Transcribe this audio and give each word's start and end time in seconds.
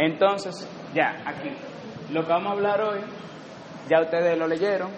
Entonces, 0.00 0.66
ya, 0.94 1.22
aquí, 1.26 1.50
lo 2.10 2.22
que 2.22 2.32
vamos 2.32 2.48
a 2.48 2.54
hablar 2.54 2.80
hoy, 2.80 3.00
ya 3.86 4.00
ustedes 4.00 4.38
lo 4.38 4.46
leyeron, 4.46 4.90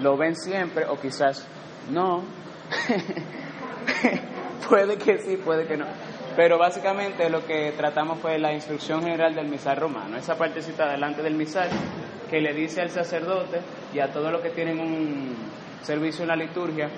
lo 0.00 0.16
ven 0.16 0.34
siempre, 0.34 0.86
o 0.86 0.96
quizás 0.98 1.46
no. 1.90 2.22
puede 4.70 4.96
que 4.96 5.18
sí, 5.18 5.36
puede 5.36 5.66
que 5.66 5.76
no. 5.76 5.84
Pero 6.36 6.58
básicamente 6.58 7.28
lo 7.28 7.44
que 7.44 7.72
tratamos 7.76 8.18
fue 8.18 8.38
la 8.38 8.54
instrucción 8.54 9.02
general 9.02 9.34
del 9.34 9.48
misal 9.48 9.76
romano, 9.76 10.16
esa 10.16 10.38
partecita 10.38 10.90
delante 10.90 11.22
del 11.22 11.34
misal 11.34 11.68
que 12.30 12.40
le 12.40 12.54
dice 12.54 12.80
al 12.80 12.88
sacerdote 12.88 13.60
y 13.92 14.00
a 14.00 14.10
todos 14.10 14.32
los 14.32 14.40
que 14.40 14.50
tienen 14.50 14.80
un 14.80 15.36
servicio 15.82 16.22
en 16.22 16.28
la 16.28 16.36
liturgia 16.36 16.88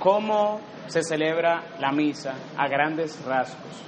cómo 0.00 0.60
se 0.86 1.04
celebra 1.04 1.76
la 1.78 1.92
misa 1.92 2.34
a 2.56 2.66
grandes 2.66 3.24
rasgos. 3.24 3.82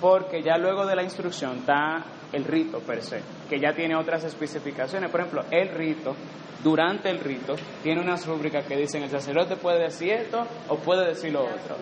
Porque 0.00 0.42
ya 0.42 0.56
luego 0.56 0.86
de 0.86 0.96
la 0.96 1.02
instrucción 1.02 1.58
está 1.58 2.02
el 2.32 2.44
rito 2.44 2.80
per 2.80 3.02
se, 3.02 3.20
que 3.48 3.60
ya 3.60 3.74
tiene 3.74 3.94
otras 3.94 4.24
especificaciones. 4.24 5.10
Por 5.10 5.20
ejemplo, 5.20 5.44
el 5.50 5.68
rito, 5.68 6.14
durante 6.62 7.10
el 7.10 7.20
rito, 7.20 7.54
tiene 7.82 8.00
unas 8.00 8.26
rúbricas 8.26 8.64
que 8.66 8.76
dicen 8.76 9.02
el 9.02 9.10
sacerdote 9.10 9.56
puede 9.56 9.80
decir 9.80 10.12
esto 10.12 10.46
o 10.68 10.76
puede 10.76 11.08
decir 11.08 11.32
lo 11.32 11.42
otro. 11.42 11.76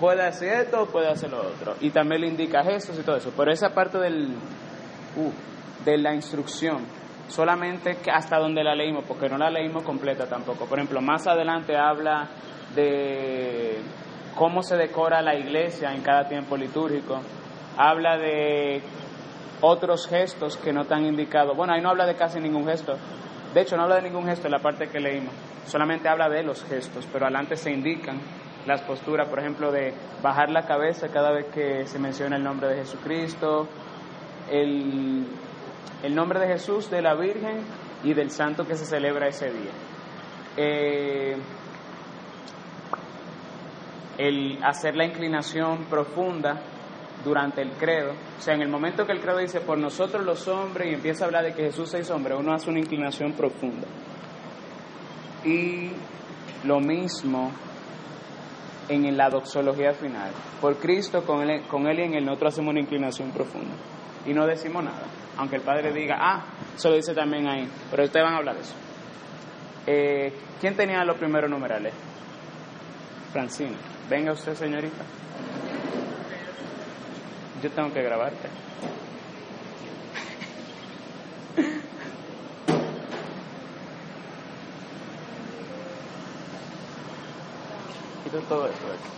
Puede 0.00 0.24
decir 0.24 0.48
esto 0.48 0.82
o 0.82 0.86
puede 0.86 1.08
hacer 1.08 1.30
lo 1.30 1.38
otro. 1.38 1.74
Y 1.80 1.90
también 1.90 2.20
le 2.20 2.28
indica 2.28 2.62
gestos 2.62 2.98
y 2.98 3.02
todo 3.02 3.16
eso. 3.16 3.32
Pero 3.36 3.50
esa 3.50 3.70
parte 3.70 3.98
del, 3.98 4.34
uh, 5.16 5.84
de 5.84 5.98
la 5.98 6.14
instrucción, 6.14 6.84
solamente 7.28 7.96
hasta 8.12 8.38
donde 8.38 8.62
la 8.62 8.74
leímos, 8.74 9.04
porque 9.06 9.28
no 9.28 9.38
la 9.38 9.50
leímos 9.50 9.84
completa 9.84 10.26
tampoco. 10.26 10.66
Por 10.66 10.78
ejemplo, 10.78 11.00
más 11.00 11.26
adelante 11.26 11.76
habla 11.76 12.28
de 12.74 13.78
cómo 14.34 14.62
se 14.62 14.76
decora 14.76 15.22
la 15.22 15.34
iglesia 15.34 15.92
en 15.92 16.02
cada 16.02 16.28
tiempo 16.28 16.56
litúrgico. 16.56 17.20
Habla 17.78 18.18
de 18.18 18.82
otros 19.60 20.06
gestos 20.06 20.56
que 20.56 20.72
no 20.72 20.82
están 20.82 21.04
indicados. 21.04 21.56
Bueno, 21.56 21.72
ahí 21.72 21.80
no 21.80 21.90
habla 21.90 22.06
de 22.06 22.14
casi 22.14 22.40
ningún 22.40 22.66
gesto. 22.66 22.96
De 23.54 23.60
hecho, 23.62 23.76
no 23.76 23.84
habla 23.84 23.96
de 23.96 24.02
ningún 24.02 24.26
gesto 24.26 24.46
en 24.46 24.52
la 24.52 24.58
parte 24.58 24.88
que 24.88 25.00
leímos. 25.00 25.32
Solamente 25.66 26.08
habla 26.08 26.28
de 26.28 26.42
los 26.42 26.64
gestos, 26.64 27.06
pero 27.12 27.26
adelante 27.26 27.56
se 27.56 27.70
indican 27.70 28.20
las 28.66 28.82
posturas, 28.82 29.28
por 29.28 29.38
ejemplo, 29.38 29.70
de 29.70 29.94
bajar 30.22 30.50
la 30.50 30.66
cabeza 30.66 31.08
cada 31.08 31.30
vez 31.30 31.46
que 31.46 31.86
se 31.86 31.98
menciona 31.98 32.36
el 32.36 32.42
nombre 32.42 32.68
de 32.68 32.76
Jesucristo, 32.76 33.68
el, 34.50 35.26
el 36.02 36.14
nombre 36.14 36.40
de 36.40 36.48
Jesús, 36.48 36.90
de 36.90 37.00
la 37.00 37.14
Virgen 37.14 37.64
y 38.02 38.12
del 38.12 38.30
santo 38.30 38.66
que 38.66 38.76
se 38.76 38.84
celebra 38.84 39.28
ese 39.28 39.50
día. 39.50 39.70
Eh, 40.56 41.36
el 44.18 44.58
hacer 44.64 44.96
la 44.96 45.04
inclinación 45.04 45.84
profunda 45.84 46.60
durante 47.24 47.62
el 47.62 47.70
credo. 47.72 48.12
O 48.12 48.42
sea, 48.42 48.54
en 48.54 48.62
el 48.62 48.68
momento 48.68 49.06
que 49.06 49.12
el 49.12 49.20
credo 49.20 49.38
dice 49.38 49.60
por 49.60 49.78
nosotros 49.78 50.24
los 50.24 50.46
hombres 50.48 50.90
y 50.90 50.94
empieza 50.94 51.24
a 51.24 51.26
hablar 51.26 51.44
de 51.44 51.52
que 51.52 51.64
Jesús 51.64 51.92
es 51.94 52.10
hombre, 52.10 52.34
uno 52.34 52.52
hace 52.52 52.70
una 52.70 52.78
inclinación 52.78 53.32
profunda. 53.32 53.86
Y 55.44 55.90
lo 56.64 56.80
mismo 56.80 57.52
en 58.88 59.16
la 59.16 59.28
doxología 59.28 59.92
final. 59.92 60.30
Por 60.60 60.76
Cristo, 60.76 61.24
con 61.24 61.42
él, 61.48 61.98
y 61.98 62.02
en 62.02 62.14
él, 62.14 62.24
nosotros 62.24 62.54
hacemos 62.54 62.70
una 62.70 62.80
inclinación 62.80 63.30
profunda. 63.30 63.74
Y 64.24 64.32
no 64.32 64.46
decimos 64.46 64.84
nada. 64.84 65.02
Aunque 65.36 65.56
el 65.56 65.62
Padre 65.62 65.92
diga, 65.92 66.16
ah, 66.18 66.44
eso 66.74 66.90
lo 66.90 66.96
dice 66.96 67.14
también 67.14 67.46
ahí. 67.46 67.68
Pero 67.90 68.04
ustedes 68.04 68.24
van 68.24 68.34
a 68.34 68.38
hablar 68.38 68.54
de 68.56 68.62
eso. 68.62 68.74
Eh, 69.86 70.32
¿Quién 70.60 70.74
tenía 70.74 71.04
los 71.04 71.16
primeros 71.16 71.50
numerales? 71.50 71.92
Francine. 73.32 73.76
Venga 74.08 74.32
usted, 74.32 74.54
señorita. 74.54 75.04
Yo 77.62 77.70
tengo 77.70 77.92
que 77.92 78.02
grabarte. 78.02 78.48
Quito 88.24 88.38
todo 88.48 88.66
esto 88.66 88.86
de 88.86 88.92
aquí. 88.92 89.16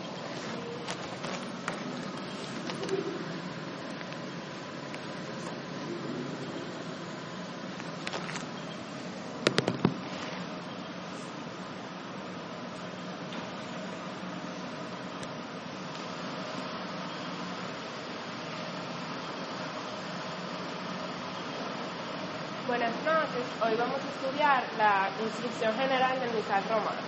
Buenas 22.69 22.93
noches, 23.03 23.45
hoy 23.65 23.75
vamos 23.77 23.97
a 23.97 24.27
estudiar 24.27 24.63
la 24.79 25.11
instrucción 25.23 25.75
general 25.77 26.19
del 26.21 26.31
misal 26.31 26.63
romano. 26.71 27.03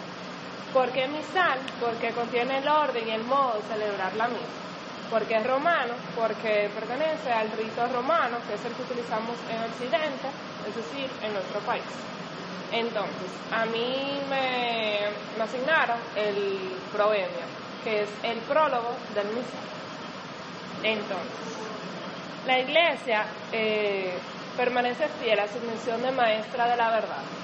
¿Por 0.74 0.90
qué 0.90 1.08
misal? 1.08 1.58
Porque 1.80 2.10
contiene 2.10 2.58
el 2.58 2.68
orden 2.68 3.06
y 3.06 3.10
el 3.10 3.24
modo 3.24 3.54
de 3.54 3.74
celebrar 3.74 4.14
la 4.16 4.28
misa. 4.28 4.60
¿Por 5.10 5.22
qué 5.24 5.36
es 5.36 5.46
romano? 5.46 5.94
Porque 6.14 6.70
pertenece 6.74 7.32
al 7.32 7.50
rito 7.52 7.86
romano, 7.92 8.38
que 8.46 8.54
es 8.54 8.64
el 8.64 8.72
que 8.72 8.82
utilizamos 8.82 9.36
en 9.50 9.62
Occidente, 9.70 10.28
es 10.68 10.76
decir, 10.76 11.10
en 11.22 11.32
nuestro 11.32 11.60
país. 11.60 11.82
Entonces, 12.70 13.30
a 13.50 13.66
mí 13.66 14.20
me, 14.28 15.00
me 15.36 15.42
asignaron 15.42 15.98
el 16.14 16.78
proemio, 16.92 17.46
que 17.82 18.02
es 18.02 18.10
el 18.22 18.38
prólogo 18.40 18.94
del 19.14 19.26
misal. 19.28 19.66
Entonces, 20.84 21.50
la 22.46 22.58
iglesia 22.60 23.24
eh, 23.50 24.14
permanece 24.56 25.08
fiel 25.20 25.40
a 25.40 25.48
su 25.48 25.58
misión 25.60 26.00
de 26.02 26.12
maestra 26.12 26.68
de 26.68 26.76
la 26.76 26.90
verdad. 26.90 27.39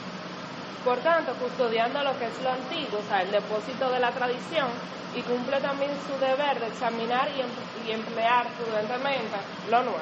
Por 0.87 1.01
tanto, 1.01 1.35
custodiando 1.35 2.01
lo 2.05 2.17
que 2.17 2.27
es 2.27 2.41
lo 2.45 2.51
antiguo, 2.53 3.01
o 3.01 3.09
sea, 3.09 3.23
el 3.23 3.33
depósito 3.33 3.91
de 3.91 3.99
la 3.99 4.13
tradición, 4.13 4.69
y 5.17 5.21
cumple 5.23 5.61
también 5.61 5.91
su 6.07 6.17
deber 6.25 6.61
de 6.61 6.69
examinar 6.69 7.29
y, 7.37 7.41
em- 7.41 7.89
y 7.89 7.91
emplear 7.91 8.47
prudentemente 8.53 9.37
lo 9.69 9.83
nuevo. 9.83 9.99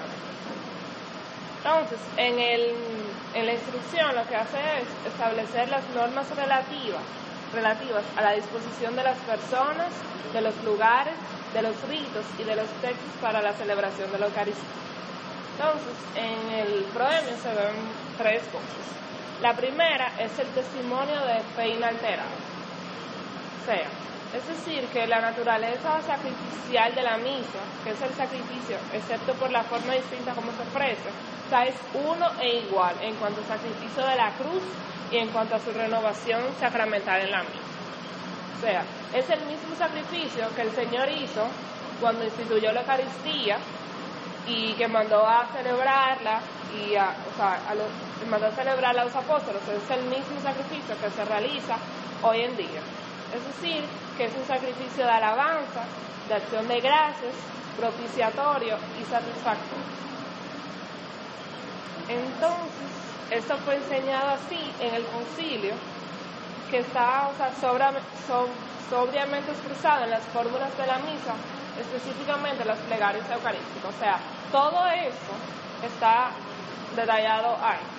Entonces, 1.65 1.99
en, 2.19 2.39
el, 2.39 2.75
en 3.33 3.47
la 3.47 3.55
instrucción 3.55 4.15
lo 4.15 4.27
que 4.28 4.37
hace 4.37 4.59
es 4.59 4.89
establecer 5.11 5.71
las 5.71 5.89
normas 5.94 6.28
relativas, 6.37 7.00
relativas 7.55 8.05
a 8.19 8.21
la 8.21 8.33
disposición 8.33 8.94
de 8.94 9.05
las 9.05 9.17
personas, 9.21 9.89
de 10.34 10.41
los 10.43 10.55
lugares, 10.65 11.15
de 11.55 11.62
los 11.62 11.81
ritos 11.89 12.27
y 12.39 12.44
de 12.44 12.56
los 12.56 12.69
textos 12.83 13.12
para 13.23 13.41
la 13.41 13.55
celebración 13.55 14.12
de 14.12 14.19
la 14.19 14.27
Eucaristía. 14.27 14.69
Entonces, 15.56 15.97
en 16.15 16.50
el 16.50 16.84
proemio 16.93 17.37
se 17.41 17.55
ven 17.55 17.77
tres 18.19 18.43
cosas. 18.53 19.04
La 19.43 19.55
primera 19.55 20.12
es 20.19 20.39
el 20.39 20.47
testimonio 20.49 21.21
de 21.27 21.41
fe 21.56 21.69
inalterable. 21.69 22.45
O 23.62 23.67
sea, 23.67 23.89
es 24.34 24.47
decir, 24.49 24.84
que 24.89 25.06
la 25.06 25.21
naturaleza 25.21 26.00
sacrificial 26.03 26.95
de 26.95 27.03
la 27.03 27.17
misa, 27.19 27.62
que 27.84 27.91
es 27.91 28.03
el 28.03 28.12
sacrificio, 28.15 28.77
excepto 28.93 29.33
por 29.34 29.50
la 29.50 29.62
forma 29.62 29.94
distinta 29.94 30.33
como 30.33 30.50
se 30.53 30.62
ofrece, 30.62 31.09
o 31.53 31.56
es 31.62 31.75
uno 31.94 32.27
e 32.41 32.59
igual 32.67 32.94
en 33.00 33.15
cuanto 33.17 33.41
al 33.41 33.47
sacrificio 33.47 34.05
de 34.05 34.17
la 34.17 34.31
cruz 34.33 34.62
y 35.12 35.19
en 35.19 35.28
cuanto 35.28 35.55
a 35.55 35.61
su 35.61 35.71
renovación 35.73 36.43
sacramental 36.59 37.21
en 37.21 37.31
la 37.31 37.43
misa. 37.43 37.75
O 38.59 38.61
sea, 38.61 38.83
es 39.12 39.31
el 39.31 39.41
mismo 39.47 39.77
sacrificio 39.77 40.47
que 40.56 40.62
el 40.62 40.73
Señor 40.73 41.09
hizo 41.11 41.47
cuando 42.00 42.25
instituyó 42.25 42.73
la 42.73 42.81
Eucaristía 42.81 43.59
y 44.49 44.73
que 44.73 44.89
mandó 44.89 45.27
a 45.27 45.47
celebrarla 45.56 46.41
y 46.75 46.97
a, 46.97 47.15
o 47.33 47.37
sea, 47.37 47.61
a 47.69 47.75
los, 47.75 47.87
mandó 48.27 48.47
a 48.47 48.51
celebrarla 48.53 49.03
a 49.03 49.05
los 49.05 49.17
apóstoles. 49.17 49.62
Es 49.69 49.91
el 49.91 50.05
mismo 50.05 50.41
sacrificio 50.43 50.95
que 51.01 51.11
se 51.11 51.25
realiza 51.25 51.77
hoy 52.23 52.41
en 52.43 52.57
día. 52.57 52.81
Es 53.35 53.45
decir, 53.45 53.85
que 54.17 54.27
es 54.27 54.33
un 54.35 54.47
sacrificio 54.47 55.05
de 55.05 55.11
alabanza, 55.11 55.83
de 56.29 56.35
acción 56.35 56.69
de 56.69 56.81
gracias, 56.81 57.35
propiciatorio 57.77 58.77
y 59.01 59.05
satisfactorio. 59.11 59.95
Entonces, 62.09 62.91
esto 63.31 63.56
fue 63.65 63.76
enseñado 63.76 64.31
así 64.31 64.73
en 64.81 64.94
el 64.94 65.05
concilio, 65.06 65.75
que 66.71 66.79
está 66.79 67.29
o 67.29 67.37
sea, 67.37 67.50
sobra, 67.61 67.93
so, 68.26 68.47
sobriamente 68.91 69.50
expresado 69.50 70.05
en 70.05 70.11
las 70.11 70.23
fórmulas 70.25 70.76
de 70.76 70.87
la 70.87 70.99
misa, 70.99 71.35
específicamente 71.81 72.65
las 72.65 72.79
plegarias 72.81 73.25
eucarísticas. 73.31 73.94
O 73.94 73.99
sea, 73.99 74.19
todo 74.53 74.87
eso 74.87 75.35
está 75.82 76.31
detallado 76.94 77.56
ahí. 77.62 77.94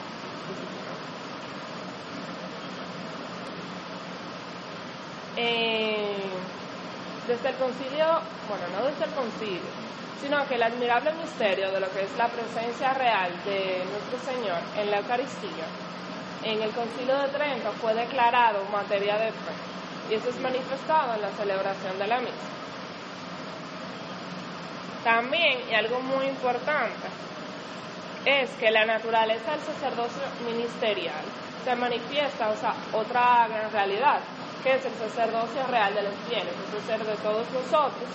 Eh, 5.38 6.16
desde 7.28 7.50
el 7.50 7.56
concilio, 7.56 8.06
bueno, 8.48 8.66
no 8.78 8.86
desde 8.86 9.06
el 9.06 9.12
concilio, 9.12 9.72
sino 10.22 10.48
que 10.48 10.56
el 10.56 10.64
admirable 10.64 11.12
misterio 11.14 11.72
de 11.72 11.80
lo 11.80 11.92
que 11.92 12.04
es 12.04 12.18
la 12.18 12.28
presencia 12.28 12.94
real 12.94 13.32
de 13.46 13.84
nuestro 13.92 14.34
Señor 14.34 14.60
en 14.78 14.92
la 14.92 14.98
Eucaristía, 14.98 15.66
en 16.44 16.62
el 16.62 16.72
concilio 16.72 17.18
de 17.18 17.28
Trento 17.30 17.72
fue 17.82 17.94
declarado 17.94 18.64
materia 18.72 19.18
de 19.18 19.32
fe, 19.32 19.54
y 20.10 20.14
eso 20.14 20.30
es 20.30 20.40
manifestado 20.40 21.16
en 21.16 21.22
la 21.22 21.30
celebración 21.32 21.98
de 21.98 22.08
la 22.08 22.20
misa. 22.20 22.50
También, 25.04 25.60
y 25.70 25.74
algo 25.74 26.00
muy 26.02 26.26
importante, 26.26 27.08
es 28.26 28.50
que 28.52 28.72
la 28.72 28.86
naturaleza 28.86 29.52
del 29.52 29.62
sacerdocio 29.62 30.24
ministerial 30.46 31.24
se 31.64 31.76
manifiesta, 31.76 32.50
o 32.50 32.56
sea, 32.56 32.74
otra 32.94 33.48
gran 33.48 33.72
realidad, 33.72 34.20
que 34.65 34.73
es 34.73 34.83
el 34.83 34.97
sacerdocio 34.97 35.62
real 35.69 35.94
de 35.94 36.01
los 36.01 36.15
fieles, 36.25 36.50
es 36.50 36.83
ser, 36.89 36.97
de 37.06 37.13
todos 37.21 37.45
nosotros, 37.53 38.09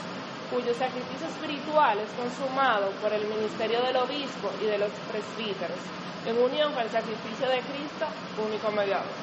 cuyo 0.50 0.75
sacrificio 0.75 1.29
espiritual 1.31 1.94
es 2.00 2.11
consumado 2.19 2.91
por 3.00 3.12
el 3.12 3.23
ministerio 3.23 3.81
del 3.87 3.94
obispo 3.94 4.50
y 4.61 4.67
de 4.67 4.79
los 4.79 4.91
presbíteros, 5.06 5.79
en 6.26 6.35
unión 6.43 6.75
con 6.75 6.82
el 6.82 6.91
sacrificio 6.91 7.47
de 7.47 7.62
Cristo, 7.70 8.02
único 8.35 8.69
mediador. 8.73 9.14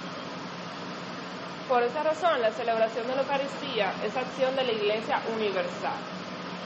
Por 1.67 1.83
esa 1.83 2.01
razón, 2.01 2.41
la 2.41 2.51
celebración 2.51 3.05
de 3.07 3.15
la 3.15 3.21
Eucaristía 3.23 3.91
es 4.07 4.15
acción 4.15 4.55
de 4.55 4.63
la 4.63 4.71
Iglesia 4.71 5.19
universal. 5.35 5.99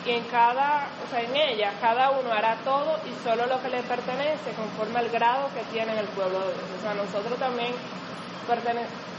Y 0.06 0.12
en 0.12 0.24
cada, 0.26 0.86
o 1.02 1.10
sea, 1.10 1.22
en 1.22 1.36
ella, 1.36 1.74
cada 1.82 2.12
uno 2.12 2.32
hará 2.32 2.56
todo 2.64 3.02
y 3.10 3.14
solo 3.24 3.48
lo 3.48 3.60
que 3.64 3.70
le 3.70 3.82
pertenece 3.82 4.54
conforme 4.56 5.00
al 5.00 5.10
grado 5.10 5.50
que 5.56 5.64
tiene 5.74 5.94
en 5.94 6.06
el 6.06 6.08
pueblo 6.14 6.38
de 6.38 6.54
Dios. 6.54 6.70
O 6.78 6.82
sea, 6.82 6.94
nosotros 6.94 7.38
también 7.40 7.74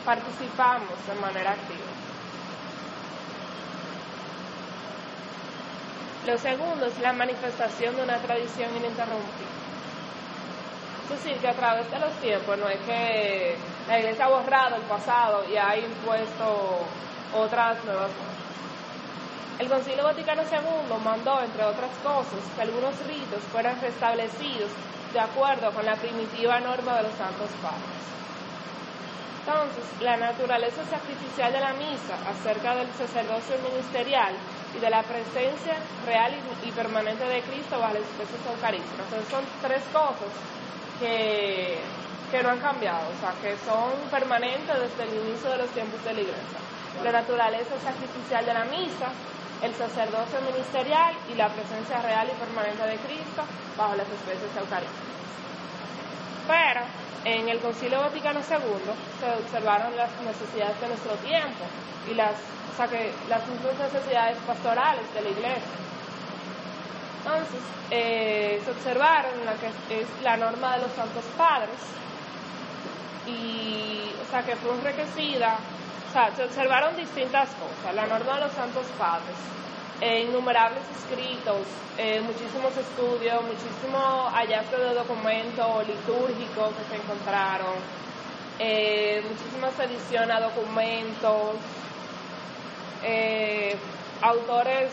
participamos 0.05 1.07
de 1.07 1.15
manera 1.21 1.53
activa. 1.53 1.93
Lo 6.27 6.39
segundo 6.39 6.87
es 6.87 6.99
la 7.01 7.13
manifestación 7.13 7.97
de 7.97 8.03
una 8.03 8.19
tradición 8.19 8.71
ininterrumpida. 8.77 9.53
Es 11.05 11.11
decir, 11.11 11.37
que 11.39 11.49
a 11.49 11.55
través 11.55 11.91
de 11.91 11.99
los 11.99 12.13
tiempos 12.21 12.59
no 12.59 12.69
es 12.69 12.79
que 12.81 13.57
la 13.89 13.99
iglesia 13.99 14.27
ha 14.27 14.29
borrado 14.29 14.77
el 14.77 14.83
pasado 14.83 15.45
y 15.51 15.57
ha 15.57 15.77
impuesto 15.77 16.87
otras 17.35 17.85
nuevas 17.85 18.07
cosas. 18.07 18.33
El 19.59 19.69
Concilio 19.69 20.05
Vaticano 20.05 20.43
II 20.43 20.97
mandó, 21.05 21.43
entre 21.43 21.65
otras 21.65 21.91
cosas, 22.03 22.41
que 22.57 22.63
algunos 22.63 22.95
ritos 23.07 23.43
fueran 23.51 23.81
restablecidos 23.81 24.71
de 25.13 25.21
acuerdo 25.21 25.73
con 25.73 25.85
la 25.85 25.97
primitiva 25.97 26.61
norma 26.61 26.97
de 26.97 27.03
los 27.03 27.13
santos 27.15 27.51
padres. 27.61 28.03
Entonces, 29.45 29.83
la 30.01 30.17
naturaleza 30.17 30.85
sacrificial 30.85 31.53
de 31.53 31.59
la 31.59 31.73
misa 31.73 32.15
acerca 32.31 32.77
del 32.77 32.87
sacerdocio 32.95 33.59
ministerial 33.59 34.35
y 34.71 34.79
de 34.79 34.89
la 34.89 35.03
presencia 35.03 35.75
real 36.07 36.31
y, 36.63 36.71
permanente 36.71 37.25
de 37.25 37.43
Cristo 37.43 37.75
bajo 37.81 37.95
las 37.95 38.07
especies 38.07 38.39
eucarísticas. 38.47 39.03
Entonces, 39.11 39.29
son 39.35 39.45
tres 39.61 39.83
cosas 39.93 40.31
que, 41.01 41.75
que 42.31 42.43
no 42.43 42.51
han 42.51 42.61
cambiado, 42.61 43.03
o 43.11 43.19
sea, 43.19 43.35
que 43.43 43.59
son 43.67 43.91
permanentes 44.15 44.79
desde 44.79 45.11
el 45.11 45.27
inicio 45.27 45.51
de 45.51 45.59
los 45.59 45.71
tiempos 45.75 45.99
de 46.05 46.15
la 46.15 46.21
iglesia. 46.21 46.59
La 47.03 47.11
naturaleza 47.11 47.75
sacrificial 47.83 48.47
de 48.47 48.55
la 48.55 48.65
misa, 48.71 49.11
el 49.59 49.75
sacerdocio 49.75 50.39
ministerial 50.47 51.19
y 51.27 51.35
la 51.35 51.49
presencia 51.51 51.99
real 51.99 52.31
y 52.31 52.39
permanente 52.39 52.87
de 52.87 52.97
Cristo 53.11 53.43
bajo 53.77 53.97
las 53.97 54.07
especies 54.07 54.55
eucarísticas. 54.55 55.11
Pero 56.47 57.02
en 57.25 57.49
el 57.49 57.59
Concilio 57.61 58.01
Vaticano 58.01 58.41
II 58.41 58.93
se 59.21 59.31
observaron 59.31 59.97
las 59.97 60.11
necesidades 60.23 60.81
de 60.81 60.89
nuestro 60.89 61.15
tiempo 61.17 61.65
y 62.11 62.15
las, 62.15 62.35
o 62.73 62.77
sea, 62.77 62.89
que 62.89 63.13
las 63.29 63.43
necesidades 63.47 64.39
pastorales 64.47 65.05
de 65.15 65.23
la 65.23 65.29
iglesia. 65.29 65.77
Entonces, 67.25 67.61
eh, 67.91 68.61
se 68.65 68.71
observaron 68.71 69.33
la 69.45 69.55
que 69.55 70.01
es 70.01 70.09
la 70.23 70.37
norma 70.37 70.77
de 70.77 70.83
los 70.83 70.93
santos 70.93 71.25
padres 71.37 71.79
y, 73.27 74.11
o 74.21 74.31
sea, 74.31 74.43
que 74.43 74.57
fue 74.57 74.73
enriquecida, 74.73 75.57
o 76.09 76.13
sea, 76.13 76.35
se 76.35 76.45
observaron 76.45 76.97
distintas 76.97 77.51
cosas, 77.51 77.95
la 77.95 78.07
norma 78.07 78.35
de 78.35 78.41
los 78.41 78.53
santos 78.53 78.87
padres, 78.99 79.37
eh, 80.03 80.27
innumerables 80.29 80.83
escritos, 80.99 81.65
eh, 81.97 82.21
muchísimos 82.21 82.77
estudios, 82.77 83.41
muchísimo 83.43 84.29
hallazgo 84.33 84.77
de 84.77 84.95
documentos 84.95 85.87
litúrgicos 85.87 86.75
que 86.75 86.85
se 86.91 86.97
encontraron, 87.03 88.03
muchísimas 89.29 89.79
ediciones 89.81 90.37
a 90.37 90.41
documentos, 90.41 91.57
autores 94.21 94.91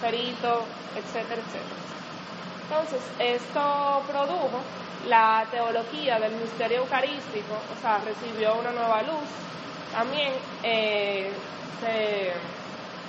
peritos, 0.00 0.64
etcétera, 0.96 1.40
etcétera. 1.40 1.82
Entonces, 2.68 3.02
esto 3.18 4.02
produjo 4.06 4.60
la 5.08 5.46
teología 5.50 6.18
del 6.18 6.32
misterio 6.32 6.78
eucarístico, 6.78 7.54
o 7.54 7.80
sea, 7.80 7.98
recibió 7.98 8.54
una 8.54 8.70
nueva 8.70 9.02
luz. 9.02 9.28
También 9.92 10.32
eh, 10.62 11.30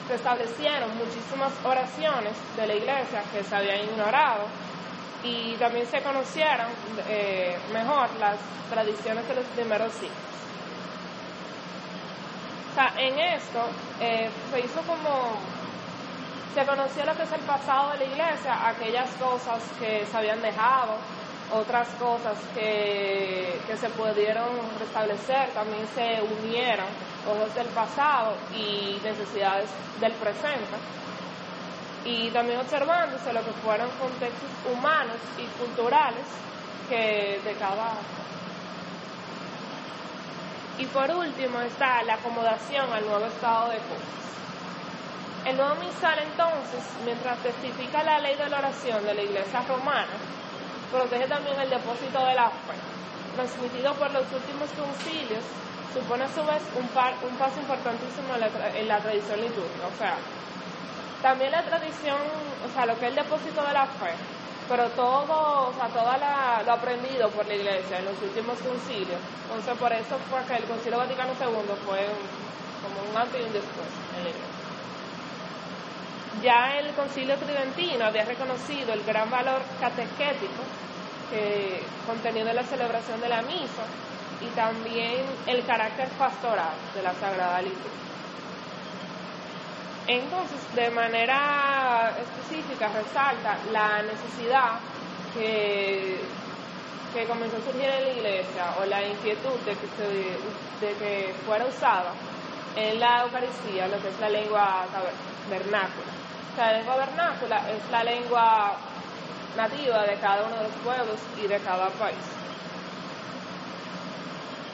se, 0.07 0.15
establecieron 0.15 0.95
muchísimas 0.97 1.51
oraciones 1.63 2.33
de 2.55 2.67
la 2.67 2.75
iglesia 2.75 3.23
que 3.31 3.44
se 3.44 3.55
habían 3.55 3.81
ignorado 3.81 4.45
y 5.23 5.55
también 5.55 5.88
se 5.88 6.01
conocieron 6.01 6.67
eh, 7.07 7.57
mejor 7.71 8.09
las 8.19 8.38
tradiciones 8.69 9.27
de 9.27 9.35
los 9.35 9.45
primeros 9.45 9.91
siglos. 9.94 10.17
O 12.71 12.75
sea, 12.75 12.94
en 12.97 13.19
esto 13.19 13.59
eh, 14.01 14.29
se 14.51 14.59
hizo 14.59 14.81
como 14.81 15.38
se 16.53 16.65
conoció 16.65 17.05
lo 17.05 17.15
que 17.15 17.23
es 17.23 17.31
el 17.31 17.41
pasado 17.41 17.91
de 17.91 18.00
la 18.00 18.05
iglesia, 18.05 18.67
aquellas 18.67 19.09
cosas 19.15 19.61
que 19.79 20.05
se 20.05 20.17
habían 20.17 20.41
dejado, 20.41 20.97
otras 21.51 21.88
cosas 22.00 22.38
que, 22.53 23.59
que 23.65 23.77
se 23.77 23.89
pudieron 23.89 24.50
restablecer, 24.79 25.50
también 25.50 25.88
se 25.95 26.21
unieron 26.21 26.85
cosas 27.25 27.53
del 27.55 27.67
pasado 27.67 28.33
y 28.55 28.99
necesidades 29.03 29.69
del 29.99 30.11
presente. 30.13 30.75
Y 32.05 32.29
también 32.31 32.59
observándose 32.59 33.31
lo 33.31 33.39
que 33.43 33.51
fueron 33.63 33.89
contextos 33.91 34.49
humanos 34.71 35.17
y 35.37 35.45
culturales 35.59 36.25
que 36.89 37.39
de 37.43 37.53
cada 37.53 37.93
y 40.77 40.85
por 40.87 41.09
último 41.11 41.61
está 41.61 42.01
la 42.03 42.15
acomodación 42.15 42.91
al 42.91 43.05
nuevo 43.05 43.25
estado 43.25 43.69
de 43.69 43.77
cosas. 43.77 44.23
El 45.45 45.57
nuevo 45.57 45.75
misal 45.75 46.17
entonces, 46.19 46.83
mientras 47.05 47.37
testifica 47.39 48.01
la 48.03 48.19
ley 48.19 48.35
de 48.35 48.49
la 48.49 48.57
oración 48.57 49.05
de 49.05 49.13
la 49.13 49.21
Iglesia 49.21 49.61
romana, 49.67 50.15
protege 50.91 51.27
también 51.27 51.59
el 51.59 51.69
depósito 51.69 52.25
de 52.25 52.33
la 52.33 52.49
fe, 52.49 52.73
transmitido 53.35 53.93
por 53.95 54.11
los 54.13 54.25
últimos 54.31 54.69
concilios, 54.73 55.43
supone 55.93 56.23
a 56.25 56.33
su 56.33 56.41
vez 56.43 56.61
un, 56.75 56.89
un 56.89 57.35
paso 57.37 57.59
importantísimo 57.61 58.33
en 58.33 58.87
la, 58.87 58.97
tradición 58.99 59.39
litúrgica. 59.39 59.85
O 59.87 59.97
sea, 59.97 60.17
también 61.21 61.51
la 61.51 61.61
tradición, 61.61 62.17
o 62.17 62.69
sea, 62.73 62.85
lo 62.85 62.97
que 62.97 63.05
es 63.05 63.11
el 63.11 63.15
depósito 63.15 63.61
de 63.63 63.73
la 63.73 63.85
fe, 63.85 64.11
pero 64.67 64.89
todo, 64.97 65.69
o 65.69 65.73
sea, 65.77 65.87
todo 65.89 66.09
lo 66.65 66.73
aprendido 66.73 67.29
por 67.29 67.45
la 67.45 67.53
Iglesia 67.53 68.00
en 68.00 68.05
los 68.05 68.17
últimos 68.21 68.57
concilios. 68.59 69.21
Entonces, 69.45 69.77
por 69.77 69.93
eso 69.93 70.17
fue 70.29 70.41
que 70.50 70.55
el 70.57 70.65
Concilio 70.65 70.97
Vaticano 70.97 71.31
II 71.39 71.77
fue 71.85 72.09
como 72.81 72.97
un 73.09 73.15
antes 73.15 73.39
y 73.39 73.43
un 73.45 73.53
después 73.53 73.91
en 74.17 74.23
la 74.23 74.29
Iglesia. 74.33 74.63
Ya 76.41 76.79
el 76.79 76.93
Concilio 76.95 77.38
Tridentino 77.38 78.05
había 78.05 78.25
reconocido 78.25 78.93
el 78.93 79.03
gran 79.03 79.29
valor 79.29 79.62
catequético 79.79 80.63
que 81.29 81.83
contenido 82.07 82.50
en 82.50 82.55
la 82.55 82.63
celebración 82.63 83.21
de 83.21 83.29
la 83.29 83.41
misa 83.43 83.85
y 84.43 84.55
también 84.55 85.25
el 85.47 85.65
carácter 85.65 86.07
pastoral 86.17 86.73
de 86.93 87.01
la 87.01 87.13
Sagrada 87.13 87.62
Liturgia. 87.62 87.91
Entonces, 90.07 90.59
de 90.75 90.89
manera 90.89 92.12
específica, 92.21 92.89
resalta 92.89 93.57
la 93.71 94.01
necesidad 94.01 94.79
que, 95.33 96.19
comenzó 97.27 97.57
a 97.57 97.62
surgir 97.62 97.89
en 97.89 98.03
la 98.03 98.12
iglesia 98.12 98.65
o 98.81 98.85
la 98.85 99.01
inquietud 99.07 99.57
de 99.65 99.75
que, 99.75 100.85
de 100.85 100.93
que 100.95 101.33
fuera 101.45 101.65
usada 101.65 102.12
en 102.75 103.00
la 103.00 103.23
Eucaristía 103.23 103.88
lo 103.88 104.01
que 104.01 104.09
es 104.09 104.19
la 104.19 104.29
lengua 104.29 104.85
vernácula 105.47 106.23
la 106.57 106.73
lengua 106.73 106.95
vernácula 106.97 107.62
es 107.71 107.91
la 107.91 108.03
lengua 108.03 108.75
nativa 109.57 110.03
de 110.03 110.15
cada 110.15 110.43
uno 110.43 110.55
de 110.55 110.63
los 110.63 110.71
pueblos 110.83 111.19
y 111.43 111.47
de 111.47 111.57
cada 111.59 111.89
país. 111.89 112.17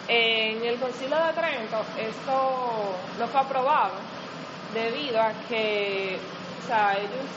En 0.09 0.65
el 0.65 0.79
Concilio 0.79 1.17
de 1.17 1.33
Trento 1.33 1.85
esto 1.97 2.95
no 3.19 3.27
fue 3.27 3.41
aprobado 3.41 3.93
debido 4.73 5.21
a 5.21 5.31
que 5.47 6.15
ellos 6.15 7.29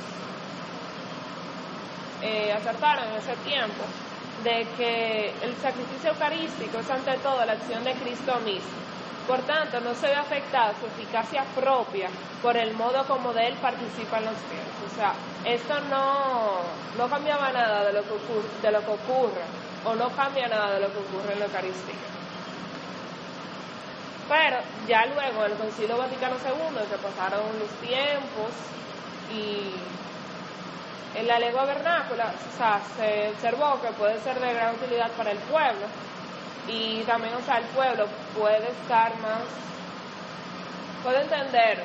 eh, 2.22 2.52
acertaron 2.52 3.04
en 3.08 3.16
ese 3.16 3.36
tiempo 3.44 3.84
de 4.42 4.66
que 4.76 5.32
el 5.42 5.54
sacrificio 5.56 6.10
eucarístico 6.10 6.78
es 6.78 6.90
ante 6.90 7.16
todo 7.18 7.44
la 7.44 7.52
acción 7.52 7.84
de 7.84 7.92
Cristo 7.92 8.38
mismo 8.40 8.82
por 9.26 9.40
tanto, 9.42 9.80
no 9.80 9.94
se 9.94 10.08
ve 10.08 10.14
afectada 10.14 10.74
su 10.80 10.86
eficacia 10.86 11.44
propia 11.54 12.08
por 12.42 12.56
el 12.56 12.74
modo 12.74 13.04
como 13.06 13.32
de 13.32 13.48
él 13.48 13.54
participa 13.62 14.18
en 14.18 14.24
los 14.24 14.34
fieles. 14.48 14.92
O 14.92 14.96
sea, 14.96 15.14
esto 15.44 15.74
no, 15.88 16.62
no 16.98 17.08
cambiaba 17.08 17.52
nada 17.52 17.84
de 17.84 17.92
lo, 17.92 18.02
que 18.02 18.14
ocurre, 18.14 18.48
de 18.60 18.72
lo 18.72 18.80
que 18.80 18.90
ocurre, 18.90 19.42
o 19.84 19.94
no 19.94 20.10
cambia 20.16 20.48
nada 20.48 20.74
de 20.74 20.80
lo 20.80 20.92
que 20.92 20.98
ocurre 20.98 21.34
en 21.34 21.38
la 21.38 21.44
Eucaristía. 21.44 22.21
Pero 24.32 24.60
ya 24.88 25.04
luego, 25.04 25.44
el 25.44 25.52
Concilio 25.58 25.98
Vaticano 25.98 26.36
II, 26.36 26.88
que 26.88 26.96
pasaron 26.96 27.42
los 27.58 27.68
tiempos 27.86 28.48
y 29.30 29.74
En 31.14 31.26
la 31.26 31.38
lengua 31.38 31.66
vernácula, 31.66 32.32
o 32.32 32.56
sea, 32.56 32.80
se 32.96 33.28
observó 33.28 33.78
que 33.82 33.88
puede 33.88 34.18
ser 34.20 34.40
de 34.40 34.54
gran 34.54 34.74
utilidad 34.74 35.10
para 35.10 35.32
el 35.32 35.38
pueblo 35.40 35.86
y 36.66 37.02
también, 37.02 37.34
o 37.34 37.42
sea, 37.42 37.58
el 37.58 37.66
pueblo 37.66 38.06
puede 38.34 38.70
estar 38.70 39.14
más, 39.18 39.44
puede 41.02 41.20
entender 41.20 41.84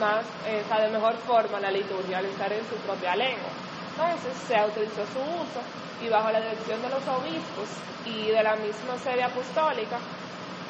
más, 0.00 0.24
eh, 0.46 0.62
o 0.64 0.68
sea, 0.68 0.80
de 0.80 0.88
mejor 0.88 1.14
forma 1.18 1.60
la 1.60 1.70
liturgia 1.70 2.16
al 2.16 2.24
estar 2.24 2.50
en 2.50 2.66
su 2.70 2.76
propia 2.76 3.14
lengua. 3.14 3.50
Entonces 3.90 4.32
se 4.48 4.56
autorizó 4.56 5.04
su 5.12 5.20
uso 5.20 5.60
y 6.00 6.08
bajo 6.08 6.30
la 6.30 6.40
dirección 6.40 6.80
de 6.80 6.88
los 6.88 7.06
obispos 7.08 7.68
y 8.06 8.28
de 8.30 8.42
la 8.42 8.56
misma 8.56 8.96
sede 8.96 9.22
apostólica, 9.22 9.98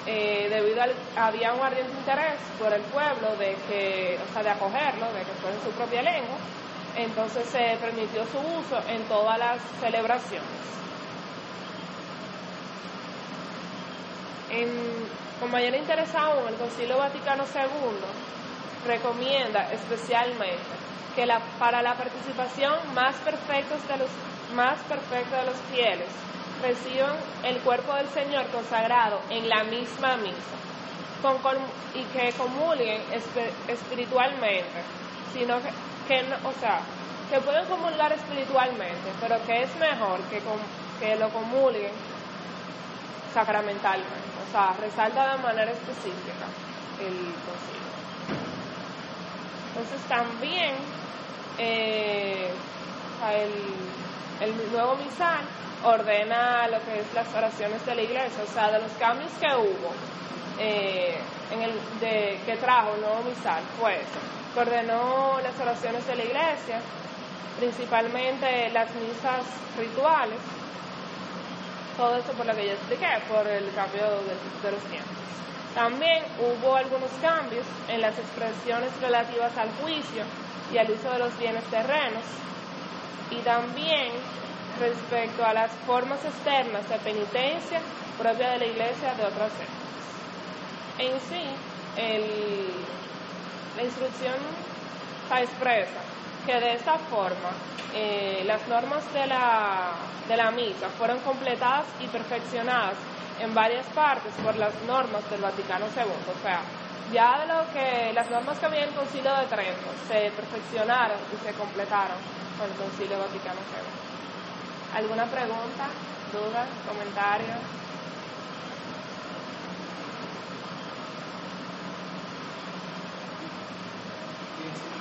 eh, 0.07 0.49
debido 0.49 0.83
al, 0.83 0.95
había 1.17 1.53
un 1.53 1.61
ardiente 1.61 1.93
interés 1.93 2.39
por 2.59 2.73
el 2.73 2.81
pueblo 2.83 3.37
de 3.39 3.57
que, 3.69 4.19
o 4.29 4.33
sea, 4.33 4.43
de 4.43 4.51
acogerlo, 4.51 5.07
de 5.13 5.21
que 5.21 5.33
fuera 5.41 5.57
en 5.57 5.63
su 5.63 5.71
propia 5.73 6.03
lengua, 6.03 6.39
entonces 6.97 7.47
se 7.49 7.77
permitió 7.81 8.25
su 8.27 8.39
uso 8.39 8.83
en 8.89 9.03
todas 9.05 9.39
las 9.39 9.59
celebraciones. 9.81 10.71
con 15.39 15.51
mayor 15.51 15.75
interés 15.75 16.13
aún, 16.15 16.49
el 16.49 16.55
Concilio 16.57 16.99
Vaticano 16.99 17.45
II 17.55 18.87
recomienda 18.87 19.73
especialmente 19.73 20.59
que 21.15 21.25
la, 21.25 21.41
para 21.59 21.83
la 21.83 21.95
participación 21.95 22.75
más 22.95 23.15
perfecta 23.17 23.77
de 23.93 23.99
los 23.99 24.11
más 24.55 24.79
perfecta 24.89 25.39
de 25.39 25.47
los 25.47 25.57
fieles 25.73 26.09
reciban 26.63 27.17
el 27.45 27.59
cuerpo 27.59 27.95
del 27.95 28.09
Señor 28.09 28.47
consagrado 28.49 29.21
en 29.31 29.49
la 29.49 29.65
misma 29.65 30.17
misa 30.17 30.61
y 31.95 32.03
que 32.17 32.33
comulguen 32.33 33.03
espiritualmente, 33.69 34.83
sino 35.33 35.59
que, 35.61 36.21
o 36.45 36.53
sea, 36.61 36.81
que 37.31 37.39
pueden 37.41 37.65
comulgar 37.67 38.13
espiritualmente, 38.13 39.13
pero 39.21 39.37
que 39.47 39.63
es 39.63 39.77
mejor 39.77 40.21
que, 40.31 40.41
que 40.99 41.17
lo 41.17 41.29
comulguen 41.29 41.93
sacramentalmente, 43.35 44.31
o 44.49 44.53
sea, 44.53 44.73
resalta 44.81 45.37
de 45.37 45.43
manera 45.43 45.71
específica 45.71 46.47
el 47.01 47.15
concilio. 47.47 47.91
Entonces 49.69 50.01
también 50.09 50.75
eh, 51.59 52.51
el, 53.31 54.49
el 54.49 54.73
nuevo 54.73 54.97
misal 54.97 55.45
ordena 55.85 56.69
lo 56.69 56.79
que 56.85 57.01
es 57.01 57.15
las 57.15 57.33
oraciones 57.35 57.85
de 57.87 57.95
la 57.95 58.03
iglesia, 58.03 58.43
o 58.45 58.53
sea, 58.53 58.71
de 58.71 58.81
los 58.81 58.93
cambios 58.93 59.31
que 59.41 59.47
hubo, 59.47 59.93
eh, 60.59 61.19
en 61.51 61.63
el, 61.63 61.73
de, 62.01 62.39
que 62.45 62.57
trajo 62.57 62.95
el 62.95 63.01
nuevo 63.01 63.23
misal, 63.23 63.63
pues, 63.81 64.05
ordenó 64.57 65.39
las 65.43 65.59
oraciones 65.59 66.07
de 66.07 66.17
la 66.17 66.25
iglesia, 66.25 66.81
principalmente 67.59 68.71
las 68.71 68.91
misas 68.95 69.45
rituales, 69.79 70.39
todo 71.97 72.17
esto 72.17 72.33
por 72.33 72.47
lo 72.47 72.55
que 72.55 72.67
ya 72.67 72.73
expliqué, 72.73 73.09
por 73.29 73.47
el 73.47 73.73
cambio 73.75 74.03
de, 74.03 74.69
de 74.69 74.73
los 74.73 74.83
tiempos. 74.85 75.17
También 75.75 76.25
hubo 76.41 76.77
algunos 76.77 77.11
cambios 77.23 77.65
en 77.89 78.01
las 78.01 78.19
expresiones 78.19 78.91
relativas 79.01 79.57
al 79.57 79.71
juicio 79.81 80.25
y 80.73 80.79
al 80.79 80.91
uso 80.91 81.11
de 81.13 81.19
los 81.19 81.39
bienes 81.39 81.65
terrenos, 81.65 82.25
y 83.31 83.37
también 83.37 84.11
respecto 84.81 85.45
a 85.45 85.53
las 85.53 85.71
formas 85.87 86.25
externas 86.25 86.89
de 86.89 86.99
penitencia 86.99 87.81
propia 88.19 88.51
de 88.51 88.59
la 88.59 88.67
iglesia 88.67 89.15
de 89.15 89.25
otras 89.25 89.53
épocas. 89.53 89.91
En 90.99 91.21
sí, 91.29 91.45
la 93.77 93.83
instrucción 93.83 94.37
expresa 95.39 96.01
que 96.45 96.59
de 96.59 96.75
esta 96.75 96.99
forma 96.99 97.51
eh, 97.95 98.43
las 98.47 98.67
normas 98.69 99.03
de 99.13 99.27
la, 99.27 99.93
de 100.29 100.37
la 100.37 100.51
misa 100.51 100.89
fueron 100.99 101.19
completadas 101.21 101.87
y 102.01 102.07
perfeccionadas 102.09 102.95
en 103.41 103.55
varias 103.55 103.87
partes 103.95 104.33
por 104.45 104.57
las 104.57 104.75
normas 104.87 105.29
del 105.31 105.41
Vaticano 105.41 105.87
II. 105.97 106.03
O 106.03 106.43
sea, 106.43 106.61
ya 107.13 107.41
de 107.41 107.47
lo 107.47 107.73
que 107.73 108.13
las 108.13 108.31
normas 108.31 108.59
que 108.59 108.67
había 108.67 108.83
en 108.85 108.89
el 108.89 108.95
Concilio 108.95 109.35
de 109.37 109.47
Trento 109.47 109.91
se 110.09 110.31
perfeccionaron 110.33 111.19
y 111.33 111.47
se 111.47 111.53
completaron 111.55 112.19
con 112.59 112.71
el 112.71 112.77
Concilio 112.77 113.19
Vaticano 113.19 113.61
II. 113.61 114.10
¿Alguna 114.93 115.25
pregunta, 115.31 115.89
duda, 116.33 116.67
comentario? 116.87 117.55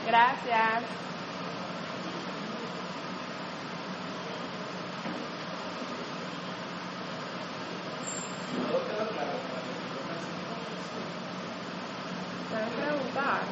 Gracias. 0.05 0.83
¿Pueden 12.49 12.69
preguntar? 12.69 13.43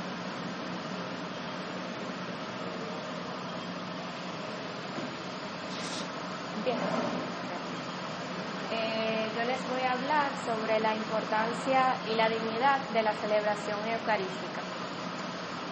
Eh, 8.71 9.31
yo 9.35 9.43
les 9.43 9.69
voy 9.69 9.81
a 9.81 9.91
hablar 9.93 10.36
sobre 10.47 10.79
la 10.79 10.95
importancia 10.95 11.95
y 12.09 12.15
la 12.15 12.29
dignidad 12.29 12.79
de 12.93 13.03
la 13.03 13.11
celebración 13.11 13.79
eucarística. 13.85 14.61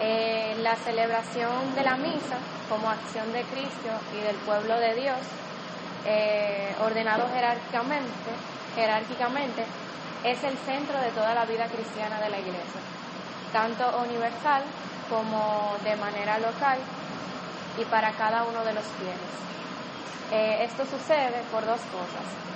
Eh, 0.00 0.54
la 0.60 0.76
celebración 0.76 1.74
de 1.74 1.82
la 1.82 1.96
misa 1.96 2.36
como 2.68 2.90
acción 2.90 3.32
de 3.32 3.42
Cristo 3.44 3.88
y 4.12 4.20
del 4.20 4.36
pueblo 4.44 4.78
de 4.78 4.94
Dios, 4.94 5.16
eh, 6.04 6.76
ordenado 6.84 7.26
jerárquicamente, 7.32 8.30
jerárquicamente, 8.74 9.64
es 10.22 10.44
el 10.44 10.58
centro 10.58 11.00
de 11.00 11.10
toda 11.12 11.34
la 11.34 11.46
vida 11.46 11.66
cristiana 11.68 12.20
de 12.20 12.28
la 12.28 12.38
Iglesia, 12.38 12.82
tanto 13.52 14.02
universal 14.04 14.62
como 15.08 15.74
de 15.84 15.96
manera 15.96 16.38
local 16.38 16.78
y 17.78 17.84
para 17.86 18.12
cada 18.12 18.44
uno 18.44 18.62
de 18.64 18.74
los 18.74 18.84
fieles. 19.00 19.32
Eh, 20.32 20.64
esto 20.64 20.84
sucede 20.84 21.40
por 21.50 21.64
dos 21.64 21.80
cosas. 21.80 22.55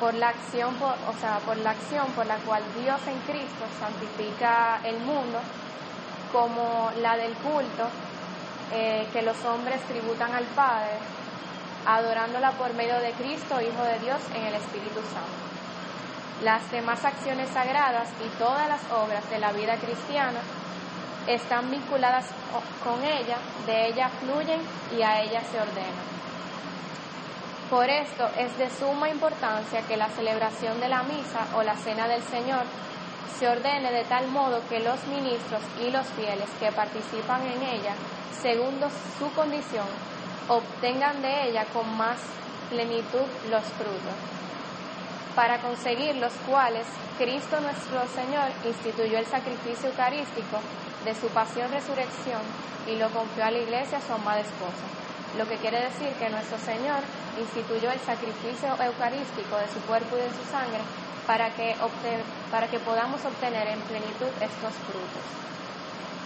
Por 0.00 0.14
la, 0.14 0.30
acción, 0.30 0.74
o 0.80 1.20
sea, 1.20 1.38
por 1.44 1.58
la 1.58 1.70
acción 1.70 2.06
por 2.16 2.24
la 2.24 2.36
cual 2.38 2.62
Dios 2.82 3.00
en 3.06 3.18
Cristo 3.20 3.64
santifica 3.78 4.80
el 4.82 4.98
mundo, 5.00 5.38
como 6.32 6.90
la 7.02 7.16
del 7.16 7.34
culto 7.34 7.86
eh, 8.72 9.06
que 9.12 9.20
los 9.22 9.44
hombres 9.44 9.80
tributan 9.82 10.32
al 10.32 10.44
Padre, 10.56 10.96
adorándola 11.86 12.52
por 12.52 12.72
medio 12.74 12.98
de 13.00 13.12
Cristo, 13.12 13.60
Hijo 13.60 13.82
de 13.82 13.98
Dios, 13.98 14.20
en 14.34 14.46
el 14.46 14.54
Espíritu 14.54 15.00
Santo. 15.12 15.40
Las 16.44 16.70
demás 16.70 17.04
acciones 17.04 17.50
sagradas 17.50 18.08
y 18.24 18.28
todas 18.38 18.68
las 18.68 18.80
obras 18.92 19.28
de 19.28 19.38
la 19.38 19.52
vida 19.52 19.76
cristiana 19.76 20.40
están 21.26 21.70
vinculadas 21.70 22.26
con 22.82 23.04
ella, 23.04 23.36
de 23.66 23.88
ella 23.88 24.08
fluyen 24.20 24.60
y 24.96 25.02
a 25.02 25.20
ella 25.20 25.42
se 25.50 25.60
ordenan. 25.60 26.19
Por 27.70 27.88
esto 27.88 28.28
es 28.36 28.58
de 28.58 28.68
suma 28.68 29.08
importancia 29.08 29.82
que 29.86 29.96
la 29.96 30.08
celebración 30.08 30.80
de 30.80 30.88
la 30.88 31.04
misa 31.04 31.46
o 31.54 31.62
la 31.62 31.76
cena 31.76 32.08
del 32.08 32.20
Señor 32.22 32.64
se 33.38 33.46
ordene 33.46 33.92
de 33.92 34.02
tal 34.06 34.26
modo 34.26 34.60
que 34.68 34.80
los 34.80 34.98
ministros 35.06 35.62
y 35.80 35.88
los 35.92 36.04
fieles 36.08 36.50
que 36.58 36.72
participan 36.72 37.46
en 37.46 37.62
ella, 37.62 37.94
según 38.42 38.74
su 39.16 39.32
condición, 39.36 39.86
obtengan 40.48 41.22
de 41.22 41.48
ella 41.48 41.64
con 41.72 41.96
más 41.96 42.18
plenitud 42.70 43.28
los 43.52 43.64
frutos, 43.78 44.18
para 45.36 45.58
conseguir 45.58 46.16
los 46.16 46.32
cuales 46.50 46.88
Cristo 47.18 47.60
nuestro 47.60 48.04
Señor 48.08 48.50
instituyó 48.66 49.16
el 49.16 49.26
sacrificio 49.26 49.90
eucarístico 49.90 50.58
de 51.04 51.14
su 51.14 51.28
pasión-resurrección 51.28 52.42
y 52.88 52.96
lo 52.96 53.08
confió 53.10 53.44
a 53.44 53.52
la 53.52 53.58
iglesia 53.58 54.00
su 54.00 54.12
amada 54.12 54.40
esposa 54.40 54.99
lo 55.38 55.46
que 55.46 55.56
quiere 55.56 55.80
decir 55.82 56.08
que 56.18 56.28
nuestro 56.28 56.58
Señor 56.58 57.02
instituyó 57.38 57.90
el 57.90 58.00
sacrificio 58.00 58.68
eucarístico 58.82 59.56
de 59.56 59.68
su 59.68 59.80
cuerpo 59.86 60.16
y 60.16 60.20
de 60.20 60.30
su 60.30 60.44
sangre 60.50 60.80
para 61.26 61.50
que, 61.50 61.76
para 62.50 62.66
que 62.66 62.78
podamos 62.80 63.24
obtener 63.24 63.68
en 63.68 63.80
plenitud 63.82 64.28
estos 64.40 64.74
frutos. 64.86 65.24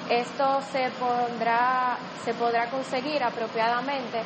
Esto 0.08 0.60
se, 0.72 0.90
pondrá, 0.98 1.96
se 2.24 2.34
podrá 2.34 2.70
conseguir 2.70 3.22
apropiadamente 3.22 4.22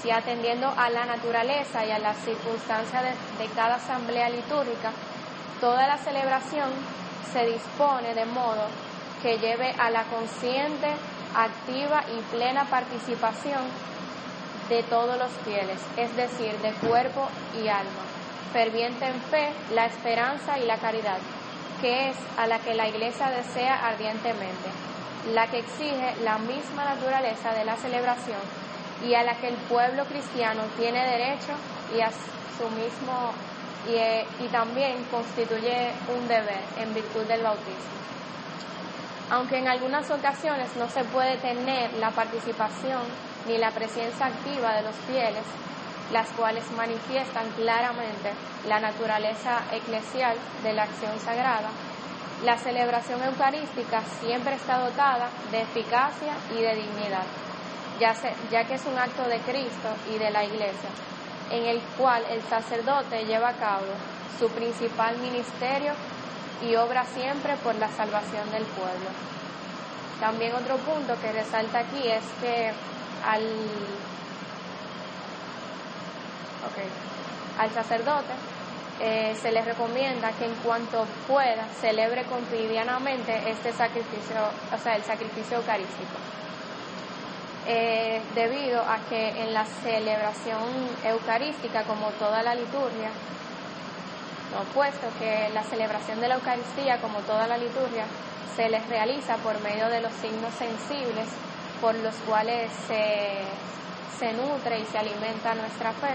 si 0.00 0.10
atendiendo 0.10 0.72
a 0.76 0.90
la 0.90 1.06
naturaleza 1.06 1.84
y 1.86 1.90
a 1.90 1.98
las 1.98 2.16
circunstancias 2.18 3.02
de, 3.02 3.44
de 3.44 3.50
cada 3.54 3.76
asamblea 3.76 4.28
litúrgica, 4.30 4.90
toda 5.60 5.86
la 5.86 5.96
celebración 5.98 6.70
se 7.32 7.46
dispone 7.46 8.14
de 8.14 8.24
modo 8.26 8.66
que 9.22 9.38
lleve 9.38 9.72
a 9.78 9.90
la 9.90 10.02
consciente, 10.04 10.88
activa 11.34 12.04
y 12.08 12.20
plena 12.34 12.64
participación 12.64 13.62
de 14.72 14.82
todos 14.84 15.18
los 15.18 15.30
fieles, 15.44 15.78
es 15.98 16.16
decir, 16.16 16.56
de 16.62 16.72
cuerpo 16.88 17.28
y 17.62 17.68
alma, 17.68 18.04
ferviente 18.54 19.04
en 19.04 19.20
fe, 19.20 19.52
la 19.74 19.84
esperanza 19.84 20.58
y 20.58 20.64
la 20.64 20.78
caridad, 20.78 21.18
que 21.82 22.08
es 22.08 22.16
a 22.38 22.46
la 22.46 22.58
que 22.58 22.72
la 22.72 22.88
Iglesia 22.88 23.28
desea 23.28 23.86
ardientemente, 23.86 24.70
la 25.34 25.46
que 25.48 25.58
exige 25.58 26.14
la 26.24 26.38
misma 26.38 26.86
naturaleza 26.86 27.52
de 27.52 27.66
la 27.66 27.76
celebración 27.76 28.40
y 29.06 29.14
a 29.14 29.22
la 29.22 29.34
que 29.34 29.48
el 29.48 29.56
pueblo 29.68 30.06
cristiano 30.06 30.62
tiene 30.78 31.06
derecho 31.06 31.52
y 31.94 32.00
a 32.00 32.10
su 32.10 32.64
mismo 32.70 33.32
y, 33.90 33.96
eh, 33.96 34.26
y 34.40 34.46
también 34.46 35.04
constituye 35.10 35.90
un 36.16 36.26
deber 36.28 36.62
en 36.78 36.94
virtud 36.94 37.24
del 37.24 37.42
bautismo. 37.42 37.92
Aunque 39.30 39.58
en 39.58 39.68
algunas 39.68 40.10
ocasiones 40.10 40.74
no 40.76 40.88
se 40.88 41.04
puede 41.04 41.36
tener 41.38 41.92
la 41.94 42.10
participación 42.10 43.31
ni 43.46 43.58
la 43.58 43.70
presencia 43.70 44.26
activa 44.26 44.74
de 44.74 44.82
los 44.82 44.94
fieles, 45.06 45.44
las 46.12 46.28
cuales 46.30 46.64
manifiestan 46.76 47.48
claramente 47.56 48.32
la 48.68 48.80
naturaleza 48.80 49.62
eclesial 49.72 50.36
de 50.62 50.72
la 50.74 50.84
acción 50.84 51.18
sagrada, 51.20 51.70
la 52.44 52.56
celebración 52.58 53.22
eucarística 53.22 54.02
siempre 54.20 54.54
está 54.54 54.78
dotada 54.78 55.28
de 55.50 55.62
eficacia 55.62 56.34
y 56.50 56.60
de 56.60 56.74
dignidad, 56.74 57.24
ya, 58.00 58.14
ya 58.50 58.64
que 58.64 58.74
es 58.74 58.84
un 58.84 58.98
acto 58.98 59.22
de 59.28 59.38
Cristo 59.38 59.88
y 60.12 60.18
de 60.18 60.30
la 60.30 60.44
Iglesia, 60.44 60.90
en 61.50 61.64
el 61.66 61.80
cual 61.96 62.24
el 62.30 62.42
sacerdote 62.42 63.24
lleva 63.24 63.50
a 63.50 63.56
cabo 63.56 63.86
su 64.38 64.48
principal 64.48 65.16
ministerio 65.18 65.92
y 66.62 66.74
obra 66.74 67.04
siempre 67.04 67.56
por 67.56 67.74
la 67.76 67.88
salvación 67.88 68.50
del 68.50 68.64
pueblo. 68.64 69.10
También 70.20 70.54
otro 70.54 70.76
punto 70.78 71.14
que 71.20 71.32
resalta 71.32 71.80
aquí 71.80 72.08
es 72.08 72.24
que 72.40 72.72
al, 73.24 73.42
al 77.58 77.70
sacerdote 77.70 78.32
eh, 79.00 79.34
se 79.40 79.50
le 79.50 79.62
recomienda 79.62 80.30
que 80.32 80.44
en 80.44 80.54
cuanto 80.56 81.06
pueda 81.26 81.66
celebre 81.80 82.24
cotidianamente 82.24 83.50
este 83.50 83.72
sacrificio, 83.72 84.36
o 84.72 84.78
sea, 84.78 84.96
el 84.96 85.02
sacrificio 85.02 85.56
eucarístico. 85.58 86.18
Eh, 87.66 88.20
debido 88.34 88.80
a 88.80 88.98
que 89.08 89.42
en 89.42 89.54
la 89.54 89.64
celebración 89.64 90.62
eucarística, 91.04 91.84
como 91.84 92.08
toda 92.18 92.42
la 92.42 92.54
liturgia, 92.54 93.10
puesto 94.74 95.06
que 95.18 95.48
la 95.54 95.62
celebración 95.62 96.20
de 96.20 96.28
la 96.28 96.34
Eucaristía, 96.34 97.00
como 97.00 97.20
toda 97.20 97.46
la 97.46 97.56
liturgia, 97.56 98.04
se 98.54 98.68
les 98.68 98.86
realiza 98.88 99.36
por 99.36 99.58
medio 99.62 99.88
de 99.88 100.00
los 100.00 100.12
signos 100.14 100.52
sensibles 100.54 101.26
por 101.82 101.96
los 101.96 102.14
cuales 102.28 102.70
se, 102.86 104.32
nutre 104.32 104.78
y 104.78 104.84
se 104.86 104.98
alimenta 104.98 105.52
nuestra 105.56 105.92
fe, 105.92 106.14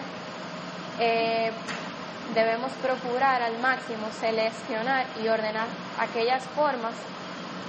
eh, 1.00 1.52
debemos 2.34 2.72
procurar 2.82 3.42
al 3.42 3.60
máximo 3.60 4.08
seleccionar 4.18 5.06
y 5.22 5.28
ordenar 5.28 5.68
aquellas 6.00 6.44
formas 6.56 6.94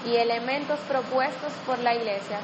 y 0.07 0.15
elementos 0.15 0.79
propuestos 0.89 1.53
por 1.67 1.81
la 1.81 1.97
Iglesia, 1.97 2.39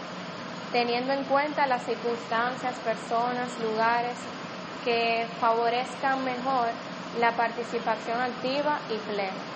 teniendo 0.73 1.13
en 1.13 1.23
cuenta 1.23 1.69
las 1.69 1.85
circunstancias, 1.85 2.75
personas, 2.81 3.49
lugares 3.63 4.17
que 4.85 5.25
favorezcan 5.41 6.25
mejor 6.25 6.67
la 7.21 7.31
participación 7.31 8.21
activa 8.21 8.81
y 8.91 8.97
plena 9.13 9.55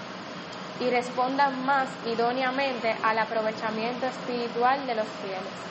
y 0.81 0.91
respondan 0.91 1.67
más 1.67 1.89
idóneamente 2.07 2.95
al 3.03 3.19
aprovechamiento 3.19 4.07
espiritual 4.07 4.87
de 4.87 4.95
los 4.95 5.07
fieles. 5.25 5.69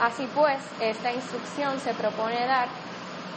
Así 0.00 0.28
pues, 0.34 0.58
esta 0.80 1.12
instrucción 1.12 1.80
se 1.80 1.92
propone 1.94 2.46
dar 2.46 2.68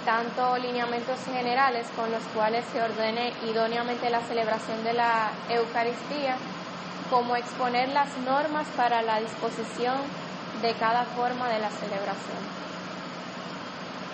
tanto 0.06 0.58
lineamientos 0.58 1.20
generales 1.26 1.88
con 1.96 2.12
los 2.12 2.22
cuales 2.36 2.66
se 2.72 2.82
ordene 2.82 3.34
idóneamente 3.50 4.10
la 4.10 4.22
celebración 4.22 4.84
de 4.84 4.94
la 4.94 5.32
Eucaristía, 5.50 6.38
como 7.10 7.36
exponer 7.36 7.90
las 7.90 8.16
normas 8.20 8.68
para 8.78 9.02
la 9.02 9.20
disposición 9.20 9.96
de 10.62 10.74
cada 10.74 11.04
forma 11.06 11.50
de 11.50 11.60
la 11.60 11.70
celebración. 11.70 12.42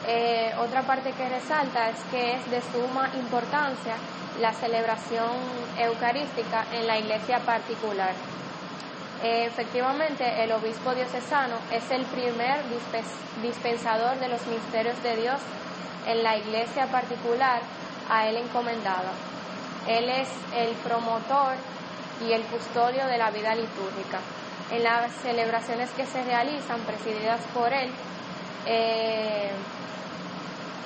Eh, 0.07 0.53
otra 0.59 0.83
parte 0.83 1.11
que 1.11 1.27
resalta 1.27 1.89
es 1.89 1.97
que 2.11 2.35
es 2.35 2.49
de 2.49 2.61
suma 2.61 3.09
importancia 3.15 3.95
la 4.39 4.53
celebración 4.53 5.35
eucarística 5.77 6.65
en 6.71 6.87
la 6.87 6.97
iglesia 6.97 7.39
particular. 7.39 8.13
Efectivamente, 9.23 10.43
el 10.43 10.51
obispo 10.51 10.93
diocesano 10.93 11.55
es 11.71 11.89
el 11.89 12.05
primer 12.05 12.61
dispensador 13.41 14.19
de 14.19 14.27
los 14.27 14.45
misterios 14.45 15.01
de 15.01 15.15
Dios 15.15 15.39
en 16.05 16.21
la 16.23 16.37
iglesia 16.37 16.85
particular 16.87 17.61
a 18.09 18.27
él 18.27 18.37
encomendada. 18.37 19.11
Él 19.87 20.09
es 20.09 20.29
el 20.55 20.75
promotor 20.75 21.55
y 22.27 22.31
el 22.31 22.43
custodio 22.43 23.05
de 23.07 23.17
la 23.17 23.31
vida 23.31 23.55
litúrgica. 23.55 24.19
En 24.71 24.83
las 24.83 25.11
celebraciones 25.21 25.89
que 25.91 26.05
se 26.05 26.23
realizan, 26.23 26.79
presididas 26.81 27.39
por 27.53 27.73
él, 27.73 27.89
eh, 28.65 29.51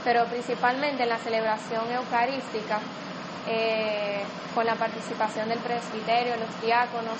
pero 0.04 0.26
principalmente 0.26 1.04
en 1.04 1.10
la 1.10 1.17
celebración 1.17 1.91
eucarística, 1.91 2.80
eh, 3.48 4.24
con 4.54 4.65
la 4.65 4.76
participación 4.76 5.50
del 5.50 5.60
presbiterio, 5.60 6.36
los 6.38 6.62
diáconos 6.62 7.17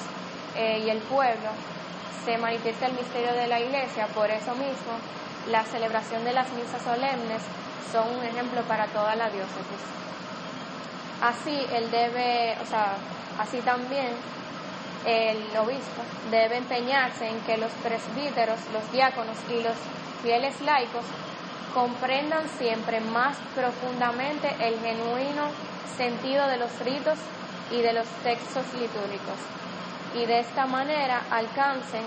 eh, 0.56 0.84
y 0.86 0.90
el 0.90 1.00
pueblo, 1.00 1.50
se 2.26 2.38
manifiesta 2.38 2.88
el 2.88 2.94
misterio 2.94 3.34
de 3.34 3.48
la 3.48 3.60
iglesia. 3.60 4.08
Por 4.08 4.30
eso 4.30 4.54
mismo, 4.56 4.94
la 5.50 5.64
celebración 5.66 6.24
de 6.24 6.34
las 6.34 6.52
misas 6.54 6.82
solemnes 6.82 7.42
son 7.92 8.16
un 8.16 8.24
ejemplo 8.24 8.62
para 8.64 8.88
toda 8.88 9.16
la 9.16 9.30
diócesis. 9.30 9.82
Así, 11.22 11.66
él 11.74 11.90
debe, 11.92 12.58
o 12.62 12.66
sea, 12.66 12.96
así 13.40 13.60
también 13.60 14.14
el 15.06 15.58
obispo 15.58 16.02
debe 16.30 16.58
empeñarse 16.58 17.28
en 17.28 17.40
que 17.42 17.58
los 17.58 17.72
presbíteros, 17.84 18.60
los 18.72 18.92
diáconos 18.92 19.38
y 19.50 19.62
los 19.64 19.76
fieles 20.22 20.60
laicos 20.62 21.06
comprendan 21.74 22.48
siempre 22.50 23.00
más 23.00 23.38
profundamente 23.56 24.48
el 24.60 24.80
genuino 24.80 25.50
sentido 25.98 26.48
de 26.48 26.58
los 26.58 26.80
ritos 26.80 27.18
y 27.72 27.82
de 27.82 27.94
los 27.94 28.08
textos 28.24 28.66
litúrgicos 28.74 29.40
y 30.16 30.26
de 30.26 30.40
esta 30.40 30.66
manera 30.66 31.22
alcancen 31.30 32.04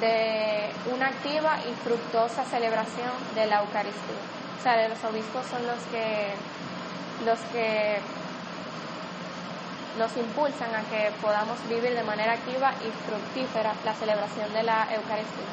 de 0.00 0.70
una 0.92 1.06
activa 1.06 1.58
y 1.68 1.74
fructuosa 1.84 2.44
celebración 2.44 3.10
de 3.34 3.46
la 3.46 3.60
Eucaristía. 3.60 4.22
O 4.58 4.62
sea, 4.62 4.88
los 4.88 5.02
obispos 5.04 5.46
son 5.46 5.66
los 5.66 5.78
que 5.90 6.34
los 7.24 7.38
que 7.52 7.98
nos 9.98 10.16
impulsan 10.16 10.72
a 10.74 10.82
que 10.82 11.10
podamos 11.20 11.56
vivir 11.68 11.92
de 11.94 12.02
manera 12.04 12.34
activa 12.34 12.72
y 12.80 12.90
fructífera 13.08 13.74
la 13.84 13.94
celebración 13.94 14.52
de 14.52 14.62
la 14.62 14.86
Eucaristía. 14.94 15.50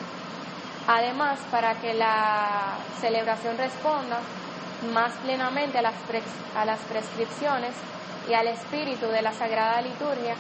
Además, 0.88 1.40
para 1.50 1.74
que 1.76 1.96
la 1.96 2.78
celebración 3.02 3.58
responda 3.58 4.20
más 4.94 5.14
plenamente 5.24 5.80
a 5.80 5.82
las, 5.82 5.96
a 6.56 6.66
las 6.66 6.80
prescripciones 6.82 7.74
y 8.30 8.34
al 8.34 8.48
espíritu 8.48 9.08
de 9.08 9.24
la 9.24 9.34
Sagrada 9.34 9.82
Liturgia 9.82 10.36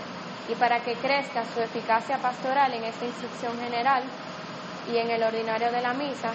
y 0.50 0.56
para 0.56 0.80
que 0.80 0.94
crezca 0.96 1.44
su 1.54 1.62
eficacia 1.62 2.18
pastoral 2.18 2.74
en 2.74 2.84
esta 2.84 3.06
instrucción 3.06 3.58
general 3.60 4.04
y 4.92 4.98
en 4.98 5.10
el 5.10 5.24
ordinario 5.24 5.72
de 5.72 5.82
la 5.82 5.94
misa, 5.94 6.32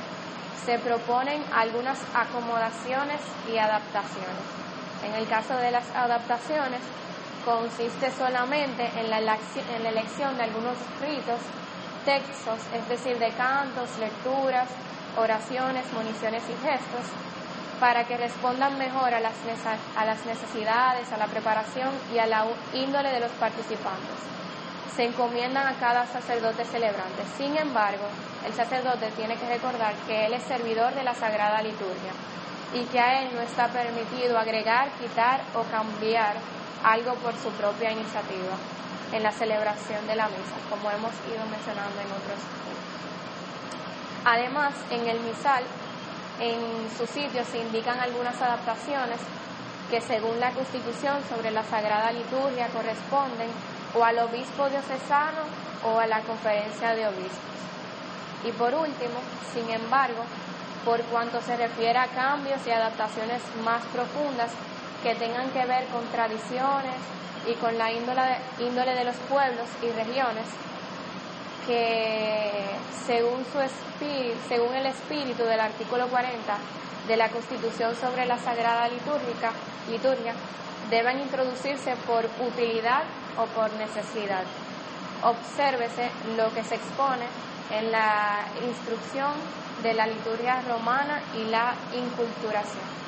se 0.64 0.78
proponen 0.78 1.42
algunas 1.52 1.98
acomodaciones 2.14 3.20
y 3.52 3.56
adaptaciones. 3.56 4.60
En 5.04 5.14
el 5.14 5.26
caso 5.28 5.56
de 5.56 5.70
las 5.70 5.88
adaptaciones, 5.94 6.80
consiste 7.44 8.10
solamente 8.12 8.90
en 8.98 9.08
la, 9.08 9.18
elección 9.18 10.36
de 10.36 10.42
algunos 10.42 10.76
ritos 11.00 11.40
textos, 12.04 12.58
es 12.74 12.88
decir, 12.88 13.18
de 13.18 13.30
cantos, 13.30 13.88
lecturas, 13.98 14.68
oraciones, 15.16 15.84
municiones 15.92 16.42
y 16.44 16.66
gestos, 16.66 17.06
para 17.80 18.04
que 18.04 18.16
respondan 18.18 18.76
mejor 18.78 19.14
a 19.14 19.20
las, 19.20 20.26
necesidades, 20.26 21.10
a 21.10 21.16
la 21.16 21.26
preparación 21.26 21.88
y 22.14 22.18
a 22.18 22.26
la 22.26 22.44
índole 22.74 23.10
de 23.10 23.20
los 23.20 23.30
participantes. 23.32 24.20
Se 24.94 25.04
encomiendan 25.04 25.66
a 25.66 25.78
cada 25.80 26.06
sacerdote 26.06 26.64
celebrante. 26.66 27.24
Sin 27.38 27.56
embargo, 27.56 28.04
el 28.46 28.52
sacerdote 28.52 29.10
tiene 29.16 29.36
que 29.36 29.48
recordar 29.48 29.94
que 30.06 30.26
él 30.26 30.34
es 30.34 30.42
servidor 30.42 30.94
de 30.94 31.04
la 31.04 31.14
Sagrada 31.14 31.62
Liturgia 31.62 32.12
y 32.74 32.84
que 32.84 33.00
a 33.00 33.22
él 33.22 33.30
no 33.34 33.40
está 33.40 33.68
permitido 33.68 34.38
agregar, 34.38 34.90
quitar 35.00 35.40
o 35.54 35.62
cambiar 35.70 36.36
algo 36.84 37.14
por 37.14 37.34
su 37.36 37.50
propia 37.52 37.92
iniciativa 37.92 38.56
en 39.12 39.22
la 39.22 39.32
celebración 39.32 40.06
de 40.06 40.16
la 40.16 40.26
misa, 40.26 40.56
como 40.68 40.90
hemos 40.90 41.12
ido 41.26 41.44
mencionando 41.50 42.00
en 42.00 42.06
otros 42.06 42.38
Además, 44.24 44.74
en 44.90 45.08
el 45.08 45.18
misal, 45.20 45.64
en 46.40 46.88
su 46.96 47.06
sitio 47.06 47.44
se 47.44 47.58
indican 47.58 48.00
algunas 48.00 48.40
adaptaciones 48.40 49.20
que 49.90 50.00
según 50.00 50.40
la 50.40 50.52
Constitución 50.52 51.18
sobre 51.28 51.50
la 51.50 51.62
Sagrada 51.64 52.12
Liturgia 52.12 52.68
corresponden 52.68 53.50
o 53.94 54.04
al 54.04 54.18
obispo 54.18 54.68
diocesano 54.68 55.42
o 55.84 55.98
a 55.98 56.06
la 56.06 56.20
conferencia 56.20 56.94
de 56.94 57.06
obispos. 57.06 57.50
Y 58.44 58.52
por 58.52 58.74
último, 58.74 59.20
sin 59.52 59.68
embargo, 59.70 60.22
por 60.84 61.02
cuanto 61.04 61.40
se 61.42 61.56
refiere 61.56 61.98
a 61.98 62.06
cambios 62.06 62.66
y 62.66 62.70
adaptaciones 62.70 63.42
más 63.64 63.82
profundas 63.92 64.50
que 65.02 65.14
tengan 65.14 65.50
que 65.50 65.66
ver 65.66 65.84
con 65.86 66.04
tradiciones, 66.06 66.96
y 67.46 67.54
con 67.54 67.76
la 67.78 67.90
índole, 67.90 68.94
de 68.94 69.04
los 69.04 69.16
pueblos 69.28 69.66
y 69.82 69.90
regiones 69.92 70.44
que 71.70 72.66
según, 73.06 73.44
su 73.44 73.60
según 74.48 74.74
el 74.74 74.86
espíritu 74.86 75.44
del 75.44 75.60
artículo 75.60 76.08
40 76.08 76.58
de 77.06 77.16
la 77.16 77.28
Constitución 77.28 77.94
sobre 77.94 78.26
la 78.26 78.38
Sagrada 78.38 78.88
Litúrgica, 78.88 79.52
liturgia, 79.88 80.34
deben 80.90 81.20
introducirse 81.20 81.94
por 82.08 82.24
utilidad 82.44 83.04
o 83.38 83.46
por 83.54 83.72
necesidad. 83.74 84.42
Obsérvese 85.22 86.10
lo 86.36 86.52
que 86.52 86.64
se 86.64 86.74
expone 86.74 87.26
en 87.70 87.92
la 87.92 88.40
instrucción 88.66 89.30
de 89.84 89.94
la 89.94 90.08
liturgia 90.08 90.62
romana 90.62 91.22
y 91.36 91.44
la 91.50 91.74
inculturación. 91.94 93.00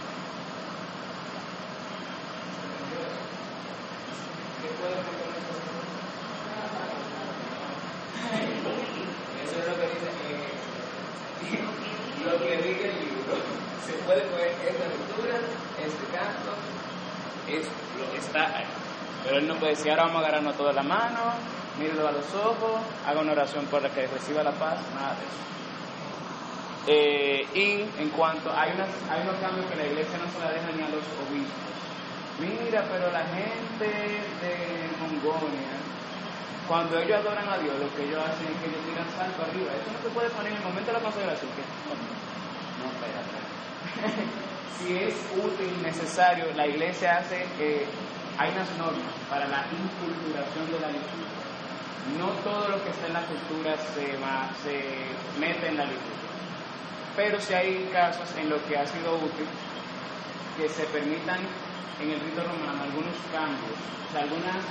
Eso 9.53 9.61
es 9.61 9.67
lo 9.69 9.75
que 9.77 9.87
dice 9.93 10.09
lo 12.25 12.39
que 12.39 12.57
dice 12.57 12.89
el 12.89 12.97
libro. 13.05 13.37
Se 13.87 13.93
puede 14.05 14.23
poner 14.23 14.49
esta 14.49 14.87
lectura, 14.89 15.37
este 15.77 16.05
canto, 16.17 16.57
es 17.49 17.67
lo 17.99 18.11
que 18.13 18.19
está 18.19 18.57
ahí. 18.57 18.65
Pero 19.25 19.37
él 19.39 19.49
no 19.49 19.57
puede 19.57 19.73
decir, 19.73 19.91
ahora 19.91 20.05
vamos 20.05 20.17
a 20.17 20.21
agarrarnos 20.27 20.57
toda 20.57 20.73
la 20.73 20.83
mano, 20.83 21.35
mírelo 21.79 22.09
a 22.09 22.13
los 22.13 22.33
ojos, 22.35 22.81
haga 23.07 23.21
una 23.21 23.33
oración 23.33 23.67
por 23.67 23.83
la 23.83 23.91
que 23.91 24.07
reciba 24.07 24.43
la 24.43 24.53
paz, 24.53 24.79
nada 24.95 25.17
de 25.19 25.25
eso. 25.27 25.43
Eh, 26.87 27.47
y 27.55 28.01
en 28.01 28.09
cuanto, 28.11 28.51
hay, 28.51 28.73
unas, 28.73 28.89
hay 29.11 29.23
unos 29.23 29.37
cambios 29.37 29.67
que 29.67 29.77
la 29.77 29.87
iglesia 29.87 30.19
no 30.19 30.31
se 30.33 30.39
la 30.39 30.51
deja 30.51 30.71
ni 30.75 30.83
a 30.83 30.89
los 30.89 31.05
obispos. 31.29 31.73
Mira, 32.41 32.85
pero 32.91 33.13
la 33.13 33.25
gente 33.27 33.85
de 33.85 34.89
Mongolia, 34.99 35.82
cuando 36.69 36.99
ellos 36.99 37.19
adoran 37.19 37.49
a 37.49 37.59
Dios, 37.59 37.75
lo 37.79 37.91
que 37.95 38.07
ellos 38.07 38.23
hacen 38.23 38.47
es 38.47 38.57
que 38.63 38.67
ellos 38.71 38.83
tiran 38.87 39.09
salto 39.17 39.43
arriba. 39.43 39.71
Eso 39.75 39.91
no 39.91 40.01
se 40.03 40.11
puede 40.15 40.31
poner 40.31 40.53
en 40.53 40.59
el 40.59 40.65
momento 40.65 40.87
de 40.87 40.97
la 40.99 41.05
consagración. 41.05 41.51
¿qué? 41.59 41.65
No, 42.79 42.87
espérate. 42.87 43.37
si 44.79 44.97
es 44.97 45.15
útil 45.37 45.71
y 45.79 45.83
necesario, 45.83 46.47
la 46.55 46.67
iglesia 46.67 47.19
hace, 47.19 47.47
eh, 47.59 47.87
hay 48.39 48.51
unas 48.51 48.71
normas 48.79 49.15
para 49.29 49.47
la 49.49 49.67
inculturación 49.69 50.71
de 50.71 50.79
la 50.81 50.89
liturgia. 50.89 51.43
No 52.19 52.31
todo 52.43 52.69
lo 52.69 52.83
que 52.83 52.91
está 52.91 53.07
en 53.07 53.15
la 53.15 53.27
cultura 53.27 53.77
se, 53.95 54.17
va, 54.19 54.51
se 54.63 54.83
mete 55.39 55.69
en 55.69 55.77
la 55.77 55.85
liturgia. 55.85 56.31
Pero 57.17 57.41
si 57.41 57.55
hay 57.55 57.91
casos 57.93 58.29
en 58.39 58.49
los 58.49 58.61
que 58.63 58.79
ha 58.79 58.87
sido 58.87 59.15
útil 59.17 59.47
que 60.57 60.69
se 60.69 60.85
permitan 60.87 61.39
en 62.01 62.11
el 62.11 62.21
rito 62.21 62.43
romano 62.43 62.83
algunos 62.83 63.15
cambios, 63.31 63.77
algunas 64.17 64.65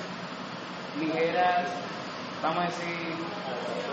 ligeras, 0.99 1.67
vamos 2.41 2.63
a 2.63 2.67
decir, 2.67 3.15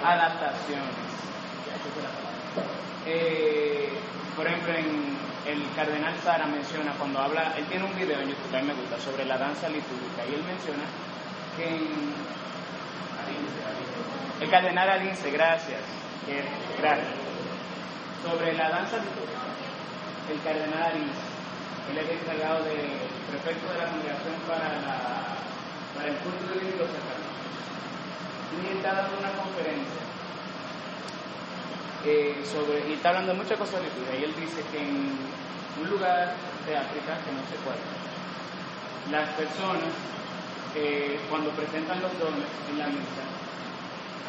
adaptaciones. 0.05 1.09
Eh, 3.07 3.89
por 4.37 4.47
ejemplo, 4.47 4.75
el 4.75 5.63
cardenal 5.75 6.15
Sara 6.23 6.47
menciona 6.47 6.93
cuando 6.93 7.21
habla, 7.21 7.55
él 7.57 7.65
tiene 7.67 7.85
un 7.85 7.97
video 7.97 8.21
en 8.21 8.29
YouTube, 8.29 8.53
mí 8.61 8.69
me 8.69 8.75
gusta, 8.75 9.01
sobre 9.01 9.25
la 9.25 9.39
danza 9.39 9.69
litúrgica, 9.69 10.27
y 10.29 10.35
él 10.35 10.45
menciona 10.45 10.85
que 11.57 11.69
en, 11.69 12.13
el 14.41 14.51
cardenal 14.51 14.89
Alince, 14.91 15.31
gracias, 15.31 15.81
sobre 18.23 18.53
la 18.53 18.69
danza 18.69 18.97
litúrgica, 18.99 19.49
el 20.31 20.41
cardenal 20.43 20.83
Alince, 20.83 21.29
él 21.91 21.99
es 21.99 22.11
encargado 22.21 22.65
de 22.65 22.77
prefecto 23.33 23.73
de 23.73 23.79
la 23.79 23.89
congregación 23.89 24.37
para, 24.47 24.69
la, 24.85 25.38
para 25.99 26.15
el 26.15 26.19
culto 26.23 26.47
de 26.55 26.63
Dios 26.63 26.87
y 28.55 28.77
está 28.79 28.95
dando 28.95 29.19
una 29.19 29.35
conferencia 29.35 30.03
eh, 32.07 32.39
sobre, 32.47 32.87
y 32.87 32.95
está 32.95 33.11
hablando 33.11 33.35
de 33.35 33.39
muchas 33.43 33.59
cosas 33.59 33.83
de 33.83 33.91
y 33.91 34.23
él 34.23 34.35
dice 34.39 34.63
que 34.71 34.79
en 34.79 35.19
un 35.83 35.89
lugar 35.91 36.39
de 36.67 36.73
África, 36.79 37.19
que 37.27 37.35
no 37.35 37.43
sé 37.51 37.59
cuál, 37.67 37.79
las 39.11 39.27
personas 39.35 39.91
eh, 40.79 41.19
cuando 41.27 41.51
presentan 41.59 41.99
los 41.99 42.15
dones 42.23 42.47
en 42.71 42.79
la 42.79 42.87
misa, 42.87 43.27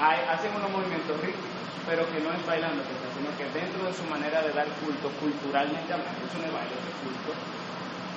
hacen 0.01 0.49
unos 0.57 0.73
movimientos 0.73 1.13
rítmicos, 1.21 1.53
pero 1.85 2.09
que 2.09 2.19
no 2.25 2.33
es 2.33 2.41
bailando, 2.49 2.81
sino 3.13 3.29
que 3.37 3.45
dentro 3.53 3.85
de 3.85 3.93
su 3.93 4.05
manera 4.09 4.41
de 4.41 4.53
dar 4.57 4.67
culto, 4.81 5.13
culturalmente 5.21 5.89
hablando, 5.93 6.25
es 6.25 6.33
baile, 6.33 6.73
es 6.73 6.97
culto, 7.05 7.31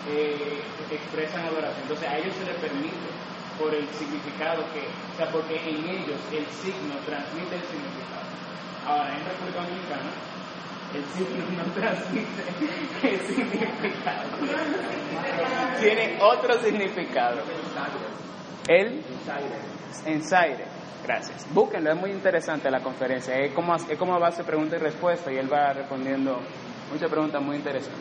eh, 0.09 0.65
expresan 0.89 1.45
adoración. 1.45 1.85
Entonces 1.85 2.09
a 2.09 2.17
ellos 2.17 2.33
se 2.41 2.49
les 2.49 2.57
permite 2.57 3.13
por 3.59 3.75
el 3.75 3.87
significado 3.89 4.63
que, 4.73 4.81
o 4.81 5.17
sea, 5.17 5.31
porque 5.31 5.57
en 5.57 5.89
ellos 5.89 6.21
el 6.33 6.47
signo 6.47 6.95
transmite 7.07 7.57
el 7.57 7.63
significado. 7.63 8.27
Ahora, 8.87 9.15
en 9.15 9.25
República 9.25 9.63
Dominicana, 9.63 10.11
el 10.95 11.05
signo 11.07 11.45
no 11.57 11.73
transmite 11.73 12.43
el 13.03 13.21
significado. 13.27 14.29
Tiene 15.81 16.19
otro 16.21 16.61
significado. 16.61 17.37
El 18.69 19.03
ensaire. 20.07 20.65
Gracias. 21.05 21.53
Búsquenlo, 21.53 21.93
es 21.93 22.01
muy 22.01 22.11
interesante 22.11 22.71
la 22.71 22.81
conferencia. 22.81 23.35
Es 23.37 23.53
como, 23.55 23.75
es 23.75 23.99
como 23.99 24.19
base 24.21 24.45
pregunta 24.45 24.77
y 24.77 24.79
respuesta 24.79 25.33
y 25.33 25.37
él 25.37 25.53
va 25.53 25.73
respondiendo 25.73 26.41
muchas 26.93 27.11
preguntas 27.11 27.43
muy 27.43 27.57
interesantes. 27.57 28.01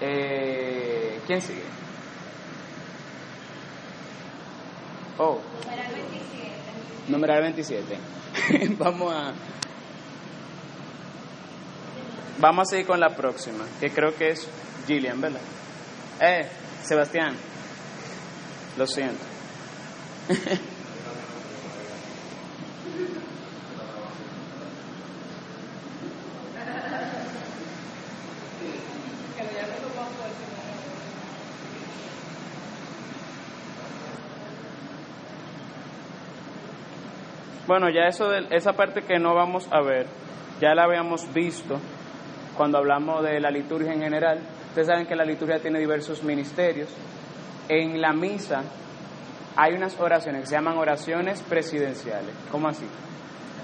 Eh, 0.00 1.20
¿Quién 1.26 1.42
sigue? 1.42 1.62
Oh. 5.22 5.38
Numeral 7.08 7.42
27. 7.42 7.98
Vamos 8.78 9.12
a. 9.12 9.34
Vamos 12.38 12.62
a 12.62 12.70
seguir 12.70 12.86
con 12.86 12.98
la 12.98 13.14
próxima, 13.14 13.66
que 13.78 13.90
creo 13.90 14.14
que 14.14 14.30
es 14.30 14.48
Gillian, 14.86 15.20
¿verdad? 15.20 15.42
Eh, 16.22 16.48
Sebastián. 16.82 17.36
Lo 18.78 18.86
siento. 18.86 19.22
Bueno, 37.70 37.88
ya 37.88 38.08
eso 38.08 38.28
de 38.28 38.48
esa 38.50 38.72
parte 38.72 39.02
que 39.02 39.20
no 39.20 39.32
vamos 39.32 39.68
a 39.70 39.80
ver, 39.80 40.04
ya 40.60 40.74
la 40.74 40.82
habíamos 40.82 41.32
visto 41.32 41.78
cuando 42.56 42.78
hablamos 42.78 43.22
de 43.22 43.38
la 43.38 43.48
liturgia 43.48 43.92
en 43.92 44.00
general. 44.00 44.40
Ustedes 44.70 44.88
saben 44.88 45.06
que 45.06 45.14
la 45.14 45.24
liturgia 45.24 45.60
tiene 45.60 45.78
diversos 45.78 46.24
ministerios. 46.24 46.88
En 47.68 48.00
la 48.00 48.12
misa 48.12 48.64
hay 49.54 49.74
unas 49.74 49.96
oraciones 50.00 50.40
que 50.40 50.46
se 50.48 50.56
llaman 50.56 50.78
oraciones 50.78 51.42
presidenciales. 51.42 52.34
¿Cómo 52.50 52.66
así? 52.66 52.86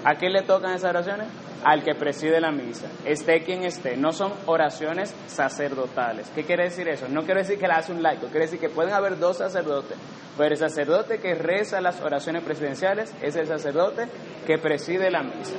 ¿A 0.03 0.15
quién 0.15 0.33
le 0.33 0.43
tocan 0.43 0.73
esas 0.73 0.91
oraciones? 0.91 1.27
Al 1.63 1.83
que 1.83 1.95
preside 1.95 2.39
la 2.39 2.51
misa, 2.51 2.87
esté 3.03 3.43
quien 3.43 3.63
esté. 3.63 3.97
No 3.97 4.13
son 4.13 4.31
oraciones 4.45 5.13
sacerdotales. 5.25 6.29
¿Qué 6.35 6.43
quiere 6.43 6.65
decir 6.65 6.87
eso? 6.87 7.07
No 7.09 7.23
quiere 7.23 7.41
decir 7.41 7.59
que 7.59 7.67
la 7.67 7.77
hace 7.77 7.91
un 7.91 8.03
laico, 8.03 8.27
quiere 8.27 8.45
decir 8.45 8.59
que 8.59 8.69
pueden 8.69 8.93
haber 8.93 9.17
dos 9.17 9.37
sacerdotes. 9.37 9.97
Pero 10.37 10.51
el 10.51 10.57
sacerdote 10.57 11.19
que 11.19 11.33
reza 11.33 11.81
las 11.81 11.99
oraciones 12.01 12.43
presidenciales 12.43 13.13
es 13.21 13.35
el 13.35 13.47
sacerdote 13.47 14.07
que 14.45 14.59
preside 14.59 15.09
la 15.09 15.23
misa. 15.23 15.55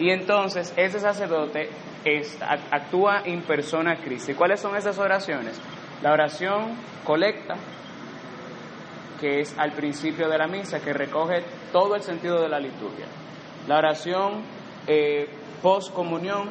Y 0.00 0.10
entonces 0.10 0.74
ese 0.76 0.98
sacerdote 0.98 1.70
actúa 2.70 3.22
en 3.24 3.42
persona 3.42 3.96
Cristo. 4.02 4.32
cuáles 4.36 4.60
son 4.60 4.76
esas 4.76 4.98
oraciones? 4.98 5.60
La 6.02 6.12
oración 6.12 6.76
colecta, 7.04 7.54
que 9.24 9.40
es 9.40 9.56
al 9.56 9.72
principio 9.72 10.28
de 10.28 10.36
la 10.36 10.46
misa, 10.46 10.80
que 10.80 10.92
recoge 10.92 11.42
todo 11.72 11.94
el 11.94 12.02
sentido 12.02 12.42
de 12.42 12.48
la 12.50 12.60
liturgia. 12.60 13.06
La 13.66 13.78
oración 13.78 14.42
eh, 14.86 15.26
post 15.62 15.94
comunión, 15.94 16.50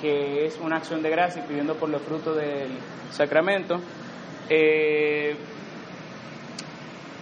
que 0.00 0.46
es 0.46 0.58
una 0.58 0.78
acción 0.78 1.02
de 1.02 1.10
gracia 1.10 1.44
pidiendo 1.46 1.74
por 1.74 1.90
los 1.90 2.00
frutos 2.00 2.34
del 2.34 2.78
sacramento. 3.10 3.74
Eh, 4.48 5.36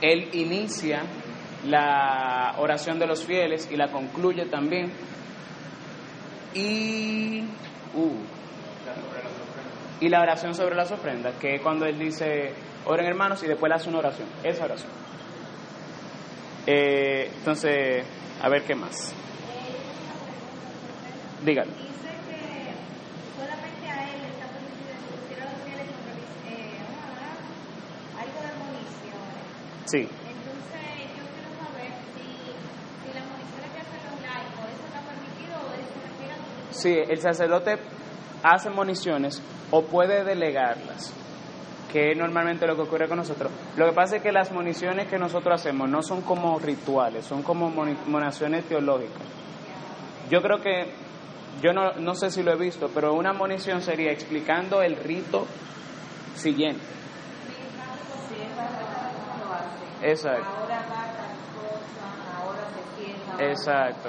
él 0.01 0.29
inicia 0.35 1.03
la 1.67 2.55
oración 2.59 3.01
de 3.01 3.09
los 3.09 3.25
fieles 3.25 3.69
y 3.73 3.77
la 3.77 3.91
concluye 3.91 4.47
también. 4.47 4.93
Y, 6.55 7.41
uh, 7.93 8.19
y 10.01 10.09
la 10.09 10.21
oración 10.21 10.55
sobre 10.55 10.77
las 10.77 10.93
ofrendas, 10.93 11.35
que 11.41 11.57
es 11.57 11.61
cuando 11.61 11.87
él 11.87 11.99
dice, 11.99 12.53
oren 12.87 13.07
hermanos 13.07 13.43
y 13.43 13.47
después 13.47 13.69
le 13.71 13.77
hace 13.77 13.89
una 13.89 13.99
oración, 13.99 14.29
esa 14.43 14.65
oración. 14.65 14.91
Eh, 16.67 17.31
entonces, 17.39 18.05
a 18.43 18.49
ver 18.49 18.65
qué 18.65 18.75
más. 18.75 19.15
Dígalo. 21.45 21.73
dice 21.73 21.85
que 22.29 22.41
solamente 23.37 23.87
a 23.87 24.15
él 24.15 24.21
está 24.33 24.47
permitido 24.49 25.45
eh, 26.49 26.81
algo 28.19 28.41
de 28.41 28.55
Sí. 29.85 29.99
Entonces, 29.99 30.81
yo 31.13 31.25
quiero 31.35 31.51
saber 31.61 31.93
si, 32.17 32.25
si 33.05 33.13
las 33.13 33.25
municiones 33.29 33.69
que 33.73 33.81
hacen 33.81 34.01
los 34.09 34.17
laicos, 34.25 34.65
¿eso 34.73 34.85
está 34.89 35.01
permitido 35.05 35.55
o 35.61 35.75
eso 35.75 35.97
refiere 36.01 36.33
a 36.33 36.73
Sí, 36.73 36.93
el 37.13 37.21
sacerdote 37.21 37.79
hace 38.43 38.71
municiones 38.71 39.43
o 39.71 39.83
puede 39.83 40.25
delegarlas 40.25 41.13
que 41.95 42.11
es 42.11 42.19
normalmente 42.19 42.67
lo 42.67 42.75
que 42.75 42.83
ocurre 42.83 43.07
con 43.07 43.19
nosotros. 43.19 43.53
Lo 43.77 43.87
que 43.87 43.93
pasa 43.93 44.17
es 44.17 44.23
que 44.23 44.33
las 44.33 44.51
moniciones 44.51 45.07
que 45.07 45.17
nosotros 45.17 45.61
hacemos 45.61 45.89
no 45.89 46.03
son 46.03 46.23
como 46.23 46.59
rituales, 46.59 47.25
son 47.25 47.45
como 47.45 47.71
moniciones 47.71 48.65
teológicas. 48.65 49.23
Yo 50.29 50.43
creo 50.43 50.61
que, 50.61 50.91
yo 51.63 51.73
no, 51.73 51.93
no 51.93 52.17
sé 52.17 52.33
si 52.33 52.43
lo 52.43 52.51
he 52.51 52.57
visto, 52.57 52.91
pero 52.93 53.15
una 53.15 53.33
monición 53.33 53.81
sería 53.81 54.11
explicando 54.11 54.83
el 54.83 54.97
rito 54.97 55.47
siguiente. 56.35 56.83
Exacto. 60.03 60.51
Exacto. 63.39 64.09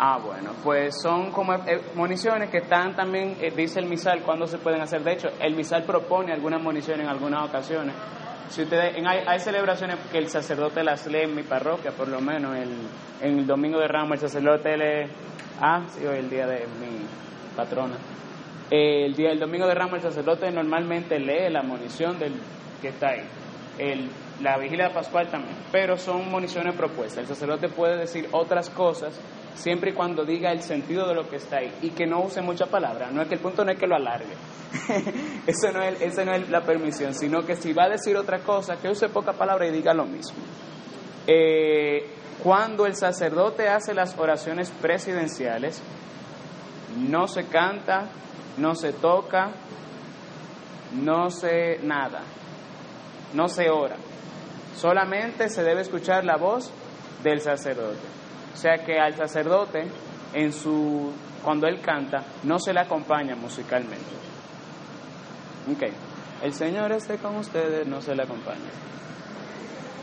Ah, 0.00 0.16
bueno, 0.24 0.52
pues 0.62 0.94
son 1.02 1.32
como 1.32 1.54
eh, 1.54 1.82
municiones 1.96 2.50
que 2.50 2.58
están 2.58 2.94
también, 2.94 3.36
eh, 3.40 3.50
dice 3.50 3.80
el 3.80 3.86
misal, 3.86 4.22
cuando 4.22 4.46
se 4.46 4.58
pueden 4.58 4.80
hacer. 4.80 5.02
De 5.02 5.14
hecho, 5.14 5.28
el 5.40 5.56
misal 5.56 5.82
propone 5.82 6.32
algunas 6.32 6.62
municiones 6.62 7.02
en 7.02 7.10
algunas 7.10 7.48
ocasiones. 7.48 7.96
Si 8.48 8.62
ustedes, 8.62 8.94
hay, 9.04 9.40
celebraciones 9.40 9.96
que 10.12 10.18
el 10.18 10.28
sacerdote 10.28 10.84
las 10.84 11.04
lee 11.08 11.22
en 11.22 11.34
mi 11.34 11.42
parroquia, 11.42 11.90
por 11.90 12.06
lo 12.06 12.20
menos 12.20 12.56
el, 12.56 12.70
en 13.20 13.40
el 13.40 13.46
domingo 13.46 13.80
de 13.80 13.88
Ramos, 13.88 14.12
el 14.12 14.20
sacerdote 14.20 14.76
lee, 14.76 15.10
ah, 15.60 15.82
sí, 15.88 16.06
hoy 16.06 16.18
el 16.18 16.30
día 16.30 16.46
de 16.46 16.60
mi 16.80 17.04
patrona. 17.56 17.96
el 18.70 19.14
día 19.16 19.30
del 19.30 19.40
domingo 19.40 19.66
de 19.66 19.74
Ramos, 19.74 19.94
el 19.94 20.02
sacerdote 20.02 20.48
normalmente 20.52 21.18
lee 21.18 21.50
la 21.50 21.62
munición 21.62 22.20
del 22.20 22.34
que 22.80 22.88
está 22.88 23.08
ahí. 23.08 23.24
El, 23.78 24.08
la 24.42 24.56
vigilia 24.58 24.90
pascual 24.92 25.26
también, 25.26 25.56
pero 25.72 25.96
son 25.96 26.30
municiones 26.30 26.74
propuestas. 26.76 27.18
El 27.18 27.26
sacerdote 27.26 27.68
puede 27.68 27.96
decir 27.96 28.28
otras 28.30 28.70
cosas 28.70 29.20
siempre 29.58 29.90
y 29.90 29.94
cuando 29.94 30.24
diga 30.24 30.52
el 30.52 30.62
sentido 30.62 31.06
de 31.06 31.14
lo 31.14 31.28
que 31.28 31.36
está 31.36 31.58
ahí 31.58 31.72
y 31.82 31.90
que 31.90 32.06
no 32.06 32.22
use 32.22 32.40
mucha 32.40 32.66
palabra. 32.66 33.10
No 33.10 33.20
es 33.20 33.28
que 33.28 33.34
el 33.34 33.40
punto 33.40 33.64
no 33.64 33.72
es 33.72 33.78
que 33.78 33.86
lo 33.86 33.96
alargue. 33.96 34.34
eso 35.46 35.72
no 35.72 35.82
es, 35.82 36.00
esa 36.00 36.24
no 36.24 36.32
es 36.32 36.48
la 36.48 36.62
permisión, 36.62 37.14
sino 37.14 37.44
que 37.44 37.56
si 37.56 37.72
va 37.72 37.84
a 37.84 37.88
decir 37.88 38.16
otra 38.16 38.38
cosa, 38.38 38.76
que 38.76 38.88
use 38.88 39.08
poca 39.08 39.32
palabra 39.32 39.66
y 39.66 39.72
diga 39.72 39.92
lo 39.92 40.06
mismo. 40.06 40.38
Eh, 41.26 42.06
cuando 42.42 42.86
el 42.86 42.94
sacerdote 42.94 43.68
hace 43.68 43.94
las 43.94 44.16
oraciones 44.16 44.70
presidenciales, 44.70 45.82
no 46.96 47.26
se 47.26 47.46
canta, 47.46 48.08
no 48.56 48.74
se 48.74 48.92
toca, 48.92 49.50
no 50.92 51.30
se 51.30 51.80
nada, 51.82 52.22
no 53.34 53.48
se 53.48 53.68
ora. 53.68 53.96
Solamente 54.76 55.48
se 55.48 55.64
debe 55.64 55.80
escuchar 55.80 56.24
la 56.24 56.36
voz 56.36 56.70
del 57.24 57.40
sacerdote. 57.40 58.17
O 58.52 58.56
sea 58.56 58.78
que 58.78 58.98
al 58.98 59.14
sacerdote, 59.14 59.86
en 60.32 60.52
su, 60.52 61.12
cuando 61.42 61.66
él 61.66 61.80
canta, 61.80 62.24
no 62.44 62.58
se 62.58 62.72
le 62.72 62.80
acompaña 62.80 63.34
musicalmente. 63.36 64.18
Ok. 65.70 65.82
El 66.42 66.54
Señor 66.54 66.92
esté 66.92 67.18
con 67.18 67.36
ustedes, 67.36 67.86
no 67.86 68.00
se 68.00 68.14
le 68.14 68.22
acompaña. 68.22 68.70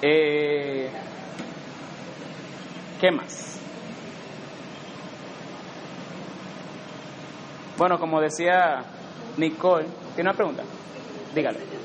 Eh, 0.02 0.90
¿Qué 3.00 3.12
más? 3.12 3.60
Bueno, 7.78 8.00
como 8.00 8.22
decía 8.22 8.84
Nicole, 9.38 9.88
¿tiene 10.16 10.30
una 10.30 10.38
pregunta? 10.38 10.64
Dígale. 11.34 11.85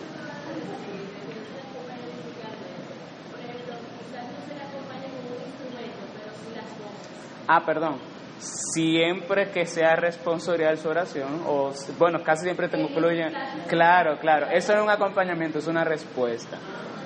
Ah, 7.52 7.64
perdón. 7.66 7.98
Siempre 8.38 9.50
que 9.50 9.66
sea 9.66 9.96
responsabilidad 9.96 10.76
su 10.76 10.88
oración, 10.88 11.42
o 11.48 11.72
bueno, 11.98 12.22
casi 12.22 12.44
siempre 12.44 12.68
te 12.68 12.78
incluyen. 12.80 13.32
Claro, 13.66 14.20
claro. 14.20 14.46
Eso 14.52 14.72
es 14.72 14.80
un 14.80 14.88
acompañamiento, 14.88 15.58
es 15.58 15.66
una 15.66 15.82
respuesta. 15.82 16.58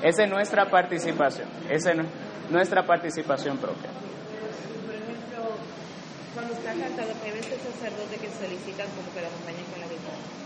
Esa 0.02 0.24
es 0.24 0.30
nuestra 0.30 0.68
participación. 0.68 1.48
Esa 1.70 1.92
es 1.92 1.98
nuestra 2.50 2.84
participación 2.84 3.56
propia. 3.56 3.88
Por 4.84 4.94
ejemplo, 4.94 5.56
cuando 6.34 6.52
está 6.52 6.72
cantado, 6.74 7.12
hay 7.24 7.30
veces 7.30 7.58
sacerdotes 7.62 8.20
que 8.20 8.28
solicitan 8.28 8.86
como 8.90 9.10
que 9.14 9.22
lo 9.22 9.28
acompañen 9.28 9.64
con 9.64 9.80
la 9.80 9.86
guitarra. 9.86 10.44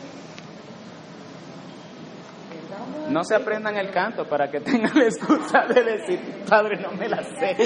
No 3.11 3.25
se 3.25 3.35
aprendan 3.35 3.77
el 3.77 3.91
canto 3.91 4.25
para 4.29 4.51
que 4.51 4.61
tengan 4.61 4.93
la 4.95 5.05
excusa 5.05 5.67
de 5.67 5.83
decir, 5.83 6.45
padre, 6.49 6.81
no 6.81 6.93
me 6.93 7.09
la 7.09 7.23
sé. 7.23 7.57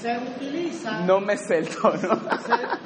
Se 0.00 0.16
utiliza. 0.16 1.00
No 1.04 1.20
me 1.20 1.36
sé 1.36 1.58
el 1.58 1.68
tono. 1.68 2.20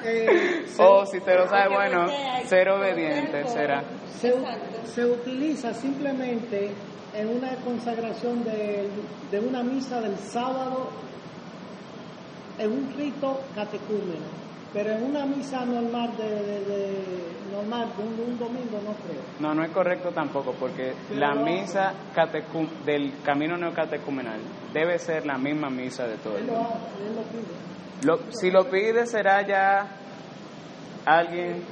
Eh, 0.04 0.66
o 0.78 1.06
si 1.06 1.20
te 1.20 1.34
lo 1.34 1.48
sabes, 1.48 1.68
bueno, 1.72 2.06
ser 2.44 2.68
obediente 2.68 3.46
será. 3.46 3.82
Se, 4.18 4.34
se, 4.84 5.04
utiliza 5.04 5.72
simplemente 5.72 6.72
en 7.14 7.28
una 7.28 7.54
consagración 7.64 8.44
de, 8.44 8.88
de 9.30 9.40
una 9.40 9.62
misa 9.62 10.00
del 10.00 10.16
sábado 10.18 10.90
en 12.58 12.70
un 12.72 12.94
rito 12.96 13.40
catecúmeno 13.54 14.43
pero 14.74 14.90
en 14.90 15.04
una 15.04 15.24
misa 15.24 15.64
normal 15.64 16.16
de, 16.16 16.28
de, 16.28 17.04
normal 17.52 17.88
de 17.96 18.02
un, 18.02 18.38
domingo 18.38 18.80
no 18.84 18.92
creo. 18.94 19.22
No, 19.38 19.54
no 19.54 19.64
es 19.64 19.70
correcto 19.70 20.10
tampoco, 20.10 20.52
porque 20.58 20.92
la 21.12 21.34
misa 21.36 21.94
del 22.84 23.12
camino 23.22 23.56
neocatecumenal 23.56 24.40
debe 24.72 24.98
ser 24.98 25.24
la 25.24 25.38
misma 25.38 25.70
misa 25.70 26.08
de 26.08 26.16
todo 26.16 26.36
el 26.36 26.46
mundo. 26.46 26.68
Lo, 28.02 28.18
si 28.32 28.50
lo 28.50 28.68
pide 28.68 29.06
será 29.06 29.46
ya 29.46 29.86
alguien. 31.06 31.62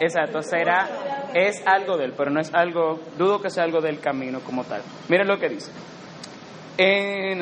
Exacto, 0.00 0.40
será 0.40 0.88
es 1.34 1.62
algo 1.66 1.96
de 1.96 2.04
él, 2.04 2.14
pero 2.16 2.30
no 2.30 2.40
es 2.40 2.54
algo. 2.54 3.00
Dudo 3.18 3.42
que 3.42 3.50
sea 3.50 3.64
algo 3.64 3.80
del 3.80 3.98
camino 3.98 4.38
como 4.40 4.62
tal. 4.62 4.82
Miren 5.08 5.26
lo 5.26 5.38
que 5.38 5.48
dice. 5.48 5.72
Eh, 6.78 7.34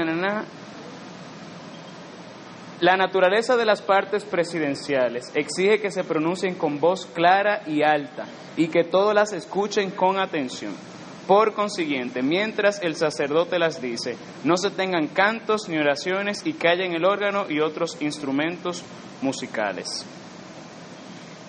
la 2.82 2.96
naturaleza 2.96 3.56
de 3.56 3.64
las 3.64 3.80
partes 3.80 4.24
presidenciales 4.24 5.30
exige 5.36 5.80
que 5.80 5.92
se 5.92 6.02
pronuncien 6.02 6.56
con 6.56 6.80
voz 6.80 7.06
clara 7.06 7.62
y 7.64 7.84
alta 7.84 8.24
y 8.56 8.66
que 8.66 8.82
todos 8.82 9.14
las 9.14 9.32
escuchen 9.32 9.92
con 9.92 10.18
atención. 10.18 10.74
Por 11.28 11.54
consiguiente, 11.54 12.22
mientras 12.22 12.82
el 12.82 12.96
sacerdote 12.96 13.60
las 13.60 13.80
dice, 13.80 14.16
no 14.42 14.56
se 14.56 14.72
tengan 14.72 15.06
cantos 15.06 15.68
ni 15.68 15.78
oraciones 15.78 16.44
y 16.44 16.54
callen 16.54 16.92
el 16.92 17.04
órgano 17.04 17.48
y 17.48 17.60
otros 17.60 18.02
instrumentos 18.02 18.82
musicales. 19.20 20.04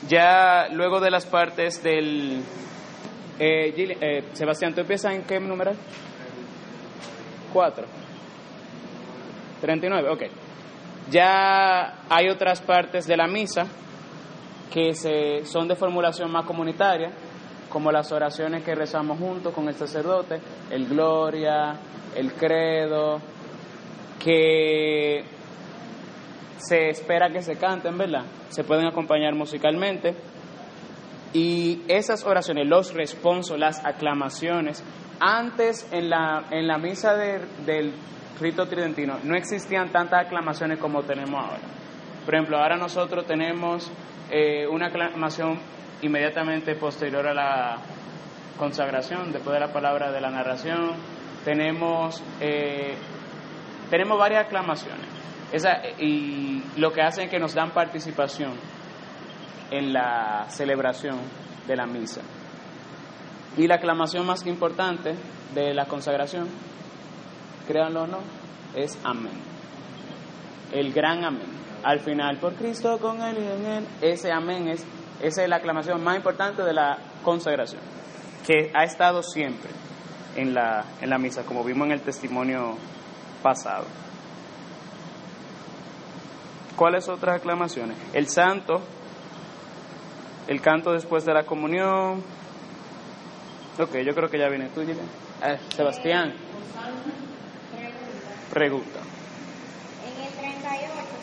Ya 0.08 0.68
luego 0.72 1.00
de 1.00 1.10
las 1.10 1.26
partes 1.26 1.82
del... 1.82 2.44
Eh, 3.40 3.74
eh, 3.76 4.24
Sebastián, 4.34 4.76
¿tú 4.76 4.82
empiezas 4.82 5.16
en 5.16 5.24
qué 5.24 5.40
número? 5.40 5.72
Cuatro. 7.52 7.88
Treinta 9.60 9.88
y 9.88 9.90
nueve, 9.90 10.10
ok. 10.12 10.43
Ya 11.10 12.06
hay 12.10 12.30
otras 12.30 12.62
partes 12.62 13.06
de 13.06 13.18
la 13.18 13.28
misa 13.28 13.66
que 14.72 14.94
se, 14.96 15.46
son 15.46 15.68
de 15.68 15.76
formulación 15.76 16.32
más 16.32 16.46
comunitaria, 16.46 17.12
como 17.70 17.92
las 17.92 18.12
oraciones 18.12 18.64
que 18.64 18.76
rezamos 18.76 19.20
juntos 19.20 19.54
con 19.54 19.68
el 19.68 19.76
sacerdote, 19.76 20.40
el 20.72 20.88
Gloria, 20.88 21.76
el 22.16 22.34
Credo, 22.34 23.20
que 24.24 25.24
se 26.58 26.90
espera 26.90 27.30
que 27.30 27.42
se 27.42 27.56
canten, 27.56 27.98
¿verdad? 27.98 28.24
Se 28.50 28.64
pueden 28.64 28.86
acompañar 28.86 29.36
musicalmente. 29.36 30.16
Y 31.34 31.82
esas 31.88 32.24
oraciones, 32.26 32.68
los 32.68 32.94
responsos, 32.94 33.60
las 33.60 33.84
aclamaciones, 33.84 34.84
antes 35.20 35.88
en 35.92 36.10
la, 36.10 36.46
en 36.52 36.68
la 36.68 36.78
misa 36.78 37.16
del 37.16 37.94
rito 38.40 38.68
tridentino 38.68 39.20
no 39.24 39.36
existían 39.36 39.92
tantas 39.92 40.26
aclamaciones 40.26 40.80
como 40.80 41.04
tenemos 41.04 41.44
ahora. 41.44 41.64
Por 42.26 42.36
ejemplo, 42.36 42.58
ahora 42.58 42.78
nosotros 42.78 43.26
tenemos 43.26 43.92
eh, 44.30 44.66
una 44.68 44.88
aclamación 44.88 45.60
inmediatamente 46.02 46.76
posterior 46.76 47.28
a 47.28 47.34
la 47.34 47.78
consagración, 48.58 49.32
después 49.32 49.54
de 49.54 49.60
la 49.60 49.74
palabra 49.74 50.12
de 50.12 50.22
la 50.22 50.30
narración. 50.30 50.92
Tenemos, 51.44 52.24
eh, 52.40 52.96
tenemos 53.90 54.18
varias 54.18 54.46
aclamaciones. 54.46 55.08
Esa, 55.52 55.82
y 56.00 56.64
lo 56.78 56.92
que 56.92 57.02
hacen 57.02 57.26
es 57.26 57.30
que 57.30 57.40
nos 57.40 57.54
dan 57.54 57.72
participación 57.72 58.54
en 59.70 59.94
la 59.94 60.46
celebración 60.48 61.20
de 61.68 61.76
la 61.76 61.86
misa. 61.86 62.22
Y 63.58 63.68
la 63.68 63.76
aclamación 63.76 64.26
más 64.26 64.46
importante 64.48 65.16
de 65.54 65.74
la 65.74 65.86
consagración 65.86 66.48
créanlo 67.68 68.04
o 68.04 68.08
no, 68.08 68.20
es 68.76 68.98
amén. 69.04 69.40
El 70.72 70.94
gran 70.94 71.24
amén. 71.24 71.64
Al 71.84 72.00
final, 72.00 72.38
por 72.38 72.54
Cristo, 72.56 72.98
con 73.00 73.22
Él 73.22 73.38
y 73.40 73.48
en 73.48 73.66
Él, 73.66 73.88
ese 74.02 74.32
amén 74.32 74.70
es, 74.70 74.86
esa 75.22 75.44
es 75.44 75.50
la 75.50 75.58
aclamación 75.58 76.04
más 76.04 76.16
importante 76.16 76.64
de 76.64 76.74
la 76.74 76.98
consagración, 77.24 77.82
que 78.48 78.72
ha 78.74 78.84
estado 78.84 79.22
siempre 79.22 79.70
en 80.36 80.54
la, 80.54 80.86
en 81.02 81.10
la 81.10 81.18
misa, 81.18 81.44
como 81.44 81.64
vimos 81.64 81.88
en 81.88 81.94
el 81.94 82.02
testimonio 82.02 82.78
pasado. 83.42 83.86
¿Cuáles 86.76 87.08
otras 87.08 87.38
aclamaciones? 87.38 87.98
El 88.14 88.28
santo, 88.28 88.82
el 90.48 90.60
canto 90.62 90.92
después 90.92 91.24
de 91.26 91.34
la 91.34 91.44
comunión. 91.44 92.24
Ok, 93.80 93.98
yo 94.06 94.16
creo 94.16 94.30
que 94.30 94.40
ya 94.40 94.50
viene 94.50 94.70
tú. 94.70 94.82
Ah, 95.42 95.58
Sebastián. 95.76 96.34
Pregunta. 98.54 99.02
En 100.06 100.14
el 100.14 100.30
38, 100.30 100.70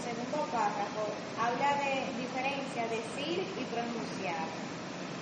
segundo 0.03 0.51
párrafo, 0.51 1.07
habla 1.39 1.79
de 1.79 2.11
diferencia 2.19 2.91
decir 2.91 3.47
y 3.47 3.63
pronunciar. 3.71 4.51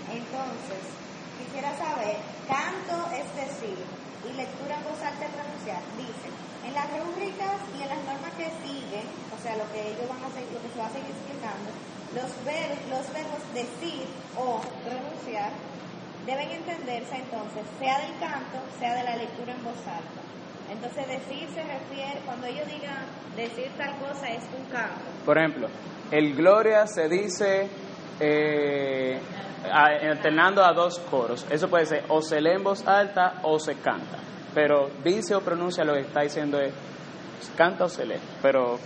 Entonces, 0.08 0.88
quisiera 1.36 1.76
saber, 1.76 2.16
canto 2.48 2.96
es 3.12 3.28
decir 3.36 3.76
y 4.24 4.32
lectura 4.40 4.80
en 4.80 4.84
voz 4.88 4.96
alta 5.04 5.20
es 5.20 5.36
pronunciar. 5.36 5.84
Dice, 6.00 6.32
en 6.64 6.72
las 6.72 6.88
rúbricas 6.96 7.60
y 7.76 7.84
en 7.84 7.92
las 7.92 8.00
normas 8.00 8.32
que 8.40 8.56
siguen, 8.64 9.04
o 9.28 9.36
sea, 9.44 9.60
lo 9.60 9.68
que 9.68 9.92
ellos 9.92 10.08
van 10.08 10.24
a 10.24 10.32
seguir, 10.32 10.56
lo 10.56 10.64
que 10.64 10.72
se 10.72 10.80
va 10.80 10.88
a 10.88 10.96
seguir 10.96 11.12
explicando, 11.12 11.68
los, 12.16 12.32
los 12.88 13.04
verbos 13.12 13.42
decir 13.52 14.08
o 14.32 14.64
pronunciar 14.80 15.52
deben 16.24 16.56
entenderse 16.56 17.20
entonces, 17.20 17.68
sea 17.76 18.00
del 18.00 18.16
canto, 18.16 18.64
sea 18.80 18.96
de 18.96 19.04
la 19.04 19.16
lectura 19.20 19.52
en 19.52 19.60
voz 19.60 19.84
alta. 19.84 20.27
Entonces 20.70 21.06
decir 21.08 21.48
se 21.54 21.62
refiere, 21.62 22.20
cuando 22.24 22.46
ellos 22.46 22.66
digan 22.68 23.04
decir 23.36 23.70
tal 23.76 23.96
cosa 23.98 24.28
es 24.28 24.42
un 24.56 24.64
canto. 24.70 25.00
Por 25.24 25.38
ejemplo, 25.38 25.68
el 26.10 26.34
Gloria 26.34 26.86
se 26.86 27.08
dice 27.08 27.68
eh, 28.20 29.18
alternando 29.72 30.64
a 30.64 30.72
dos 30.72 30.98
coros. 31.10 31.46
Eso 31.50 31.68
puede 31.68 31.86
ser 31.86 32.04
o 32.08 32.20
se 32.22 32.40
lee 32.40 32.52
en 32.56 32.64
voz 32.64 32.86
alta 32.86 33.40
o 33.42 33.58
se 33.58 33.76
canta. 33.76 34.18
Pero 34.54 34.90
dice 35.04 35.34
o 35.34 35.40
pronuncia 35.40 35.84
lo 35.84 35.94
que 35.94 36.00
está 36.00 36.22
diciendo 36.22 36.60
es 36.60 36.72
canta 37.56 37.84
o 37.84 37.88
se 37.88 38.04
lee. 38.06 38.18
Pero. 38.42 38.78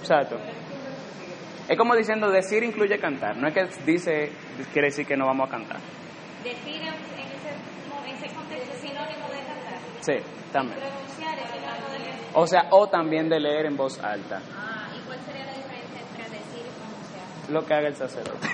Exacto. 0.00 0.36
Es 1.68 1.78
como 1.78 1.94
diciendo 1.94 2.30
decir 2.30 2.62
incluye 2.64 2.98
cantar. 2.98 3.36
No 3.36 3.48
es 3.48 3.54
que 3.54 3.64
dice 3.86 4.32
quiere 4.72 4.88
decir 4.88 5.06
que 5.06 5.16
no 5.16 5.26
vamos 5.26 5.48
a 5.48 5.50
cantar. 5.50 5.78
Decir 6.42 6.82
en, 6.82 6.88
en 6.88 7.28
ese, 7.32 7.54
mo- 7.88 8.04
en 8.04 8.16
ese 8.16 8.34
contexto 8.34 8.72
es 8.74 8.80
sinónimo 8.80 9.28
de 9.28 9.38
cantar. 9.46 9.78
Sí, 10.02 10.14
también. 10.52 10.78
Pronunciar 10.78 11.38
es 11.38 11.50
sinónimo 11.50 11.88
de 11.92 11.98
leer. 12.00 12.14
O 12.34 12.46
sea, 12.46 12.66
o 12.70 12.88
también 12.88 13.28
de 13.28 13.40
leer 13.40 13.66
en 13.66 13.76
voz 13.76 13.98
alta. 14.02 14.40
Ah, 14.54 14.88
¿y 14.96 15.00
cuál 15.06 15.18
sería 15.24 15.44
la 15.46 15.52
diferencia 15.54 16.00
entre 16.00 16.24
decir 16.38 16.62
y 16.66 16.70
pronunciar? 16.74 17.50
Lo 17.50 17.64
que 17.64 17.74
haga 17.74 17.88
el 17.88 17.94
sacerdote. 17.96 18.48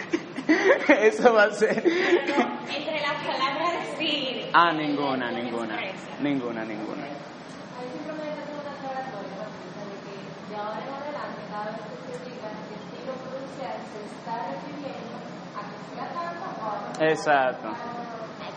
Eso 1.09 1.33
va 1.33 1.45
a 1.45 1.51
ser. 1.53 1.77
No, 1.85 2.69
entre 2.69 3.01
la 3.01 3.15
palabra 3.25 3.73
decir. 3.81 4.51
Ah, 4.53 4.73
ninguna, 4.73 5.31
ninguna. 5.31 5.75
expresa. 5.85 6.21
Ninguna, 6.21 6.65
ninguna. 6.65 7.05
Ahí 7.05 7.89
simplemente 7.97 8.43
tengo 8.45 8.61
una 8.61 8.73
aclaratoria 8.77 9.35
rapidita 9.41 9.83
de 9.89 9.97
que 10.05 10.15
de 10.53 10.57
ahora 10.57 10.81
en 10.85 10.93
adelante, 10.93 11.41
cada 11.49 11.65
vez 11.73 11.81
que 11.81 12.13
se 12.13 12.25
diga 12.29 12.49
decir 12.53 13.09
o 13.09 13.15
pronunciar, 13.25 13.77
se 13.89 14.01
está 14.05 14.35
refiriendo 14.53 15.17
a 15.57 15.61
que 15.65 15.77
sea 15.97 16.07
tanto 16.13 16.45
o 16.45 16.69
a. 16.69 17.09
Exacto. 17.09 17.69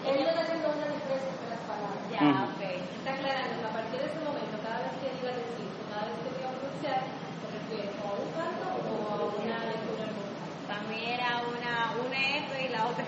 Él 0.02 0.16
le 0.18 0.30
está 0.30 0.42
haciendo 0.42 0.68
una 0.74 0.88
diferencia 0.90 1.30
entre 1.30 1.50
las 1.54 1.62
palabras. 1.70 2.02
Ya, 2.10 2.20
Ujú. 2.26 2.42
ok. 2.58 2.62
Está 2.98 3.12
aclarando 3.14 3.54
que 3.62 3.68
a 3.70 3.74
partir 3.78 4.00
de 4.02 4.08
ese 4.10 4.20
momento, 4.26 4.56
cada 4.66 4.80
vez 4.82 4.94
que 4.98 5.08
diga 5.14 5.32
decir, 5.38 5.68
o 5.70 5.84
cada 5.94 6.04
vez 6.10 6.16
que 6.26 6.30
diga 6.34 6.50
pronunciar, 6.58 7.02
se 7.06 7.46
refiere 7.54 7.90
o 8.02 8.06
a 8.10 8.14
un 8.18 8.30
canto 8.34 8.66
o 8.82 8.94
a 9.14 9.16
una 9.38 9.58
lectura 9.70 10.04
en 10.10 10.14
voz 10.18 10.32
alta. 10.42 10.66
Para 10.66 10.82
mí 10.90 10.98
era 11.06 11.30
una, 11.46 11.74
una 12.02 12.18
F 12.18 12.50
y 12.66 12.70
la 12.74 12.82
otra 12.82 12.82
la 12.82 12.90
otra. 12.90 13.01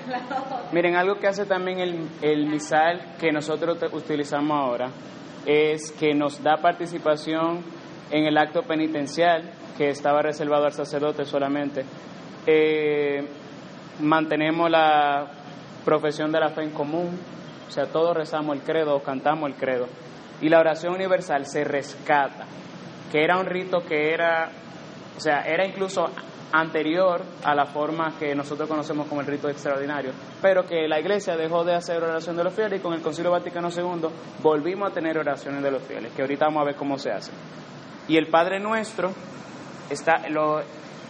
Miren, 0.71 0.95
algo 0.95 1.15
que 1.15 1.27
hace 1.27 1.45
también 1.45 1.79
el, 1.79 2.07
el 2.21 2.47
misal 2.47 3.15
que 3.19 3.31
nosotros 3.31 3.77
utilizamos 3.93 4.57
ahora 4.57 4.89
es 5.45 5.91
que 5.91 6.13
nos 6.13 6.41
da 6.41 6.57
participación 6.57 7.61
en 8.11 8.25
el 8.25 8.37
acto 8.37 8.63
penitencial 8.63 9.51
que 9.77 9.89
estaba 9.89 10.21
reservado 10.21 10.65
al 10.65 10.71
sacerdote 10.71 11.25
solamente. 11.25 11.83
Eh, 12.45 13.25
mantenemos 13.99 14.69
la 14.69 15.27
profesión 15.83 16.31
de 16.31 16.39
la 16.39 16.49
fe 16.49 16.63
en 16.63 16.71
común, 16.71 17.17
o 17.67 17.71
sea, 17.71 17.85
todos 17.87 18.15
rezamos 18.15 18.55
el 18.55 18.61
credo, 18.63 18.95
o 18.95 19.03
cantamos 19.03 19.49
el 19.49 19.55
credo. 19.55 19.87
Y 20.41 20.49
la 20.49 20.59
oración 20.59 20.93
universal 20.93 21.45
se 21.45 21.63
rescata, 21.63 22.45
que 23.11 23.23
era 23.23 23.37
un 23.37 23.45
rito 23.45 23.79
que 23.79 24.13
era, 24.13 24.49
o 25.17 25.19
sea, 25.19 25.41
era 25.41 25.65
incluso 25.65 26.05
anterior 26.53 27.23
a 27.43 27.55
la 27.55 27.65
forma 27.65 28.13
que 28.19 28.35
nosotros 28.35 28.69
conocemos 28.69 29.07
como 29.07 29.21
el 29.21 29.27
rito 29.27 29.49
extraordinario, 29.49 30.11
pero 30.39 30.63
que 30.63 30.87
la 30.87 30.99
iglesia 30.99 31.35
dejó 31.35 31.63
de 31.63 31.73
hacer 31.73 32.01
oración 32.01 32.37
de 32.37 32.43
los 32.43 32.53
fieles 32.53 32.79
y 32.79 32.81
con 32.81 32.93
el 32.93 33.01
Concilio 33.01 33.31
Vaticano 33.31 33.69
II 33.69 34.07
volvimos 34.41 34.91
a 34.91 34.93
tener 34.93 35.17
oraciones 35.17 35.63
de 35.63 35.71
los 35.71 35.81
fieles, 35.81 36.13
que 36.13 36.21
ahorita 36.21 36.45
vamos 36.45 36.61
a 36.61 36.65
ver 36.65 36.75
cómo 36.75 36.99
se 36.99 37.11
hace. 37.11 37.31
Y 38.07 38.17
el 38.17 38.27
Padre 38.27 38.59
Nuestro 38.59 39.11
está 39.89 40.29
lo 40.29 40.61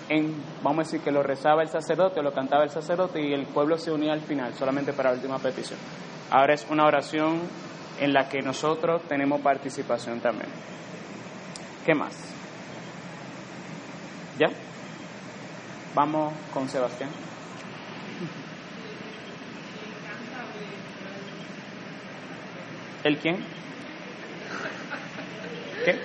en, 0.07 0.33
vamos 0.63 0.79
a 0.79 0.89
decir 0.89 1.01
que 1.01 1.11
lo 1.11 1.21
rezaba 1.21 1.61
el 1.61 1.67
sacerdote, 1.67 2.21
lo 2.21 2.31
cantaba 2.31 2.63
el 2.63 2.69
sacerdote 2.69 3.21
y 3.21 3.33
el 3.33 3.45
pueblo 3.47 3.77
se 3.77 3.91
unía 3.91 4.13
al 4.13 4.21
final, 4.21 4.53
solamente 4.53 4.93
para 4.93 5.09
la 5.09 5.15
última 5.17 5.39
petición. 5.39 5.79
Ahora 6.31 6.53
es 6.53 6.65
una 6.69 6.85
oración 6.85 7.41
en 7.99 8.13
la 8.13 8.29
que 8.29 8.41
nosotros 8.41 9.01
tenemos 9.09 9.41
participación 9.41 10.21
también. 10.21 10.49
¿Qué 11.85 11.93
más? 11.93 12.15
¿Ya? 14.39 14.47
Vamos 15.95 16.33
con 16.51 16.67
Sebastián. 16.67 17.09
¿El 23.03 23.17
quién? 23.17 23.37
¿Qué? 25.85 25.99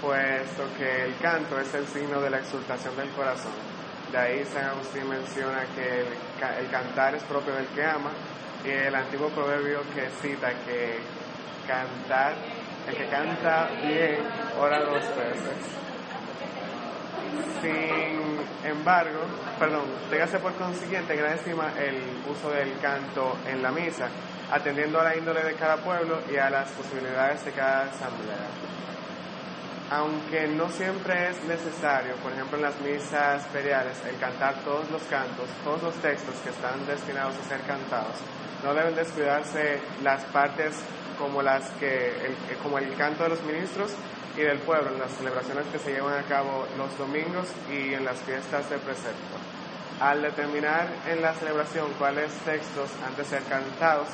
puesto 0.00 0.62
que 0.78 1.06
el 1.06 1.16
canto 1.18 1.58
es 1.58 1.74
el 1.74 1.86
signo 1.88 2.20
de 2.20 2.30
la 2.30 2.38
exultación 2.38 2.96
del 2.96 3.08
corazón. 3.10 3.71
De 4.12 4.18
ahí 4.18 4.44
San 4.44 4.64
Agustín 4.66 5.08
menciona 5.08 5.64
que 5.74 6.00
el, 6.00 6.06
ca- 6.38 6.58
el 6.58 6.68
cantar 6.70 7.14
es 7.14 7.22
propio 7.24 7.54
del 7.54 7.66
que 7.68 7.82
ama 7.84 8.10
y 8.64 8.68
el 8.70 8.94
antiguo 8.94 9.28
proverbio 9.30 9.80
que 9.94 10.08
cita 10.20 10.50
que 10.66 10.98
cantar, 11.66 12.34
el 12.88 12.94
que 12.94 13.06
canta 13.08 13.68
bien 13.82 14.18
ora 14.60 14.80
dos 14.80 15.02
veces. 15.16 15.78
Sin 17.62 18.40
embargo, 18.70 19.20
perdón, 19.58 19.84
téngase 20.10 20.38
por 20.40 20.52
consiguiente 20.54 21.16
gran 21.16 21.32
estima 21.34 21.72
el 21.78 22.02
uso 22.28 22.50
del 22.50 22.78
canto 22.80 23.38
en 23.46 23.62
la 23.62 23.70
misa, 23.70 24.08
atendiendo 24.50 25.00
a 25.00 25.04
la 25.04 25.16
índole 25.16 25.42
de 25.44 25.54
cada 25.54 25.76
pueblo 25.78 26.20
y 26.30 26.36
a 26.36 26.50
las 26.50 26.70
posibilidades 26.72 27.44
de 27.44 27.52
cada 27.52 27.84
asamblea. 27.84 28.46
Aunque 29.92 30.48
no 30.48 30.70
siempre 30.70 31.28
es 31.28 31.44
necesario, 31.44 32.14
por 32.22 32.32
ejemplo 32.32 32.56
en 32.56 32.62
las 32.62 32.80
misas 32.80 33.46
feriales, 33.48 33.92
el 34.08 34.18
cantar 34.18 34.54
todos 34.64 34.90
los 34.90 35.02
cantos, 35.02 35.44
todos 35.62 35.82
los 35.82 35.94
textos 35.96 36.34
que 36.42 36.48
están 36.48 36.86
destinados 36.86 37.34
a 37.36 37.46
ser 37.46 37.60
cantados, 37.66 38.16
no 38.64 38.72
deben 38.72 38.94
descuidarse 38.94 39.80
las 40.02 40.24
partes 40.32 40.80
como 41.18 41.42
las 41.42 41.68
que 41.72 42.08
el, 42.08 42.56
como 42.62 42.78
el 42.78 42.96
canto 42.96 43.24
de 43.24 43.28
los 43.28 43.42
ministros 43.42 43.92
y 44.34 44.40
del 44.40 44.60
pueblo 44.60 44.92
en 44.92 44.98
las 44.98 45.12
celebraciones 45.12 45.66
que 45.66 45.78
se 45.78 45.92
llevan 45.92 46.18
a 46.18 46.22
cabo 46.22 46.66
los 46.78 46.96
domingos 46.96 47.48
y 47.70 47.92
en 47.92 48.06
las 48.06 48.16
fiestas 48.20 48.70
de 48.70 48.78
precepto. 48.78 49.36
Al 50.00 50.22
determinar 50.22 50.88
en 51.06 51.20
la 51.20 51.34
celebración 51.34 51.92
cuáles 51.98 52.32
textos 52.46 52.88
han 53.06 53.14
de 53.14 53.26
ser 53.26 53.42
cantados, 53.42 54.08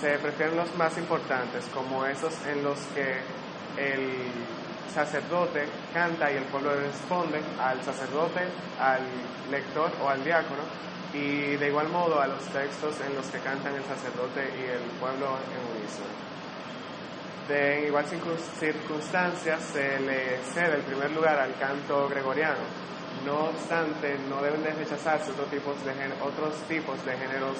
se 0.00 0.18
prefieren 0.18 0.56
los 0.56 0.74
más 0.74 0.98
importantes, 0.98 1.66
como 1.72 2.04
esos 2.04 2.34
en 2.46 2.64
los 2.64 2.80
que 2.96 3.14
el 3.76 4.10
sacerdote 4.92 5.66
canta 5.92 6.30
y 6.30 6.36
el 6.36 6.44
pueblo 6.44 6.74
responde 6.74 7.40
al 7.60 7.82
sacerdote, 7.82 8.40
al 8.80 9.00
lector 9.50 9.90
o 10.02 10.08
al 10.08 10.22
diácono, 10.24 10.62
y 11.12 11.56
de 11.56 11.68
igual 11.68 11.88
modo 11.88 12.20
a 12.20 12.26
los 12.26 12.42
textos 12.46 12.94
en 13.06 13.14
los 13.14 13.26
que 13.26 13.38
cantan 13.38 13.74
el 13.74 13.84
sacerdote 13.84 14.48
y 14.58 14.64
el 14.70 14.82
pueblo 15.00 15.38
en 15.50 15.78
unísono. 15.78 16.30
De 17.48 17.88
igual 17.88 18.04
circunstancias 18.06 19.60
se 19.72 19.98
le 19.98 20.38
cede 20.54 20.76
el 20.76 20.82
primer 20.82 21.10
lugar 21.10 21.38
al 21.40 21.54
canto 21.58 22.08
gregoriano. 22.08 22.62
No 23.26 23.46
obstante, 23.46 24.16
no 24.28 24.40
deben 24.40 24.62
de 24.62 24.70
rechazarse 24.70 25.32
otros 25.32 25.50
tipos 25.50 25.74
de, 25.84 25.92
otros 26.22 26.54
tipos 26.68 27.04
de 27.04 27.16
géneros 27.16 27.56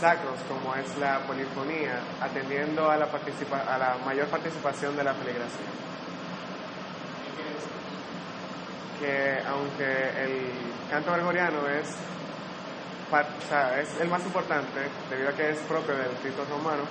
sacros 0.00 0.34
como 0.48 0.74
es 0.74 0.98
la 0.98 1.20
polifonía, 1.20 2.00
atendiendo 2.20 2.90
a 2.90 2.96
la, 2.96 3.06
a 3.06 3.78
la 3.78 3.98
mayor 4.04 4.26
participación 4.26 4.96
de 4.96 5.04
la 5.04 5.14
filigración. 5.14 5.70
Que 9.02 9.42
aunque 9.48 10.22
el 10.22 10.52
canto 10.88 11.12
gregoriano 11.12 11.66
es, 11.66 11.88
es 13.82 14.00
el 14.00 14.08
más 14.08 14.24
importante, 14.24 14.80
debido 15.10 15.30
a 15.30 15.32
que 15.32 15.50
es 15.50 15.58
propio 15.66 15.96
del 15.96 16.14
rito 16.22 16.44
romano, 16.48 16.84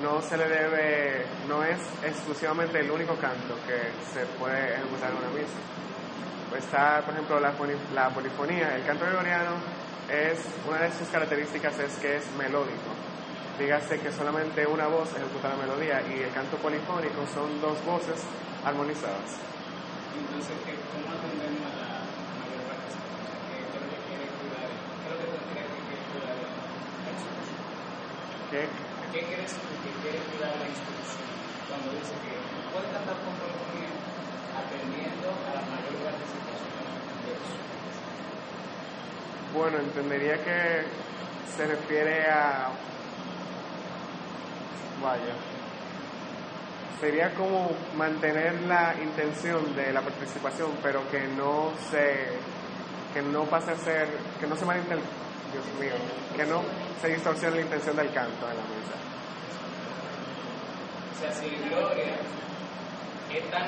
no 0.00 0.22
se 0.22 0.36
le 0.36 0.48
debe, 0.48 1.26
no 1.48 1.64
es 1.64 1.80
exclusivamente 2.04 2.78
el 2.78 2.88
único 2.88 3.16
canto 3.16 3.56
que 3.66 3.90
se 4.14 4.24
puede 4.38 4.74
ejecutar 4.74 5.10
en 5.10 5.16
una 5.16 5.30
misa. 5.30 5.58
Está, 6.56 7.02
por 7.02 7.14
ejemplo, 7.14 7.40
la, 7.40 7.52
la 7.94 8.10
polifonía. 8.10 8.76
El 8.76 8.84
canto 8.84 9.04
gregoriano 9.06 9.56
es, 10.08 10.38
una 10.68 10.78
de 10.82 10.92
sus 10.92 11.08
características 11.08 11.76
es 11.80 11.96
que 11.96 12.18
es 12.18 12.30
melódico. 12.38 12.94
Dígase 13.58 13.98
que 13.98 14.12
solamente 14.12 14.64
una 14.68 14.86
voz 14.86 15.10
ejecuta 15.16 15.48
la 15.48 15.56
melodía 15.56 16.00
y 16.06 16.22
el 16.22 16.30
canto 16.30 16.56
polifónico 16.58 17.26
son 17.34 17.60
dos 17.60 17.84
voces 17.84 18.22
armonizadas. 18.64 19.50
Entonces, 20.10 20.52
¿cómo 20.90 21.06
atendemos 21.14 21.70
a 21.70 21.86
la 21.86 22.02
mayor 22.42 22.66
participación? 22.66 23.30
¿Qué 23.46 23.62
es 23.62 23.70
lo 23.72 23.86
que 23.86 23.98
quiere 24.10 24.26
cuidar? 24.26 24.66
¿Qué 24.66 25.06
es 25.06 25.16
lo 25.22 25.38
que 25.38 25.54
quiere 25.54 26.02
cuidar 26.10 26.34
la 26.34 27.10
instrucción? 27.14 27.62
¿Qué? 28.50 28.66
¿Qué 29.12 29.20
crees 29.26 29.52
que 29.54 29.90
quiere 30.02 30.18
cuidar 30.26 30.50
la 30.58 30.66
instrucción? 30.66 31.22
Cuando 31.68 31.92
dice 31.92 32.14
que 32.18 32.34
puede 32.74 32.90
cantar 32.90 33.14
con 33.22 33.34
polifonía 33.38 33.94
atendiendo 34.58 35.30
a 35.30 35.54
la 35.54 35.62
mayor 35.70 35.94
participación 36.02 36.82
de 37.22 37.30
eso. 37.30 37.54
Bueno, 39.54 39.78
entendería 39.78 40.42
que 40.42 40.82
se 41.56 41.66
refiere 41.66 42.28
a... 42.28 42.70
Vaya. 45.00 45.34
Sería 47.00 47.32
como 47.34 47.70
mantener 47.96 48.62
la 48.62 48.96
intención 49.00 49.76
de 49.76 49.92
la 49.92 50.02
participación, 50.02 50.72
pero 50.82 51.08
que 51.08 51.28
no 51.28 51.70
se... 51.88 52.26
que 53.14 53.22
no 53.22 53.44
pase 53.44 53.70
a 53.70 53.76
ser... 53.76 54.08
que 54.40 54.46
no 54.48 54.56
se 54.56 54.64
malinterprete... 54.64 55.29
Dios 55.52 55.66
mío, 55.80 55.96
que 56.36 56.46
no 56.46 56.62
se 57.00 57.08
distorsione 57.08 57.56
la 57.56 57.62
intención 57.62 57.96
del 57.96 58.12
canto 58.12 58.46
en 58.46 58.56
la 58.56 58.64
misa. 58.70 58.96
O 61.10 61.16
sea, 61.20 61.32
si 61.34 61.50
gloria 61.68 62.14
es 63.30 63.50
tan, 63.50 63.66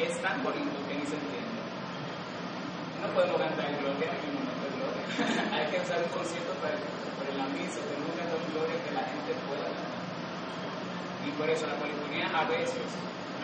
es 0.00 0.22
tan 0.22 0.42
bonito 0.42 0.72
que 0.88 0.94
ni 0.94 1.04
se 1.04 1.16
entiende. 1.16 1.60
No 3.00 3.08
podemos 3.12 3.40
cantar 3.40 3.68
gloria 3.80 4.08
en 4.08 4.40
hay 5.52 5.66
que 5.68 5.80
usar 5.84 6.00
un 6.00 6.12
concierto 6.16 6.52
para, 6.64 6.80
para 7.20 7.32
la 7.36 7.46
misa, 7.52 7.76
tenemos 7.84 8.14
que 8.16 8.24
dar 8.24 8.40
gloria 8.56 8.76
que 8.80 8.92
la 8.94 9.04
gente 9.04 9.36
pueda 9.44 9.68
Y 9.68 11.30
por 11.36 11.44
eso 11.50 11.66
la 11.68 11.76
polifonía 11.76 12.24
a 12.32 12.48
veces, 12.48 12.88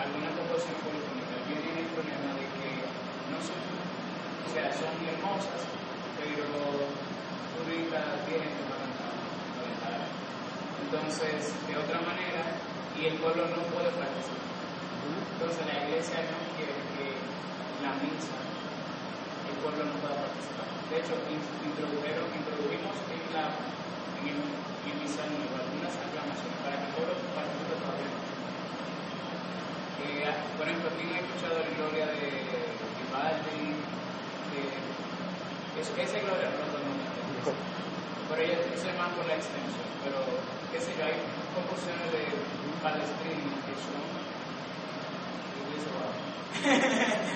algunas 0.01 0.33
composiciones 0.41 0.81
polifónicas 0.81 1.41
tienen 1.45 1.85
el 1.85 1.89
problema 1.93 2.33
de 2.33 2.45
que 2.49 2.71
no 3.29 3.39
son, 3.45 3.61
o 3.61 4.49
sea, 4.57 4.73
son 4.73 4.95
hermosas, 5.05 5.61
pero 6.17 6.49
que 7.65 8.63
cantar. 8.69 10.05
Entonces, 10.85 11.55
de 11.67 11.75
otra 11.77 12.01
manera, 12.05 12.43
y 12.97 13.07
el 13.07 13.17
pueblo 13.21 13.45
no 13.49 13.63
puede 13.73 13.91
participar. 13.93 14.47
Entonces 15.37 15.63
la 15.69 15.77
iglesia 15.85 16.17
no 16.33 16.39
quiere 16.57 16.75
que 16.97 17.13
la 17.85 17.93
misa, 18.01 18.37
el 19.47 19.57
pueblo 19.61 19.85
no 19.85 19.95
pueda 20.01 20.17
participar. 20.17 20.67
De 20.91 20.97
hecho, 21.01 21.15
introdujeron, 21.29 22.27
introdujimos 22.33 22.97
en, 23.13 23.23
la, 23.37 23.53
en 24.17 24.33
el, 24.33 24.41
en 24.41 24.97
misal 24.97 25.29
nuevo 25.29 25.61
algunas 25.61 25.93
aclamaciones 25.93 26.59
para 26.65 26.77
que 26.81 26.89
todos 26.97 27.15
los 27.15 27.21
partidos 27.37 27.77
todavía 27.77 28.13
eh, 30.07 30.33
Por 30.57 30.65
ejemplo, 30.65 30.89
no 30.89 31.13
he 31.13 31.21
escuchado 31.21 31.61
la 31.61 31.71
gloria 31.77 32.07
de 32.17 32.33
Vivaldi, 32.97 33.77
de, 33.77 34.61
es, 35.77 35.89
esa 35.93 36.19
gloria 36.25 36.49
no 36.49 37.16
mundo 37.47 37.63
Pero 38.31 38.43
ella 38.43 38.59
es 38.75 38.99
más 38.99 39.11
por 39.15 39.27
la 39.27 39.35
extensión, 39.35 39.87
pero 40.03 40.19
qué 40.73 40.81
sé 40.81 40.93
yo, 40.99 41.05
hay 41.05 41.15
composiciones 41.55 42.11
de 42.13 42.27
Palestrini 42.83 43.55
que 43.67 43.75
son 43.83 44.07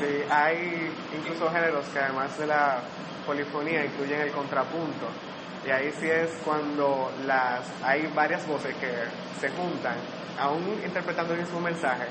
Sí, 0.00 0.24
hay 0.30 0.90
incluso 1.16 1.50
géneros 1.50 1.86
que 1.88 1.98
además 1.98 2.36
de 2.38 2.46
la 2.46 2.80
polifonía 3.26 3.84
incluyen 3.84 4.20
el 4.22 4.32
contrapunto. 4.32 5.06
Y 5.64 5.70
ahí 5.70 5.92
sí 6.00 6.08
es 6.08 6.30
cuando 6.44 7.12
las 7.26 7.68
hay 7.82 8.06
varias 8.14 8.46
voces 8.48 8.74
que 8.76 8.90
se 9.38 9.50
juntan, 9.50 9.96
aún 10.38 10.80
interpretando 10.84 11.34
el 11.34 11.40
mismo 11.40 11.60
mensaje. 11.60 12.06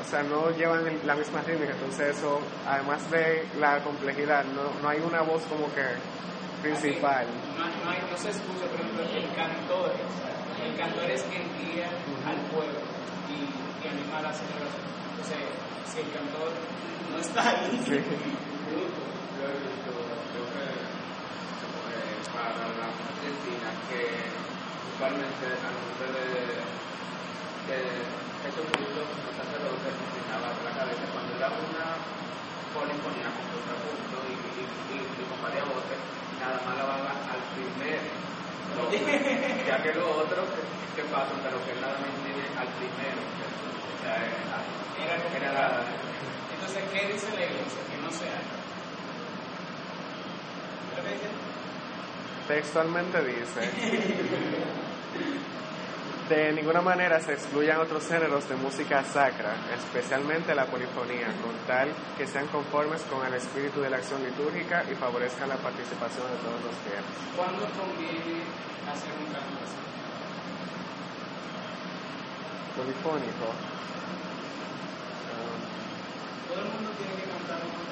O 0.00 0.04
sea, 0.08 0.22
no 0.22 0.50
llevan 0.50 0.84
la 1.04 1.16
misma 1.16 1.40
rítmica, 1.42 1.72
entonces 1.72 2.16
eso, 2.16 2.38
además 2.66 3.10
de 3.10 3.44
la 3.58 3.82
complejidad, 3.82 4.44
no, 4.44 4.70
no 4.82 4.88
hay 4.88 5.00
una 5.00 5.22
voz 5.22 5.42
como 5.44 5.66
que 5.74 5.82
principal. 6.72 7.26
no, 7.56 7.90
hay, 7.90 7.98
no, 8.10 8.16
se 8.18 8.30
escucha, 8.30 8.66
por 8.66 8.80
ejemplo, 8.80 9.02
el 9.02 9.28
cantor. 9.34 9.92
El 10.64 10.76
cantor 10.76 11.10
es 11.10 11.22
quien 11.24 11.46
guía 11.58 11.86
al 12.26 12.38
pueblo 12.50 12.80
y, 13.30 13.46
y 13.84 13.88
anima 13.88 14.20
la 14.22 14.32
celebración. 14.32 14.86
Entonces, 15.10 15.38
si 15.86 16.00
el 16.00 16.10
cantor 16.10 16.50
no 17.12 17.18
está 17.18 17.50
ahí, 17.50 17.80
sí. 17.84 17.96
para 22.36 22.68
la 22.76 22.92
Argentina 22.92 23.68
que 23.88 24.28
usualmente 24.92 25.46
a 25.56 25.70
nombre 25.72 26.08
de, 26.20 26.60
de 27.64 27.78
Jesucristo 28.44 29.08
los 29.08 29.34
sacerdotes 29.40 29.92
inclinaban 30.04 30.52
la 30.60 30.72
cabeza 30.76 31.04
cuando 31.16 31.32
era 31.32 31.48
una 31.48 31.96
polifonía 32.76 33.32
con 33.32 33.56
contrapunto 33.56 34.16
y, 34.28 34.36
y, 34.36 34.68
y, 34.68 34.96
y, 35.00 35.22
con 35.32 35.40
varias 35.40 35.64
voces, 35.64 35.96
nada 36.40 36.60
más 36.64 36.76
la 36.76 36.84
van 36.84 37.00
al 37.06 37.42
primer 37.54 38.26
ya 39.66 39.82
que 39.82 39.94
lo 39.94 40.10
otro 40.10 40.44
que, 40.94 41.02
pasa, 41.04 41.32
pero 41.42 41.56
que 41.64 41.80
nada 41.80 41.96
más 41.98 42.10
tiene 42.24 42.44
al 42.58 42.68
primero. 42.76 43.20
O 43.24 44.02
sea, 44.02 44.16
era, 45.00 45.16
era, 45.36 45.50
era, 45.50 45.84
entonces, 46.52 46.84
¿qué 46.92 47.12
dice 47.12 47.28
la 47.32 47.44
iglesia? 47.44 47.80
Que 47.90 47.98
no 48.02 48.10
se 48.10 48.24
haga. 48.24 48.56
Textualmente 52.48 53.24
dice, 53.24 53.60
de 56.28 56.52
ninguna 56.52 56.80
manera 56.80 57.20
se 57.20 57.34
excluyan 57.34 57.78
otros 57.78 58.08
géneros 58.08 58.48
de 58.48 58.56
música 58.56 59.04
sacra, 59.04 59.54
especialmente 59.76 60.54
la 60.54 60.66
polifonía, 60.66 61.26
con 61.38 61.54
tal 61.66 61.88
que 62.18 62.26
sean 62.26 62.48
conformes 62.48 63.02
con 63.02 63.24
el 63.26 63.34
espíritu 63.34 63.80
de 63.80 63.90
la 63.90 63.98
acción 63.98 64.22
litúrgica 64.24 64.82
y 64.90 64.94
favorezcan 64.96 65.48
la 65.48 65.56
participación 65.56 66.26
de 66.26 66.38
todos 66.42 66.60
los 66.66 66.74
fieles. 66.82 67.06
¿Cuándo 67.36 67.62
conviene 67.78 68.42
hacer 68.90 69.12
un 69.22 69.26
canto 69.30 69.62
así? 69.62 69.78
Polifónico. 72.74 73.46
Todo 76.50 76.58
el 76.58 76.68
mundo 76.74 76.90
tiene 76.98 77.14
que 77.22 77.26
cantar 77.30 77.62
un 77.62 77.70
canto 77.70 77.86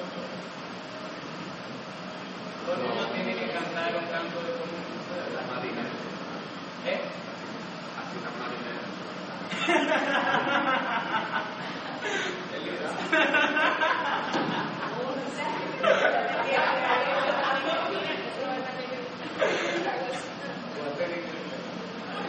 todo 2.65 2.75
el 2.75 2.81
mundo 2.81 3.05
tiene 3.13 3.35
que 3.35 3.47
cantar 3.53 3.95
un 3.95 4.05
canto 4.09 4.37
de 4.41 4.51
la 5.35 5.43
marinera. 5.53 5.89
¿Eh? 6.85 7.01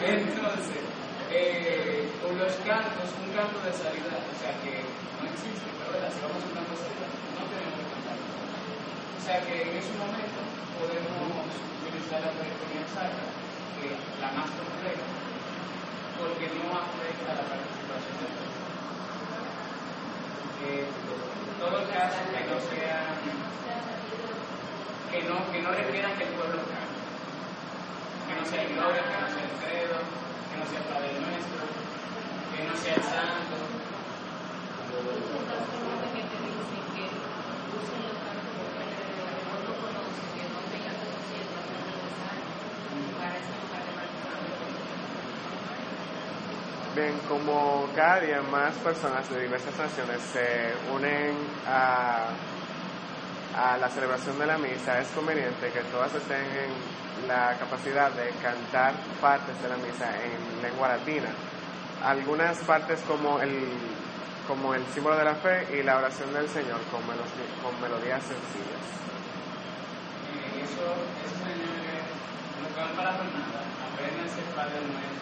Entonces, 0.07 0.87
eh, 1.33 2.09
con 2.23 2.39
los 2.39 2.53
cantos, 2.63 3.11
un 3.19 3.35
canto 3.35 3.59
de 3.67 3.73
salida, 3.75 4.15
o 4.23 4.35
sea 4.39 4.55
que 4.63 4.87
no 5.19 5.27
existe, 5.27 5.67
vamos 6.23 6.39
a 6.39 6.47
un 6.47 6.55
canto 6.55 6.73
de 6.73 6.83
salida, 6.87 7.07
no 7.35 7.43
tenemos 7.51 7.75
que 7.75 7.87
cantar. 7.91 8.19
O 8.19 9.21
sea 9.27 9.39
que 9.43 9.67
en 9.67 9.75
ese 9.75 9.91
momento 9.99 10.39
podemos 10.79 11.51
utilizar 11.83 12.23
la 12.23 12.31
perifonía 12.39 12.87
sacra, 12.95 13.27
que 13.83 13.91
es 13.91 14.01
la 14.23 14.31
más 14.31 14.51
compleja, 14.55 15.16
porque 16.19 16.49
no 16.57 16.73
afecta 16.73 17.31
la 17.37 17.45
participación 17.45 18.15
del. 18.21 18.35
Eh, 20.67 20.87
todo 21.61 21.79
caso 21.89 22.21
que 22.33 22.43
no 22.49 22.59
sea 22.69 23.17
que 25.11 25.23
no, 25.23 25.53
que 25.53 25.63
no 25.63 25.71
requieran 25.71 26.17
que 26.19 26.25
el 26.25 26.31
pueblo 26.31 26.61
cante, 26.69 27.01
que 28.27 28.35
no 28.37 28.45
sea 28.45 28.65
gloria, 28.69 29.01
que 29.01 29.17
no 29.21 29.29
sea 29.33 29.45
el 29.45 29.55
credo, 29.65 29.97
que 29.97 30.57
no 30.61 30.65
sea 30.69 30.79
el 30.81 30.89
Padre 30.93 31.13
Nuestro, 31.21 31.63
que 32.53 32.61
no 32.65 32.75
sea 32.77 32.95
el 32.95 33.03
santo. 33.03 33.77
Bien, 46.97 47.13
como 47.29 47.87
cada 47.95 48.21
día 48.21 48.41
más 48.41 48.75
personas 48.77 49.29
de 49.29 49.43
diversas 49.43 49.77
naciones 49.79 50.19
se 50.33 50.73
unen 50.95 51.37
a, 51.69 52.29
a 53.55 53.77
la 53.77 53.91
celebración 53.91 54.39
de 54.39 54.47
la 54.47 54.57
misa, 54.57 54.99
es 54.99 55.09
conveniente 55.09 55.71
que 55.73 55.83
todas 55.93 56.15
estén 56.15 56.41
en 56.41 57.29
la 57.29 57.55
capacidad 57.59 58.11
de 58.13 58.31
cantar 58.43 58.95
partes 59.21 59.61
de 59.63 59.69
la 59.69 59.77
misa 59.77 60.09
en 60.25 60.63
lengua 60.63 60.89
latina. 60.89 61.29
Algunas 62.03 62.57
partes 62.65 63.03
como 63.03 63.41
el, 63.43 63.69
como 64.49 64.73
el 64.73 64.87
símbolo 64.87 65.19
de 65.19 65.25
la 65.25 65.35
fe 65.35 65.79
y 65.79 65.83
la 65.83 65.99
oración 65.99 66.33
del 66.33 66.49
Señor 66.49 66.81
con, 66.91 67.03
melodi- 67.03 67.53
con 67.63 67.79
melodías 67.83 68.25
sencillas. 68.25 68.87
Eh, 70.33 70.65
eso, 70.65 70.81
que 72.73 72.81
van 72.81 72.95
para 72.97 73.11
el 73.11 73.17
Padre 74.55 74.81
Nuestro, 74.81 75.16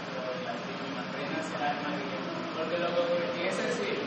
apréndanse 1.44 1.58
la 1.60 1.74
María, 1.84 2.16
porque 2.56 2.78
lo 2.78 2.88
que 2.88 3.04
y 3.36 3.48
es 3.48 3.56
decir, 3.56 3.98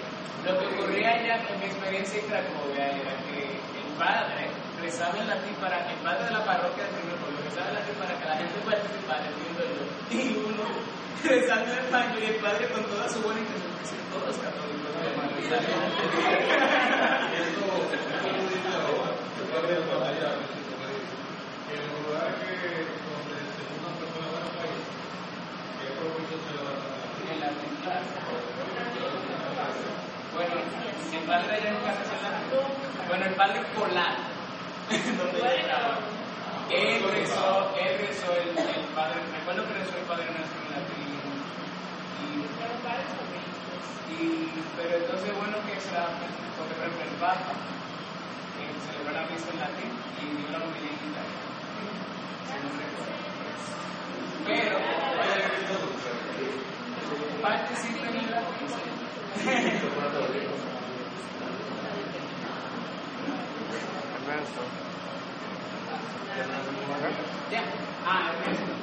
lo 0.45 0.57
que 0.57 0.65
ocurría 0.65 1.09
allá 1.11 1.35
en 1.49 1.59
mi 1.59 1.65
experiencia 1.65 2.19
en 2.19 2.25
Cracovia 2.27 2.85
era 2.97 3.13
que 3.27 3.37
el 3.43 3.89
padre 3.97 4.47
rezaba 4.81 5.19
en 5.19 5.27
latín 5.27 5.55
para, 5.59 5.77
el 5.89 5.97
padre 5.97 6.25
de 6.25 6.31
la 6.31 6.45
parroquia 6.45 6.83
del 6.85 6.93
primer 6.95 7.15
pueblo 7.17 7.37
rezaba 7.45 7.69
en 7.69 7.75
latín 7.75 7.95
para 7.99 8.17
que 8.17 8.25
la 8.25 8.37
gente 8.37 8.59
participara, 8.65 9.25
entiendo 9.27 9.61
yo, 9.65 9.83
y 10.09 10.37
uno 10.37 10.63
rezando 11.23 11.71
en 11.73 11.79
español 11.79 12.19
y 12.21 12.25
el 12.25 12.39
padre 12.41 12.69
con 12.69 12.83
toda 12.85 13.09
su 13.09 13.21
buena 13.21 13.41
intención, 13.41 13.73
que 13.77 13.85
son 13.85 13.99
todos 14.13 14.37
católicos, 14.37 14.89
hermano, 14.97 15.31
y 15.37 15.45
en 15.45 15.51
la 15.51 15.57
claro. 18.67 19.07
Bueno, 30.33 30.53
el 31.13 31.23
padre 31.25 31.59
se 31.59 31.67
la 32.21 32.39
Bueno, 33.07 33.25
el 33.25 33.35
padre 33.35 33.61
Polar, 33.75 34.17
donde 35.17 35.39
yo 35.39 35.47
estaba, 35.47 35.99
él 36.69 37.03
rezó, 37.09 37.73
él 37.79 37.97
rezó 37.99 38.31
el, 38.35 38.49
el 38.57 38.85
padre, 38.93 39.15
recuerdo 39.39 39.63
que 39.67 39.73
rezó 39.79 39.97
el 39.97 40.03
padre 40.03 40.25
nuestro 40.25 40.59
en 40.61 40.71
latín. 40.75 41.07
Y, 44.11 44.13
y, 44.13 44.63
pero 44.75 44.97
entonces, 44.97 45.31
bueno, 45.37 45.57
que 45.65 45.79
se 45.79 45.91
la, 45.91 46.05
por 46.05 46.67
ejemplo, 46.67 47.03
el 47.03 47.15
Papa, 47.19 47.55
que 48.55 48.67
celebró 48.85 49.11
la 49.15 49.23
misa 49.31 49.49
en 49.51 49.59
latín 49.63 49.91
y 50.19 50.23
dio 50.35 50.47
la 50.51 50.59
homilía 50.59 50.91
en 50.91 51.01
italiano. 51.07 51.47
Si 52.45 52.55
no 52.61 52.69
recuerdo. 52.75 53.15
Pero, 54.45 54.77
participen 57.41 58.15
en 58.15 58.31
la 58.31 58.41
misa. 58.41 58.79
Ernesto. 64.25 64.61
Ya. 67.51 67.63
Ah, 68.05 68.31
Ernesto. 68.43 68.77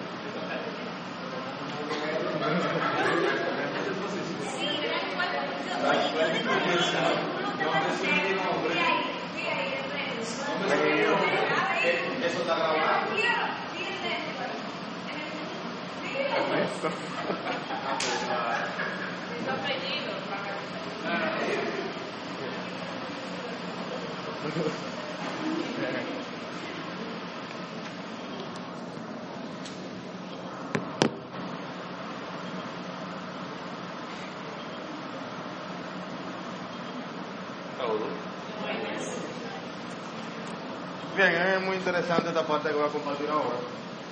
Bien, 41.17 41.33
es 41.33 41.63
muy 41.63 41.77
interesante 41.77 42.29
esta 42.29 42.45
parte 42.45 42.71
que 42.71 42.75
voy 42.75 42.89
a 42.89 42.89
compartir 42.89 43.31
ahora, 43.31 43.57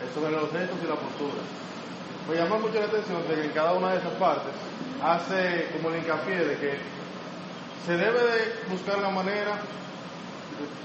es 0.07 0.14
sobre 0.14 0.30
los 0.30 0.50
gestos 0.53 0.78
y 0.82 0.86
la 0.86 0.94
postura. 0.94 1.42
Me 2.32 2.38
llama 2.38 2.56
mucho 2.56 2.80
la 2.80 2.86
atención 2.86 3.28
de 3.28 3.34
que 3.34 3.44
en 3.44 3.50
cada 3.50 3.74
una 3.74 3.92
de 3.92 3.98
esas 3.98 4.14
partes 4.14 4.54
hace 5.04 5.68
como 5.74 5.90
el 5.90 5.96
hincapié 5.98 6.38
de 6.38 6.56
que 6.56 6.78
se 7.84 7.92
debe 7.92 8.20
de 8.22 8.54
buscar 8.70 8.96
la 8.98 9.10
manera, 9.10 9.60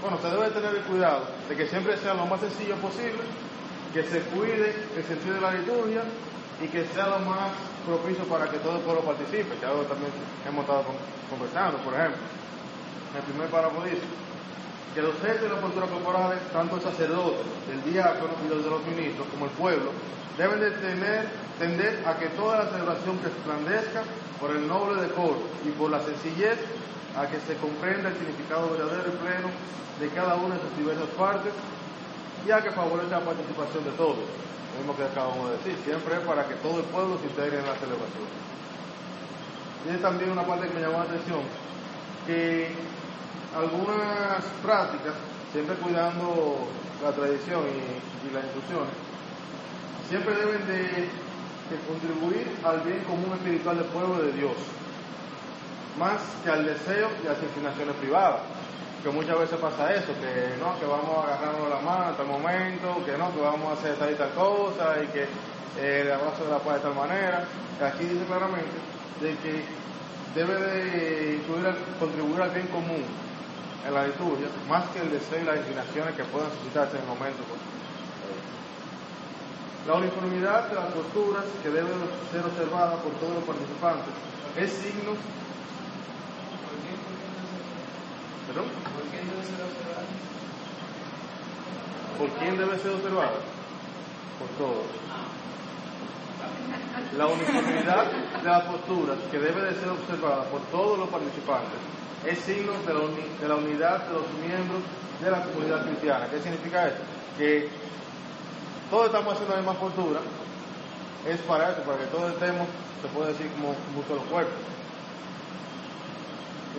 bueno, 0.01 0.17
se 0.21 0.27
debe 0.27 0.45
de 0.49 0.51
tener 0.51 0.75
el 0.75 0.81
cuidado 0.83 1.25
de 1.47 1.55
que 1.55 1.65
siempre 1.67 1.95
sea 1.97 2.13
lo 2.15 2.25
más 2.25 2.41
sencillo 2.41 2.75
posible, 2.75 3.23
que 3.93 4.03
se 4.03 4.19
cuide 4.23 4.75
el 4.97 5.03
sentido 5.05 5.35
de 5.35 5.41
la 5.41 5.53
liturgia 5.53 6.03
y 6.61 6.67
que 6.67 6.83
sea 6.87 7.07
lo 7.07 7.19
más 7.19 7.51
propicio 7.85 8.25
para 8.25 8.49
que 8.51 8.57
todo 8.57 8.75
el 8.77 8.81
pueblo 8.83 9.03
participe, 9.03 9.55
que 9.57 9.65
algo 9.65 9.83
también 9.83 10.11
hemos 10.45 10.63
estado 10.63 10.83
con- 10.83 10.95
conversando, 11.29 11.77
por 11.79 11.93
ejemplo. 11.93 12.19
El 13.15 13.23
primer 13.23 13.47
párrafo 13.47 13.83
dice, 13.85 14.03
que 14.97 15.03
los 15.03 15.13
jefes 15.21 15.43
de 15.43 15.49
la 15.49 15.61
cultura 15.61 15.85
corporal, 15.85 16.41
tanto 16.51 16.77
el 16.77 16.81
sacerdote, 16.81 17.37
el 17.69 17.93
diácono 17.93 18.33
y 18.41 18.49
los 18.49 18.63
de 18.65 18.69
los 18.71 18.81
ministros, 18.81 19.27
como 19.29 19.45
el 19.45 19.51
pueblo, 19.51 19.93
deben 20.35 20.59
de 20.59 20.73
tender 20.73 22.01
a 22.01 22.17
que 22.17 22.33
toda 22.33 22.65
la 22.65 22.71
celebración 22.71 23.21
resplandezca 23.21 24.01
por 24.41 24.57
el 24.57 24.65
noble 24.67 24.99
decoro 25.05 25.37
y 25.61 25.69
por 25.77 25.91
la 25.91 26.01
sencillez 26.01 26.57
a 27.13 27.29
que 27.29 27.37
se 27.45 27.53
comprenda 27.61 28.09
el 28.09 28.17
significado 28.17 28.73
verdadero 28.73 29.13
y 29.13 29.17
pleno 29.21 29.49
de 30.01 30.09
cada 30.17 30.33
una 30.33 30.55
de 30.57 30.61
sus 30.65 30.77
diversas 30.81 31.13
partes 31.13 31.53
y 32.41 32.49
a 32.49 32.57
que 32.63 32.71
favorezca 32.71 33.19
la 33.21 33.25
participación 33.29 33.85
de 33.85 33.93
todos. 34.01 34.17
Lo 34.17 34.77
mismo 34.81 34.97
que 34.97 35.05
acabamos 35.05 35.45
de 35.53 35.57
decir, 35.61 35.77
siempre 35.85 36.17
es 36.17 36.25
para 36.25 36.41
que 36.49 36.57
todo 36.65 36.81
el 36.81 36.89
pueblo 36.89 37.21
se 37.21 37.29
integre 37.29 37.61
en 37.61 37.69
la 37.69 37.77
celebración. 37.77 38.25
Tiene 39.85 40.01
también 40.01 40.33
una 40.33 40.41
parte 40.41 40.65
que 40.65 40.73
me 40.73 40.81
llamó 40.81 41.05
la 41.05 41.05
atención, 41.05 41.45
que 42.25 42.96
algunas 43.55 44.43
prácticas, 44.63 45.13
siempre 45.51 45.75
cuidando 45.75 46.57
la 47.03 47.11
tradición 47.11 47.61
y, 47.67 48.27
y 48.27 48.33
las 48.33 48.43
instrucciones, 48.43 48.93
siempre 50.09 50.35
deben 50.35 50.65
de, 50.67 50.83
de 51.69 51.77
contribuir 51.87 52.47
al 52.63 52.81
bien 52.81 53.03
común 53.03 53.31
espiritual 53.33 53.77
del 53.77 53.87
pueblo 53.87 54.23
de 54.23 54.31
Dios, 54.33 54.57
más 55.99 56.21
que 56.43 56.49
al 56.49 56.65
deseo 56.65 57.09
y 57.23 57.27
a 57.27 57.33
las 57.33 57.43
inclinaciones 57.43 57.95
privadas. 57.95 58.41
Que 59.03 59.09
muchas 59.09 59.37
veces 59.39 59.59
pasa 59.59 59.93
eso, 59.93 60.11
que 60.19 60.57
no, 60.59 60.77
que 60.79 60.85
vamos 60.85 61.23
a 61.23 61.35
agarrarnos 61.35 61.69
la 61.69 61.79
mano 61.79 62.09
hasta 62.09 62.23
el 62.23 62.29
momento, 62.29 63.05
que 63.05 63.15
no, 63.15 63.31
que 63.31 63.39
vamos 63.39 63.69
a 63.69 63.73
hacer 63.73 63.95
tal 63.95 64.11
y 64.11 64.15
tal 64.15 64.31
cosa, 64.31 64.97
y 65.03 65.07
que 65.07 65.23
eh, 65.79 66.01
el 66.01 66.11
abrazo 66.11 66.43
de 66.43 66.51
la 66.51 66.57
paz 66.59 66.75
de 66.75 66.79
tal 66.81 66.95
manera. 66.95 67.45
Aquí 67.77 68.05
dice 68.05 68.25
claramente 68.25 68.73
de 69.21 69.37
que 69.37 69.63
debe 70.37 70.53
de 70.53 71.35
incluir 71.41 71.73
contribuir 71.99 72.41
al 72.41 72.51
bien 72.51 72.67
común 72.67 73.01
en 73.87 73.93
la 73.93 74.05
liturgia, 74.05 74.45
más 74.69 74.85
que 74.89 75.01
el 75.01 75.09
deseo 75.09 75.41
y 75.41 75.45
las 75.45 75.57
inclinaciones 75.57 76.13
que 76.15 76.23
puedan 76.25 76.51
suscitarse 76.51 76.97
en 76.97 77.01
el 77.01 77.09
momento. 77.09 77.41
pues. 77.49 77.59
La 79.87 79.95
uniformidad 79.95 80.69
de 80.69 80.75
las 80.75 80.93
posturas 80.93 81.43
que 81.63 81.69
debe 81.69 81.89
ser 82.29 82.45
observada 82.45 83.01
por 83.01 83.13
todos 83.17 83.33
los 83.33 83.43
participantes 83.45 84.13
es 84.57 84.69
signo... 84.71 85.17
¿Perdón? 88.45 88.65
¿Por 88.93 89.03
qué 89.09 89.19
no 89.25 89.41
se 89.41 89.57
lo 89.57 89.65
observan? 89.65 90.05
¿Por 92.17 92.29
quién 92.37 92.57
debe 92.57 92.77
ser 92.77 92.91
observada? 92.91 93.41
Por 94.37 94.49
todos. 94.59 94.85
La 97.15 97.25
uniformidad 97.25 98.11
de 98.11 98.49
las 98.49 98.63
posturas 98.63 99.17
que 99.31 99.39
debe 99.39 99.61
de 99.61 99.79
ser 99.79 99.89
observada 99.89 100.43
por 100.43 100.61
todos 100.71 100.99
los 100.99 101.09
participantes 101.09 101.79
es 102.25 102.39
signo 102.39 102.73
de 102.85 102.93
la, 102.93 103.47
la 103.47 103.55
unidad 103.55 104.05
de 104.07 104.13
los 104.13 104.25
miembros 104.45 104.81
de 105.23 105.31
la 105.31 105.41
comunidad 105.43 105.85
cristiana. 105.85 106.27
¿Qué 106.29 106.39
significa 106.39 106.87
eso? 106.87 106.97
Que 107.37 107.69
todos 108.89 109.07
estamos 109.07 109.33
haciendo 109.33 109.55
la 109.55 109.61
misma 109.61 109.79
postura, 109.79 110.19
es 111.27 111.39
para 111.41 111.71
eso, 111.71 111.81
para 111.83 111.97
que 111.99 112.05
todos 112.05 112.33
estemos, 112.33 112.67
se 113.01 113.07
puede 113.09 113.31
decir, 113.31 113.49
como 113.51 113.69
un 113.69 114.05
solo 114.07 114.21
cuerpo. 114.29 114.51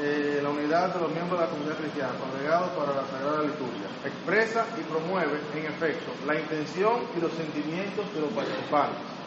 Eh, 0.01 0.41
la 0.43 0.51
unidad 0.51 0.95
de 0.95 1.01
los 1.01 1.11
miembros 1.11 1.41
de 1.41 1.47
la 1.47 1.51
comunidad 1.51 1.77
cristiana, 1.77 2.13
congregados 2.21 2.71
para 2.71 2.95
la 2.95 3.05
Sagrada 3.11 3.43
Liturgia, 3.43 3.89
expresa 4.05 4.65
y 4.79 4.83
promueve, 4.85 5.41
en 5.57 5.67
efecto, 5.67 6.13
la 6.25 6.39
intención 6.39 7.03
y 7.17 7.21
los 7.21 7.33
sentimientos 7.33 8.07
de 8.15 8.21
los 8.21 8.31
participantes. 8.31 9.18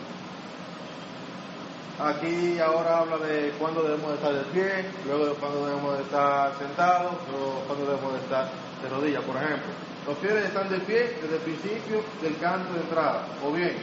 Aquí 2.02 2.58
ahora 2.58 2.98
habla 2.98 3.18
de 3.20 3.52
cuándo 3.60 3.84
debemos 3.84 4.10
de 4.10 4.16
estar 4.16 4.34
de 4.34 4.44
pie, 4.50 4.86
luego 5.06 5.26
de 5.28 5.34
cuándo 5.34 5.68
debemos 5.68 5.98
de 5.98 6.04
estar 6.04 6.58
sentados, 6.58 7.14
luego 7.30 7.62
cuándo 7.68 7.86
debemos 7.86 8.14
de 8.14 8.20
estar 8.26 8.50
de 8.82 8.90
rodillas, 8.90 9.22
por 9.22 9.36
ejemplo. 9.38 9.70
Los 10.08 10.18
fieles 10.18 10.46
están 10.46 10.68
de 10.70 10.80
pie 10.80 11.14
desde 11.22 11.36
el 11.36 11.42
principio 11.46 12.02
del 12.24 12.36
canto 12.40 12.74
de 12.74 12.82
entrada, 12.82 13.22
o 13.46 13.52
bien 13.52 13.78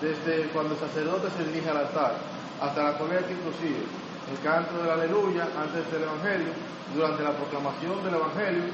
desde 0.00 0.48
cuando 0.56 0.72
el 0.72 0.80
sacerdote 0.80 1.28
se 1.36 1.44
dirige 1.52 1.68
al 1.68 1.84
altar, 1.84 2.16
hasta 2.62 2.82
la 2.82 2.96
colecta 2.96 3.28
inclusive, 3.28 3.84
el 4.32 4.40
canto 4.42 4.80
del 4.80 4.90
aleluya 4.96 5.44
antes 5.52 5.84
del 5.92 6.08
evangelio, 6.08 6.56
durante 6.96 7.22
la 7.22 7.36
proclamación 7.36 8.02
del 8.02 8.14
evangelio, 8.14 8.64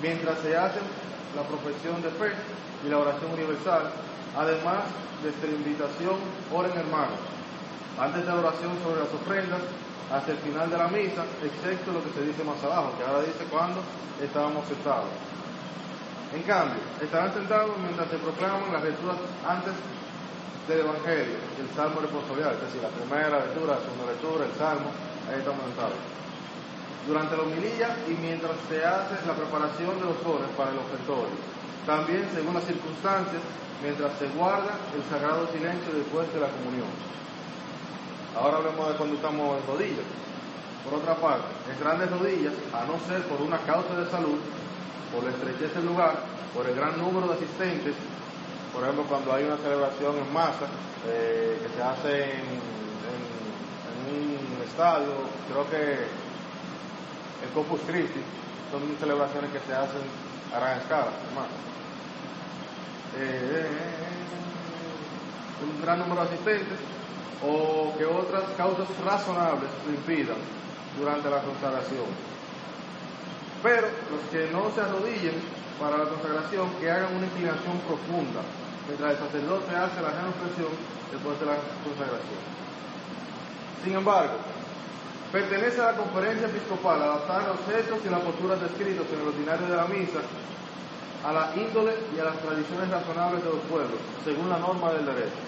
mientras 0.00 0.38
se 0.38 0.56
hace 0.56 0.78
la 1.34 1.42
profesión 1.42 1.98
de 2.06 2.10
fe 2.14 2.30
y 2.86 2.88
la 2.88 2.98
oración 2.98 3.34
universal, 3.34 3.90
además 4.38 4.86
desde 5.26 5.50
la 5.50 5.58
invitación, 5.58 6.14
oren 6.54 6.78
hermanos, 6.78 7.18
antes 8.00 8.24
de 8.24 8.30
la 8.30 8.38
oración 8.38 8.72
sobre 8.82 9.00
las 9.00 9.12
ofrendas, 9.12 9.60
hasta 10.10 10.32
el 10.32 10.38
final 10.38 10.70
de 10.70 10.78
la 10.78 10.88
misa, 10.88 11.24
excepto 11.44 11.92
lo 11.92 12.02
que 12.02 12.10
se 12.16 12.24
dice 12.24 12.42
más 12.44 12.62
abajo, 12.64 12.96
que 12.96 13.04
ahora 13.04 13.20
dice 13.20 13.44
cuando 13.50 13.82
estábamos 14.22 14.66
sentados. 14.66 15.12
En 16.32 16.42
cambio, 16.42 16.80
estarán 17.00 17.32
sentados 17.32 17.76
mientras 17.80 18.08
se 18.08 18.16
proclaman 18.16 18.72
las 18.72 18.84
lecturas 18.84 19.16
antes 19.44 19.72
del 20.68 20.80
Evangelio, 20.80 21.40
el 21.56 21.68
Salmo 21.72 22.00
responsorial, 22.00 22.52
es 22.56 22.68
decir, 22.68 22.80
la 22.84 22.92
primera 22.92 23.40
lectura, 23.40 23.76
la 23.76 23.84
segunda 23.84 24.06
lectura, 24.12 24.44
el 24.44 24.54
Salmo, 24.56 24.88
ahí 25.28 25.40
estamos 25.40 25.64
sentados. 25.64 26.00
Durante 27.08 27.36
la 27.36 27.42
homilía 27.48 27.88
y 28.04 28.12
mientras 28.20 28.52
se 28.68 28.84
hace 28.84 29.16
la 29.24 29.32
preparación 29.32 29.96
de 29.96 30.04
los 30.12 30.20
dones 30.20 30.52
para 30.56 30.76
el 30.76 30.78
ofertorio. 30.84 31.36
También, 31.88 32.28
según 32.36 32.52
las 32.52 32.68
circunstancias, 32.68 33.40
mientras 33.80 34.12
se 34.20 34.28
guarda 34.36 34.76
el 34.92 35.00
sagrado 35.08 35.48
silencio 35.48 35.88
después 35.96 36.28
de 36.36 36.40
la 36.40 36.52
comunión. 36.52 36.92
Ahora 38.38 38.58
hablemos 38.58 38.88
de 38.88 38.94
cuando 38.94 39.16
estamos 39.16 39.58
en 39.58 39.66
rodillas. 39.66 40.06
Por 40.84 40.94
otra 40.94 41.16
parte, 41.16 41.48
en 41.70 41.80
grandes 41.80 42.08
rodillas, 42.10 42.54
a 42.72 42.86
no 42.86 42.98
ser 43.06 43.22
por 43.24 43.42
una 43.42 43.58
causa 43.58 43.94
de 43.96 44.08
salud, 44.10 44.38
por 45.12 45.24
la 45.24 45.30
estrechez 45.30 45.74
del 45.74 45.86
lugar, 45.86 46.22
por 46.54 46.66
el 46.66 46.76
gran 46.76 46.96
número 46.98 47.26
de 47.26 47.34
asistentes, 47.34 47.94
por 48.72 48.84
ejemplo, 48.84 49.04
cuando 49.08 49.32
hay 49.32 49.44
una 49.44 49.56
celebración 49.56 50.18
en 50.18 50.32
masa 50.32 50.70
eh, 51.08 51.58
que 51.62 51.68
se 51.74 51.82
hace 51.82 52.22
en, 52.38 52.78
un 54.08 54.62
estadio, 54.62 55.12
creo 55.50 55.68
que 55.68 56.06
el 57.42 57.50
Corpus 57.52 57.80
Christi, 57.86 58.20
son 58.70 58.82
celebraciones 59.00 59.50
que 59.50 59.60
se 59.60 59.74
hacen 59.74 60.02
a 60.54 60.60
gran 60.60 60.78
escala, 60.78 61.10
en 61.28 61.34
masa. 61.34 61.58
Eh, 63.18 63.66
un 65.60 65.82
gran 65.82 65.98
número 65.98 66.22
de 66.22 66.28
asistentes 66.28 66.78
o 67.44 67.94
que 67.96 68.04
otras 68.04 68.44
causas 68.56 68.86
razonables 69.04 69.70
lo 69.86 69.94
impidan 69.94 70.38
durante 70.98 71.30
la 71.30 71.42
consagración. 71.42 72.06
Pero 73.62 73.86
los 74.10 74.22
que 74.30 74.50
no 74.52 74.70
se 74.74 74.80
arrodillen 74.80 75.34
para 75.78 75.98
la 75.98 76.04
consagración, 76.10 76.70
que 76.80 76.90
hagan 76.90 77.14
una 77.14 77.26
inclinación 77.26 77.78
profunda, 77.86 78.42
mientras 78.86 79.12
el 79.12 79.18
sacerdote 79.18 79.76
hace 79.76 80.02
la 80.02 80.14
genuflexión 80.14 80.72
después 81.10 81.38
de 81.38 81.46
la 81.46 81.56
consagración. 81.86 82.42
Sin 83.84 83.94
embargo, 83.94 84.34
pertenece 85.30 85.80
a 85.80 85.92
la 85.92 85.96
conferencia 85.96 86.48
episcopal 86.48 87.02
adaptar 87.02 87.54
los 87.54 87.62
hechos 87.70 87.98
y 88.04 88.10
las 88.10 88.20
posturas 88.20 88.60
descritos 88.60 89.06
en 89.14 89.20
el 89.20 89.28
ordinario 89.28 89.66
de 89.66 89.76
la 89.76 89.86
misa 89.86 90.20
a 91.24 91.32
la 91.32 91.50
índole 91.56 91.94
y 92.14 92.20
a 92.20 92.24
las 92.24 92.38
tradiciones 92.38 92.88
razonables 92.90 93.42
de 93.42 93.50
los 93.50 93.60
pueblos, 93.70 93.98
según 94.24 94.48
la 94.48 94.58
norma 94.58 94.92
del 94.92 95.06
derecho. 95.06 95.47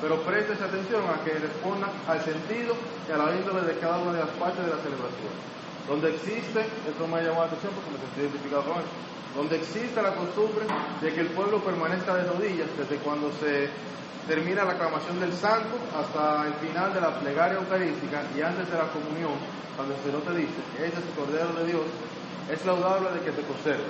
Pero 0.00 0.22
préstese 0.22 0.62
atención 0.62 1.02
a 1.10 1.24
que 1.24 1.34
responda 1.34 1.90
al 2.06 2.22
sentido 2.22 2.74
y 3.08 3.12
a 3.12 3.18
la 3.18 3.34
índole 3.34 3.62
de 3.62 3.78
cada 3.78 3.98
una 3.98 4.12
de 4.12 4.20
las 4.20 4.34
partes 4.38 4.64
de 4.64 4.70
la 4.70 4.78
celebración. 4.78 5.34
Donde 5.88 6.14
existe, 6.14 6.60
esto 6.86 7.06
me 7.08 7.22
llamó 7.22 7.40
la 7.40 7.46
atención 7.46 7.72
porque 7.74 7.90
me 7.90 7.98
sentí 7.98 8.20
identificado 8.20 8.62
con 8.62 8.82
donde 9.34 9.56
existe 9.56 10.00
la 10.02 10.14
costumbre 10.14 10.64
de 11.00 11.12
que 11.12 11.20
el 11.20 11.28
pueblo 11.28 11.62
permanezca 11.62 12.14
de 12.16 12.24
rodillas 12.24 12.68
desde 12.76 12.96
cuando 12.96 13.30
se 13.38 13.68
termina 14.26 14.64
la 14.64 14.72
aclamación 14.72 15.20
del 15.20 15.32
santo 15.32 15.78
hasta 15.96 16.46
el 16.46 16.54
final 16.54 16.92
de 16.92 17.00
la 17.00 17.18
plegaria 17.20 17.58
eucarística 17.58 18.22
y 18.36 18.42
antes 18.42 18.68
de 18.70 18.76
la 18.76 18.88
comunión, 18.90 19.38
cuando 19.76 19.94
el 19.94 20.00
Señor 20.02 20.22
te 20.22 20.34
dice, 20.36 20.60
ese 20.76 20.98
es 20.98 21.04
el 21.06 21.14
Cordero 21.16 21.52
de 21.54 21.64
Dios, 21.66 21.86
es 22.50 22.64
laudable 22.64 23.10
de 23.12 23.20
que 23.20 23.32
te 23.32 23.42
conserve. 23.42 23.88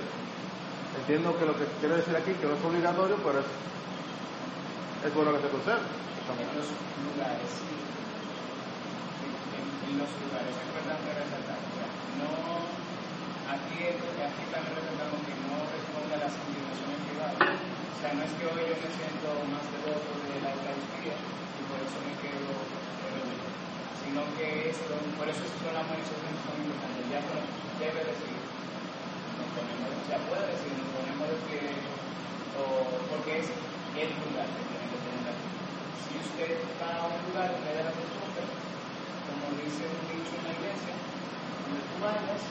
Entiendo 1.01 1.37
que 1.37 1.45
lo 1.45 1.57
que 1.57 1.65
quiero 1.79 1.95
decir 1.95 2.15
aquí, 2.15 2.31
que 2.33 2.47
no 2.47 2.55
es 2.55 2.63
obligatorio, 2.63 3.17
pero 3.23 3.39
es, 3.39 3.49
es 5.05 5.11
bueno 5.15 5.31
que 5.31 5.39
te 5.39 5.49
conserve. 5.49 5.83
en 5.83 6.51
los 6.59 6.67
lugares, 7.07 7.51
en, 9.23 9.63
en 9.63 9.93
los 9.95 10.11
lugares, 10.19 10.51
es 10.51 10.63
importante 10.67 11.07
resaltar. 11.15 11.59
o 11.59 11.71
sea, 11.73 11.87
No, 12.19 12.29
aquí, 13.47 13.77
aquí 13.95 14.43
también 14.51 14.75
resaltamos 14.75 15.19
que 15.23 15.35
no 15.47 15.55
responde 15.63 16.13
a 16.19 16.21
las 16.27 16.33
inclinaciones 16.35 16.99
privadas. 17.07 17.39
O 17.39 17.97
sea, 17.99 18.11
no 18.15 18.21
es 18.27 18.33
que 18.35 18.43
hoy 18.47 18.63
yo 18.67 18.75
me 18.75 18.89
siento 18.91 19.27
más 19.51 19.65
devoto 19.71 20.11
de 20.27 20.37
la 20.43 20.51
Eucaristía 20.55 21.15
y 21.15 21.61
por 21.67 21.79
eso 21.79 21.97
me 22.03 22.13
quedo 22.19 22.79
sino 24.09 24.25
que 24.41 24.73
esto, 24.73 24.97
por 25.21 25.29
eso 25.29 25.45
son 25.61 25.69
las 25.69 25.85
manifestaciones 25.85 26.41
son 26.41 26.57
importantes. 26.65 27.05
Ya 27.13 27.21
debe 27.77 28.01
decir, 28.09 28.33
nos 29.37 29.47
ponemos, 29.53 29.85
sea, 30.09 30.17
puede 30.25 30.49
decir, 30.49 30.73
nos 30.81 30.89
ponemos 30.97 31.25
de 31.29 31.37
pie, 31.45 31.61
o, 32.57 32.89
porque 33.13 33.45
es 33.45 33.53
el 33.97 34.09
lugar 34.21 34.47
que 34.53 34.61
tiene 34.69 34.85
que 34.91 34.99
tener 35.01 35.35
si 36.03 36.11
usted 36.21 36.51
va 36.77 36.89
a 36.99 37.09
un 37.09 37.21
lugar 37.29 37.47
donde 37.49 37.69
haya 37.73 37.89
la 37.89 37.95
costumbre, 37.95 38.43
como 39.25 39.45
dice 39.57 39.87
un 39.89 40.03
dicho 40.09 40.33
en 40.37 40.43
la 40.45 40.53
iglesia, 40.53 40.93
donde 40.93 41.81
tú 41.89 41.95
vayas, 42.01 42.43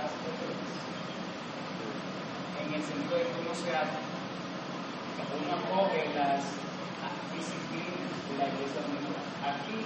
haz 0.00 0.12
lo 0.24 0.30
que 0.34 0.44
ves. 0.50 0.74
En 2.64 2.68
el 2.74 2.82
sentido 2.82 3.14
de 3.18 3.26
que 3.30 3.38
uno 3.44 3.54
se 3.54 3.70
uno 5.34 5.50
acoge 5.50 6.10
las 6.14 6.42
disciplinas 7.34 8.14
de 8.30 8.34
la 8.38 8.46
iglesia 8.50 8.80
donde. 8.82 9.04
Aquí, 9.44 9.76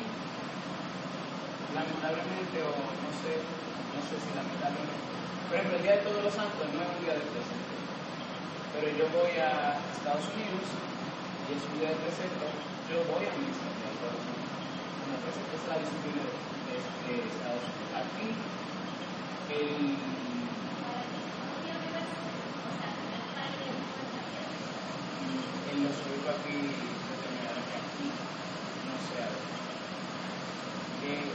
lamentablemente, 1.75 2.63
o 2.63 2.71
no 2.79 3.11
sé, 3.19 3.43
no 3.43 4.01
sé 4.07 4.15
si 4.23 4.31
lamentablemente, 4.39 5.03
ejemplo, 5.51 5.77
el 5.77 5.83
Día 5.83 5.99
de 5.99 6.07
Todos 6.07 6.23
los 6.23 6.35
Santos 6.35 6.63
no 6.71 6.79
es 6.79 6.89
un 6.95 7.03
día 7.03 7.19
de 7.19 7.27
precepto, 7.27 7.75
pero 8.79 8.95
yo 8.95 9.11
voy 9.11 9.35
a 9.43 9.75
Estados 9.91 10.23
Unidos 10.39 10.71
y 10.71 11.51
es 11.51 11.67
un 11.67 11.83
día 11.83 11.91
de 11.91 11.99
precepto, 11.99 12.47
yo 12.87 13.03
voy 13.11 13.27
a 13.27 13.35
de 13.35 13.51
Todos 13.99 14.15
los 14.15 14.23
Santos. 14.23 14.55
Una 15.03 15.19
precepto 15.19 15.51
es 15.59 15.67
la 15.67 15.83
disciplina 15.83 16.23
de, 16.23 16.79
de, 16.79 17.19
de 17.19 17.27
Estados 17.27 17.59
Unidos. 17.59 17.91
Aquí, 17.99 18.29
el, 19.51 19.99
en 25.75 25.79
los 25.83 25.99
obispos 25.99 26.39
aquí 26.39 26.55
determinaron 26.71 27.65
que 27.67 27.77
aquí 27.83 28.07
no 28.15 28.95
se 29.11 29.27
en 31.03 31.27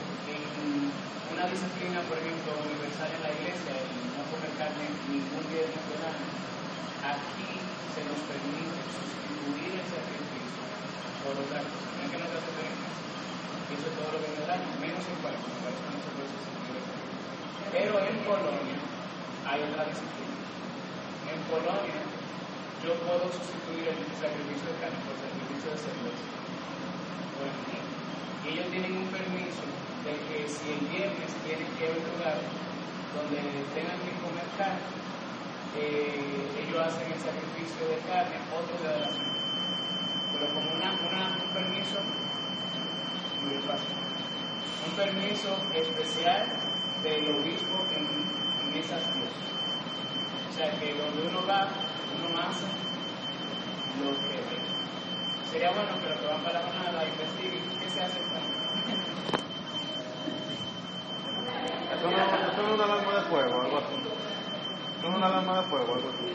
una 1.35 1.43
disciplina, 1.51 1.99
por 2.07 2.15
ejemplo, 2.23 2.55
universal 2.55 3.11
en 3.11 3.19
la 3.19 3.35
iglesia, 3.35 3.83
el 3.83 3.91
no 4.15 4.23
comer 4.31 4.53
carne 4.55 4.87
ningún 5.11 5.43
día 5.51 5.67
del 5.67 5.75
año, 6.07 6.32
aquí 7.03 7.51
se 7.91 8.01
nos 8.07 8.19
permite 8.31 8.79
sustituir 8.95 9.75
el 9.75 9.87
sacrificio 9.91 10.63
por 11.19 11.35
otra 11.35 11.59
cosa. 11.59 11.87
No 11.99 12.01
es 12.03 12.09
que 12.09 12.17
no 12.17 12.27
diferencia. 12.31 12.89
Eso 13.73 13.85
es 13.91 13.95
todo 13.99 14.09
lo 14.15 14.19
que 14.23 14.29
me 14.31 14.43
da, 14.47 14.55
menos 14.79 15.03
en 15.03 15.17
cuarto, 15.19 15.43
en 15.43 15.57
cuarto 15.59 15.81
no 15.83 15.99
se 15.99 16.11
puede 16.15 16.29
sustituir 16.31 16.75
el. 16.79 16.85
Pero 17.75 17.93
en 17.99 18.17
Polonia 18.23 18.79
hay 19.43 19.59
otra 19.67 19.83
disciplina. 19.91 20.37
En 21.27 21.39
Polonia 21.51 21.99
yo 22.83 22.91
puedo 23.03 23.25
sustituir 23.31 23.83
el 23.87 23.99
sacrificio 24.19 24.67
de 24.71 24.77
carne 24.79 24.99
por 25.03 25.15
sacrificio 25.19 25.67
de 25.75 25.79
cerveza. 25.79 26.27
Por 27.35 27.45
ejemplo. 27.51 27.95
Y 28.43 28.45
ellos 28.55 28.67
tienen 28.71 28.93
un 28.95 29.07
permiso 29.07 29.63
de 30.07 30.13
que 30.27 30.37
si 30.47 30.67
el 30.71 30.83
viernes 30.91 31.31
tienen 31.47 31.67
que 31.79 31.83
ir 31.83 31.91
a 31.91 31.99
un 31.99 32.03
lugar 32.11 32.37
donde 33.15 33.39
tengan 33.71 33.99
que 34.03 34.11
comer 34.19 34.47
carne, 34.59 34.83
eh, 35.75 36.19
ellos 36.59 36.81
hacen 36.81 37.11
el 37.11 37.19
sacrificio 37.19 37.87
de 37.87 37.97
carne 38.07 38.37
otro 38.53 38.77
día 38.77 38.97
de 38.97 39.11
semana. 39.11 39.33
Pero 40.31 40.45
como 40.53 40.71
una, 40.73 40.91
una, 40.91 41.37
un 41.43 41.53
permiso 41.53 41.99
muy 43.43 43.57
fácil. 43.63 43.95
Un 44.85 44.95
permiso 44.95 45.57
especial 45.73 46.47
del 47.03 47.35
obispo 47.35 47.85
en, 47.95 48.75
esas 48.75 49.03
cosas. 49.03 49.43
O 50.49 50.53
sea 50.53 50.71
que 50.79 50.93
donde 50.95 51.27
uno 51.27 51.45
va, 51.47 51.69
uno 52.17 52.39
hace 52.41 52.65
lo 54.01 54.11
que. 54.17 55.51
Sería 55.51 55.69
bueno 55.71 55.99
que 56.01 56.09
los 56.09 56.19
que 56.19 56.25
van 56.25 56.41
para 56.41 56.59
la 56.59 56.65
jornada 56.65 57.05
investiguen 57.05 57.79
qué 57.79 57.89
se 57.91 58.01
hace 58.01 58.19
con 58.19 58.63
es 61.93 62.03
una 62.03 62.83
alarma 62.83 63.13
de 63.13 63.21
fuego, 63.29 63.61
algo 63.61 63.77
así. 63.77 64.12
No 65.03 65.17
alarma 65.25 65.61
de 65.61 65.67
fuego, 65.67 65.95
así. 65.95 66.25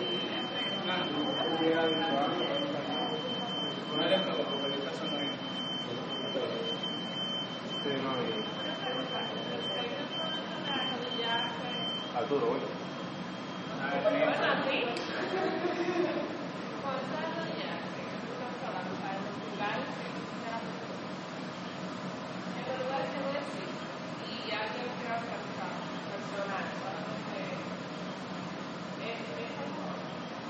No 3.97 4.03
es 4.05 4.11
de 4.11 4.19
fuego, 4.19 4.45
porque 4.45 4.64
ahorita 4.66 4.93
son 4.93 5.09
Sí, 7.83 7.91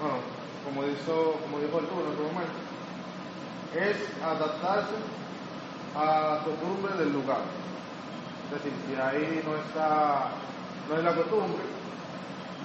no, 0.01 0.19
y... 0.19 0.39
Como 0.65 0.85
dijo, 0.85 1.39
como 1.41 1.61
dijo 1.61 1.79
Arturo 1.79 2.05
en 2.05 2.13
otro 2.13 2.25
momento, 2.29 2.61
es 3.73 3.97
adaptarse 4.23 4.97
a 5.97 6.05
la 6.05 6.45
costumbre 6.45 6.93
del 6.99 7.13
lugar. 7.13 7.41
Es 8.49 8.63
decir, 8.63 8.73
si 8.85 8.95
ahí 9.01 9.43
no 9.45 9.57
está, 9.57 10.29
no 10.89 10.97
es 10.97 11.05
la 11.05 11.15
costumbre, 11.15 11.65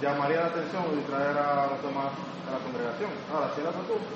llamaría 0.02 0.42
la 0.42 0.48
atención 0.48 0.84
o 0.84 0.96
distraer 0.96 1.38
a 1.38 1.68
los 1.68 1.82
demás 1.84 2.12
de 2.44 2.52
la 2.52 2.60
congregación. 2.60 3.12
Ahora, 3.32 3.52
si 3.56 3.62
es 3.62 3.66
la 3.68 3.72
costumbre, 3.72 4.16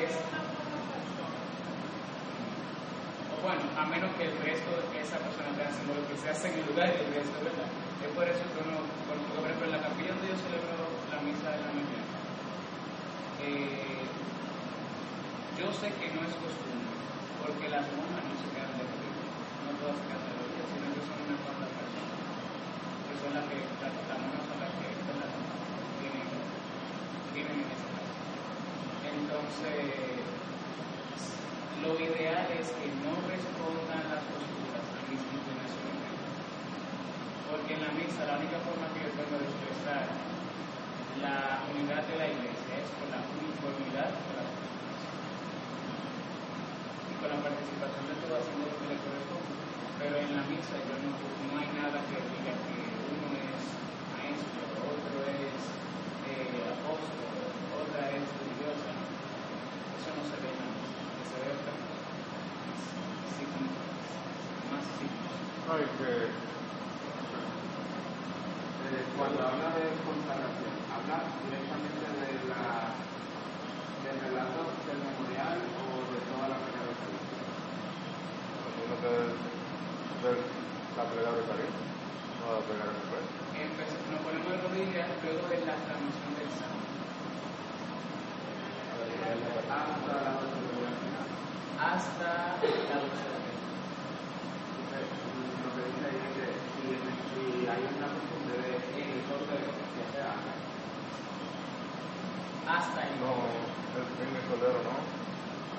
es, 0.00 0.12
bueno, 3.42 3.62
a 3.76 3.84
menos 3.86 4.10
que 4.16 4.24
el 4.24 4.36
resto 4.44 4.70
de 4.92 5.00
esa 5.00 5.16
persona 5.18 5.48
esté 5.50 5.64
haciendo 5.64 5.92
lo 5.94 6.08
que 6.08 6.16
se 6.16 6.30
hace 6.30 6.48
en 6.48 6.58
el 6.60 6.66
lugar 6.66 6.88
del 6.88 7.14
resto, 7.14 7.36
¿verdad? 7.44 7.89
Es 8.00 8.08
por 8.16 8.24
eso 8.24 8.40
que 8.40 8.64
uno, 8.64 8.80
por 9.04 9.20
por 9.20 9.44
ejemplo, 9.44 9.68
en 9.68 9.76
la 9.76 9.84
capilla 9.84 10.16
donde 10.16 10.32
yo 10.32 10.36
celebro 10.40 10.88
la 11.12 11.20
misa 11.20 11.52
de 11.52 11.60
la 11.60 11.68
mañana, 11.68 12.16
eh, 13.44 14.08
yo 15.60 15.68
sé 15.76 15.92
que 16.00 16.08
no 16.16 16.24
es 16.24 16.32
costumbre, 16.40 16.96
porque 17.44 17.68
las 17.68 17.84
monjas 17.92 18.24
no 18.24 18.34
se 18.40 18.48
quedan 18.56 18.72
de 18.80 18.88
rodillas, 18.88 19.36
no 19.68 19.76
todas 19.84 20.00
se 20.00 20.04
quedan 20.08 20.24
de 20.24 20.32
rodillas, 20.32 20.68
sino 20.72 20.86
que 20.96 21.02
son 21.04 21.18
unas 21.28 21.40
cuantas 21.44 21.70
personas, 21.76 22.20
que 23.04 23.14
son 23.20 23.32
las 23.36 23.44
que, 23.52 23.58
las, 23.84 23.92
las 23.92 24.16
monjas 24.16 24.44
son 24.48 24.58
las 24.64 24.72
que, 24.80 24.88
¿verdad? 25.04 25.30
Tienen, 26.00 26.28
tienen 27.36 27.56
en 27.64 27.68
ese 27.68 27.84
caso. 27.84 28.16
Entonces, 29.12 30.24
lo 31.84 31.92
ideal 32.00 32.48
es 32.48 32.66
que 32.72 32.88
no 33.04 33.12
respondan 33.28 34.04
las 34.08 34.24
posturas 34.24 34.88
a 34.88 35.00
mis 35.04 35.20
inclinaciones 35.20 35.70
en 38.20 38.26
la 38.28 38.36
única 38.38 38.58
forma 38.68 38.86
que 38.92 39.00
yo 39.04 39.10
tengo 39.16 39.34
de 39.40 39.46
expresar 39.48 40.04
la 41.24 41.64
unidad 41.72 42.02
de 42.04 42.14
la 42.20 42.28
iglesia 42.28 42.72
es 42.80 42.88
con 42.96 43.08
la 43.12 43.20
uniformidad 43.40 44.08
de 44.12 44.32
las 44.36 44.50
y 47.10 47.14
con 47.20 47.28
la 47.28 47.38
participación 47.44 48.04
de 48.08 48.16
todos 48.24 48.40
haciendo 48.40 48.64
lo 48.68 48.76
que 48.80 48.86
le 48.92 48.96
corresponde. 49.00 49.52
Pero 50.00 50.14
en 50.16 50.30
la 50.36 50.42
misa 50.48 50.76
yo 50.88 50.94
no, 51.04 51.10
no 51.12 51.52
hay 51.60 51.68
nada 51.76 51.98
que 52.08 52.16
diga 52.16 52.52
que 52.56 52.76
uno 53.20 53.28
es 53.36 53.64
maestro, 54.16 54.60
otro 54.80 55.16
es 55.28 55.60
eh, 56.30 56.72
apóstol, 56.72 57.36
otra 57.84 58.00
es 58.16 58.24
religiosa. 58.24 58.90
Eso 60.00 60.08
no 60.16 60.22
se 60.24 60.36
ve 60.40 60.48
en 60.48 60.56
la 60.60 60.68
misa, 60.72 60.98
lo 61.04 61.12
que 61.20 61.24
se 61.28 61.36
ve 61.36 61.48
otra 61.52 61.72
cosa. 61.76 62.08
Signos, 63.36 63.76
más 64.72 64.84
signos. 64.96 65.36
No, 65.68 65.72
y 65.80 65.88
que 66.00 66.12
Eh, 68.90 69.04
cuando 69.14 69.38
habla 69.46 69.70
de 69.78 69.86
consagración, 70.02 70.74
habla 70.90 71.22
directamente 71.46 72.10
de 72.10 72.32
la, 72.50 72.90
del 74.02 74.16
relato 74.18 74.60
del 74.88 74.98
memorial 74.98 75.58
o 75.62 76.10
de 76.10 76.18
toda 76.26 76.46
la 76.50 76.58
preparación. 76.58 77.12
asumo 78.66 78.94
que 78.98 79.12
de 80.26 80.32
la 80.98 81.04
plegaria 81.06 81.38
de 81.38 81.44
Caribe, 81.46 81.70
no 82.42 82.44
la 82.50 82.62
plegaria 82.66 82.98
de 82.98 83.06
Caribe. 83.14 83.30
Empe- 83.62 83.94
nos 84.10 84.20
ponemos 84.26 84.48
de 84.50 84.58
rodillas 84.58 85.06
luego 85.22 85.44
de 85.54 85.58
la 85.70 85.72
aclamación 85.78 86.30
del 86.34 86.50
santo. 86.58 86.90
Hasta 89.70 90.14
la 90.18 90.30
autoridad 90.34 90.94
final. 90.98 91.26
hasta 91.78 92.30
la 92.58 92.96
docencia. 93.06 93.54
Entonces, 94.80 95.06
lo 95.62 95.68
que 95.72 95.80
dice 95.88 96.04
ahí 96.10 96.18
es 96.20 96.30
que 96.36 96.46
si, 96.74 96.84
si 96.98 97.68
hay 97.70 97.80
una 97.96 98.08
costumbre 98.10 98.54
de 98.60 98.70
en 99.00 99.08
el 99.16 99.22
cordero 99.30 99.70
que 99.70 100.04
se 100.12 100.18
haga, 100.20 100.52
Hasta 102.70 103.00
el 103.02 103.14
No, 103.18 103.34
el- 103.98 104.14
en 104.22 104.30
el 104.36 104.44
cordero 104.50 104.78
no. 104.86 104.94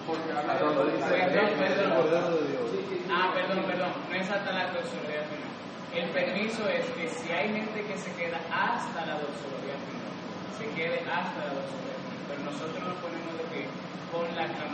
porque 0.07 0.29
habla 0.35 0.53
de 0.55 0.59
Cuando 0.59 0.83
dice 0.91 1.07
Perdón, 1.07 1.45
"Este 1.45 1.65
es 1.65 1.71
el 1.71 1.77
perdón. 1.77 1.97
cordero 2.01 2.29
de 2.35 2.43
Dios. 2.51 2.67
Ah, 3.11 3.27
perdón, 3.35 3.59
perdón, 3.67 3.91
no 4.09 4.15
es 4.15 4.27
hasta 4.31 4.51
la 4.51 4.63
doxología 4.75 5.23
final. 5.31 5.51
El 5.91 6.07
permiso 6.11 6.61
es 6.67 6.85
que 6.95 7.05
si 7.09 7.31
hay 7.31 7.47
gente 7.51 7.79
que 7.85 7.97
se 7.97 8.11
queda 8.15 8.39
hasta 8.51 8.99
la 9.05 9.15
doxología 9.19 9.75
final, 9.87 10.11
se 10.57 10.65
quede 10.75 10.99
hasta 11.07 11.37
la 11.47 11.51
doxología 11.55 11.95
final. 11.99 12.19
Pero 12.27 12.39
nosotros 12.47 12.79
nos 12.83 12.97
ponemos 13.03 13.33
de 13.39 13.45
pie 13.51 13.63
con 14.11 14.23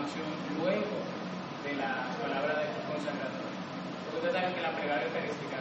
la 0.07 0.13
aclamación 0.13 0.31
luego 0.55 1.03
de 1.67 1.73
la 1.75 2.07
palabra 2.23 2.63
de 2.63 2.67
consagración. 2.87 3.51
Porque 4.07 4.17
ustedes 4.23 4.35
saben 4.39 4.55
que 4.55 4.61
la 4.63 4.71
plegaria 4.71 5.07
eucarística 5.07 5.59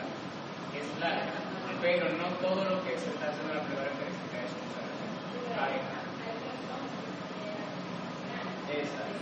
es 0.71 0.87
larga, 1.03 1.35
pero 1.83 2.07
no 2.15 2.27
todo 2.39 2.63
lo 2.63 2.79
que 2.87 2.95
se 2.95 3.11
está 3.11 3.35
haciendo 3.35 3.51
en 3.51 3.59
la 3.59 3.65
plegaria 3.67 3.91
eucarística 3.91 4.37
es 4.47 4.53
consagración. 4.55 5.11
Exacto. 8.71 9.15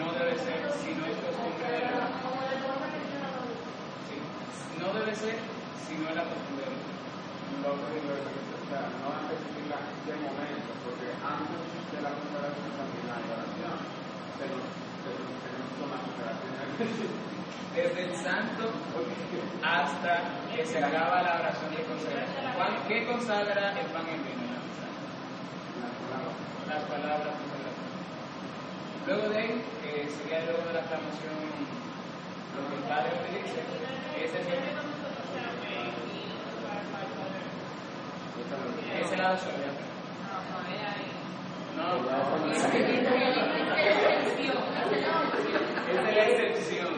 No 0.00 0.06
debe 0.16 0.38
ser 0.40 0.60
si 0.80 0.90
no 0.96 1.04
es 1.04 1.16
costumbre 1.20 1.68
de 1.68 1.80
la 1.84 2.08
Sí. 4.08 4.16
No 4.80 4.88
debe 4.96 5.14
ser 5.14 5.36
si 5.84 5.92
no 6.00 6.08
es 6.08 6.16
la 6.16 6.24
costumbre 6.24 6.64
de 6.64 6.72
la 7.60 8.49
sea, 8.70 8.86
no 9.02 9.08
especifica 9.26 9.76
qué 10.06 10.14
momento, 10.22 10.70
porque 10.86 11.08
antes 11.20 11.60
de 11.90 11.98
la 12.06 12.10
consagración 12.14 12.70
también 12.78 13.06
hay 13.10 13.24
oración. 13.34 13.76
Pero, 14.38 14.56
pero 15.04 15.20
tenemos 15.42 15.74
una 15.84 15.98
consagración 16.06 16.54
Desde 17.74 18.00
el 18.10 18.14
santo 18.18 18.64
hasta 19.62 20.12
que 20.50 20.64
se 20.66 20.78
acaba 20.82 21.22
la 21.22 21.34
oración 21.38 21.70
de 21.76 21.82
consagración. 21.84 22.42
¿Cuál- 22.56 22.82
¿Qué 22.88 23.06
consagra 23.06 23.74
el 23.78 23.86
pan 23.94 24.06
y 24.06 24.14
el 24.14 24.22
vino 24.26 24.42
en 24.42 24.50
la 24.54 24.60
misa? 24.64 24.86
Las 26.66 26.82
palabras 26.90 27.34
consagración. 27.38 27.90
Luego 29.06 29.28
de 29.30 29.38
ahí, 29.38 29.52
eh, 29.86 30.08
sería 30.10 30.44
luego 30.46 30.62
de 30.66 30.72
la 30.74 30.80
aclamación, 30.86 31.34
lo 32.54 32.60
que 32.70 32.74
el 32.78 32.84
Padre 32.90 33.10
ese 34.20 34.40
es 34.40 34.46
el, 34.46 36.19
ese 39.00 39.16
lado 39.16 39.36
soledad. 39.38 39.74
No, 41.76 41.96
esa 45.90 46.08
es 46.08 46.14
la 46.16 46.24
excepción. 46.24 46.88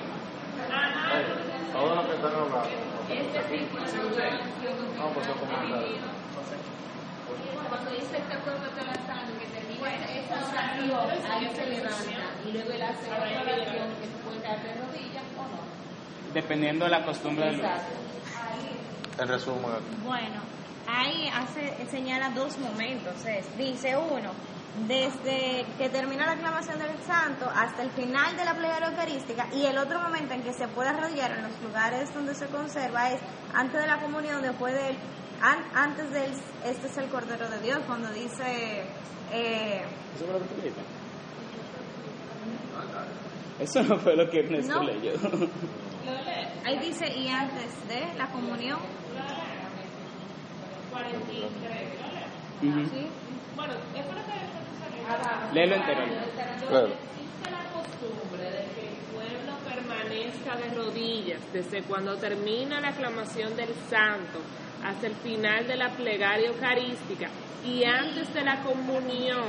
Todo 1.72 1.95
lo 1.95 2.03
que 2.07 2.14
están 2.14 2.32
hablando. 2.32 2.59
No, 4.99 5.09
pues 5.14 5.26
son 5.26 5.38
comentarios. 5.38 6.01
Cuando 7.68 7.90
dice 7.90 8.18
este 8.18 8.36
cuerpo 8.38 8.68
te 8.76 8.84
la 8.84 8.95
sangre, 9.07 9.38
que 9.40 9.47
termina 9.47 9.88
esa 10.12 10.34
oración, 10.51 11.07
ahí 11.30 11.49
se 11.55 11.66
levanta 11.66 12.24
y 12.47 12.53
luego 12.53 12.70
él 12.72 12.82
hace 12.82 13.11
otra 13.11 13.40
oración 13.40 13.88
que 14.01 14.07
se 14.07 14.16
puede 14.24 14.40
dar 14.43 14.62
de 14.62 14.74
rodillas 14.74 15.24
o 15.38 15.43
no. 15.43 16.34
Dependiendo 16.34 16.84
de 16.84 16.90
la 16.90 17.05
costumbre 17.05 17.47
del 17.47 17.57
lugar. 17.57 17.80
En 19.18 19.28
resumen, 19.28 19.62
Bueno, 20.05 20.40
ahí 20.93 21.28
hace, 21.28 21.86
señala 21.90 22.30
dos 22.30 22.59
momentos. 22.59 23.24
Es, 23.26 23.57
dice 23.57 23.97
uno, 23.97 24.30
desde 24.86 25.64
que 25.78 25.88
termina 25.90 26.24
la 26.26 26.32
aclamación 26.32 26.78
del 26.78 26.97
santo 27.03 27.47
hasta 27.55 27.82
el 27.82 27.90
final 27.90 28.36
de 28.36 28.45
la 28.45 28.55
plegaria 28.55 28.88
eucarística 28.88 29.47
y 29.53 29.66
el 29.66 29.76
otro 29.78 30.01
momento 30.01 30.34
en 30.34 30.43
que 30.43 30.53
se 30.53 30.66
puede 30.68 30.88
arrodillar 30.90 31.32
en 31.32 31.43
los 31.45 31.61
lugares 31.62 32.12
donde 32.14 32.34
se 32.34 32.47
conserva 32.47 33.11
es 33.11 33.20
antes 33.55 33.80
de 33.80 33.86
la 33.86 33.99
comunión, 34.01 34.40
después 34.43 34.72
del, 34.74 34.97
an- 35.43 35.64
antes 35.74 36.11
del, 36.11 36.32
este 36.64 36.86
es 36.86 36.97
el 36.99 37.09
Cordero 37.11 37.49
de 37.51 37.59
Dios, 37.61 37.80
cuando 37.86 38.11
dice, 38.12 38.84
eh, 39.32 39.82
¿Eso 40.16 40.24
fue 40.26 40.32
lo 40.34 40.38
que 40.40 40.45
tú 40.47 40.55
dijiste? 40.57 40.80
Eso 43.61 43.82
no 43.84 43.99
fue 43.99 44.16
lo 44.16 44.28
que 44.30 44.40
Ernesto 44.40 44.74
No. 44.74 44.82
leyó. 44.82 45.12
ahí 46.64 46.78
dice, 46.78 47.07
y 47.16 47.28
antes 47.28 47.86
de 47.88 48.14
la 48.16 48.26
comunión, 48.28 48.78
43. 50.93 51.82
Ujú. 52.62 52.84
¿sí? 52.90 53.07
Bueno, 53.57 53.72
es 53.97 54.05
por 54.07 54.14
lo 54.14 54.22
que 54.22 55.55
Léelo 55.55 55.74
entero. 55.74 56.03
claro. 56.68 56.86
existe 56.86 57.51
la 57.51 57.64
costumbre 57.72 58.45
de 58.45 58.64
que 58.74 58.88
el 58.88 58.97
pueblo 59.12 59.53
permanezca 59.66 60.57
de 60.57 60.74
rodillas 60.74 61.40
desde 61.53 61.82
cuando 61.82 62.16
termina 62.16 62.80
la 62.80 62.88
aclamación 62.88 63.57
del 63.57 63.74
santo 63.90 64.38
hasta 64.84 65.07
el 65.07 65.14
final 65.16 65.66
de 65.66 65.76
la 65.76 65.90
plegaria 65.90 66.49
eucarística 66.49 67.28
Y 67.64 67.84
antes 67.84 68.32
de 68.34 68.43
la 68.43 68.61
comunión, 68.62 69.45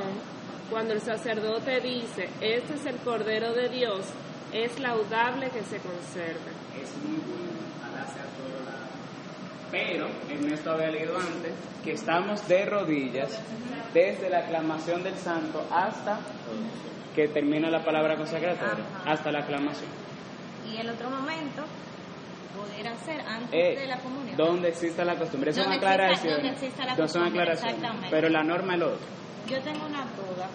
cuando 0.70 0.94
el 0.94 1.02
sacerdote 1.02 1.80
dice, 1.82 2.30
este 2.41 2.76
es 2.76 2.86
el 2.86 2.98
Cordero 2.98 3.54
de 3.54 3.70
Dios, 3.70 4.06
es 4.52 4.80
laudable 4.80 5.50
que 5.50 5.64
se 5.64 5.78
conserve. 5.80 6.52
Es 6.80 6.96
muy 7.04 7.18
bueno, 7.18 7.58
alace 7.84 8.20
a 8.20 8.30
todo 8.38 8.60
lado. 8.66 8.86
Pero 9.74 10.07
Ernesto 10.30 10.71
había 10.71 10.91
leído 10.91 11.17
antes 11.17 11.51
que 11.84 11.93
estamos 11.93 12.47
de 12.47 12.63
rodillas 12.65 13.41
desde 13.91 14.30
la 14.30 14.38
aclamación 14.45 15.01
del 15.03 15.15
santo 15.15 15.65
hasta 15.71 16.19
que 17.15 17.28
termina 17.30 17.71
la 17.71 17.84
palabra 17.84 18.15
consagratoria, 18.15 18.86
Ajá. 19.01 19.11
hasta 19.11 19.32
la 19.32 19.39
aclamación. 19.39 19.89
Y 20.71 20.78
el 20.78 20.89
otro 20.91 21.09
momento 21.09 21.63
pudiera 22.55 22.95
ser 22.97 23.19
antes 23.21 23.49
Eh, 23.51 23.80
de 23.80 23.88
la 23.88 23.97
comunión. 23.97 24.38
donde 24.38 24.69
exista 24.69 25.03
la 25.03 25.15
costumbre. 25.15 25.51
Son 25.53 25.63
Donde 25.63 25.78
exista- 25.78 25.91
aclaraciones. 25.93 26.36
donde 26.43 26.49
exista 26.51 26.86
la 26.86 26.95
Son 26.95 27.05
costumbre, 27.05 27.30
aclaraciones. 27.41 27.76
exactamente. 27.76 28.07
Pero 28.11 28.30
la 28.30 28.43
norma 28.43 28.74
es 28.76 28.80
lo 28.80 28.88
otro. 28.93 29.07
Yo 29.47 29.59
tengo 29.61 29.86
una 29.88 30.03
duda. 30.05 30.49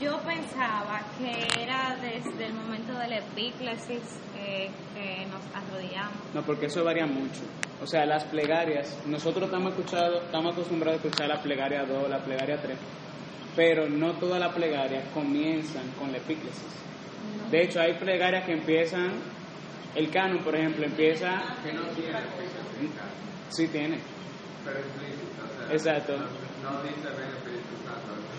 Yo 0.00 0.16
pensaba 0.20 1.00
que 1.18 1.62
era 1.62 1.96
desde 2.00 2.46
el 2.46 2.54
momento 2.54 2.92
del 2.94 3.14
epíclesis 3.14 4.02
que, 4.44 4.70
que 4.94 5.26
nos 5.26 5.42
arrodillamos. 5.54 6.12
No, 6.34 6.42
porque 6.42 6.66
eso 6.66 6.84
varía 6.84 7.06
mucho. 7.06 7.40
O 7.82 7.86
sea, 7.86 8.06
las 8.06 8.24
plegarias, 8.24 8.96
nosotros 9.06 9.44
estamos 9.44 9.72
escuchado, 9.72 10.22
estamos 10.22 10.52
acostumbrados 10.52 11.00
a 11.00 11.06
escuchar 11.06 11.28
la 11.28 11.42
plegaria 11.42 11.84
2, 11.84 12.08
la 12.08 12.18
plegaria 12.18 12.60
3, 12.60 12.76
pero 13.56 13.88
no 13.88 14.12
todas 14.14 14.40
las 14.40 14.54
plegarias 14.54 15.04
comienzan 15.12 15.90
con 15.98 16.12
la 16.12 16.18
epíclesis. 16.18 16.84
De 17.50 17.62
hecho, 17.62 17.80
hay 17.80 17.94
plegarias 17.94 18.44
que 18.44 18.52
empiezan, 18.52 19.12
el 19.94 20.10
canon, 20.10 20.38
por 20.38 20.54
ejemplo, 20.56 20.84
empieza... 20.84 21.42
Que 21.62 21.72
no 21.72 21.82
tiene 21.88 22.18
Sí 23.50 23.68
tiene, 23.68 23.98
pero 24.64 24.78
explícito. 24.78 25.44
O 25.44 25.78
sea, 25.78 25.96
Exacto. 25.96 26.16
No, 26.16 26.70
no 26.72 26.82
dice. 26.82 27.33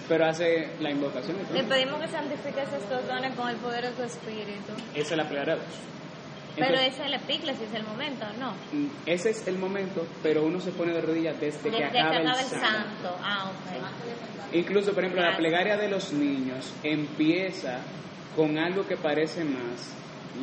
Pero 0.08 0.26
hace 0.26 0.70
la 0.80 0.92
invocación. 0.92 1.38
Le 1.54 1.64
pedimos 1.64 2.00
que 2.02 2.08
santifiques 2.08 2.72
estos 2.74 3.08
dones 3.08 3.34
con 3.36 3.50
el 3.50 3.56
poder 3.58 3.86
de 3.86 3.92
tu 3.92 4.04
espíritu. 4.04 4.74
Esa 4.94 5.12
es 5.14 5.18
la 5.18 5.28
plegaria 5.28 5.56
2. 5.56 5.64
Pero 6.56 6.68
Entonces, 6.68 6.94
es 7.00 7.06
el 7.06 7.14
epíclesis 7.16 7.74
el 7.74 7.84
momento, 7.84 8.26
¿no? 8.40 8.52
mm, 8.72 8.88
ese 9.06 9.32
es 9.32 9.46
el 9.48 9.58
momento, 9.58 10.08
pero 10.24 10.46
uno 10.46 10.62
se 10.62 10.72
pone 10.72 10.94
de 10.94 11.02
rodillas 11.02 11.38
desde 11.38 11.60
que 11.60 11.70
Desde 11.72 11.92
que 11.92 12.00
acaba 12.00 12.16
acaba 12.18 12.40
el 12.40 12.46
el 12.46 12.46
santo. 12.46 12.68
santo. 12.68 13.18
Ah, 13.22 13.52
ok. 13.52 14.56
Incluso, 14.56 14.94
por 14.94 15.04
ejemplo, 15.04 15.22
la 15.22 15.36
plegaria 15.36 15.76
de 15.76 15.90
los 15.90 16.14
niños 16.14 16.72
empieza 16.82 17.80
con 18.38 18.58
algo 18.58 18.86
que 18.88 18.96
parece 18.96 19.44
más 19.44 19.94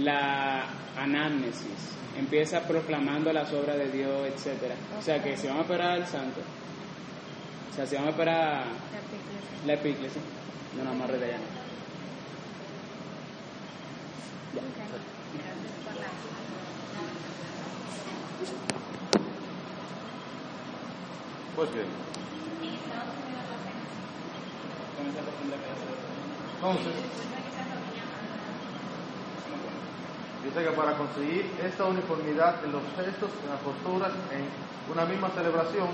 la 0.00 0.66
anamnesis. 0.98 1.96
Empieza 2.18 2.60
proclamando 2.66 3.32
las 3.32 3.50
obras 3.54 3.78
de 3.78 3.88
Dios, 3.90 4.26
etcétera. 4.26 4.74
O 4.98 5.02
sea 5.02 5.22
que 5.22 5.34
si 5.38 5.46
vamos 5.46 5.60
a 5.60 5.64
esperar 5.72 5.90
al 5.92 6.06
santo, 6.06 6.40
o 7.72 7.74
sea, 7.74 7.86
si 7.86 7.96
vamos 7.96 8.12
a 8.12 8.64
Epíclesis. 8.64 9.66
la 9.66 9.72
epíclesis, 9.72 10.22
no 10.76 10.84
nos 10.84 10.92
amarre 10.92 11.18
de 11.18 11.24
allá. 11.24 11.38
Pues 21.56 21.72
bien. 21.72 21.86
Con 24.96 25.06
esa 25.06 25.22
costumbre 25.22 25.56
que 25.56 25.64
hace. 25.64 25.92
Entonces, 26.56 27.22
dice 30.44 30.64
que 30.64 30.70
para 30.74 30.96
conseguir 30.96 31.46
esta 31.62 31.84
uniformidad 31.84 32.64
en 32.64 32.72
los 32.72 32.82
gestos, 32.96 33.30
en 33.44 33.50
las 33.50 33.60
posturas, 33.62 34.10
en 34.34 34.44
una 34.90 35.04
misma 35.06 35.30
celebración, 35.30 35.88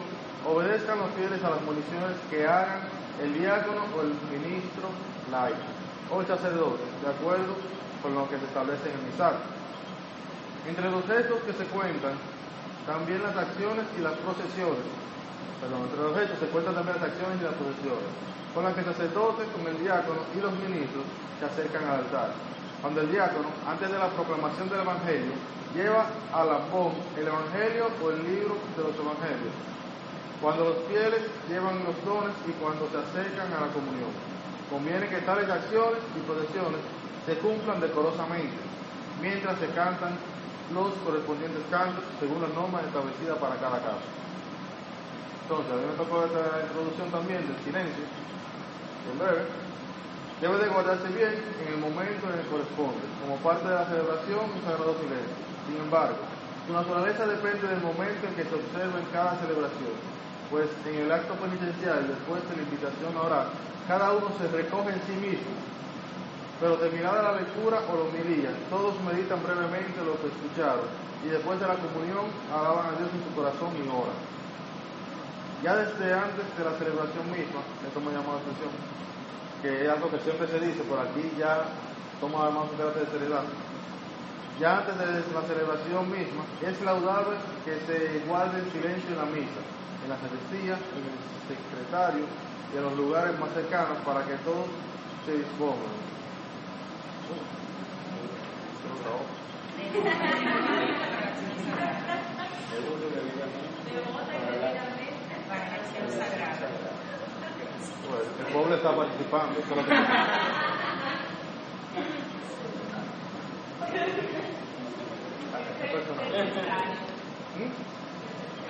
obedezcan 0.46 0.98
los 0.98 1.10
fieles 1.12 1.42
a 1.44 1.50
las 1.50 1.62
municiones 1.62 2.16
que 2.30 2.46
hagan 2.46 2.80
el 3.22 3.34
diácono 3.34 3.84
o 3.96 4.00
el 4.00 4.14
ministro 4.32 4.88
laico 5.30 5.68
o 6.10 6.20
el 6.20 6.26
sacerdote, 6.26 6.84
de 7.04 7.08
acuerdo 7.10 7.52
con 8.00 8.14
lo 8.14 8.28
que 8.30 8.38
se 8.38 8.46
establece 8.46 8.88
en 8.88 8.96
el 8.96 9.04
misal. 9.12 9.36
Entre 10.66 10.88
los 10.90 11.04
gestos 11.04 11.40
que 11.44 11.52
se 11.52 11.64
cuentan, 11.68 12.16
también 12.86 13.22
las 13.22 13.36
acciones 13.36 13.84
y 13.98 14.00
las 14.00 14.16
procesiones, 14.24 14.84
perdón, 15.60 15.84
entre 15.92 16.00
los 16.00 16.14
hechos 16.16 16.40
se 16.40 16.48
cuentan 16.48 16.74
también 16.74 16.96
las 16.96 17.12
acciones 17.12 17.36
y 17.36 17.44
las 17.44 17.56
procesiones, 17.60 18.08
con 18.54 18.64
las 18.64 18.72
que 18.72 18.80
el 18.80 18.88
sacerdote, 18.96 19.44
con 19.52 19.68
el 19.68 19.76
diácono 19.76 20.24
y 20.32 20.40
los 20.40 20.52
ministros 20.56 21.04
se 21.36 21.44
acercan 21.44 21.84
al 21.84 22.08
altar. 22.08 22.32
Cuando 22.80 23.00
el 23.00 23.10
diácono, 23.10 23.48
antes 23.66 23.90
de 23.90 23.98
la 23.98 24.08
proclamación 24.08 24.68
del 24.68 24.80
Evangelio, 24.80 25.34
lleva 25.74 26.06
a 26.32 26.44
la 26.44 26.58
voz 26.70 26.94
el 27.16 27.26
Evangelio 27.26 27.90
o 28.02 28.10
el 28.10 28.22
libro 28.22 28.54
de 28.76 28.82
los 28.86 28.94
Evangelios. 28.94 29.54
Cuando 30.40 30.64
los 30.64 30.78
fieles 30.86 31.26
llevan 31.48 31.82
los 31.82 31.98
dones 32.06 32.34
y 32.46 32.52
cuando 32.62 32.86
se 32.90 32.98
acercan 33.02 33.50
a 33.50 33.66
la 33.66 33.72
comunión. 33.74 34.14
Conviene 34.70 35.08
que 35.08 35.26
tales 35.26 35.50
acciones 35.50 35.98
y 36.14 36.20
procesiones 36.22 36.78
se 37.26 37.34
cumplan 37.38 37.80
decorosamente, 37.80 38.56
mientras 39.20 39.58
se 39.58 39.66
cantan 39.74 40.14
los 40.72 40.92
correspondientes 41.02 41.64
cantos 41.70 42.04
según 42.20 42.42
las 42.42 42.52
normas 42.54 42.84
establecidas 42.84 43.38
para 43.38 43.56
cada 43.56 43.80
caso. 43.80 44.06
Entonces, 45.42 45.72
a 45.72 45.76
mí 45.76 45.84
me 45.88 45.96
tocó 45.96 46.24
esta 46.24 46.62
introducción 46.62 47.10
también 47.10 47.42
del 47.48 47.56
silencio, 47.64 48.04
en 48.04 49.18
breve. 49.18 49.67
Debe 50.40 50.56
de 50.58 50.68
guardarse 50.70 51.08
bien 51.18 51.34
en 51.34 51.74
el 51.74 51.80
momento 51.82 52.30
en 52.30 52.38
el 52.38 52.46
que 52.46 52.50
corresponde, 52.54 53.02
como 53.18 53.42
parte 53.42 53.66
de 53.66 53.74
la 53.74 53.90
celebración 53.90 54.46
un 54.54 54.62
sagrado 54.62 54.94
silencio. 55.02 55.34
Sin 55.66 55.76
embargo, 55.82 56.22
su 56.66 56.72
naturaleza 56.72 57.26
depende 57.26 57.66
del 57.66 57.82
momento 57.82 58.22
en 58.22 58.34
que 58.38 58.46
se 58.46 58.54
observa 58.54 59.02
en 59.02 59.08
cada 59.10 59.34
celebración, 59.42 59.98
pues 60.46 60.70
en 60.86 60.94
el 60.94 61.10
acto 61.10 61.34
penitencial, 61.42 62.06
después 62.06 62.38
de 62.46 62.54
la 62.54 62.62
invitación 62.62 63.10
a 63.18 63.26
orar, 63.26 63.46
cada 63.90 64.14
uno 64.14 64.30
se 64.38 64.46
recoge 64.46 64.94
en 64.94 65.02
sí 65.10 65.16
mismo, 65.18 65.58
pero 66.60 66.78
terminada 66.78 67.34
la 67.34 67.40
lectura 67.40 67.82
o 67.88 67.98
la 67.98 68.04
homilía, 68.06 68.54
todos 68.70 68.94
meditan 69.02 69.42
brevemente 69.42 69.98
lo 70.06 70.14
que 70.22 70.30
escucharon 70.30 70.86
y 71.24 71.34
después 71.34 71.58
de 71.58 71.66
la 71.66 71.74
comunión 71.82 72.30
alaban 72.52 72.94
a 72.94 72.98
Dios 72.98 73.10
en 73.10 73.26
su 73.26 73.30
corazón 73.34 73.74
y 73.74 73.82
oran. 73.90 74.18
Ya 75.66 75.74
desde 75.74 76.14
antes 76.14 76.46
de 76.54 76.62
la 76.62 76.78
celebración 76.78 77.26
misma, 77.26 77.66
esto 77.82 77.98
me 77.98 78.14
llamó 78.14 78.38
la 78.38 78.44
atención, 78.46 78.70
que 79.62 79.84
es 79.84 79.90
algo 79.90 80.10
que 80.10 80.18
siempre 80.20 80.46
se 80.46 80.60
dice, 80.60 80.82
por 80.84 80.98
aquí 81.00 81.32
ya 81.38 81.64
toma 82.20 82.50
más 82.50 82.70
un 82.70 82.76
carácter 82.76 83.06
de 83.06 83.18
seriedad. 83.18 83.44
Ya 84.60 84.78
antes 84.78 84.98
de 84.98 85.06
la 85.06 85.42
celebración 85.42 86.10
misma, 86.10 86.42
es 86.62 86.80
laudable 86.82 87.36
que 87.64 87.78
se 87.86 88.20
guarde 88.26 88.58
el 88.58 88.70
silencio 88.72 89.10
en 89.10 89.16
la 89.16 89.26
misa, 89.26 89.62
en 90.02 90.10
la 90.10 90.16
sacristía, 90.18 90.74
en 90.74 91.04
el 91.06 91.18
secretario 91.46 92.24
y 92.74 92.76
en 92.76 92.82
los 92.82 92.96
lugares 92.96 93.38
más 93.38 93.50
cercanos 93.54 93.98
para 94.04 94.24
que 94.24 94.34
todos 94.42 94.66
se 95.26 95.38
dispongan. 95.38 95.98
Pues, 108.08 108.24
el 108.46 108.52
pueblo 108.52 108.74
está 108.74 108.96
participando. 108.96 109.58
eso 109.58 109.70
es 109.70 109.76
lo 109.76 109.84
que-. 109.84 109.94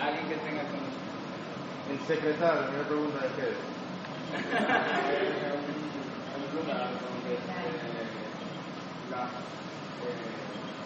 Alguien 0.01 0.29
que 0.29 0.37
tenga 0.37 0.63
conocimiento. 0.63 1.09
El 1.91 1.99
secretario, 2.07 2.63
me 2.71 2.85
pregunta 2.85 3.19
de 3.25 3.29
qué 3.35 3.43
es. 3.49 3.59
un 6.39 6.45
lugar 6.57 6.89
donde 7.01 7.33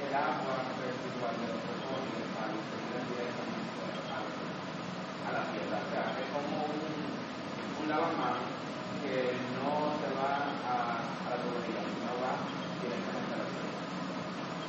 el 0.02 0.14
agua 0.14 0.56
residual 0.78 1.34
de 1.40 1.46
los 1.48 1.62
directamente 3.08 3.82
a, 4.12 4.20
a 4.20 5.30
la 5.32 5.42
tierra. 5.52 5.76
O 5.80 5.88
sea, 5.90 6.04
es 6.20 6.28
como 6.32 6.68
un, 6.68 6.91
un 7.83 7.89
lavamanos 7.89 8.47
que 9.03 9.33
no 9.59 9.91
se 9.99 10.07
va 10.14 10.47
a, 10.62 11.03
a 11.03 11.26
la 11.30 11.37
tubería, 11.43 11.83
va 12.22 12.33
directamente 12.78 13.35
a 13.35 13.39
la 13.43 13.47
tierra. 13.51 13.74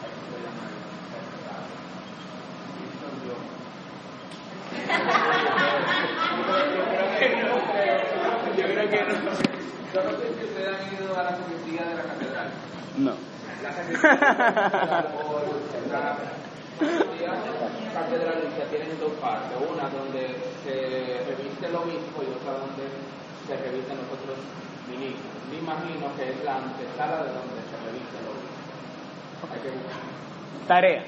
Eso 0.03 0.22
se 0.34 0.38
llama 0.41 0.64
el 0.66 0.74
secretario. 1.14 1.78
Y 2.80 2.82
soy 2.97 3.16
yo. 3.28 3.36
Yo 8.57 8.66
creo 8.66 8.89
que 8.89 8.97
no. 9.03 9.14
Yo 9.93 9.99
no 10.03 10.11
sé 10.18 10.26
si 10.34 10.41
ustedes 10.45 10.70
han 10.70 10.82
ido 10.93 11.05
a 11.18 11.24
la 11.24 11.32
sacristía 11.38 11.84
de 11.86 11.95
la 11.95 12.03
catedral. 12.03 12.49
No. 12.97 13.14
La 13.61 13.72
sacristía 13.72 14.09
la 14.09 15.01
sacristía 15.01 16.42
catedralicia 17.93 18.65
tienen 18.69 18.99
dos 18.99 19.13
partes, 19.21 19.57
una 19.57 19.89
donde 19.89 20.36
se 20.63 21.24
reviste 21.26 21.67
el 21.67 21.76
obispo 21.76 22.24
y 22.24 22.28
otra 22.34 22.53
donde 22.59 22.84
se 23.47 23.55
revisten 23.57 23.97
los 23.97 24.07
otros 24.07 24.38
ministros. 24.89 25.34
Me 25.49 25.57
imagino 25.57 26.07
que 26.15 26.30
es 26.30 26.43
la 26.43 26.57
antesala 26.57 27.24
de 27.24 27.34
donde 27.34 27.61
se 27.69 27.78
reviste 27.86 28.17
el 28.19 28.28
obispo. 28.28 28.63
Hay 29.53 29.59
que 29.59 29.69
buscar. 29.69 30.01
Tarea. 30.67 31.03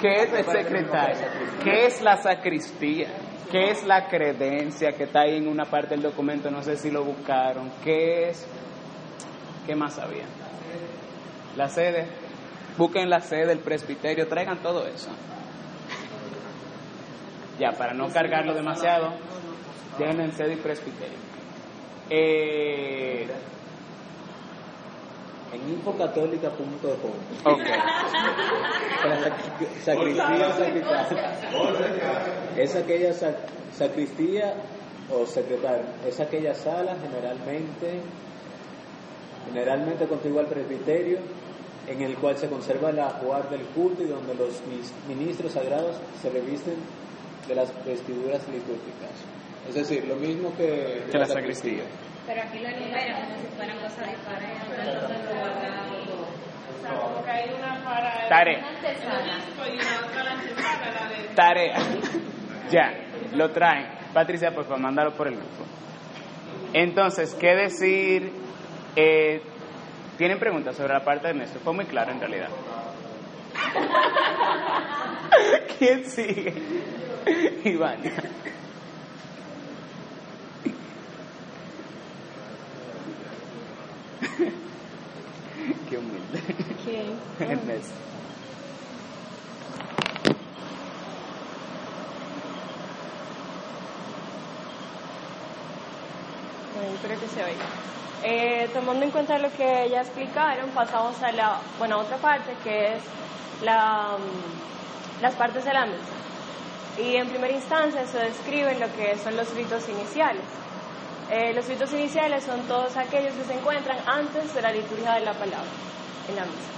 ¿Qué 0.00 0.14
es 0.22 0.32
el 0.32 0.44
secretario? 0.44 1.26
¿Qué 1.62 1.86
es 1.86 2.02
la 2.02 2.16
sacristía? 2.16 3.08
¿Qué 3.50 3.70
es 3.70 3.86
la 3.86 4.08
credencia 4.08 4.92
que 4.92 5.04
está 5.04 5.20
ahí 5.20 5.36
en 5.36 5.48
una 5.48 5.64
parte 5.64 5.90
del 5.90 6.02
documento? 6.02 6.50
No 6.50 6.62
sé 6.62 6.76
si 6.76 6.90
lo 6.90 7.04
buscaron. 7.04 7.70
¿Qué 7.84 8.28
es? 8.30 8.46
¿Qué 9.66 9.76
más 9.76 9.98
había? 9.98 10.24
La 11.56 11.68
sede. 11.68 12.25
Busquen 12.76 13.08
la 13.08 13.20
sede 13.20 13.46
del 13.46 13.60
presbiterio, 13.60 14.26
traigan 14.28 14.58
todo 14.58 14.86
eso. 14.86 15.08
Ya, 17.58 17.72
para 17.72 17.94
no 17.94 18.08
cargarlo 18.10 18.52
demasiado, 18.54 19.14
déjenlo 19.98 20.24
en 20.24 20.32
sede 20.32 20.52
y 20.54 20.56
presbiterio. 20.56 21.16
Eh, 22.10 23.26
En 25.52 25.68
infocatólica.com. 25.70 27.12
ok. 27.44 27.60
Sacristía 29.84 30.48
o 30.48 30.52
secretaria. 30.52 31.32
Es 32.56 32.74
aquella 32.76 33.12
sa- 33.14 33.36
sacristía 33.72 34.54
o 35.10 35.24
secretaria. 35.24 35.86
Es 36.06 36.20
aquella 36.20 36.52
sala 36.54 36.96
generalmente, 37.00 38.00
generalmente 39.48 40.06
contigua 40.06 40.42
al 40.42 40.48
presbiterio, 40.48 41.20
en 41.86 42.02
el 42.02 42.16
cual 42.16 42.36
se 42.36 42.48
conserva 42.48 42.90
el 42.90 42.98
ajuar 42.98 43.48
del 43.48 43.62
culto 43.66 44.02
y 44.02 44.06
donde 44.06 44.34
los 44.34 44.60
ministros 45.08 45.52
sagrados 45.52 45.96
se 46.20 46.30
revisten 46.30 46.74
de 47.46 47.54
las 47.54 47.72
vestiduras 47.84 48.42
litúrgicas. 48.48 49.12
Es 49.68 49.74
decir, 49.74 50.06
lo 50.06 50.16
mismo 50.16 50.54
que, 50.56 51.04
Que 51.10 51.18
la 51.18 51.26
sacristía. 51.26 51.84
Pero 52.26 52.42
aquí 52.42 52.58
lo 52.58 52.68
enumeran 52.68 53.22
como 53.22 53.36
si 53.40 53.46
fueran 53.56 53.78
cosas 53.78 54.06
diferentes. 54.10 54.68
O 56.68 56.82
sea, 56.82 57.00
como 57.00 57.24
que 57.24 57.30
hay 57.30 57.50
una 57.50 57.84
para 57.84 58.28
Tarea. 58.28 58.58
la 58.60 58.72
la 60.24 61.34
Tarea. 61.34 61.76
ya, 62.70 62.92
lo 63.32 63.50
traen. 63.50 63.86
Patricia, 64.12 64.50
por 64.52 64.64
favor, 64.64 64.80
mándalo 64.80 65.12
por 65.14 65.28
el 65.28 65.34
grupo. 65.34 65.64
Entonces, 66.72 67.34
¿qué 67.34 67.54
decir? 67.54 68.32
Eh, 68.96 69.40
¿Tienen 70.16 70.38
preguntas 70.38 70.76
sobre 70.76 70.94
la 70.94 71.04
parte 71.04 71.26
de 71.26 71.34
Ernesto? 71.34 71.58
Fue 71.62 71.74
muy 71.74 71.84
claro 71.84 72.10
en 72.10 72.20
realidad. 72.20 72.48
¿Quién 75.78 76.08
sigue? 76.08 76.54
Iván. 77.64 77.98
Qué 85.88 85.98
humilde. 85.98 86.40
¿Quién? 86.84 87.18
Ernesto. 87.38 87.94
Bueno, 96.74 96.94
espero 96.94 97.20
que 97.20 97.28
se 97.28 97.44
oiga. 97.44 97.64
Eh, 98.28 98.68
tomando 98.74 99.04
en 99.04 99.12
cuenta 99.12 99.38
lo 99.38 99.50
que 99.52 99.88
ya 99.88 100.00
explicaron, 100.00 100.70
pasamos 100.70 101.22
a 101.22 101.30
la 101.30 101.60
bueno, 101.78 102.00
otra 102.00 102.16
parte 102.16 102.56
que 102.64 102.96
es 102.96 103.02
la, 103.62 104.16
mm, 104.18 105.22
las 105.22 105.34
partes 105.36 105.64
de 105.64 105.72
la 105.72 105.86
misa. 105.86 106.16
Y 106.98 107.14
en 107.16 107.28
primera 107.28 107.52
instancia 107.54 108.04
se 108.04 108.18
describen 108.18 108.80
lo 108.80 108.88
que 108.94 109.16
son 109.18 109.36
los 109.36 109.54
ritos 109.54 109.88
iniciales. 109.88 110.42
Eh, 111.30 111.52
los 111.54 111.68
ritos 111.68 111.92
iniciales 111.92 112.42
son 112.44 112.62
todos 112.66 112.96
aquellos 112.96 113.34
que 113.34 113.44
se 113.44 113.54
encuentran 113.54 113.98
antes 114.08 114.52
de 114.54 114.62
la 114.62 114.72
liturgia 114.72 115.12
de 115.14 115.20
la 115.20 115.32
palabra 115.34 115.70
en 116.28 116.34
la 116.36 116.44
misa, 116.46 116.70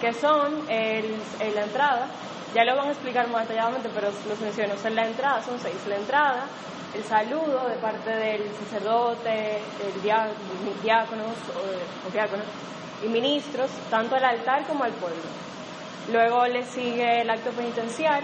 que 0.00 0.12
son 0.12 0.70
el, 0.70 1.16
el- 1.40 1.54
la 1.54 1.62
entrada, 1.64 2.06
ya 2.54 2.62
lo 2.64 2.76
van 2.76 2.88
a 2.88 2.92
explicar 2.92 3.26
más 3.28 3.48
detalladamente, 3.48 3.88
pero 3.92 4.08
los 4.28 4.40
menciono, 4.40 4.76
son 4.76 4.94
la 4.94 5.06
entrada, 5.06 5.40
son 5.42 5.58
seis, 5.58 5.84
la 5.88 5.96
entrada, 5.96 6.46
el 6.94 7.04
saludo 7.04 7.68
de 7.68 7.76
parte 7.76 8.10
del 8.10 8.54
sacerdote, 8.54 9.56
el 9.56 10.02
diá- 10.02 10.32
diáconos 10.82 11.36
o, 11.56 12.08
o 12.08 13.04
y 13.04 13.08
ministros, 13.08 13.70
tanto 13.90 14.14
al 14.16 14.24
altar 14.24 14.66
como 14.66 14.84
al 14.84 14.92
pueblo. 14.92 15.22
Luego 16.12 16.46
le 16.46 16.64
sigue 16.64 17.22
el 17.22 17.30
acto 17.30 17.50
penitencial, 17.50 18.22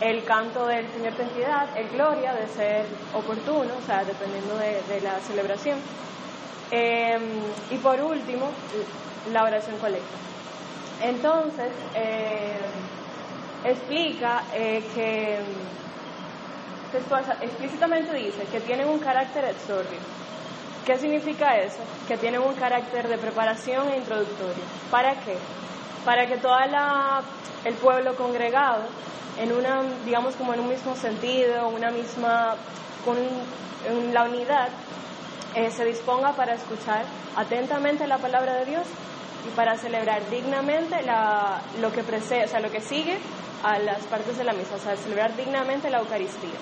el 0.00 0.24
canto 0.24 0.66
del 0.66 0.90
Señor 0.92 1.16
de 1.16 1.22
Entidad, 1.22 1.68
el 1.76 1.88
Gloria, 1.90 2.32
de 2.34 2.48
ser 2.48 2.86
oportuno, 3.14 3.74
o 3.78 3.86
sea, 3.86 4.04
dependiendo 4.04 4.56
de, 4.56 4.82
de 4.82 5.00
la 5.00 5.20
celebración. 5.20 5.78
Eh, 6.70 7.18
y 7.70 7.78
por 7.78 8.00
último, 8.00 8.50
la 9.30 9.44
oración 9.44 9.78
colecta. 9.78 10.16
Entonces, 11.02 11.72
eh, 11.94 12.56
explica 13.64 14.44
eh, 14.54 14.82
que 14.94 15.38
textual- 16.92 17.38
explícitamente 17.40 18.14
dice 18.14 18.44
que 18.50 18.60
tienen 18.60 18.88
un 18.88 18.98
carácter 18.98 19.44
exordio. 19.46 19.98
¿Qué 20.84 20.98
significa 20.98 21.56
eso? 21.58 21.82
Que 22.08 22.16
tienen 22.18 22.40
un 22.40 22.54
carácter 22.54 23.08
de 23.08 23.16
preparación 23.16 23.88
e 23.88 23.98
introductorio. 23.98 24.64
¿Para 24.90 25.14
qué? 25.20 25.36
Para 26.04 26.26
que 26.26 26.36
todo 26.38 26.56
el 27.64 27.74
pueblo 27.74 28.16
congregado, 28.16 28.82
en 29.38 29.52
una, 29.52 29.82
digamos 30.04 30.34
como 30.34 30.52
en 30.54 30.60
un 30.60 30.68
mismo 30.68 30.94
sentido, 30.96 31.68
una 31.68 31.90
misma, 31.90 32.56
con 33.04 33.16
en 33.16 34.12
la 34.12 34.24
unidad, 34.24 34.68
eh, 35.54 35.70
se 35.70 35.84
disponga 35.84 36.32
para 36.32 36.54
escuchar 36.54 37.04
atentamente 37.36 38.06
la 38.06 38.18
palabra 38.18 38.54
de 38.54 38.64
Dios 38.64 38.86
y 39.46 39.50
para 39.54 39.76
celebrar 39.76 40.28
dignamente 40.30 40.96
lo 41.80 41.92
que 41.92 42.02
precede, 42.02 42.44
o 42.44 42.48
sea, 42.48 42.60
lo 42.60 42.70
que 42.70 42.80
sigue 42.80 43.18
a 43.62 43.78
las 43.78 44.02
partes 44.04 44.36
de 44.38 44.44
la 44.44 44.52
misa, 44.52 44.74
o 44.76 44.78
sea, 44.78 44.96
celebrar 44.96 45.36
dignamente 45.36 45.90
la 45.90 45.98
Eucaristía. 45.98 46.58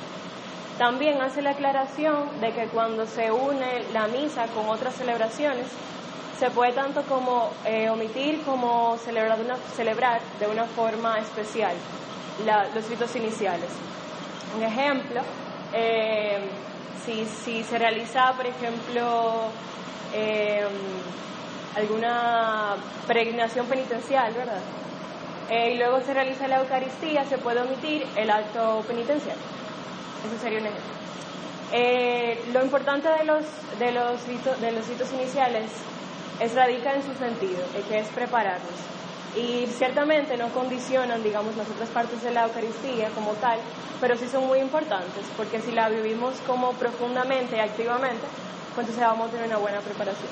También 0.78 1.20
hace 1.20 1.42
la 1.42 1.50
aclaración 1.50 2.40
de 2.40 2.52
que 2.52 2.66
cuando 2.68 3.06
se 3.06 3.30
une 3.30 3.84
la 3.92 4.06
misa 4.06 4.46
con 4.54 4.68
otras 4.68 4.94
celebraciones, 4.94 5.66
se 6.38 6.50
puede 6.50 6.72
tanto 6.72 7.02
como 7.02 7.50
eh, 7.66 7.90
omitir 7.90 8.42
como 8.44 8.96
celebrar 8.96 9.36
de, 9.36 9.44
una, 9.44 9.56
celebrar 9.76 10.20
de 10.38 10.46
una 10.46 10.64
forma 10.64 11.18
especial 11.18 11.74
los 12.74 12.88
ritos 12.88 13.14
iniciales. 13.14 13.68
Un 14.56 14.62
ejemplo, 14.62 15.20
eh, 15.74 16.38
si, 17.04 17.26
si 17.26 17.62
se 17.62 17.78
realiza, 17.78 18.32
por 18.32 18.46
ejemplo, 18.46 19.50
eh, 20.14 20.64
alguna 21.76 22.76
peregrinación 23.06 23.66
penitencial, 23.66 24.32
¿verdad? 24.32 24.60
Eh, 25.50 25.72
y 25.74 25.78
luego 25.78 26.00
se 26.00 26.14
realiza 26.14 26.46
la 26.46 26.60
Eucaristía, 26.60 27.24
se 27.24 27.36
puede 27.38 27.60
omitir 27.60 28.06
el 28.16 28.30
acto 28.30 28.84
penitencial. 28.86 29.36
Ese 30.24 30.38
sería 30.38 30.60
un 30.60 30.66
ejemplo. 30.66 30.94
Eh, 31.72 32.44
lo 32.52 32.64
importante 32.64 33.08
de 33.08 33.24
los, 33.24 33.44
de, 33.78 33.90
los 33.90 34.60
de 34.60 34.72
los 34.72 34.88
ritos 34.88 35.12
iniciales 35.12 35.70
es 36.38 36.54
radica 36.54 36.94
en 36.94 37.02
su 37.02 37.14
sentido, 37.14 37.64
eh, 37.74 37.82
que 37.88 37.98
es 37.98 38.08
prepararnos. 38.08 38.70
Y 39.36 39.66
ciertamente 39.66 40.36
no 40.36 40.48
condicionan, 40.50 41.22
digamos, 41.22 41.56
las 41.56 41.68
otras 41.68 41.88
partes 41.90 42.22
de 42.22 42.30
la 42.30 42.44
Eucaristía 42.44 43.08
como 43.10 43.32
tal, 43.34 43.58
pero 44.00 44.16
sí 44.16 44.28
son 44.28 44.46
muy 44.46 44.60
importantes, 44.60 45.24
porque 45.36 45.60
si 45.60 45.72
la 45.72 45.88
vivimos 45.88 46.34
como 46.46 46.72
profundamente 46.72 47.56
y 47.56 47.60
activamente, 47.60 48.26
pues 48.74 48.86
entonces 48.88 49.04
vamos 49.04 49.28
a 49.28 49.32
tener 49.32 49.46
una 49.46 49.58
buena 49.58 49.80
preparación. 49.80 50.30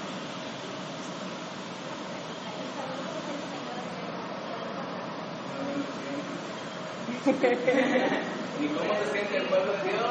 ¿Y 7.29 8.69
cómo 8.69 8.95
se 8.95 9.13
siente 9.13 9.37
el 9.37 9.45
pueblo 9.45 9.73
de 9.73 9.83
Dios? 9.83 10.03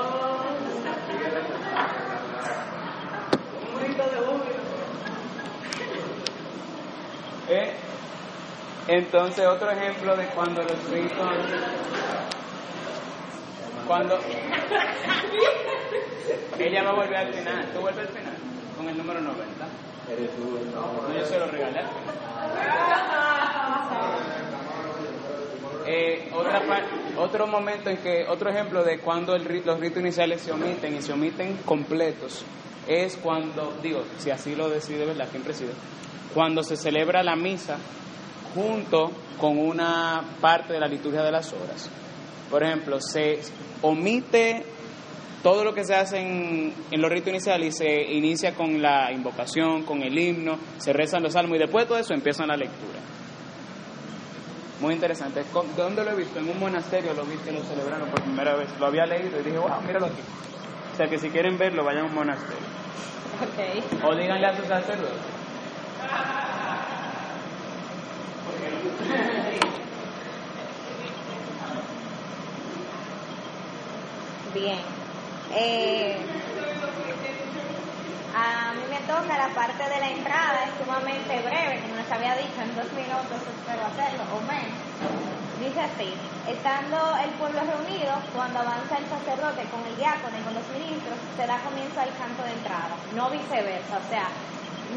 Un 3.74 3.82
grito 3.82 4.03
de 4.03 4.18
júbilo. 4.18 4.61
¿Eh? 7.49 7.74
Entonces, 8.88 9.47
otro 9.47 9.72
ejemplo 9.72 10.15
de 10.15 10.28
cuando 10.28 10.61
los 10.61 10.89
ritos. 10.91 11.28
Cuando. 13.88 14.20
Ella 16.59 16.84
va 16.84 16.89
a 16.89 16.93
volver 16.93 17.15
al 17.15 17.34
final. 17.34 17.65
¿Tú 17.74 17.80
vuelves 17.80 18.07
al 18.07 18.13
final? 18.13 18.36
Con 18.78 18.89
el 18.89 18.97
número 18.97 19.22
90. 19.22 19.43
Eres 20.11 20.30
tú 20.36 20.55
el 20.55 20.72
No, 20.72 21.18
yo 21.18 21.26
se 21.26 21.39
lo 21.39 21.47
regalé. 21.47 21.82
Eh, 25.89 26.29
otra 26.33 26.61
otro 27.17 27.47
momento 27.47 27.89
en 27.89 27.97
que, 27.97 28.25
otro 28.27 28.49
ejemplo 28.49 28.83
de 28.83 28.99
cuando 28.99 29.33
el 29.35 29.43
los 29.65 29.79
ritos 29.79 30.01
iniciales 30.01 30.41
se 30.41 30.51
omiten 30.51 30.95
y 30.97 31.01
se 31.01 31.13
omiten 31.13 31.55
completos 31.65 32.43
es 32.88 33.15
cuando, 33.15 33.73
digo, 33.81 34.03
si 34.17 34.29
así 34.29 34.53
lo 34.53 34.69
decide, 34.69 35.05
¿verdad? 35.05 35.29
¿Quién 35.31 35.43
preside? 35.43 35.71
Cuando 36.33 36.61
se 36.61 36.75
celebra 36.75 37.23
la 37.23 37.38
misa 37.38 37.77
junto 38.53 39.11
con 39.39 39.57
una 39.57 40.21
parte 40.41 40.73
de 40.73 40.79
la 40.79 40.88
liturgia 40.88 41.23
de 41.23 41.31
las 41.31 41.53
horas. 41.53 41.89
Por 42.49 42.63
ejemplo, 42.63 42.99
se 42.99 43.39
omite 43.81 44.65
todo 45.41 45.63
lo 45.63 45.73
que 45.73 45.85
se 45.85 45.95
hace 45.95 46.19
en, 46.19 46.73
en 46.91 47.01
los 47.01 47.09
ritos 47.09 47.29
iniciales 47.29 47.75
y 47.75 47.77
se 47.77 48.03
inicia 48.13 48.53
con 48.53 48.81
la 48.81 49.11
invocación, 49.13 49.83
con 49.83 50.01
el 50.01 50.17
himno, 50.17 50.57
se 50.79 50.91
rezan 50.91 51.23
los 51.23 51.31
salmos 51.31 51.55
y 51.55 51.59
después 51.59 51.85
de 51.85 51.88
todo 51.88 51.97
eso 51.99 52.13
empiezan 52.13 52.49
la 52.49 52.57
lectura. 52.57 52.99
Muy 54.80 54.93
interesante. 54.93 55.43
¿Con- 55.51 55.75
¿Dónde 55.75 56.03
lo 56.03 56.11
he 56.11 56.15
visto? 56.15 56.39
En 56.39 56.49
un 56.49 56.59
monasterio 56.59 57.13
lo 57.13 57.23
vi 57.25 57.36
que 57.38 57.51
lo 57.51 57.63
celebraron 57.63 58.09
por 58.09 58.21
primera 58.21 58.55
vez. 58.55 58.69
Lo 58.80 58.86
había 58.88 59.05
leído 59.05 59.39
y 59.39 59.43
dije, 59.43 59.57
wow, 59.57 59.82
míralo 59.86 60.05
aquí. 60.07 60.21
O 60.93 60.97
sea 60.97 61.07
que 61.07 61.17
si 61.17 61.30
quieren 61.30 61.57
verlo, 61.57 61.84
vayan 61.84 62.03
a 62.03 62.05
un 62.07 62.13
monasterio. 62.15 62.67
Ok. 63.41 64.03
O 64.05 64.15
díganle 64.15 64.47
a 64.47 64.55
sus 64.55 64.65
sacerdotes. 64.67 65.17
Bien. 74.53 74.80
Eh, 75.55 76.17
a 78.34 78.73
mí 78.73 78.84
me 78.89 78.99
toca 79.01 79.38
la 79.38 79.53
parte 79.55 79.84
de 79.84 79.99
la 79.99 80.09
entrada, 80.09 80.65
es 80.65 80.78
sumamente 80.78 81.39
breve, 81.41 81.82
como 81.84 81.95
les 81.95 82.11
había 82.11 82.36
dicho, 82.36 82.61
en 82.61 82.75
dos 82.75 82.91
minutos 82.93 83.41
espero 83.47 83.86
hacerlo, 83.86 84.23
o 84.36 84.41
menos. 84.41 84.80
Dice 85.59 85.80
así, 85.82 86.13
estando 86.47 86.97
el 87.23 87.32
pueblo 87.39 87.61
reunido, 87.61 88.13
cuando 88.34 88.59
avanza 88.59 88.97
el 88.97 89.09
sacerdote 89.09 89.67
con 89.71 89.86
el 89.88 89.95
diácono 89.97 90.38
y 90.38 90.43
con 90.43 90.53
los 90.53 90.69
ministros, 90.69 91.17
se 91.36 91.47
da 91.47 91.63
comienzo 91.63 91.99
al 91.99 92.15
canto 92.17 92.43
de 92.43 92.51
entrada, 92.53 92.95
no 93.13 93.30
viceversa, 93.32 93.97
o 93.97 94.03
sea, 94.03 94.30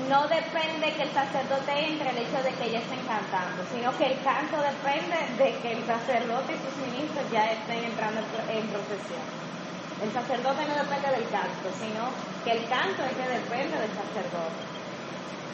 no 0.06 0.28
depende 0.28 0.92
que 0.94 1.02
el 1.02 1.12
sacerdote 1.14 1.72
entre 1.72 2.10
el 2.10 2.18
hecho 2.18 2.42
de 2.42 2.52
que 2.54 2.70
ya 2.70 2.78
estén 2.80 3.06
cantando, 3.06 3.64
sino 3.72 3.90
que 3.96 4.04
el 4.06 4.22
canto 4.22 4.60
depende 4.60 5.16
de 5.42 5.60
que 5.62 5.72
el 5.72 5.86
sacerdote 5.86 6.52
y 6.52 6.58
sus 6.58 6.76
ministros 6.76 7.30
ya 7.30 7.52
estén 7.52 7.84
entrando 7.84 8.20
en 8.20 8.26
pro- 8.26 8.48
en 8.50 8.68
procesión. 8.70 9.39
El 10.00 10.10
sacerdote 10.12 10.64
no 10.64 10.74
depende 10.80 11.12
del 11.12 11.28
canto, 11.28 11.68
sino 11.76 12.08
que 12.40 12.52
el 12.56 12.64
canto 12.72 13.04
es 13.04 13.12
que 13.12 13.28
depende 13.28 13.76
del 13.76 13.92
sacerdote. 13.92 14.64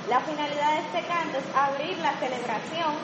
La 0.07 0.21
finalidad 0.23 0.71
de 0.71 0.81
este 0.87 1.03
canto 1.11 1.35
es 1.43 1.49
abrir 1.51 1.99
la 1.99 2.15
celebración, 2.23 2.95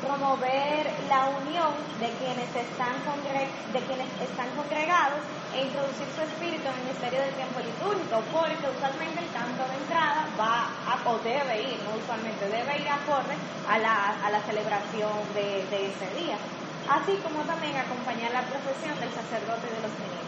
promover 0.00 0.88
la 1.12 1.28
unión 1.44 1.76
de 2.00 2.08
quienes 2.16 2.48
están, 2.56 2.96
de 3.04 3.80
quienes 3.84 4.08
están 4.16 4.48
congregados 4.56 5.20
e 5.52 5.68
introducir 5.68 6.08
su 6.16 6.22
espíritu 6.24 6.64
en 6.64 6.80
el 6.80 6.84
misterio 6.88 7.20
del 7.20 7.36
tiempo 7.36 7.60
litúrgico, 7.60 8.24
porque 8.32 8.64
usualmente 8.72 9.20
el 9.20 9.30
canto 9.36 9.68
de 9.68 9.76
entrada 9.84 10.24
va 10.40 10.72
a, 10.88 10.96
o 11.04 11.20
debe 11.20 11.68
ir, 11.68 11.76
no 11.84 12.00
usualmente, 12.00 12.48
debe 12.48 12.80
ir 12.80 12.88
acorde 12.88 13.36
a 13.68 13.76
la, 13.76 14.16
a 14.24 14.32
la 14.32 14.40
celebración 14.48 15.20
de, 15.36 15.68
de 15.68 15.92
ese 15.92 16.08
día, 16.16 16.40
así 16.88 17.12
como 17.20 17.44
también 17.44 17.76
acompañar 17.76 18.32
la 18.32 18.48
procesión 18.48 18.96
del 18.96 19.12
sacerdote 19.12 19.68
y 19.68 19.76
de 19.76 19.82
los 19.84 19.92
ministros 20.00 20.18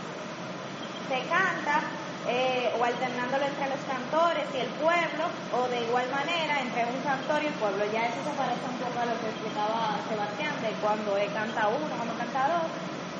se 1.10 1.26
canta 1.26 1.82
eh, 2.30 2.70
o 2.78 2.84
alternándolo 2.84 3.44
entre 3.44 3.66
los 3.66 3.82
cantores 3.82 4.46
y 4.54 4.58
el 4.62 4.70
pueblo, 4.78 5.26
o 5.58 5.66
de 5.66 5.82
igual 5.82 6.06
manera 6.14 6.60
entre 6.62 6.86
un 6.86 7.02
cantor 7.02 7.42
y 7.42 7.46
el 7.48 7.54
pueblo. 7.54 7.82
Ya 7.90 8.06
eso 8.06 8.22
se 8.22 8.30
parece 8.38 8.62
un 8.62 8.78
poco 8.78 8.94
a 8.94 9.06
lo 9.10 9.18
que 9.18 9.26
explicaba 9.34 9.98
Sebastián, 10.06 10.54
de 10.62 10.70
cuando 10.78 11.16
él 11.18 11.30
canta 11.34 11.66
uno, 11.66 11.90
cuando 11.90 12.14
canta 12.14 12.46
dos, 12.46 12.70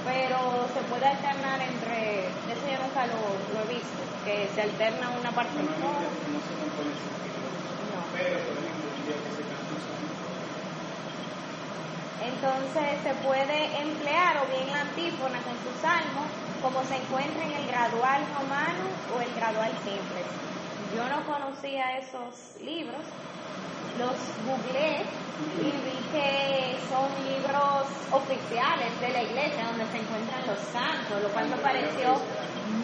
pero 0.07 0.39
se 0.71 0.81
puede 0.87 1.07
alternar 1.07 1.59
entre, 1.67 2.31
eso 2.31 2.63
yo 2.71 2.79
nunca 2.79 3.03
lo, 3.11 3.19
lo 3.59 3.59
he 3.67 3.75
visto, 3.75 4.01
que 4.23 4.47
se 4.55 4.63
alterna 4.63 5.11
una 5.11 5.33
parte 5.35 5.59
del 5.59 5.67
coro. 5.83 6.07
No 6.31 6.39
se 6.47 6.55
compone. 6.63 6.95
No. 6.95 8.07
Pero, 8.15 8.39
por 8.47 8.55
ejemplo, 8.55 8.87
un 8.87 9.03
día 9.03 9.19
que 9.19 9.31
se 9.35 9.43
canta 9.51 9.71
un 9.75 9.83
salmo, 9.83 10.15
Entonces 12.21 13.03
se 13.03 13.15
puede 13.27 13.59
emplear 13.83 14.39
o 14.39 14.47
bien 14.47 14.69
la 14.71 14.81
antífona 14.83 15.43
con 15.43 15.57
su 15.65 15.73
salmo, 15.81 16.23
como 16.63 16.85
se 16.85 16.97
encuentra 16.97 17.45
en 17.45 17.53
el 17.53 17.67
gradual 17.67 18.21
romano 18.37 18.85
o 19.17 19.21
el 19.21 19.33
gradual 19.35 19.73
simple. 19.85 20.21
Yo 20.95 21.05
no 21.09 21.25
conocía 21.25 21.99
esos 21.99 22.61
libros, 22.63 23.01
los 23.99 24.17
googleé 24.45 25.05
y 25.61 25.71
vi 25.71 25.99
que 26.13 26.77
son 26.89 27.09
libros 27.25 27.87
oficiales 28.13 29.01
de 29.01 29.09
la 29.09 29.23
iglesia 29.23 29.65
donde 29.65 29.87
se 29.87 29.99
encuentran 29.99 30.47
los 30.47 30.59
cantos, 30.73 31.23
lo 31.23 31.29
cual 31.31 31.49
me 31.49 31.57
pareció 31.57 32.21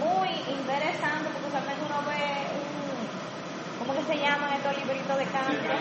muy 0.01 0.31
interesante 0.49 1.29
porque 1.33 1.49
usualmente 1.49 1.83
uno 1.85 2.01
ve 2.09 2.24
un, 2.57 3.79
¿cómo 3.79 3.93
que 3.93 4.05
se 4.07 4.18
llaman 4.18 4.53
estos 4.55 4.77
libritos 4.77 5.16
de 5.18 5.27
canto? 5.27 5.72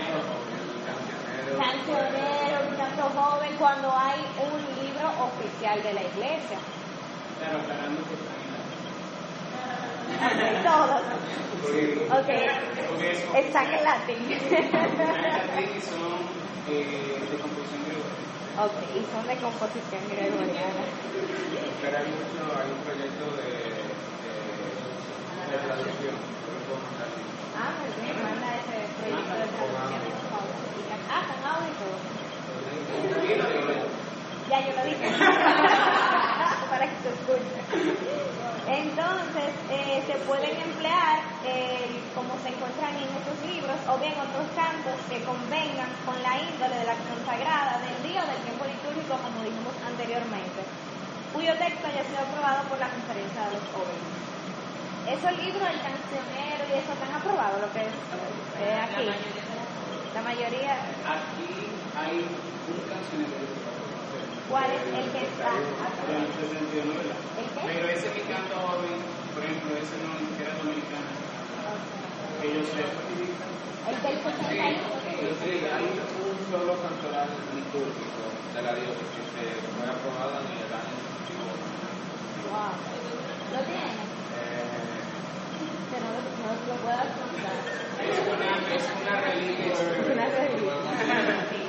cancionero, 1.45 2.67
un 2.67 2.75
canto 2.75 3.03
joven, 3.15 3.55
cuando 3.57 3.91
hay 3.95 4.19
un 4.41 4.83
libro 4.83 5.07
oficial 5.23 5.81
de 5.83 5.93
la 5.93 6.03
iglesia. 6.03 6.57
Claro, 7.39 7.57
aclarando 7.59 7.99
en 8.01 8.05
Ok, 10.15 10.41
todos. 10.63 11.01
Ok, 11.65 12.29
Porque 12.89 13.11
es 13.11 13.19
están 13.35 13.67
en 13.73 13.83
latín. 13.83 14.29
Latín 14.29 15.69
y 15.75 15.81
son 15.81 16.13
eh, 16.69 17.19
de 17.29 17.37
composición 17.39 17.81
gregoriana. 17.85 18.65
ok, 18.65 18.77
y 18.95 18.97
son 19.11 19.23
de 19.27 19.35
composición 19.37 20.03
gregoriana. 20.09 20.83
Pero 21.81 21.97
hay 21.97 22.05
mucho, 22.05 22.41
hay 22.57 22.67
un 22.71 22.79
proyecto 22.85 23.25
de, 23.35 23.49
de, 24.23 24.33
de 25.51 25.57
traducción. 25.65 26.15
Ah, 27.57 27.71
muy 27.79 27.89
bien, 28.03 28.15
manda 28.23 28.47
ese 28.55 28.77
proyecto 28.99 29.33
de 29.33 29.47
traducción, 29.47 30.01
por 30.31 30.47
Ah, 31.09 31.21
con 31.27 31.39
audio 31.45 31.69
y 31.69 31.77
todo. 31.79 31.97
Ya 34.49 34.57
yo 34.61 34.71
lo 34.75 34.81
dije. 34.85 35.07
Para 36.75 36.91
que 36.91 37.07
se 37.07 37.11
escuche. 37.15 37.55
Entonces, 38.67 39.47
eh, 39.71 40.03
se 40.11 40.15
pueden 40.27 40.59
emplear, 40.59 41.23
eh, 41.47 42.03
como 42.11 42.35
se 42.43 42.51
encuentran 42.51 42.91
en 42.99 43.07
estos 43.15 43.39
libros, 43.47 43.79
o 43.87 43.95
bien 44.03 44.11
otros 44.19 44.43
cantos 44.59 44.99
que 45.07 45.23
convengan 45.23 45.87
con 46.03 46.19
la 46.19 46.35
índole 46.35 46.75
de 46.75 46.83
la 46.83 46.99
acción 46.99 47.15
sagrada 47.23 47.79
del 47.79 47.95
día 48.03 48.19
o 48.19 48.27
del 48.27 48.43
tiempo 48.43 48.67
litúrgico, 48.67 49.15
como 49.23 49.39
dijimos 49.39 49.71
anteriormente, 49.87 50.67
cuyo 51.31 51.55
texto 51.55 51.87
haya 51.87 52.03
sido 52.03 52.19
aprobado 52.27 52.67
por 52.67 52.75
la 52.75 52.91
conferencia 52.91 53.39
de 53.47 53.51
los 53.55 53.63
obispos. 53.71 54.19
Esos 55.15 55.31
libros, 55.31 55.63
el 55.71 55.79
cancionero 55.79 56.63
y 56.67 56.71
eso, 56.75 56.91
están 56.91 57.13
aprobados, 57.15 57.63
lo 57.63 57.71
que 57.71 57.87
es 57.87 57.95
eh, 58.59 58.75
aquí. 58.83 59.07
La 60.11 60.21
mayoría, 60.27 60.75
Aquí 61.07 61.71
hay 61.95 62.19
un 62.19 62.79
cancionero 62.91 63.31
que 63.31 63.47
se 63.47 63.63
va 63.63 63.71
a 63.71 63.79
conocer. 63.79 64.34
¿Cuál 64.49 64.69
es 64.71 64.83
el 64.85 65.07
que 65.11 65.21
está 65.25 65.51
Pero 67.65 67.85
ese 67.89 68.09
canto 68.29 68.55
joven, 68.55 68.97
por 69.33 69.41
ejemplo, 69.43 69.69
ese 69.75 69.95
no 70.05 70.09
ni 70.19 70.25
siquiera 70.31 70.53
dominicano. 70.59 71.09
Que 72.41 72.47
yo 72.53 72.61
sepa. 72.67 73.01
El 73.85 73.97
del 74.01 74.17
61. 74.17 74.81
Sí, 75.45 75.51
hay 75.61 75.85
un 75.85 76.37
solo 76.49 76.73
cantoral 76.81 77.29
litúrgico 77.53 78.23
de 78.55 78.61
la 78.61 78.73
diócesis 78.73 79.25
que 79.33 79.45
fue 79.77 79.85
aprobado 79.85 80.41
en 80.41 80.57
el 80.57 80.73
año 80.73 81.05
Wow. 82.45 82.73
¿Lo 83.53 83.59
tiene? 83.65 83.93
eh, 83.93 85.01
Que 85.91 85.97
no 86.01 86.09
no 86.15 86.49
lo 86.65 86.75
puedas 86.81 87.09
contar. 87.13 87.57
Es 88.05 88.17
una, 88.25 88.49
es 88.75 88.85
una 89.01 89.15
reliquia. 89.21 89.73
Una 90.13 90.25
reliquia. 90.29 90.75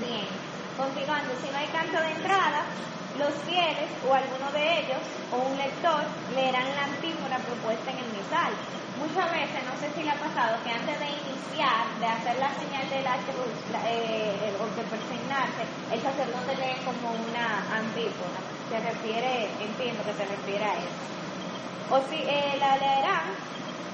Bien, 0.00 0.26
continuando, 0.76 1.32
si 1.40 1.48
no 1.50 1.58
hay 1.58 1.68
canto 1.72 1.98
de 1.98 2.12
entrada, 2.12 2.62
los 3.18 3.32
fieles 3.48 3.88
o 4.04 4.12
alguno 4.12 4.52
de 4.52 4.84
ellos 4.84 5.00
o 5.32 5.40
un 5.40 5.56
lector 5.56 6.04
leerán 6.36 6.68
la 6.76 6.84
antífona 6.84 7.38
propuesta 7.40 7.90
en 7.90 7.98
el 7.98 8.10
misal. 8.12 8.52
Muchas 9.00 9.28
veces, 9.32 9.60
no 9.64 9.76
sé 9.80 9.92
si 9.92 10.04
le 10.04 10.10
ha 10.12 10.20
pasado, 10.20 10.56
que 10.64 10.72
antes 10.72 10.96
de 11.00 11.08
iniciar, 11.08 11.84
de 12.00 12.06
hacer 12.06 12.36
la 12.40 12.52
señal 12.56 12.84
de 12.88 13.00
la 13.02 13.16
cruz 13.28 13.52
eh, 13.88 14.52
o 14.56 14.64
de 14.72 14.84
persignarse, 14.88 15.64
el 15.92 16.00
sacerdote 16.00 16.56
lee 16.56 16.80
como 16.84 17.12
una 17.12 17.60
antífona. 17.76 18.40
Se 18.68 18.80
refiere, 18.80 19.48
entiendo 19.60 20.00
que 20.04 20.14
se 20.16 20.24
refiere 20.24 20.64
a 20.64 20.74
eso. 20.80 21.00
O 21.92 22.00
si 22.08 22.16
eh, 22.24 22.56
la 22.58 22.76
leerán 22.76 23.36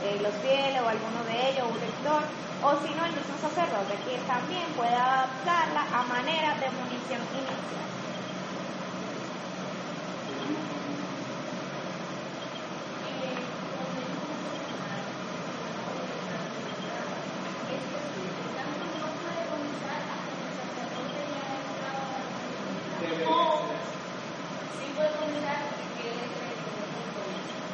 eh, 0.03 0.19
los 0.23 0.35
fieles 0.39 0.81
o 0.83 0.89
alguno 0.89 1.23
de 1.25 1.51
ellos, 1.51 1.67
un 1.67 1.79
lector, 1.79 2.23
o 2.63 2.71
si 2.81 2.95
no, 2.95 3.05
el 3.05 3.13
mismo 3.13 3.37
sacerdote, 3.41 3.95
quien 4.07 4.21
también 4.27 4.67
puede 4.77 4.95
adaptarla 4.95 5.83
a 5.93 6.03
manera 6.05 6.55
de 6.59 6.71
munición 6.71 7.21
inicial. 7.35 7.91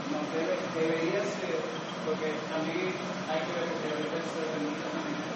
No, 0.09 0.19
debe, 0.33 0.57
debería 0.75 1.21
ser, 1.37 1.61
porque 2.07 2.33
también 2.49 2.97
hay 3.29 3.41
que 3.45 3.53
ver 3.53 3.69
que 3.77 3.89
debe 3.93 4.21
ser 4.25 4.47
de 4.49 4.59
muchas 4.65 4.89
maneras. 4.97 5.29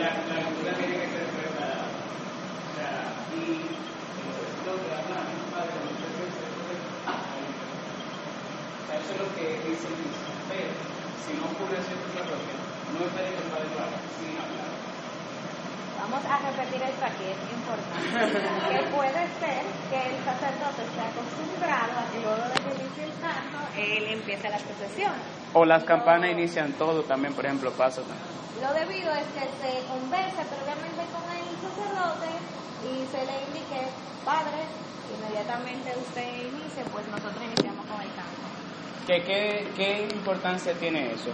La, 0.00 0.08
la 0.24 0.36
lectura 0.40 0.72
tiene 0.80 0.96
que 1.04 1.08
ser 1.12 1.26
preparada. 1.36 1.84
O 1.84 2.72
sea, 2.72 3.12
y 3.36 3.60
lo 4.64 4.72
que 4.80 4.88
hablan 4.88 5.28
mis 5.36 5.44
padres 5.52 5.76
muchas 5.84 6.12
veces 6.16 6.48
es 6.48 6.80
ahí. 7.04 7.44
O 7.44 8.82
sea, 8.88 8.96
eso 8.96 9.10
es 9.12 9.18
lo 9.20 9.28
que 9.36 9.44
dice 9.68 9.84
el 9.92 9.96
mismo. 10.00 10.32
Pero, 10.48 10.72
si 11.28 11.30
no 11.36 11.44
ocurre 11.52 11.76
cierto 11.84 12.08
error, 12.16 12.40
no 12.40 13.04
estaría 13.04 13.36
que 13.36 13.42
el 13.44 13.50
padre 13.52 13.68
lo 13.68 13.78
haga 13.84 13.98
sin 14.16 14.32
hablar. 14.40 14.72
Vamos 16.02 16.24
a 16.26 16.34
repetir 16.34 16.82
esto 16.82 17.04
aquí, 17.06 17.24
es 17.30 17.40
importante. 17.52 18.42
que 18.42 18.80
puede 18.90 19.22
ser 19.38 19.62
que 19.86 19.98
el 20.02 20.16
sacerdote 20.24 20.82
esté 20.82 21.00
acostumbrado 21.04 21.94
a 21.94 22.04
que 22.10 22.18
luego 22.18 22.42
de 22.42 22.58
que 22.58 22.70
inicie 22.74 23.04
el 23.06 23.14
canto, 23.22 23.58
él 23.76 24.02
empiece 24.18 24.48
la 24.50 24.58
procesión. 24.58 25.14
O 25.54 25.64
las 25.64 25.84
campanas 25.84 26.30
inician 26.30 26.72
todo 26.74 27.02
también, 27.02 27.34
por 27.34 27.44
ejemplo, 27.44 27.70
pasa 27.72 28.00
también. 28.02 28.42
Lo 28.62 28.72
debido 28.72 29.10
es 29.12 29.26
que 29.34 29.40
se 29.60 29.86
converse 29.86 30.42
previamente 30.48 31.02
con 31.12 31.24
el 31.34 31.44
sacerdote 31.60 32.30
y 32.84 33.06
se 33.10 33.26
le 33.26 33.44
indique, 33.48 33.88
padre, 34.24 34.64
inmediatamente 35.12 35.92
usted 36.00 36.26
inicie, 36.36 36.84
pues 36.92 37.06
nosotros 37.08 37.42
iniciamos 37.44 37.84
con 37.86 38.00
el 38.00 38.08
canto. 38.14 38.42
¿Qué, 39.06 39.22
qué, 39.24 39.68
qué 39.76 40.14
importancia 40.14 40.72
tiene 40.74 41.12
eso? 41.12 41.30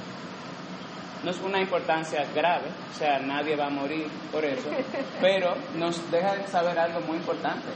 No 1.22 1.30
es 1.30 1.40
una 1.40 1.60
importancia 1.60 2.24
grave, 2.34 2.68
o 2.92 2.98
sea, 2.98 3.18
nadie 3.18 3.56
va 3.56 3.66
a 3.66 3.70
morir 3.70 4.08
por 4.32 4.44
eso, 4.44 4.70
pero 5.20 5.54
nos 5.76 6.10
deja 6.10 6.34
de 6.34 6.46
saber 6.46 6.78
algo 6.78 7.00
muy 7.00 7.18
importante. 7.18 7.68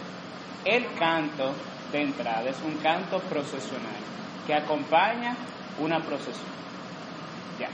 El 0.64 0.92
canto 0.94 1.52
de 1.90 2.02
entrada 2.02 2.48
es 2.48 2.56
un 2.64 2.76
canto 2.78 3.18
procesional 3.20 4.00
que 4.46 4.54
acompaña 4.54 5.36
una 5.82 5.98
procesión. 5.98 6.46
Ya. 7.58 7.68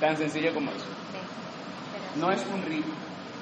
Tan 0.00 0.16
sencillo 0.16 0.52
como 0.52 0.70
eso. 0.70 0.84
No 2.16 2.30
es 2.30 2.44
un 2.52 2.62
ritmo. 2.62 2.92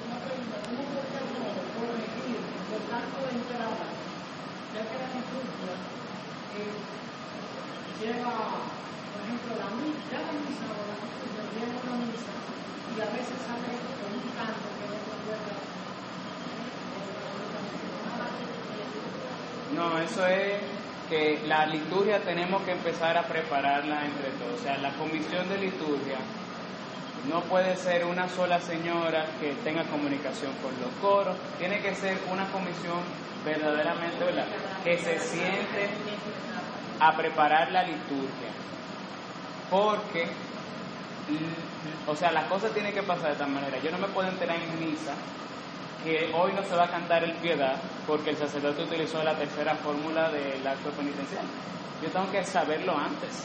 Una 0.07 0.15
pregunta, 0.23 0.55
¿cómo 0.63 0.83
podríamos 0.87 1.59
corregir 1.75 2.39
el 2.39 2.83
canto 2.87 3.19
de 3.19 3.31
entrada? 3.35 3.83
Ya 4.71 4.81
que 4.87 4.95
la 4.95 5.09
liturgia 5.11 5.75
eh, 6.55 6.71
lleva, 7.99 8.63
por 9.11 9.19
ejemplo, 9.27 9.51
la 9.59 9.69
misa, 9.75 9.99
ya 10.07 10.19
la 10.23 10.33
misa 10.39 10.65
o 10.71 10.79
la 10.87 10.95
liturgia 11.03 11.43
lleva 11.51 11.83
una 11.83 11.95
misa 11.99 12.31
y 12.31 12.97
a 13.03 13.07
veces 13.11 13.37
sale 13.43 13.75
con 13.75 14.11
un 14.15 14.27
canto 14.39 14.67
que 14.79 14.85
no 14.87 14.95
recuerda. 15.03 15.55
No, 19.75 19.99
eso 19.99 20.25
es 20.27 20.78
que 21.09 21.41
la 21.47 21.65
liturgia 21.65 22.19
tenemos 22.19 22.61
que 22.61 22.71
empezar 22.71 23.17
a 23.17 23.23
prepararla 23.23 24.05
entre 24.05 24.29
todos. 24.31 24.59
O 24.59 24.63
sea, 24.63 24.77
la 24.77 24.91
comisión 24.91 25.49
de 25.49 25.57
liturgia 25.57 26.17
no 27.27 27.41
puede 27.41 27.75
ser 27.75 28.05
una 28.05 28.29
sola 28.29 28.59
señora 28.61 29.25
que 29.41 29.53
tenga 29.63 29.83
comunicación 29.85 30.53
con 30.61 30.71
los 30.79 30.91
coros, 31.01 31.35
tiene 31.57 31.81
que 31.81 31.95
ser 31.95 32.17
una 32.31 32.45
comisión 32.51 33.01
verdaderamente 33.43 34.23
¿verdad? 34.23 34.45
que 34.83 34.97
se 34.97 35.19
siente 35.19 35.89
a 36.99 37.15
preparar 37.17 37.71
la 37.71 37.83
liturgia. 37.83 38.49
Porque, 39.69 40.27
o 42.07 42.15
sea, 42.15 42.31
la 42.31 42.47
cosa 42.47 42.69
tiene 42.69 42.93
que 42.93 43.03
pasar 43.03 43.27
de 43.27 43.31
esta 43.33 43.47
manera. 43.47 43.77
Yo 43.79 43.91
no 43.91 43.97
me 43.97 44.07
puedo 44.07 44.29
enterar 44.29 44.57
en 44.57 44.79
misa 44.79 45.13
que 46.03 46.31
hoy 46.33 46.53
no 46.53 46.63
se 46.63 46.75
va 46.75 46.85
a 46.85 46.91
cantar 46.91 47.23
el 47.23 47.33
piedad 47.37 47.75
porque 48.07 48.31
el 48.31 48.37
sacerdote 48.37 48.83
utilizó 48.83 49.23
la 49.23 49.35
tercera 49.35 49.75
fórmula 49.75 50.29
del 50.29 50.65
acto 50.65 50.89
penitencial. 50.91 51.45
Yo 52.01 52.09
tengo 52.09 52.31
que 52.31 52.43
saberlo 52.45 52.95
antes. 52.97 53.43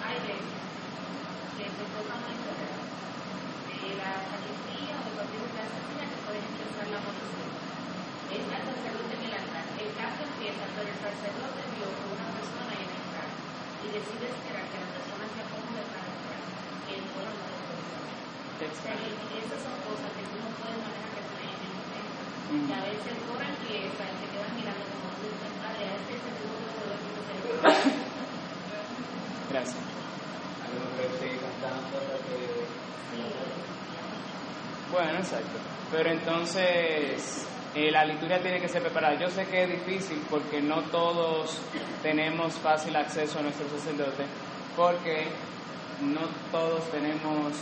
Hay 0.00 0.16
veces 0.24 0.48
que 1.60 1.64
se 1.68 1.84
toca 1.92 2.16
una 2.16 2.32
historia 2.32 2.72
de 2.72 3.92
la 4.00 4.10
sacristía 4.32 4.96
o 4.96 5.04
de 5.04 5.12
cualquier 5.12 5.44
otra 5.44 5.60
asesina 5.68 6.04
que 6.08 6.18
pueden 6.24 6.44
empezar 6.50 6.86
la 6.88 7.00
procesión. 7.04 7.52
Está 8.32 8.54
el 8.56 8.66
sacerdote 8.72 9.12
en 9.12 9.24
el 9.28 9.34
altar. 9.44 9.66
El 9.76 9.92
canto 9.92 10.24
empieza, 10.24 10.64
pero 10.72 10.88
el 10.88 10.98
sacerdote 11.04 11.60
vio 11.76 11.84
que 11.84 12.06
una 12.16 12.28
persona 12.32 12.72
iba 12.80 12.96
a 12.96 13.00
entrar 13.04 13.28
y 13.28 13.86
decide 13.92 14.24
esperar 14.32 14.64
que 14.72 14.80
la 14.80 14.88
persona 14.88 15.24
se 15.28 15.40
acomode 15.44 15.84
para 15.92 16.08
entrar. 16.08 16.42
Y 16.88 16.90
el 16.96 17.04
coro 17.12 17.28
no 17.28 17.44
lo 17.44 17.60
puede 17.60 17.84
hacer. 17.84 18.00
O 18.60 18.76
sea, 18.80 18.96
y 18.96 19.36
esas 19.36 19.60
son 19.68 19.76
cosas 19.84 20.10
que 20.16 20.24
tú 20.32 20.36
no 20.40 20.50
puedes 20.56 20.80
manejar 20.80 21.12
que 21.12 21.22
están 21.28 21.44
en 21.44 21.60
el 21.60 21.72
momento. 21.76 22.89
El 23.08 23.16
coro 23.28 23.44
empieza 23.44 24.02
y 24.04 24.14
se 24.18 24.26
queda 24.32 24.48
mirando 24.56 24.84
como 24.90 25.08
a 25.10 25.72
este 25.72 26.14
se 26.14 26.30
que 26.30 26.44
Gracias. 29.50 29.82
Que 30.96 31.28
que... 31.28 31.40
Bueno, 34.92 35.18
exacto. 35.18 35.58
Pero 35.92 36.10
entonces 36.10 37.46
eh, 37.74 37.90
la 37.90 38.04
liturgia 38.04 38.40
tiene 38.40 38.60
que 38.60 38.68
ser 38.68 38.82
preparada. 38.82 39.14
Yo 39.14 39.28
sé 39.28 39.46
que 39.46 39.62
es 39.62 39.70
difícil 39.70 40.20
porque 40.28 40.60
no 40.60 40.82
todos 40.82 41.58
tenemos 42.02 42.54
fácil 42.54 42.96
acceso 42.96 43.38
a 43.38 43.42
nuestro 43.42 43.68
sacerdote, 43.68 44.24
porque 44.76 45.28
no 46.00 46.22
todos 46.50 46.82
tenemos, 46.90 47.52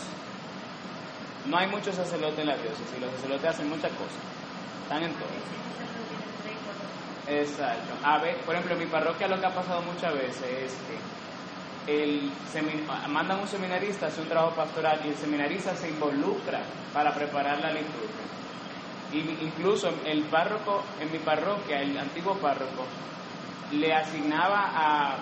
no 1.46 1.58
hay 1.58 1.66
muchos 1.66 1.94
sacerdotes 1.94 2.38
en 2.38 2.46
la 2.46 2.56
diócesis 2.56 2.86
y 2.96 3.00
los 3.00 3.10
sacerdotes 3.12 3.50
hacen 3.50 3.68
muchas 3.68 3.92
cosas, 3.92 4.16
están 4.88 5.02
en 5.02 5.12
todo. 5.12 5.28
Exacto. 7.28 7.94
A 8.02 8.18
ver, 8.18 8.38
por 8.38 8.54
ejemplo, 8.54 8.74
en 8.74 8.80
mi 8.80 8.86
parroquia 8.86 9.28
lo 9.28 9.38
que 9.38 9.44
ha 9.44 9.54
pasado 9.54 9.82
muchas 9.82 10.14
veces 10.14 10.42
es 10.42 10.72
que 11.84 12.02
el 12.02 12.32
mandan 13.08 13.40
un 13.40 13.48
seminarista 13.48 14.06
a 14.06 14.08
hacer 14.08 14.22
un 14.22 14.30
trabajo 14.30 14.56
pastoral 14.56 15.00
y 15.04 15.08
el 15.08 15.14
seminarista 15.14 15.74
se 15.76 15.90
involucra 15.90 16.60
para 16.94 17.12
preparar 17.12 17.60
la 17.60 17.70
liturgia. 17.70 18.24
Incluso 19.42 19.90
el 20.06 20.22
párroco, 20.24 20.82
en 21.00 21.12
mi 21.12 21.18
parroquia, 21.18 21.82
el 21.82 21.98
antiguo 21.98 22.34
párroco, 22.36 22.86
le 23.72 23.92
asignaba 23.92 24.70
a 24.74 25.16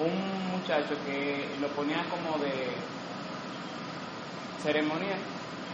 un 0.00 0.50
muchacho 0.50 0.96
que 1.06 1.46
lo 1.60 1.68
ponía 1.68 2.04
como 2.10 2.38
de 2.38 2.72
ceremonia, 4.62 5.16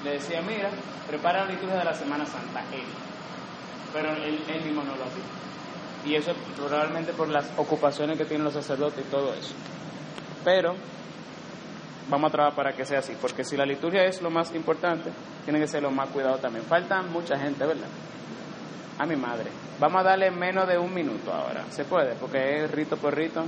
le 0.05 0.13
decía, 0.13 0.43
mira, 0.43 0.69
prepara 1.07 1.45
la 1.45 1.53
liturgia 1.53 1.79
de 1.79 1.85
la 1.85 1.95
Semana 1.95 2.27
Santa. 2.27 2.63
Pero 3.93 4.13
él, 4.13 4.43
él 4.49 4.65
mismo 4.65 4.83
no 4.83 4.97
lo 4.97 5.05
hacía. 5.05 5.25
Y 6.05 6.15
eso 6.15 6.33
probablemente 6.57 7.13
por 7.13 7.29
las 7.29 7.51
ocupaciones 7.57 8.17
que 8.17 8.25
tienen 8.25 8.45
los 8.45 8.55
sacerdotes 8.55 9.05
y 9.07 9.11
todo 9.11 9.35
eso. 9.35 9.55
Pero 10.45 10.75
vamos 12.09 12.29
a 12.29 12.33
trabajar 12.33 12.57
para 12.57 12.73
que 12.73 12.85
sea 12.85 13.01
así, 13.01 13.15
porque 13.21 13.45
si 13.45 13.57
la 13.57 13.67
liturgia 13.67 14.05
es 14.05 14.23
lo 14.23 14.31
más 14.31 14.55
importante, 14.55 15.11
tiene 15.45 15.61
que 15.61 15.67
ser 15.67 15.83
lo 15.83 15.91
más 15.91 16.09
cuidado 16.11 16.39
también. 16.39 16.65
Falta 16.65 17.03
mucha 17.03 17.39
gente, 17.39 17.65
¿verdad? 17.67 17.89
A 18.99 19.07
mi 19.07 19.17
madre. 19.17 19.51
Vamos 19.79 20.01
a 20.01 20.05
darle 20.05 20.31
menos 20.31 20.67
de 20.67 20.79
un 20.79 20.93
minuto 20.93 21.33
ahora. 21.33 21.65
¿Se 21.71 21.85
puede? 21.85 22.15
Porque 22.15 22.65
es 22.65 22.71
rito 22.71 22.97
por 22.97 23.15
rito. 23.15 23.45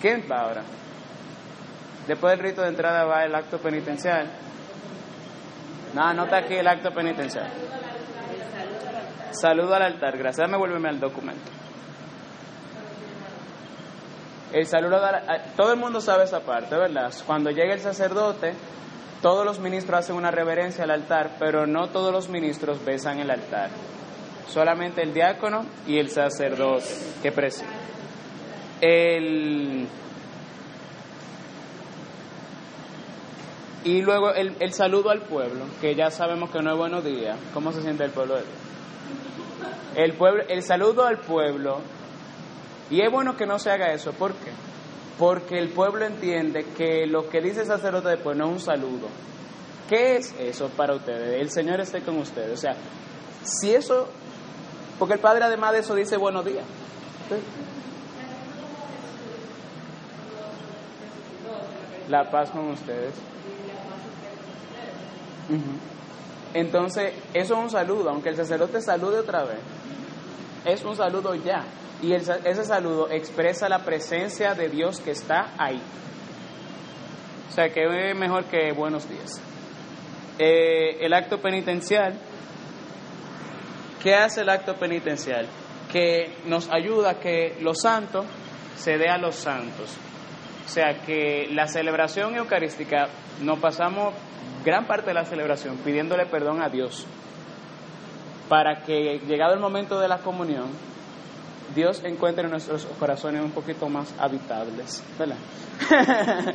¿Quién 0.00 0.24
va 0.30 0.40
ahora? 0.40 0.62
Después 2.06 2.36
del 2.36 2.46
rito 2.46 2.62
de 2.62 2.68
entrada 2.68 3.04
va 3.04 3.24
el 3.24 3.34
acto 3.34 3.58
penitencial. 3.58 4.30
No, 5.94 6.02
anota 6.02 6.38
aquí 6.38 6.54
el 6.54 6.66
acto 6.66 6.90
penitencial. 6.90 7.48
Saludo 9.30 9.74
al 9.74 9.82
altar. 9.82 10.16
Gracias. 10.16 10.46
Dame 10.46 10.58
vuélveme 10.58 10.88
al 10.88 11.00
documento. 11.00 11.50
El 14.52 14.66
saludo 14.66 15.04
al 15.04 15.54
todo 15.56 15.72
el 15.72 15.78
mundo 15.78 16.00
sabe 16.00 16.24
esa 16.24 16.40
parte, 16.40 16.74
¿verdad? 16.74 17.12
Cuando 17.26 17.50
llega 17.50 17.74
el 17.74 17.80
sacerdote, 17.80 18.54
todos 19.20 19.44
los 19.44 19.58
ministros 19.58 19.98
hacen 19.98 20.16
una 20.16 20.30
reverencia 20.30 20.84
al 20.84 20.90
altar, 20.90 21.32
pero 21.38 21.66
no 21.66 21.88
todos 21.88 22.12
los 22.12 22.28
ministros 22.28 22.82
besan 22.84 23.18
el 23.18 23.30
altar. 23.30 23.68
Solamente 24.48 25.02
el 25.02 25.12
diácono 25.12 25.66
y 25.86 25.98
el 25.98 26.08
sacerdote 26.08 26.86
que 27.22 27.30
preside. 27.30 27.68
El 28.80 29.86
y 33.84 34.02
luego 34.02 34.32
el, 34.34 34.56
el 34.60 34.72
saludo 34.72 35.10
al 35.10 35.20
pueblo, 35.20 35.64
que 35.80 35.94
ya 35.94 36.10
sabemos 36.10 36.50
que 36.50 36.60
no 36.60 36.72
es 36.72 36.78
buenos 36.78 37.04
días. 37.04 37.38
¿Cómo 37.54 37.72
se 37.72 37.82
siente 37.82 38.04
el 38.04 38.10
pueblo? 38.10 38.36
El, 39.94 40.12
pueblo, 40.14 40.42
el 40.48 40.62
saludo 40.62 41.06
al 41.06 41.18
pueblo, 41.18 41.80
y 42.90 43.02
es 43.02 43.10
bueno 43.10 43.36
que 43.36 43.46
no 43.46 43.58
se 43.58 43.70
haga 43.70 43.92
eso, 43.92 44.12
¿por 44.12 44.32
qué? 44.32 44.50
Porque 45.18 45.58
el 45.58 45.68
pueblo 45.68 46.06
entiende 46.06 46.64
que 46.76 47.06
lo 47.06 47.28
que 47.28 47.40
dice 47.40 47.62
el 47.62 47.66
sacerdote 47.66 48.08
después 48.08 48.36
no 48.36 48.46
es 48.46 48.52
un 48.52 48.60
saludo. 48.60 49.08
¿Qué 49.88 50.16
es 50.16 50.34
eso 50.38 50.68
para 50.68 50.94
ustedes? 50.94 51.40
El 51.40 51.50
Señor 51.50 51.80
esté 51.80 52.02
con 52.02 52.18
ustedes. 52.18 52.52
O 52.52 52.56
sea, 52.56 52.76
si 53.42 53.74
eso, 53.74 54.08
porque 54.98 55.14
el 55.14 55.20
Padre 55.20 55.44
además 55.44 55.72
de 55.72 55.78
eso 55.80 55.94
dice 55.94 56.16
buenos 56.16 56.44
días. 56.44 56.64
La 62.08 62.30
paz 62.30 62.50
con 62.50 62.70
ustedes. 62.70 63.14
Entonces, 66.54 67.12
eso 67.34 67.54
es 67.54 67.60
un 67.60 67.70
saludo, 67.70 68.10
aunque 68.10 68.30
el 68.30 68.36
sacerdote 68.36 68.80
salude 68.80 69.18
otra 69.18 69.44
vez, 69.44 69.60
es 70.64 70.84
un 70.84 70.96
saludo 70.96 71.34
ya. 71.34 71.64
Y 72.00 72.12
ese 72.14 72.64
saludo 72.64 73.10
expresa 73.10 73.68
la 73.68 73.80
presencia 73.80 74.54
de 74.54 74.68
Dios 74.68 75.00
que 75.00 75.10
está 75.10 75.52
ahí. 75.58 75.80
O 77.48 77.52
sea, 77.52 77.68
que 77.70 77.82
es 77.82 78.16
mejor 78.16 78.44
que 78.44 78.72
buenos 78.72 79.08
días. 79.08 79.40
Eh, 80.38 81.04
el 81.04 81.12
acto 81.12 81.40
penitencial, 81.40 82.14
¿qué 84.00 84.14
hace 84.14 84.42
el 84.42 84.48
acto 84.48 84.74
penitencial? 84.76 85.48
Que 85.90 86.36
nos 86.44 86.70
ayuda 86.70 87.10
a 87.10 87.18
que 87.18 87.56
los 87.60 87.80
santos 87.80 88.26
se 88.76 88.96
dé 88.96 89.08
a 89.08 89.18
los 89.18 89.34
santos. 89.34 89.96
O 90.64 90.68
sea 90.68 91.00
que 91.04 91.48
la 91.50 91.66
celebración 91.66 92.36
eucarística, 92.36 93.08
nos 93.40 93.58
pasamos 93.58 94.14
gran 94.64 94.86
parte 94.86 95.08
de 95.08 95.14
la 95.14 95.24
celebración 95.24 95.76
pidiéndole 95.78 96.26
perdón 96.26 96.62
a 96.62 96.68
Dios 96.68 97.06
para 98.48 98.82
que 98.82 99.20
llegado 99.26 99.54
el 99.54 99.60
momento 99.60 100.00
de 100.00 100.08
la 100.08 100.18
comunión, 100.18 100.68
Dios 101.74 102.02
encuentre 102.04 102.48
nuestros 102.48 102.86
corazones 102.98 103.42
un 103.42 103.50
poquito 103.50 103.88
más 103.88 104.14
habitables, 104.18 105.04
¿verdad? 105.18 105.36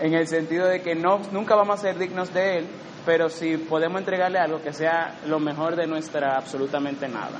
en 0.00 0.14
el 0.14 0.26
sentido 0.26 0.66
de 0.66 0.80
que 0.80 0.94
no, 0.94 1.20
nunca 1.32 1.54
vamos 1.54 1.78
a 1.78 1.82
ser 1.82 1.98
dignos 1.98 2.32
de 2.32 2.58
Él, 2.58 2.66
pero 3.04 3.28
si 3.28 3.58
podemos 3.58 4.00
entregarle 4.00 4.38
algo 4.38 4.62
que 4.62 4.72
sea 4.72 5.18
lo 5.26 5.38
mejor 5.38 5.76
de 5.76 5.86
nuestra 5.86 6.36
absolutamente 6.36 7.06
nada. 7.08 7.38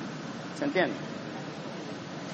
¿Se 0.58 0.66
entiende? 0.66 0.94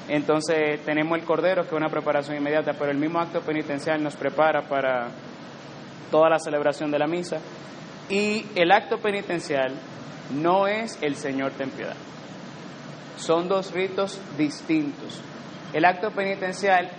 Entonces 0.09 0.85
tenemos 0.85 1.16
el 1.18 1.24
Cordero, 1.24 1.62
que 1.62 1.68
es 1.68 1.74
una 1.74 1.89
preparación 1.89 2.36
inmediata, 2.36 2.72
pero 2.77 2.90
el 2.90 2.98
mismo 2.98 3.20
acto 3.20 3.40
penitencial 3.43 4.02
nos 4.02 4.16
prepara 4.16 4.62
para 4.62 5.09
toda 6.11 6.28
la 6.28 6.39
celebración 6.39 6.91
de 6.91 6.99
la 6.99 7.07
misa. 7.07 7.39
Y 8.09 8.47
el 8.55 8.73
acto 8.73 8.99
penitencial 8.99 9.73
no 10.35 10.66
es 10.66 10.99
el 11.03 11.16
Señor 11.16 11.53
ten 11.53 11.70
piedad. 11.70 11.97
Son 13.16 13.49
dos 13.49 13.73
ritos 13.73 14.20
distintos. 14.37 15.20
El 15.73 15.85
acto 15.85 16.11
penitencial 16.11 16.91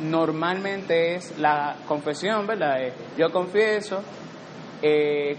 normalmente 0.00 1.16
es 1.16 1.38
la 1.38 1.76
confesión, 1.86 2.46
¿verdad? 2.46 2.82
Eh, 2.82 2.92
Yo 3.18 3.30
confieso 3.30 4.02
eh, 4.82 5.36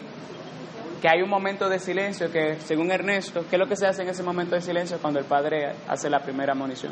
que 1.02 1.08
hay 1.10 1.22
un 1.22 1.30
momento 1.30 1.70
de 1.70 1.80
silencio 1.80 2.32
que, 2.32 2.60
según 2.60 2.92
Ernesto, 2.92 3.46
¿qué 3.50 3.56
es 3.56 3.60
lo 3.60 3.68
que 3.68 3.76
se 3.76 3.88
hace 3.88 4.02
en 4.02 4.10
ese 4.10 4.24
momento 4.24 4.56
de 4.56 4.62
silencio 4.62 4.98
cuando 5.00 5.20
el 5.20 5.26
padre 5.26 5.74
hace 5.88 6.10
la 6.10 6.20
primera 6.20 6.54
munición? 6.56 6.92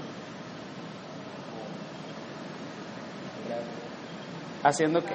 ¿Haciendo 4.65 4.99
qué? 5.05 5.13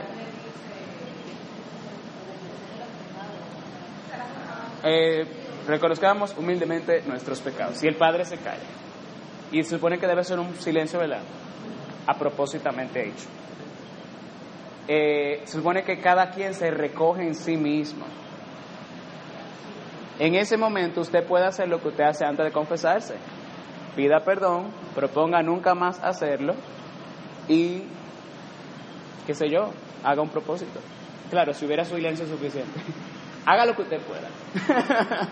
Eh, 4.84 5.26
reconozcamos 5.66 6.36
humildemente 6.38 7.02
nuestros 7.02 7.40
pecados. 7.40 7.82
Y 7.82 7.88
el 7.88 7.96
Padre 7.96 8.24
se 8.24 8.36
calla. 8.36 8.62
Y 9.50 9.64
se 9.64 9.70
supone 9.70 9.98
que 9.98 10.06
debe 10.06 10.22
ser 10.22 10.38
un 10.38 10.54
silencio, 10.54 11.00
¿verdad? 11.00 11.22
A 12.06 12.14
propósitamente 12.14 13.08
hecho. 13.08 13.26
Eh, 14.86 15.42
se 15.46 15.58
supone 15.58 15.82
que 15.82 15.98
cada 15.98 16.30
quien 16.30 16.54
se 16.54 16.70
recoge 16.70 17.24
en 17.24 17.34
sí 17.34 17.56
mismo. 17.56 18.06
En 20.20 20.36
ese 20.36 20.56
momento 20.56 21.00
usted 21.00 21.26
puede 21.26 21.46
hacer 21.46 21.66
lo 21.66 21.82
que 21.82 21.88
usted 21.88 22.04
hace 22.04 22.24
antes 22.24 22.44
de 22.44 22.52
confesarse. 22.52 23.16
Pida 23.96 24.20
perdón, 24.20 24.70
proponga 24.94 25.42
nunca 25.42 25.74
más 25.74 25.98
hacerlo 26.04 26.54
y, 27.48 27.82
qué 29.30 29.34
sé 29.34 29.48
yo, 29.48 29.70
haga 30.02 30.22
un 30.22 30.28
propósito. 30.28 30.80
Claro, 31.30 31.52
si 31.52 31.64
hubiera 31.64 31.84
silencio 31.84 32.26
suficiente. 32.26 32.80
haga 33.46 33.64
lo 33.64 33.76
que 33.76 33.82
usted 33.82 34.00
pueda. 34.00 35.28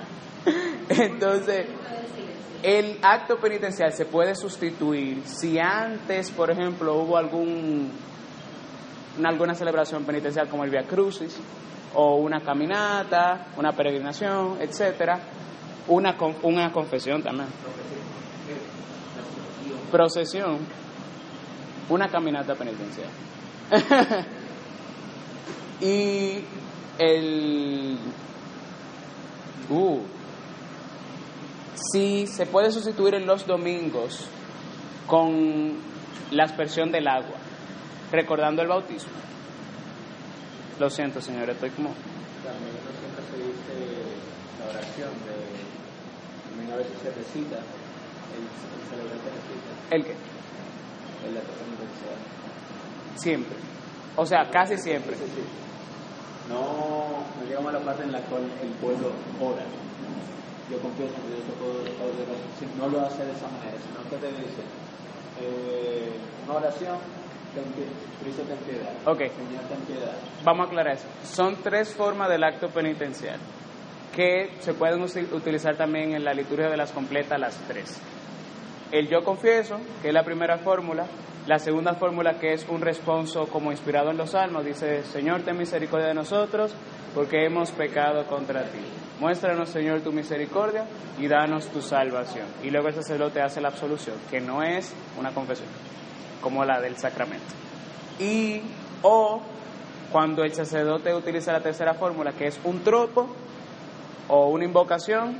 Entonces, 0.88 1.66
el 2.62 2.98
acto 3.02 3.38
penitencial 3.38 3.92
se 3.92 4.04
puede 4.04 4.36
sustituir 4.36 5.24
si 5.24 5.58
antes, 5.58 6.30
por 6.30 6.48
ejemplo, 6.52 6.94
hubo 6.94 7.16
algún 7.16 7.90
alguna 9.24 9.54
celebración 9.54 10.04
penitencial 10.04 10.48
como 10.48 10.62
el 10.62 10.70
Via 10.70 10.84
Crucis 10.84 11.36
o 11.92 12.18
una 12.18 12.38
caminata, 12.38 13.48
una 13.56 13.72
peregrinación, 13.72 14.58
etcétera, 14.60 15.18
una 15.88 16.16
una 16.44 16.70
confesión 16.70 17.20
también. 17.20 17.48
Procesión, 19.90 20.58
una 21.88 22.06
caminata 22.06 22.54
penitencial. 22.54 23.08
y 25.80 26.42
el 26.98 27.98
uh, 29.68 30.00
si 31.92 32.26
se 32.26 32.46
puede 32.46 32.70
sustituir 32.70 33.14
en 33.14 33.26
los 33.26 33.46
domingos 33.46 34.26
con 35.06 35.76
la 36.30 36.44
aspersión 36.44 36.90
del 36.90 37.06
agua, 37.08 37.36
recordando 38.10 38.62
el 38.62 38.68
bautismo. 38.68 39.12
Lo 40.78 40.88
siento, 40.90 41.20
señor, 41.20 41.50
estoy 41.50 41.68
como... 41.70 41.90
También 42.44 42.72
siempre 43.00 43.24
se 43.30 43.36
dice 43.36 43.74
la 44.60 44.66
oración 44.70 45.10
de... 45.26 45.36
También 46.48 46.72
a 46.72 46.76
veces 46.76 46.96
se 47.02 47.10
recita, 47.10 47.56
el, 47.56 48.42
el 48.44 48.48
celebrante 48.88 49.28
recita. 49.28 49.70
¿El 49.94 50.04
qué? 50.04 50.14
El 51.26 51.34
penitencial. 51.34 52.18
Siempre. 53.18 53.56
O 54.16 54.24
sea, 54.24 54.48
casi 54.50 54.76
siempre. 54.78 55.16
Sí, 55.16 55.24
sí. 55.34 55.42
No, 56.48 56.58
no 57.38 57.46
llegamos 57.46 57.74
a 57.74 57.78
la 57.78 57.84
parte 57.84 58.04
en 58.04 58.12
la 58.12 58.20
cual 58.22 58.42
el 58.62 58.70
pueblo 58.80 59.12
ora. 59.40 59.62
Yo 60.70 60.78
confieso 60.80 61.14
que 61.14 61.42
te 61.42 61.52
puedo 61.58 61.78
no 62.78 62.88
lo 62.88 63.06
hace 63.06 63.24
de 63.24 63.32
esa 63.32 63.48
manera, 63.48 63.76
sino 63.78 64.10
que 64.10 64.16
te 64.16 64.28
dice 64.28 64.62
eh, 65.40 66.10
una 66.46 66.56
oración, 66.58 66.98
Cristo 68.22 68.42
ten 68.42 68.58
piedad, 68.58 68.92
Ok. 69.06 69.18
Señor 69.18 69.64
ten 69.68 69.80
piedad. 69.86 70.12
Vamos 70.44 70.66
a 70.66 70.68
aclarar 70.68 70.94
eso. 70.94 71.06
Son 71.24 71.56
tres 71.62 71.94
formas 71.94 72.28
del 72.28 72.44
acto 72.44 72.68
penitencial 72.68 73.38
que 74.14 74.50
se 74.60 74.74
pueden 74.74 75.02
utilizar 75.02 75.76
también 75.76 76.12
en 76.12 76.24
la 76.24 76.34
liturgia 76.34 76.68
de 76.68 76.76
las 76.76 76.92
completas, 76.92 77.38
las 77.38 77.56
tres. 77.68 78.00
El 78.90 79.08
yo 79.08 79.22
confieso, 79.22 79.78
que 80.02 80.08
es 80.08 80.14
la 80.14 80.24
primera 80.24 80.58
fórmula. 80.58 81.06
La 81.48 81.58
segunda 81.58 81.94
fórmula, 81.94 82.38
que 82.38 82.52
es 82.52 82.66
un 82.68 82.82
responso 82.82 83.46
como 83.46 83.72
inspirado 83.72 84.10
en 84.10 84.18
los 84.18 84.32
salmos, 84.32 84.66
dice, 84.66 85.02
Señor, 85.04 85.44
ten 85.44 85.56
misericordia 85.56 86.08
de 86.08 86.12
nosotros, 86.12 86.74
porque 87.14 87.46
hemos 87.46 87.70
pecado 87.70 88.26
contra 88.26 88.64
ti. 88.64 88.80
Muéstranos, 89.18 89.70
Señor, 89.70 90.02
tu 90.02 90.12
misericordia 90.12 90.84
y 91.18 91.26
danos 91.26 91.68
tu 91.68 91.80
salvación. 91.80 92.44
Y 92.62 92.68
luego 92.68 92.88
el 92.88 92.94
sacerdote 92.96 93.40
hace 93.40 93.62
la 93.62 93.68
absolución, 93.68 94.16
que 94.30 94.42
no 94.42 94.62
es 94.62 94.92
una 95.18 95.30
confesión, 95.30 95.68
como 96.42 96.66
la 96.66 96.82
del 96.82 96.98
sacramento. 96.98 97.54
Y, 98.20 98.60
o, 99.00 99.40
cuando 100.12 100.44
el 100.44 100.52
sacerdote 100.52 101.14
utiliza 101.14 101.52
la 101.52 101.62
tercera 101.62 101.94
fórmula, 101.94 102.32
que 102.32 102.48
es 102.48 102.60
un 102.62 102.80
tropo 102.80 103.26
o 104.28 104.48
una 104.48 104.66
invocación, 104.66 105.38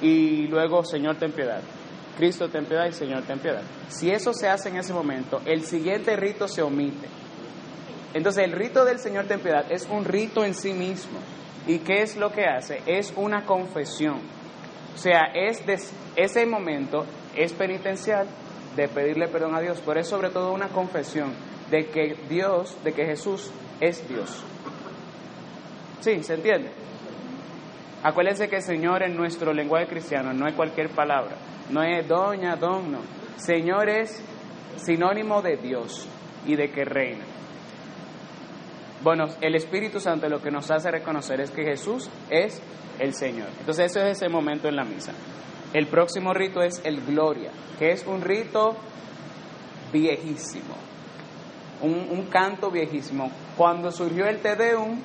y 0.00 0.46
luego, 0.46 0.86
Señor, 0.86 1.16
ten 1.16 1.32
piedad. 1.32 1.60
Cristo, 2.16 2.48
ten 2.48 2.66
piedad 2.66 2.86
y 2.86 2.92
Señor, 2.92 3.22
ten 3.22 3.38
piedad. 3.38 3.62
Si 3.88 4.10
eso 4.10 4.32
se 4.32 4.48
hace 4.48 4.68
en 4.68 4.76
ese 4.76 4.92
momento, 4.92 5.40
el 5.46 5.64
siguiente 5.64 6.16
rito 6.16 6.48
se 6.48 6.62
omite. 6.62 7.08
Entonces, 8.12 8.44
el 8.44 8.52
rito 8.52 8.84
del 8.84 8.98
Señor, 8.98 9.26
ten 9.26 9.40
piedad 9.40 9.70
es 9.70 9.86
un 9.90 10.04
rito 10.04 10.44
en 10.44 10.54
sí 10.54 10.72
mismo. 10.72 11.18
¿Y 11.66 11.78
qué 11.78 12.02
es 12.02 12.16
lo 12.16 12.32
que 12.32 12.44
hace? 12.44 12.82
Es 12.86 13.12
una 13.16 13.44
confesión. 13.44 14.20
O 14.94 14.98
sea, 14.98 15.32
es 15.34 15.62
ese 16.16 16.46
momento 16.46 17.06
es 17.36 17.52
penitencial 17.52 18.26
de 18.76 18.88
pedirle 18.88 19.28
perdón 19.28 19.54
a 19.54 19.60
Dios, 19.60 19.82
pero 19.84 20.00
es 20.00 20.08
sobre 20.08 20.30
todo 20.30 20.52
una 20.52 20.68
confesión 20.68 21.32
de 21.70 21.86
que 21.86 22.16
Dios, 22.28 22.76
de 22.82 22.92
que 22.92 23.04
Jesús 23.04 23.50
es 23.80 24.06
Dios. 24.08 24.42
Sí, 26.00 26.22
¿se 26.22 26.34
entiende? 26.34 26.70
Acuérdense 28.02 28.48
que 28.48 28.62
Señor 28.62 29.02
en 29.02 29.14
nuestro 29.14 29.52
lenguaje 29.52 29.86
cristiano 29.86 30.32
no 30.32 30.48
es 30.48 30.54
cualquier 30.54 30.88
palabra, 30.90 31.36
no 31.70 31.82
es 31.82 32.08
doña, 32.08 32.56
don, 32.56 32.92
no. 32.92 32.98
Señor 33.36 33.90
es 33.90 34.22
sinónimo 34.76 35.42
de 35.42 35.56
Dios 35.56 36.08
y 36.46 36.56
de 36.56 36.70
que 36.70 36.84
reina. 36.84 37.24
Bueno, 39.02 39.26
el 39.40 39.54
Espíritu 39.54 40.00
Santo 40.00 40.28
lo 40.28 40.40
que 40.40 40.50
nos 40.50 40.70
hace 40.70 40.90
reconocer 40.90 41.40
es 41.40 41.50
que 41.50 41.62
Jesús 41.62 42.10
es 42.30 42.62
el 42.98 43.14
Señor. 43.14 43.48
Entonces 43.60 43.90
eso 43.90 44.00
es 44.00 44.16
ese 44.16 44.28
momento 44.28 44.68
en 44.68 44.76
la 44.76 44.84
misa. 44.84 45.12
El 45.72 45.86
próximo 45.86 46.32
rito 46.32 46.62
es 46.62 46.80
el 46.84 47.00
Gloria, 47.02 47.50
que 47.78 47.92
es 47.92 48.06
un 48.06 48.22
rito 48.22 48.76
viejísimo, 49.92 50.74
un, 51.82 52.08
un 52.10 52.26
canto 52.26 52.70
viejísimo. 52.70 53.30
Cuando 53.56 53.90
surgió 53.90 54.26
el 54.26 54.38
Te 54.40 54.56
Deum, 54.56 55.00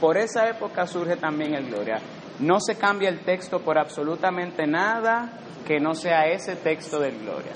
por 0.00 0.16
esa 0.16 0.48
época 0.48 0.86
surge 0.86 1.16
también 1.16 1.54
el 1.54 1.66
Gloria. 1.66 2.00
No 2.40 2.58
se 2.60 2.76
cambia 2.76 3.08
el 3.08 3.20
texto 3.20 3.60
por 3.60 3.78
absolutamente 3.78 4.66
nada 4.66 5.30
que 5.66 5.78
no 5.78 5.94
sea 5.94 6.26
ese 6.26 6.56
texto 6.56 6.98
del 6.98 7.18
Gloria. 7.20 7.52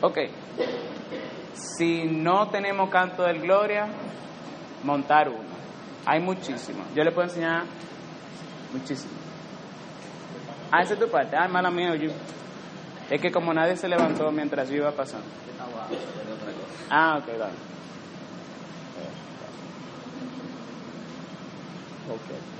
Ok. 0.00 0.18
Si 1.54 2.04
no 2.04 2.48
tenemos 2.48 2.88
canto 2.90 3.22
del 3.22 3.40
Gloria, 3.40 3.86
montar 4.82 5.28
uno. 5.28 5.50
Hay 6.06 6.20
muchísimo. 6.20 6.84
Yo 6.94 7.04
le 7.04 7.12
puedo 7.12 7.28
enseñar 7.28 7.64
muchísimo. 8.72 9.12
Ah, 10.72 10.82
esa 10.82 10.94
es 10.94 11.00
tu 11.00 11.08
parte. 11.08 11.36
Ah, 11.36 11.48
mala 11.48 11.70
mía, 11.70 11.94
yo. 11.96 12.10
Es 13.10 13.20
que 13.20 13.30
como 13.30 13.52
nadie 13.52 13.76
se 13.76 13.88
levantó 13.88 14.30
mientras 14.30 14.68
yo 14.70 14.76
iba 14.76 14.92
pasando. 14.92 15.26
Ah, 16.88 17.18
ok, 17.18 17.26
vale. 17.38 17.54
Ok. 22.08 22.59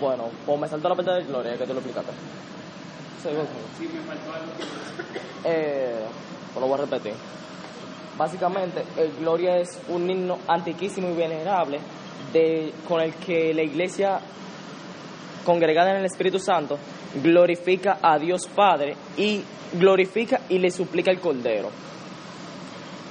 Bueno, 0.00 0.24
pues 0.44 0.60
me 0.60 0.68
saltó 0.68 0.88
la 0.88 0.94
parte 0.94 1.10
de 1.12 1.24
Gloria, 1.24 1.56
que 1.56 1.64
tú 1.66 1.72
lo 1.72 1.80
explicaste. 1.80 2.12
Sí, 3.22 3.28
bueno. 3.28 3.48
Sí, 3.78 3.88
me 3.92 4.00
faltó 4.02 4.32
algo. 4.32 4.52
Eh, 5.44 6.04
lo 6.54 6.66
voy 6.66 6.74
a 6.74 6.82
repetir. 6.82 7.14
Básicamente, 8.16 8.82
el 8.96 9.12
Gloria 9.20 9.58
es 9.58 9.80
un 9.88 10.10
himno 10.10 10.38
antiquísimo 10.46 11.08
y 11.10 11.14
venerable 11.14 11.78
de, 12.32 12.72
con 12.86 13.00
el 13.00 13.14
que 13.14 13.54
la 13.54 13.62
iglesia 13.62 14.20
congregada 15.44 15.92
en 15.92 15.98
el 15.98 16.04
Espíritu 16.04 16.38
Santo 16.38 16.78
glorifica 17.22 17.98
a 18.02 18.18
Dios 18.18 18.46
Padre 18.54 18.96
y 19.16 19.42
glorifica 19.72 20.40
y 20.48 20.58
le 20.58 20.70
suplica 20.70 21.10
el 21.10 21.20
Cordero. 21.20 21.70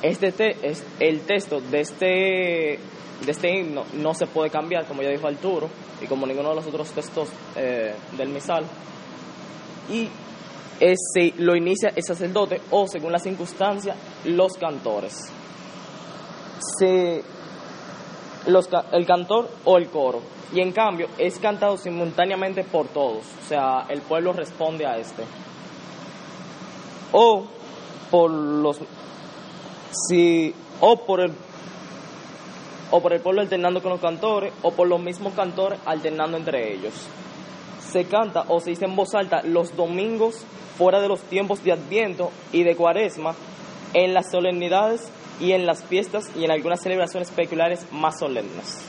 Este 0.02 0.32
te- 0.32 0.56
es, 0.68 0.84
el 1.00 1.22
texto 1.22 1.60
de 1.60 1.80
este, 1.82 2.06
de 2.06 3.32
este 3.32 3.50
himno 3.60 3.84
no 3.94 4.14
se 4.14 4.28
puede 4.28 4.50
cambiar, 4.50 4.86
como 4.86 5.02
ya 5.02 5.10
dijo 5.10 5.28
Arturo, 5.28 5.70
y 6.02 6.06
como 6.06 6.28
ninguno 6.28 6.50
de 6.50 6.56
los 6.56 6.68
otros 6.68 6.90
textos 6.92 7.30
eh, 7.56 7.96
del 8.16 8.30
misal. 8.30 8.64
Y 9.90 10.10
lo 11.38 11.56
inicia 11.56 11.92
el 11.96 12.04
sacerdote 12.04 12.62
o, 12.70 12.88
según 12.88 13.12
la 13.12 13.20
circunstancia, 13.20 13.96
los 14.26 14.54
cantores. 14.54 15.32
Se, 16.78 17.24
los, 18.46 18.70
el 18.92 19.06
cantor 19.06 19.50
o 19.66 19.78
el 19.78 19.88
coro. 19.90 20.22
Y 20.54 20.62
en 20.62 20.72
cambio 20.72 21.08
es 21.18 21.40
cantado 21.40 21.78
simultáneamente 21.78 22.64
por 22.64 22.88
todos. 22.90 23.24
O 23.44 23.48
sea, 23.48 23.86
el 23.90 24.02
pueblo 24.02 24.34
responde 24.34 24.86
a 24.86 24.98
este. 24.98 25.24
O 27.12 27.46
por 28.12 28.30
los 28.30 28.80
si 30.08 30.54
o 30.82 30.98
por 31.06 31.22
el 31.22 31.32
o 32.90 33.02
por 33.02 33.12
el 33.14 33.20
pueblo 33.22 33.42
alternando 33.42 33.82
con 33.82 33.92
los 33.92 34.00
cantores 34.00 34.54
o 34.62 34.72
por 34.72 34.88
los 34.88 35.00
mismos 35.02 35.34
cantores 35.34 35.80
alternando 35.86 36.38
entre 36.38 36.74
ellos. 36.74 36.94
Se 37.92 38.06
canta 38.06 38.46
o 38.48 38.60
se 38.60 38.70
dice 38.72 38.86
en 38.86 38.96
voz 38.96 39.14
alta 39.14 39.42
los 39.44 39.76
domingos 39.76 40.46
fuera 40.78 41.00
de 41.02 41.08
los 41.08 41.22
tiempos 41.22 41.64
de 41.64 41.74
Adviento 41.74 42.32
y 42.54 42.64
de 42.64 42.76
Cuaresma 42.76 43.34
en 43.94 44.14
las 44.14 44.32
solemnidades 44.32 45.10
y 45.40 45.52
en 45.52 45.66
las 45.66 45.84
fiestas 45.84 46.30
y 46.36 46.44
en 46.46 46.52
algunas 46.52 46.82
celebraciones 46.82 47.30
peculiares 47.32 47.86
más 47.92 48.20
solemnes. 48.20 48.86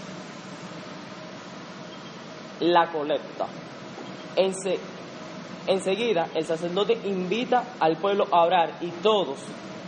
La 2.61 2.91
colecta. 2.91 3.47
Ense- 4.37 4.79
enseguida 5.67 6.29
el 6.35 6.45
sacerdote 6.45 6.99
invita 7.05 7.65
al 7.81 7.97
pueblo 7.99 8.27
a 8.31 8.45
orar 8.45 8.79
y 8.81 8.89
todos, 9.03 9.39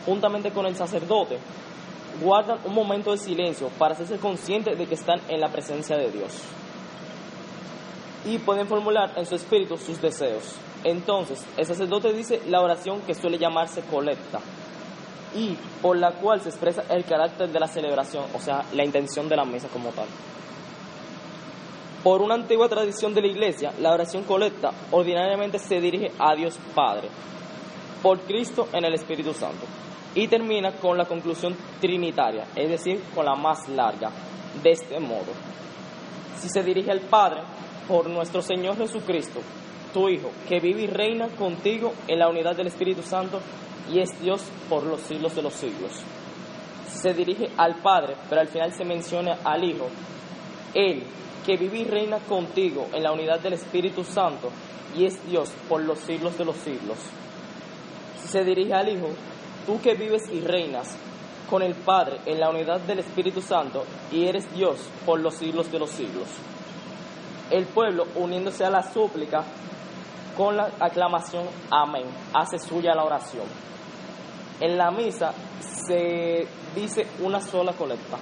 juntamente 0.06 0.51
con 0.51 0.66
el 0.66 0.77
sacerdote, 0.77 1.39
guardan 2.22 2.59
un 2.64 2.74
momento 2.74 3.12
de 3.12 3.18
silencio 3.18 3.68
para 3.78 3.94
hacerse 3.94 4.18
conscientes 4.18 4.77
de 4.77 4.86
que 4.86 4.94
están 4.94 5.20
en 5.28 5.40
la 5.40 5.48
presencia 5.48 5.97
de 5.97 6.10
Dios. 6.10 6.32
Y 8.24 8.39
pueden 8.39 8.66
formular 8.66 9.12
en 9.16 9.24
su 9.24 9.35
espíritu 9.35 9.77
sus 9.77 10.01
deseos. 10.01 10.56
Entonces, 10.85 11.44
el 11.56 11.64
sacerdote 11.64 12.12
dice 12.12 12.40
la 12.48 12.60
oración 12.60 13.01
que 13.02 13.14
suele 13.14 13.39
llamarse 13.39 13.82
colecta 13.82 14.40
y 15.35 15.56
por 15.81 15.97
la 15.97 16.12
cual 16.12 16.40
se 16.40 16.48
expresa 16.48 16.85
el 16.90 17.05
carácter 17.05 17.51
de 17.51 17.60
la 17.60 17.68
celebración, 17.68 18.24
o 18.35 18.40
sea, 18.40 18.64
la 18.72 18.85
intención 18.85 19.28
de 19.28 19.36
la 19.36 19.44
mesa 19.44 19.68
como 19.68 19.90
tal. 19.90 20.06
Por 22.02 22.22
una 22.22 22.35
antigua 22.35 22.68
tradición 22.68 23.14
de 23.14 23.20
la 23.20 23.28
iglesia, 23.28 23.72
la 23.78 23.93
oración 23.93 24.24
colecta 24.24 24.72
ordinariamente 24.90 25.59
se 25.59 25.81
dirige 25.81 26.10
a 26.18 26.35
Dios 26.35 26.59
Padre, 26.74 27.09
por 28.02 28.20
Cristo 28.20 28.68
en 28.72 28.85
el 28.86 28.94
Espíritu 28.94 29.35
Santo, 29.35 29.66
y 30.15 30.28
termina 30.28 30.73
con 30.73 30.99
la 30.99 31.05
conclusión 31.05 31.57
trinitaria, 31.81 32.47
es 32.57 32.69
decir, 32.69 33.03
con 33.15 33.24
la 33.24 33.35
más 33.35 33.69
larga, 33.69 34.11
de 34.62 34.70
este 34.70 34.99
modo. 34.99 35.32
Si 36.39 36.49
se 36.49 36.62
dirige 36.62 36.91
al 36.91 37.01
Padre, 37.01 37.43
por 37.91 38.09
nuestro 38.09 38.41
Señor 38.41 38.77
Jesucristo, 38.77 39.41
tu 39.93 40.09
Hijo, 40.09 40.31
que 40.49 40.61
vive 40.61 40.82
y 40.82 40.87
reina 40.87 41.28
contigo 41.28 41.93
en 42.07 42.20
la 42.20 42.28
unidad 42.28 42.57
del 42.57 42.69
Espíritu 42.69 43.03
Santo 43.03 43.41
y 43.93 43.99
es 43.99 44.20
Dios 44.20 44.43
por 44.69 44.85
los 44.85 45.01
siglos 45.01 45.35
de 45.35 45.43
los 45.43 45.55
siglos. 45.55 45.91
Si 46.89 46.99
se 46.99 47.12
dirige 47.12 47.49
al 47.57 47.77
Padre, 47.82 48.15
pero 48.28 48.41
al 48.41 48.47
final 48.47 48.73
se 48.73 48.85
menciona 48.85 49.39
al 49.45 49.65
Hijo, 49.65 49.89
Él, 50.73 51.03
que 51.45 51.57
vive 51.57 51.78
y 51.78 51.85
reina 51.85 52.19
contigo 52.19 52.87
en 52.93 53.03
la 53.03 53.12
unidad 53.12 53.41
del 53.41 53.55
Espíritu 53.55 54.05
Santo 54.05 54.51
y 54.97 55.07
es 55.07 55.19
Dios 55.28 55.51
por 55.69 55.82
los 55.82 55.99
siglos 55.99 56.39
de 56.39 56.45
los 56.45 56.57
siglos. 56.57 56.99
Si 58.23 58.28
se 58.28 58.45
dirige 58.45 58.74
al 58.74 58.89
Hijo, 58.89 59.09
tú 59.66 59.81
que 59.81 59.95
vives 59.95 60.23
y 60.31 60.41
reinas 60.41 60.97
con 61.49 61.62
el 61.62 61.74
Padre 61.74 62.20
en 62.27 62.39
la 62.39 62.51
unidad 62.51 62.81
del 62.81 63.01
Espíritu 63.01 63.43
Santo 63.43 63.85
y 64.12 64.27
eres 64.27 64.53
Dios 64.55 64.78
por 65.05 65.20
los 65.20 65.35
siglos 65.35 65.70
de 65.73 65.78
los 65.78 65.91
siglos. 65.91 66.28
El 67.51 67.66
pueblo, 67.66 68.07
uniéndose 68.15 68.65
a 68.65 68.70
la 68.70 68.82
súplica 68.82 69.43
con 70.37 70.57
la 70.57 70.70
aclamación 70.78 71.45
Amén, 71.70 72.05
hace 72.32 72.59
suya 72.59 72.95
la 72.95 73.05
oración. 73.05 73.47
En 74.61 74.78
la 74.78 74.91
misa 74.91 75.32
se 75.61 76.47
dice 76.74 77.07
una 77.20 77.41
sola 77.41 77.73
colecta. 77.73 78.16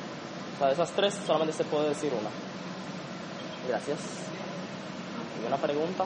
O 0.54 0.58
sea, 0.58 0.68
de 0.68 0.72
esas 0.72 0.90
tres 0.92 1.14
solamente 1.26 1.52
se 1.52 1.64
puede 1.64 1.90
decir 1.90 2.12
una. 2.18 2.30
Gracias. 3.68 3.98
¿Alguna 5.36 5.56
pregunta? 5.58 6.04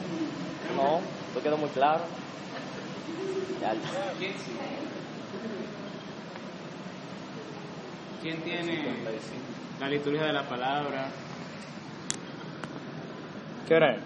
No, 0.76 1.00
¿todo 1.32 1.42
quedó 1.42 1.56
muy 1.56 1.68
claro? 1.70 2.02
Ya. 3.60 3.74
¿Quién 8.22 8.40
tiene 8.42 8.94
la 9.80 9.88
liturgia 9.88 10.26
de 10.26 10.32
la 10.32 10.44
palabra? 10.44 11.08
¿Qué 13.66 13.74
hora 13.74 13.96
es? 13.96 14.02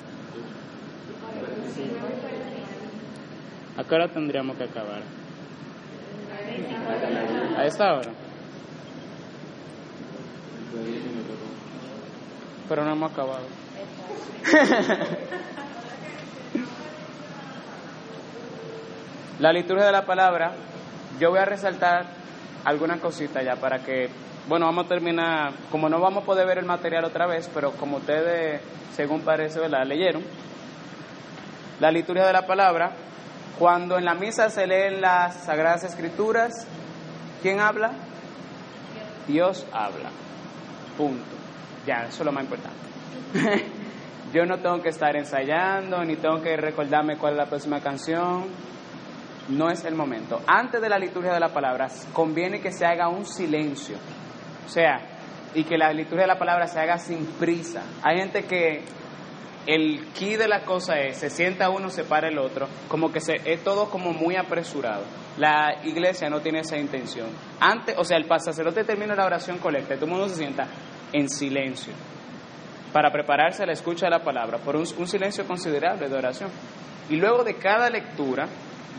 ¿A 3.76 3.84
qué 3.84 3.94
hora 3.94 4.08
tendríamos 4.08 4.56
que 4.56 4.64
acabar? 4.64 5.02
¿A 7.58 7.66
esta 7.66 7.92
hora? 7.92 8.10
Pero 12.70 12.84
no 12.86 12.92
hemos 12.92 13.12
acabado. 13.12 13.44
la 19.40 19.52
liturgia 19.52 19.84
de 19.84 19.92
la 19.92 20.06
palabra, 20.06 20.54
yo 21.20 21.28
voy 21.28 21.40
a 21.40 21.44
resaltar 21.44 22.24
algunas 22.64 23.00
cositas 23.00 23.44
ya 23.44 23.56
para 23.56 23.78
que, 23.78 24.08
bueno, 24.48 24.66
vamos 24.66 24.86
a 24.86 24.88
terminar, 24.88 25.52
como 25.70 25.88
no 25.88 26.00
vamos 26.00 26.22
a 26.22 26.26
poder 26.26 26.46
ver 26.46 26.58
el 26.58 26.64
material 26.64 27.04
otra 27.04 27.26
vez, 27.26 27.50
pero 27.52 27.72
como 27.72 27.98
ustedes, 27.98 28.60
según 28.94 29.22
parece, 29.22 29.60
¿verdad? 29.60 29.86
Leyeron, 29.86 30.22
la 31.80 31.90
liturgia 31.90 32.26
de 32.26 32.32
la 32.32 32.46
palabra, 32.46 32.92
cuando 33.58 33.98
en 33.98 34.04
la 34.04 34.14
misa 34.14 34.50
se 34.50 34.66
leen 34.66 35.00
las 35.00 35.44
sagradas 35.44 35.84
escrituras, 35.84 36.66
¿quién 37.42 37.60
habla? 37.60 37.92
Dios 39.26 39.66
habla. 39.72 40.10
Punto. 40.96 41.36
Ya, 41.86 42.04
eso 42.08 42.22
es 42.22 42.24
lo 42.24 42.32
más 42.32 42.44
importante. 42.44 42.76
Yo 44.32 44.44
no 44.44 44.58
tengo 44.58 44.82
que 44.82 44.88
estar 44.88 45.16
ensayando, 45.16 46.04
ni 46.04 46.16
tengo 46.16 46.42
que 46.42 46.56
recordarme 46.56 47.16
cuál 47.16 47.34
es 47.34 47.38
la 47.38 47.46
próxima 47.46 47.80
canción. 47.80 48.44
No 49.48 49.70
es 49.70 49.84
el 49.84 49.94
momento. 49.94 50.40
Antes 50.46 50.80
de 50.80 50.88
la 50.88 50.98
liturgia 50.98 51.32
de 51.32 51.40
la 51.40 51.52
palabra, 51.52 51.88
conviene 52.12 52.60
que 52.60 52.72
se 52.72 52.84
haga 52.84 53.08
un 53.08 53.24
silencio. 53.24 53.96
O 54.66 54.68
sea, 54.68 55.00
y 55.54 55.64
que 55.64 55.78
la 55.78 55.92
liturgia 55.92 56.22
de 56.22 56.28
la 56.28 56.38
palabra 56.38 56.66
se 56.66 56.80
haga 56.80 56.98
sin 56.98 57.24
prisa. 57.38 57.82
Hay 58.02 58.18
gente 58.18 58.44
que 58.44 58.82
el 59.66 60.12
key 60.12 60.36
de 60.36 60.48
la 60.48 60.64
cosa 60.64 60.98
es, 61.00 61.18
se 61.18 61.30
sienta 61.30 61.70
uno, 61.70 61.90
se 61.90 62.04
para 62.04 62.28
el 62.28 62.38
otro, 62.38 62.68
como 62.88 63.10
que 63.10 63.20
se, 63.20 63.34
es 63.44 63.62
todo 63.64 63.90
como 63.90 64.12
muy 64.12 64.36
apresurado. 64.36 65.02
La 65.38 65.84
iglesia 65.84 66.30
no 66.30 66.40
tiene 66.40 66.60
esa 66.60 66.76
intención. 66.76 67.28
Antes, 67.60 67.96
o 67.98 68.04
sea, 68.04 68.16
el 68.16 68.26
sacerdote 68.40 68.84
termina 68.84 69.14
la 69.14 69.26
oración 69.26 69.58
colecta 69.58 69.94
y 69.94 69.96
todo 69.96 70.06
el 70.06 70.12
mundo 70.12 70.28
se 70.28 70.36
sienta 70.36 70.66
en 71.12 71.28
silencio 71.28 71.92
para 72.92 73.10
prepararse 73.10 73.62
a 73.62 73.66
la 73.66 73.72
escucha 73.72 74.06
de 74.06 74.10
la 74.10 74.24
palabra, 74.24 74.58
por 74.58 74.76
un, 74.76 74.84
un 74.96 75.06
silencio 75.06 75.46
considerable 75.46 76.08
de 76.08 76.16
oración. 76.16 76.50
Y 77.10 77.16
luego 77.16 77.44
de 77.44 77.54
cada 77.54 77.90
lectura, 77.90 78.48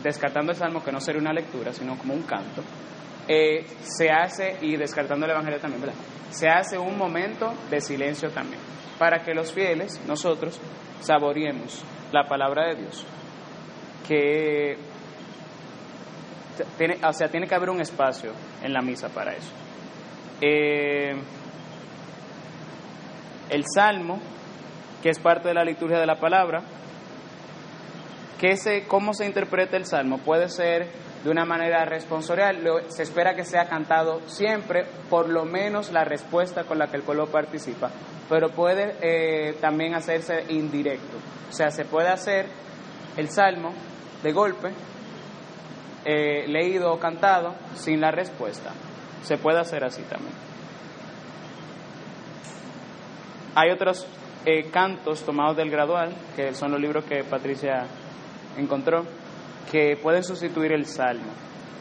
descartando 0.02 0.52
el 0.52 0.58
salmo 0.58 0.82
que 0.82 0.92
no 0.92 1.00
sería 1.00 1.20
una 1.20 1.32
lectura, 1.32 1.72
sino 1.72 1.96
como 1.96 2.14
un 2.14 2.22
canto, 2.22 2.62
eh, 3.26 3.64
se 3.80 4.10
hace, 4.10 4.56
y 4.62 4.76
descartando 4.76 5.26
el 5.26 5.32
Evangelio 5.32 5.60
también, 5.60 5.82
¿verdad? 5.82 5.96
Se 6.30 6.48
hace 6.48 6.78
un 6.78 6.96
momento 6.96 7.52
de 7.70 7.80
silencio 7.80 8.30
también, 8.30 8.60
para 8.98 9.22
que 9.22 9.34
los 9.34 9.52
fieles, 9.52 10.00
nosotros, 10.06 10.60
saboreemos 11.00 11.84
la 12.12 12.24
palabra 12.24 12.68
de 12.68 12.82
Dios, 12.82 13.06
que 14.06 14.78
tiene, 16.76 16.98
o 17.06 17.12
sea, 17.12 17.28
tiene 17.28 17.46
que 17.46 17.54
haber 17.54 17.70
un 17.70 17.80
espacio 17.80 18.32
en 18.62 18.72
la 18.72 18.80
misa 18.80 19.08
para 19.08 19.32
eso. 19.32 19.52
Eh, 20.40 21.14
el 23.50 23.64
salmo, 23.74 24.20
que 25.02 25.10
es 25.10 25.18
parte 25.18 25.48
de 25.48 25.54
la 25.54 25.64
liturgia 25.64 25.98
de 25.98 26.06
la 26.06 26.16
palabra, 26.16 26.62
¿qué 28.38 28.56
se, 28.56 28.86
¿cómo 28.86 29.12
se 29.12 29.26
interpreta 29.26 29.76
el 29.76 29.86
salmo? 29.86 30.18
Puede 30.18 30.48
ser 30.48 30.88
de 31.24 31.30
una 31.30 31.44
manera 31.44 31.84
responsorial, 31.84 32.62
se 32.88 33.02
espera 33.02 33.34
que 33.34 33.44
sea 33.44 33.68
cantado 33.68 34.20
siempre, 34.26 34.86
por 35.10 35.28
lo 35.28 35.44
menos 35.44 35.90
la 35.92 36.04
respuesta 36.04 36.64
con 36.64 36.78
la 36.78 36.86
que 36.86 36.96
el 36.96 37.02
pueblo 37.02 37.26
participa, 37.26 37.90
pero 38.28 38.50
puede 38.50 38.96
eh, 39.02 39.54
también 39.60 39.94
hacerse 39.94 40.44
indirecto, 40.48 41.16
o 41.48 41.52
sea, 41.52 41.70
se 41.70 41.84
puede 41.84 42.08
hacer 42.08 42.46
el 43.16 43.28
salmo 43.30 43.72
de 44.22 44.32
golpe, 44.32 44.70
eh, 46.04 46.46
leído 46.46 46.92
o 46.92 46.98
cantado 46.98 47.54
sin 47.74 48.00
la 48.00 48.10
respuesta. 48.10 48.70
Se 49.22 49.36
puede 49.36 49.58
hacer 49.58 49.84
así 49.84 50.02
también. 50.02 50.32
Hay 53.54 53.70
otros 53.70 54.06
eh, 54.46 54.70
cantos 54.70 55.24
tomados 55.24 55.56
del 55.56 55.68
gradual, 55.70 56.14
que 56.36 56.54
son 56.54 56.70
los 56.70 56.80
libros 56.80 57.04
que 57.04 57.24
Patricia 57.24 57.86
encontró, 58.62 59.04
que 59.70 59.96
pueden 60.02 60.24
sustituir 60.24 60.72
el 60.72 60.86
salmo. 60.86 61.30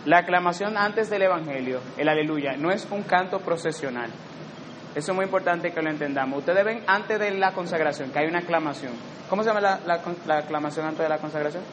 La 0.05 0.19
aclamación 0.19 0.77
antes 0.77 1.09
del 1.09 1.23
Evangelio, 1.23 1.81
el 1.97 2.07
aleluya, 2.07 2.55
no 2.57 2.71
es 2.71 2.87
un 2.91 3.03
canto 3.03 3.39
procesional. 3.39 4.09
Eso 4.95 5.11
es 5.11 5.15
muy 5.15 5.25
importante 5.25 5.71
que 5.71 5.81
lo 5.81 5.89
entendamos. 5.89 6.39
Ustedes 6.39 6.63
ven 6.65 6.83
antes 6.87 7.19
de 7.19 7.31
la 7.31 7.51
consagración 7.53 8.09
que 8.11 8.19
hay 8.19 8.27
una 8.27 8.39
aclamación. 8.39 8.93
¿Cómo 9.29 9.43
se 9.43 9.49
llama 9.49 9.61
la, 9.61 9.79
la, 9.85 10.01
la 10.25 10.37
aclamación 10.39 10.85
antes 10.85 10.99
de 11.03 11.09
la 11.09 11.17
consagración? 11.19 11.63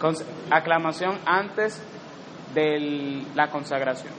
Cons- 0.00 0.24
aclamación 0.50 1.18
antes 1.26 1.82
de 2.54 3.24
la 3.34 3.50
consagración. 3.50 4.12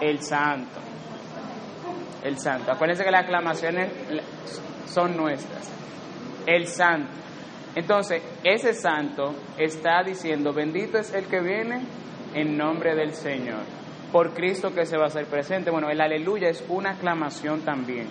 El 0.00 0.20
santo. 0.22 0.80
El 2.24 2.38
santo. 2.38 2.72
Acuérdense 2.72 3.04
que 3.04 3.10
las 3.10 3.24
aclamaciones 3.24 3.92
son 4.86 5.16
nuestras. 5.16 5.70
El 6.46 6.66
santo. 6.66 7.12
Entonces, 7.74 8.22
ese 8.42 8.72
santo 8.72 9.34
está 9.58 10.02
diciendo, 10.02 10.52
bendito 10.52 10.98
es 10.98 11.12
el 11.12 11.26
que 11.26 11.40
viene 11.40 11.82
en 12.34 12.56
nombre 12.56 12.94
del 12.94 13.12
Señor. 13.12 13.60
Por 14.10 14.32
Cristo 14.32 14.72
que 14.72 14.86
se 14.86 14.96
va 14.96 15.04
a 15.04 15.08
hacer 15.08 15.26
presente. 15.26 15.70
Bueno, 15.70 15.90
el 15.90 16.00
aleluya 16.00 16.48
es 16.48 16.64
una 16.68 16.92
aclamación 16.92 17.60
también. 17.60 18.06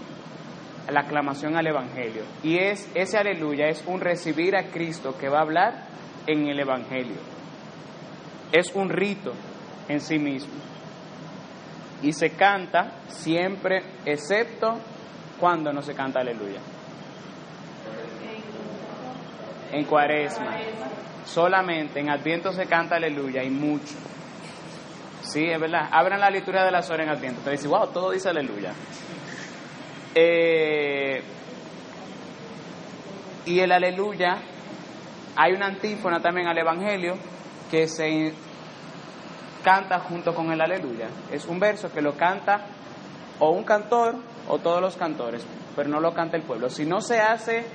La 0.91 1.01
aclamación 1.01 1.55
al 1.55 1.65
Evangelio. 1.65 2.23
Y 2.43 2.57
es 2.57 2.89
ese 2.93 3.17
aleluya 3.17 3.67
es 3.67 3.83
un 3.87 3.99
recibir 3.99 4.55
a 4.55 4.65
Cristo 4.65 5.17
que 5.17 5.29
va 5.29 5.39
a 5.39 5.43
hablar 5.43 5.85
en 6.27 6.47
el 6.47 6.59
Evangelio. 6.59 7.17
Es 8.51 8.75
un 8.75 8.89
rito 8.89 9.33
en 9.87 10.01
sí 10.01 10.19
mismo. 10.19 10.72
Y 12.03 12.13
se 12.13 12.31
canta 12.31 13.01
siempre, 13.07 13.81
excepto 14.05 14.77
cuando 15.39 15.71
no 15.71 15.81
se 15.81 15.95
canta 15.95 16.19
aleluya. 16.19 16.59
En 19.71 19.85
cuaresma. 19.85 20.57
Solamente 21.25 21.99
en 21.99 22.09
Adviento 22.09 22.51
se 22.51 22.65
canta 22.65 22.97
aleluya 22.97 23.43
y 23.43 23.49
mucho. 23.49 23.95
Sí, 25.21 25.45
es 25.45 25.59
verdad. 25.59 25.89
Abran 25.91 26.19
la 26.19 26.29
liturgia 26.29 26.63
de 26.63 26.71
las 26.71 26.89
horas 26.89 27.07
en 27.07 27.13
Adviento. 27.13 27.41
Te 27.41 27.51
dicen, 27.51 27.71
wow, 27.71 27.87
todo 27.87 28.11
dice 28.11 28.29
aleluya. 28.29 28.73
Eh, 30.13 31.23
y 33.45 33.59
el 33.59 33.71
aleluya, 33.71 34.37
hay 35.35 35.53
una 35.53 35.67
antífona 35.67 36.19
también 36.19 36.47
al 36.47 36.57
Evangelio 36.57 37.15
que 37.71 37.87
se 37.87 38.33
canta 39.63 39.99
junto 39.99 40.35
con 40.35 40.51
el 40.51 40.61
aleluya. 40.61 41.07
Es 41.31 41.45
un 41.45 41.59
verso 41.59 41.91
que 41.91 42.01
lo 42.01 42.15
canta 42.15 42.65
o 43.39 43.51
un 43.51 43.63
cantor 43.63 44.15
o 44.47 44.59
todos 44.59 44.81
los 44.81 44.95
cantores, 44.95 45.45
pero 45.75 45.89
no 45.89 45.99
lo 45.99 46.13
canta 46.13 46.37
el 46.37 46.43
pueblo. 46.43 46.69
Si 46.69 46.85
no 46.85 47.01
se 47.01 47.19
hace, 47.19 47.65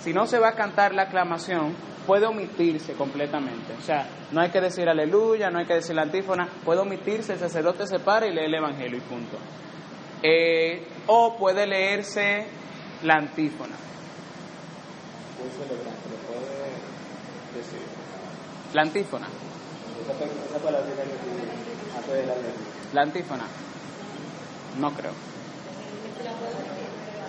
si 0.00 0.12
no 0.12 0.26
se 0.26 0.38
va 0.38 0.48
a 0.48 0.54
cantar 0.54 0.94
la 0.94 1.02
aclamación, 1.02 1.74
puede 2.06 2.26
omitirse 2.26 2.94
completamente. 2.94 3.74
O 3.78 3.82
sea, 3.82 4.08
no 4.32 4.40
hay 4.40 4.50
que 4.50 4.60
decir 4.60 4.88
aleluya, 4.88 5.50
no 5.50 5.58
hay 5.58 5.66
que 5.66 5.74
decir 5.74 5.94
la 5.94 6.02
antífona, 6.02 6.48
puede 6.64 6.80
omitirse, 6.80 7.34
el 7.34 7.38
sacerdote 7.38 7.86
se 7.86 8.00
para 8.00 8.26
y 8.26 8.34
lee 8.34 8.46
el 8.46 8.54
evangelio 8.54 8.98
y 8.98 9.02
punto. 9.02 9.36
Eh, 10.22 10.86
o 11.06 11.36
puede 11.36 11.66
leerse 11.66 12.46
la 13.04 13.14
antífona. 13.14 13.76
La 18.74 18.82
antífona. 18.82 19.26
Esa, 20.02 20.12
esa 20.12 20.58
palabra 20.58 20.86
que 20.86 21.02
antes 21.96 22.12
de 22.12 22.26
la 22.26 22.34
ley. 22.34 22.54
La 22.92 23.02
antífona. 23.02 23.44
No 24.78 24.90
creo. 24.92 25.12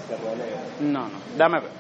Se 0.08 0.16
puede 0.16 0.36
leer. 0.38 0.58
No, 0.82 1.08
no. 1.08 1.20
Dame 1.38 1.60
ver. 1.60 1.72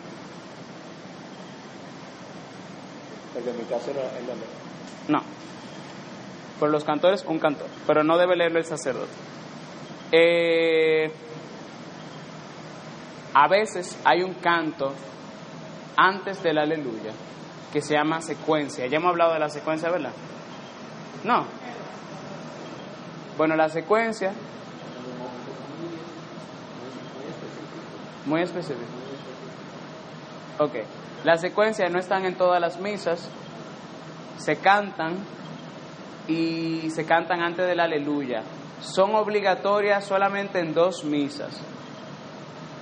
Porque 3.33 3.49
en 3.49 3.57
mi 3.57 3.63
caso 3.63 3.91
no, 3.93 4.01
es 4.01 4.27
la 4.27 4.33
ley. 4.35 4.45
No. 5.07 5.21
Por 6.59 6.69
los 6.69 6.83
cantores, 6.83 7.25
un 7.25 7.39
cantor. 7.39 7.67
Pero 7.87 8.03
no 8.03 8.17
debe 8.17 8.35
leerlo 8.35 8.59
el 8.59 8.65
sacerdote. 8.65 9.11
Eh, 10.11 11.11
a 13.33 13.47
veces 13.47 13.97
hay 14.03 14.23
un 14.23 14.33
canto 14.35 14.93
antes 15.95 16.43
del 16.43 16.57
aleluya 16.57 17.11
que 17.71 17.81
se 17.81 17.93
llama 17.93 18.21
secuencia. 18.21 18.85
Ya 18.87 18.97
hemos 18.97 19.11
hablado 19.11 19.33
de 19.33 19.39
la 19.39 19.49
secuencia, 19.49 19.89
¿verdad? 19.89 20.11
No. 21.23 21.45
Bueno, 23.37 23.55
la 23.55 23.69
secuencia. 23.69 24.33
Muy 28.25 28.41
específico. 28.41 28.81
Ok. 30.59 30.75
Las 31.23 31.41
secuencias 31.41 31.91
no 31.91 31.99
están 31.99 32.25
en 32.25 32.35
todas 32.35 32.59
las 32.59 32.79
misas. 32.79 33.29
Se 34.37 34.57
cantan 34.57 35.17
y 36.27 36.89
se 36.91 37.05
cantan 37.05 37.41
antes 37.41 37.67
del 37.67 37.79
aleluya. 37.79 38.43
Son 38.79 39.15
obligatorias 39.15 40.05
solamente 40.05 40.59
en 40.59 40.73
dos 40.73 41.03
misas. 41.03 41.61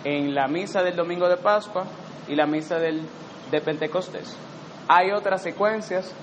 En 0.03 0.33
la 0.33 0.47
misa 0.47 0.81
del 0.81 0.95
domingo 0.95 1.27
de 1.27 1.37
Pascua 1.37 1.85
y 2.27 2.35
la 2.35 2.45
misa 2.45 2.79
del, 2.79 3.01
de 3.51 3.61
Pentecostés. 3.61 4.37
Hay 4.87 5.11
otras 5.11 5.41
secuencias 5.41 6.13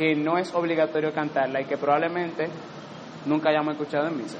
que 0.00 0.16
no 0.16 0.38
es 0.38 0.54
obligatorio 0.54 1.12
cantarla 1.12 1.60
y 1.60 1.66
que 1.66 1.76
probablemente 1.76 2.48
nunca 3.26 3.50
hayamos 3.50 3.74
escuchado 3.74 4.06
en 4.06 4.16
misa. 4.16 4.38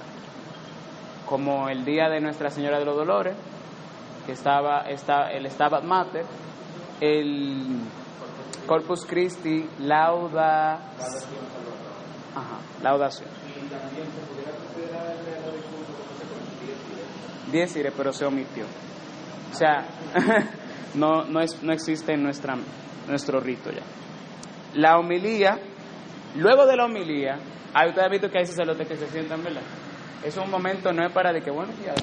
Como 1.27 1.69
el 1.69 1.85
día 1.85 2.09
de 2.09 2.19
Nuestra 2.19 2.49
Señora 2.49 2.79
de 2.79 2.87
los 2.87 2.97
Dolores, 2.97 3.37
que 4.25 4.33
estaba, 4.33 4.89
está, 4.89 5.31
el 5.31 5.45
Stabat 5.51 5.85
Mater, 5.85 6.25
el 6.99 7.79
Corpus 8.67 9.05
Christi, 9.05 9.69
lauda, 9.81 10.77
ajá, 10.77 12.59
laudación. 12.83 13.29
Pero 17.99 18.15
se 18.15 18.25
omitió. 18.25 18.65
O 19.53 19.55
sea, 19.55 19.85
no, 20.95 21.25
no, 21.25 21.43
es, 21.43 21.63
no 21.63 21.75
existe 21.75 22.15
en 22.15 22.23
nuestra, 22.23 22.57
nuestro 23.07 23.41
rito 23.41 23.71
ya. 23.71 24.00
La 24.75 24.99
homilía, 24.99 25.59
luego 26.37 26.67
de 26.67 26.77
la 26.77 26.85
homilía, 26.85 27.39
hay 27.75 27.89
ustedes 27.89 28.23
han 28.23 28.31
que 28.31 28.39
hay 28.39 28.47
sacerdotes 28.47 28.89
que 28.89 28.97
se 28.97 29.07
sientan, 29.09 29.43
¿verdad? 29.43 29.63
Es 30.25 30.37
un 30.37 30.51
momento, 30.51 30.93
no 30.93 31.05
es 31.05 31.13
para 31.13 31.33
de 31.33 31.41
que, 31.41 31.51
bueno, 31.51 31.73
ya, 31.85 31.95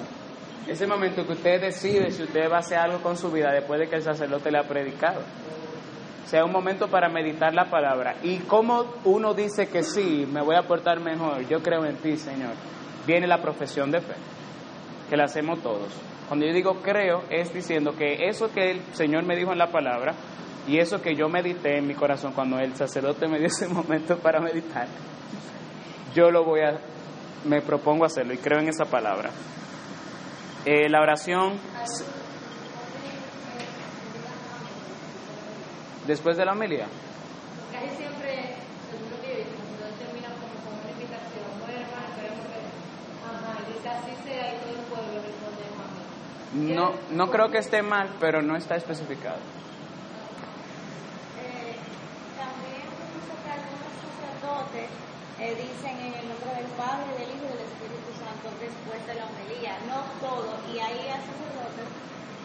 ese 0.68 0.86
momento 0.86 1.26
que 1.26 1.34
usted 1.34 1.62
decide 1.62 2.12
si 2.12 2.24
usted 2.24 2.52
va 2.52 2.58
a 2.58 2.60
hacer 2.60 2.78
algo 2.78 3.02
con 3.02 3.16
su 3.16 3.32
vida 3.32 3.52
después 3.54 3.80
de 3.80 3.88
que 3.88 3.96
el 3.96 4.02
sacerdote 4.02 4.52
le 4.52 4.60
ha 4.60 4.64
predicado. 4.64 5.22
O 6.26 6.28
sea, 6.28 6.44
un 6.44 6.52
momento 6.52 6.90
para 6.90 7.08
meditar 7.08 7.54
la 7.54 7.70
palabra. 7.70 8.16
Y 8.22 8.40
como 8.40 8.86
uno 9.06 9.34
dice 9.34 9.70
que 9.70 9.82
sí, 9.82 10.28
me 10.30 10.42
voy 10.42 10.58
a 10.58 10.64
portar 10.64 11.00
mejor, 11.00 11.48
yo 11.48 11.62
creo 11.64 11.86
en 11.86 11.96
ti, 11.98 12.18
Señor, 12.18 12.52
viene 13.06 13.28
la 13.28 13.42
profesión 13.42 13.92
de 13.92 14.02
fe, 14.02 14.16
que 15.10 15.16
la 15.16 15.24
hacemos 15.24 15.62
todos. 15.62 15.88
Cuando 16.28 16.46
yo 16.46 16.54
digo 16.54 16.82
creo, 16.82 17.24
es 17.30 17.54
diciendo 17.54 17.94
que 17.96 18.28
eso 18.28 18.52
que 18.52 18.72
el 18.72 18.82
Señor 18.92 19.24
me 19.24 19.38
dijo 19.38 19.54
en 19.54 19.58
la 19.60 19.72
palabra 19.72 20.14
y 20.68 20.80
eso 20.80 21.02
que 21.02 21.16
yo 21.16 21.30
medité 21.30 21.78
en 21.78 21.88
mi 21.88 21.96
corazón 21.96 22.34
cuando 22.34 22.60
el 22.60 22.76
sacerdote 22.76 23.28
me 23.28 23.40
dio 23.40 23.48
ese 23.48 23.68
momento 23.74 24.18
para 24.20 24.40
meditar, 24.40 24.88
yo 26.14 26.30
lo 26.32 26.44
voy 26.44 26.62
a, 26.62 26.80
me 27.46 27.62
propongo 27.62 28.06
hacerlo 28.06 28.34
y 28.34 28.38
creo 28.38 28.60
en 28.60 28.70
esa 28.70 28.86
palabra. 28.86 29.32
Eh, 30.66 30.90
la 30.90 31.02
oración 31.02 31.54
después 36.08 36.38
de 36.38 36.46
la 36.46 36.54
homilía. 36.54 36.88
Casi 37.72 37.96
siempre, 37.96 38.56
según 38.90 39.12
lo 39.12 39.22
que 39.22 39.28
yo 39.28 39.34
he 39.34 39.44
visto, 39.44 39.56
cuando 39.78 39.96
termina 39.98 40.28
como 40.40 40.56
con 40.64 40.74
una 40.80 40.92
invitación, 40.92 41.48
bueno, 41.60 41.80
hermano, 41.84 42.08
esperemos 42.08 42.46
que. 42.48 42.60
Ajá, 43.28 43.60
y 43.60 43.74
dice 43.74 43.90
así 43.90 44.12
sea 44.24 44.56
y 44.56 44.58
todo 44.60 44.72
el 44.72 44.86
pueblo 44.88 45.14
responde 45.22 45.64
amén. 45.72 46.76
No, 46.76 46.94
no 47.12 47.30
creo 47.30 47.52
que 47.52 47.60
esté 47.60 47.82
mal, 47.82 48.10
pero 48.20 48.42
no 48.42 48.56
está 48.56 48.76
especificado. 48.76 49.40
Eh, 51.44 51.76
también 52.40 52.88
dice 53.14 53.36
que 53.44 53.52
algunos 53.52 53.92
sacerdotes 54.00 54.90
eh, 55.40 55.54
dicen 55.54 55.98
en 56.02 56.14
el 56.14 56.30
nombre 56.30 56.50
del 56.56 56.70
Padre, 56.74 57.14
del 57.14 57.30
Hijo 57.30 57.46
y 57.46 57.54
del 57.54 57.66
Espíritu 57.70 58.10
Santo 58.18 58.50
después 58.60 59.06
de 59.06 59.14
la 59.14 59.26
homilía. 59.26 59.78
No 59.86 60.02
todo. 60.18 60.58
Y 60.74 60.80
hay 60.80 60.98
sacerdotes 61.14 61.90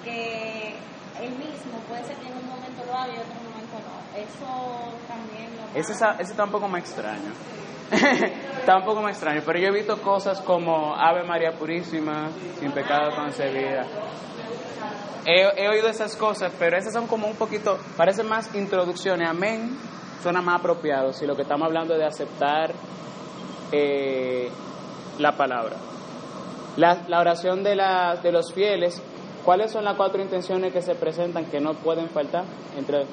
que 0.05 0.77
él 1.21 1.31
mismo 1.37 1.81
puede 1.89 2.05
ser 2.05 2.17
que 2.17 2.29
en 2.29 2.37
un 2.37 2.47
momento 2.47 2.85
lo 2.85 2.93
haga 2.95 3.09
y 3.09 3.17
en 3.17 3.23
otro 3.23 3.41
momento 3.49 3.77
no. 3.81 3.97
Eso 4.19 4.93
también 5.09 5.49
lo 5.57 5.63
ese 6.21 6.35
tampoco 6.35 6.69
me 6.69 6.81
extraño. 6.81 7.33
tampoco 8.67 9.03
me 9.03 9.11
extraño, 9.11 9.43
pero 9.45 9.59
yo 9.59 9.69
he 9.69 9.73
visto 9.73 10.01
cosas 10.01 10.41
como 10.41 10.95
Ave 10.95 11.25
María 11.25 11.53
Purísima, 11.53 12.31
sin 12.59 12.73
pecado 12.73 13.15
concebida. 13.15 13.85
he, 15.27 15.63
he 15.63 15.69
oído 15.69 15.89
esas 15.89 16.17
cosas, 16.17 16.53
pero 16.59 16.77
esas 16.77 16.93
son 16.93 17.07
como 17.07 17.27
un 17.27 17.37
poquito, 17.37 17.79
parecen 17.97 18.29
más 18.29 18.55
introducciones. 18.55 19.29
Amén 19.29 19.79
suena 20.23 20.41
más 20.41 20.61
apropiado 20.61 21.13
si 21.13 21.27
lo 21.27 21.35
que 21.35 21.43
estamos 21.43 21.67
hablando 21.67 21.95
es 21.95 22.01
de 22.01 22.07
aceptar 22.07 22.73
eh, 23.73 24.51
la 25.19 25.37
palabra. 25.37 25.77
La, 26.77 26.97
oración 27.19 27.63
de, 27.63 27.77
la, 27.77 28.17
de 28.17 28.33
los 28.33 28.53
fieles, 28.53 29.03
¿cuáles 29.45 29.73
son 29.73 29.85
las 29.85 29.97
cuatro 29.97 30.23
intenciones 30.23 30.73
que 30.73 30.81
se 30.81 30.95
presentan 30.95 31.47
que 31.47 31.61
no 31.61 31.75
pueden 31.75 32.09
faltar? 32.09 32.45
Entre 32.77 33.05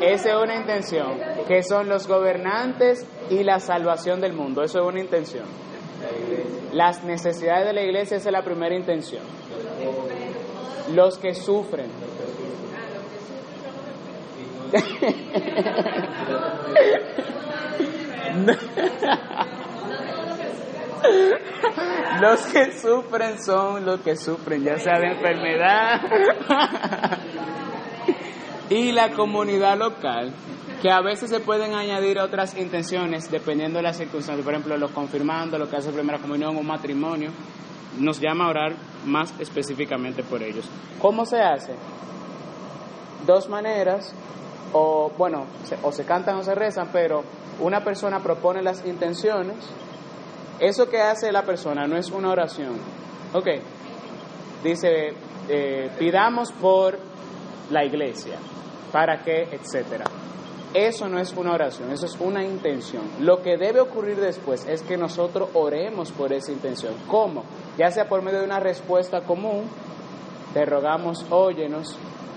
Esa 0.00 0.30
es 0.30 0.36
una 0.36 0.56
intención, 0.56 1.12
que 1.46 1.62
son 1.62 1.88
los 1.88 2.08
gobernantes 2.08 3.06
y 3.30 3.44
la 3.44 3.60
salvación 3.60 4.20
del 4.20 4.32
mundo. 4.32 4.62
Eso 4.62 4.80
es 4.80 4.84
una 4.84 5.00
intención. 5.00 5.44
Las 6.72 7.04
necesidades 7.04 7.66
de 7.66 7.72
la 7.72 7.82
iglesia, 7.82 8.16
esa 8.16 8.28
es 8.28 8.32
la 8.32 8.42
primera 8.42 8.74
intención. 8.74 9.22
Los 10.94 11.18
que 11.18 11.34
sufren. 11.34 11.90
Los 22.20 22.40
que 22.46 22.78
sufren 22.78 23.42
son 23.42 23.84
los 23.84 24.00
que 24.00 24.16
sufren, 24.16 24.62
ya 24.62 24.78
sea 24.78 24.98
de 24.98 25.08
enfermedad 25.08 26.00
y 28.70 28.92
la 28.92 29.10
comunidad 29.10 29.76
local, 29.76 30.32
que 30.80 30.90
a 30.90 31.00
veces 31.00 31.30
se 31.30 31.40
pueden 31.40 31.74
añadir 31.74 32.18
otras 32.18 32.56
intenciones 32.56 33.30
dependiendo 33.30 33.78
de 33.78 33.82
las 33.82 33.96
circunstancias. 33.96 34.44
Por 34.44 34.54
ejemplo, 34.54 34.76
los 34.76 34.92
confirmando, 34.92 35.58
lo 35.58 35.68
que 35.68 35.76
hace 35.76 35.90
primera 35.90 36.18
comunión, 36.18 36.56
un 36.56 36.66
matrimonio, 36.66 37.30
nos 37.98 38.20
llama 38.20 38.46
a 38.46 38.50
orar 38.50 38.72
más 39.04 39.32
específicamente 39.38 40.22
por 40.22 40.42
ellos. 40.42 40.68
¿Cómo 41.00 41.24
se 41.26 41.40
hace? 41.40 41.74
Dos 43.26 43.48
maneras, 43.48 44.12
o 44.72 45.10
bueno, 45.16 45.46
o 45.82 45.92
se 45.92 46.04
cantan 46.04 46.36
o 46.36 46.42
se 46.42 46.54
rezan, 46.54 46.88
pero 46.92 47.22
una 47.60 47.82
persona 47.84 48.20
propone 48.20 48.62
las 48.62 48.84
intenciones. 48.86 49.56
Eso 50.58 50.88
que 50.88 51.00
hace 51.00 51.32
la 51.32 51.42
persona 51.42 51.86
no 51.86 51.96
es 51.96 52.10
una 52.10 52.30
oración. 52.30 52.76
Ok. 53.32 53.48
Dice, 54.62 55.14
eh, 55.48 55.90
pidamos 55.98 56.52
por 56.52 56.98
la 57.70 57.84
iglesia, 57.84 58.36
para 58.92 59.22
que, 59.22 59.42
etcétera. 59.50 60.04
Eso 60.74 61.08
no 61.08 61.18
es 61.18 61.32
una 61.34 61.52
oración, 61.52 61.90
eso 61.90 62.06
es 62.06 62.16
una 62.18 62.42
intención. 62.42 63.02
Lo 63.20 63.42
que 63.42 63.58
debe 63.58 63.80
ocurrir 63.80 64.16
después 64.16 64.66
es 64.66 64.82
que 64.82 64.96
nosotros 64.96 65.50
oremos 65.52 66.12
por 66.12 66.32
esa 66.32 66.50
intención. 66.50 66.94
¿Cómo? 67.08 67.44
Ya 67.78 67.90
sea 67.90 68.08
por 68.08 68.22
medio 68.22 68.40
de 68.40 68.44
una 68.44 68.60
respuesta 68.60 69.22
común, 69.22 69.68
te 70.52 70.64
rogamos, 70.64 71.24
óyenos, 71.30 71.96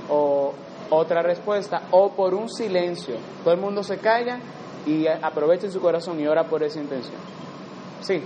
o 0.10 0.54
otra 0.90 1.22
respuesta, 1.22 1.84
o 1.92 2.12
por 2.12 2.34
un 2.34 2.50
silencio. 2.50 3.16
Todo 3.44 3.54
el 3.54 3.60
mundo 3.60 3.84
se 3.84 3.98
calla 3.98 4.40
y 4.86 5.08
aprovecha 5.08 5.66
en 5.66 5.72
su 5.72 5.82
corazón 5.82 6.20
y 6.20 6.28
ora 6.28 6.46
por 6.46 6.64
esa 6.64 6.80
intención. 6.80 7.18
Sí. 8.02 8.22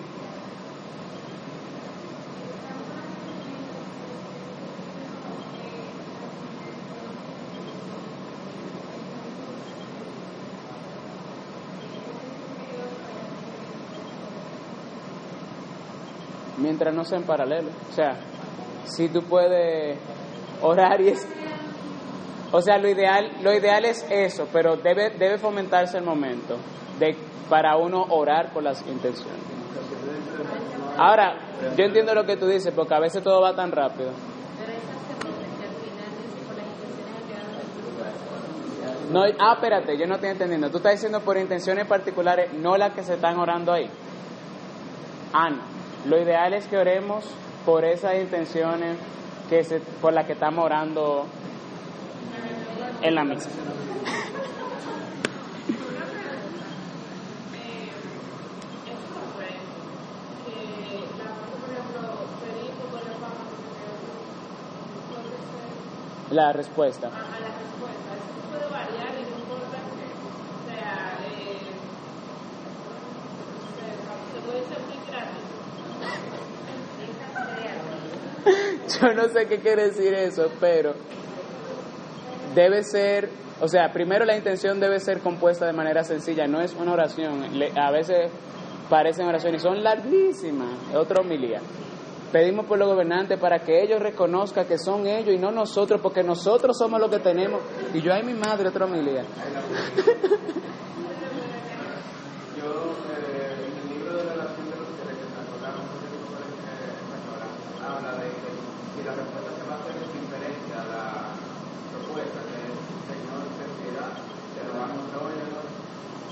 Sea 16.80 17.18
en 17.18 17.24
paralelo. 17.24 17.70
O 17.90 17.94
sea, 17.94 18.16
si 18.86 19.10
tú 19.10 19.22
puedes 19.24 19.98
orar 20.62 21.02
y 21.02 21.10
es... 21.10 21.28
O 22.52 22.62
sea, 22.62 22.78
lo 22.80 22.90
ideal, 22.90 23.32
lo 23.44 23.54
ideal 23.54 23.86
es 23.86 24.06
eso, 24.10 24.48
pero 24.52 24.76
debe, 24.76 25.12
debe 25.12 25.38
fomentarse 25.38 25.98
el 25.98 26.04
momento 26.04 26.58
de, 26.98 27.16
para 27.48 27.78
uno 27.78 28.06
orar 28.10 28.52
por 28.52 28.64
las 28.64 28.82
intenciones. 28.88 29.40
Ahora, 30.98 31.36
yo 31.78 31.86
entiendo 31.86 32.16
lo 32.16 32.26
que 32.26 32.38
tú 32.38 32.48
dices, 32.48 32.74
porque 32.76 32.96
a 32.96 33.00
veces 33.00 33.24
todo 33.24 33.42
va 33.42 33.56
tan 33.56 33.72
rápido. 33.72 34.12
No, 39.12 39.24
ah, 39.24 39.54
espérate, 39.54 39.98
yo 39.98 40.06
no 40.06 40.16
estoy 40.16 40.30
entendiendo. 40.30 40.70
Tú 40.70 40.78
estás 40.78 40.94
diciendo 40.94 41.22
por 41.22 41.38
intenciones 41.38 41.88
particulares, 41.88 42.54
no 42.54 42.78
las 42.78 42.94
que 42.94 43.04
se 43.04 43.16
están 43.16 43.40
orando 43.40 43.74
ahí. 43.74 43.90
Ah, 45.34 45.50
no. 45.50 45.79
Lo 46.06 46.22
ideal 46.22 46.54
es 46.54 46.66
que 46.68 46.78
oremos 46.78 47.26
por 47.66 47.84
esas 47.86 48.16
intenciones 48.16 48.98
que 49.50 49.64
se, 49.64 49.80
por 49.80 50.14
las 50.14 50.26
que 50.26 50.34
estamos 50.34 50.64
orando 50.64 51.26
en 53.02 53.16
la 53.16 53.24
misa. 53.24 53.50
La 66.32 66.54
respuesta. 66.54 67.08
a 67.08 67.12
la 67.12 67.50
respuesta. 67.50 68.14
Eso 68.14 68.38
puede 68.52 68.70
variar 68.70 69.14
y 69.18 69.24
no 69.24 69.36
importa 69.40 69.78
que, 69.82 70.06
o 70.14 70.64
sea, 70.70 71.18
eh, 71.26 71.74
no 73.56 73.66
sé, 73.74 73.90
se 74.32 74.40
puede 74.46 74.62
ser 74.68 74.80
muy 74.86 75.00
gratis. 75.10 75.50
Yo 79.02 79.14
no 79.14 79.30
sé 79.30 79.46
qué 79.48 79.60
quiere 79.60 79.86
decir 79.86 80.14
eso, 80.14 80.52
pero 80.60 80.94
debe 82.54 82.84
ser, 82.84 83.30
o 83.62 83.68
sea, 83.68 83.92
primero 83.94 84.26
la 84.26 84.36
intención 84.36 84.80
debe 84.80 85.00
ser 85.00 85.20
compuesta 85.20 85.66
de 85.66 85.74
manera 85.74 86.04
sencilla, 86.04 86.48
no 86.48 86.62
es 86.62 86.74
una 86.76 86.94
oración. 86.94 87.46
A 87.78 87.92
veces 87.92 88.32
parecen 88.90 89.28
oraciones, 89.28 89.62
son 89.62 89.82
larguísimas, 89.84 90.94
otra 90.94 91.22
homilía. 91.22 91.62
Pedimos 92.32 92.66
por 92.66 92.78
los 92.78 92.88
gobernantes 92.88 93.40
para 93.40 93.60
que 93.60 93.82
ellos 93.82 94.00
reconozcan 94.00 94.68
que 94.68 94.78
son 94.78 95.08
ellos 95.08 95.34
y 95.34 95.38
no 95.38 95.52
nosotros, 95.52 96.00
porque 96.02 96.22
nosotros 96.22 96.78
somos 96.78 97.00
los 97.00 97.10
que 97.10 97.20
tenemos. 97.20 97.62
Y 97.94 98.02
yo, 98.02 98.14
ay, 98.14 98.24
mi 98.24 98.34
madre, 98.34 98.70
otra 98.70 98.86
homilía. 98.86 99.24
Habla 107.82 108.12
de 108.18 108.39
si 109.00 109.08
la 109.08 109.16
respuesta 109.16 109.50
se 109.56 109.64
va 109.64 109.74
a 109.76 109.80
hacer 109.80 109.96
en 109.96 110.12
diferencia 110.12 110.76
a 110.76 110.86
la 110.92 111.06
propuesta, 111.96 112.40
que 112.52 112.58
es 112.68 112.76
Señor, 113.08 113.42
ten 113.56 113.72
piedad, 113.80 114.12
te 114.54 114.60
rogamos 114.68 115.08
óyenos, 115.16 115.64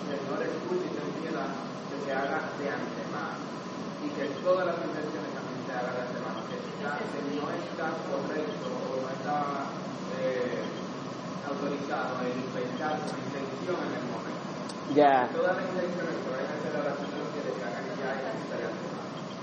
Señor, 0.03 0.39
escucha 0.43 0.99
y 0.99 1.11
piedad, 1.23 1.49
que 1.87 1.95
se 2.03 2.11
haga 2.11 2.39
de 2.59 2.67
antemano 2.67 3.39
y 4.03 4.07
que 4.13 4.25
todas 4.43 4.67
las 4.67 4.77
intenciones 4.83 5.31
también 5.31 5.59
se 5.63 5.71
hagan 5.73 5.95
de 5.95 6.01
antemano, 6.11 6.39
que, 6.51 6.55
está- 6.59 6.99
que 6.99 7.19
no 7.39 7.45
está 7.55 7.87
correcto 8.11 8.67
o 8.67 8.99
no 8.99 9.07
está 9.15 9.39
eh, 10.19 10.61
autorizado 11.47 12.19
el 12.27 12.35
pensar 12.51 12.99
su 13.07 13.15
intención 13.15 13.79
en 13.87 13.93
el 13.95 14.05
momento. 14.11 14.43
Ya, 14.95 15.27
Todas 15.35 15.55
las 15.57 15.65
intenciones 15.71 16.15
que 16.19 16.27
vayan 16.31 16.51
a 16.51 16.55
hacer 16.59 16.71
la 16.75 16.79
oración 16.83 17.09
de 17.11 17.17
los 17.19 17.29
que 17.31 17.41
les 17.47 17.57
hagan 17.63 17.83
ya 17.95 18.09
es 18.11 18.23
necesaria. 18.27 18.69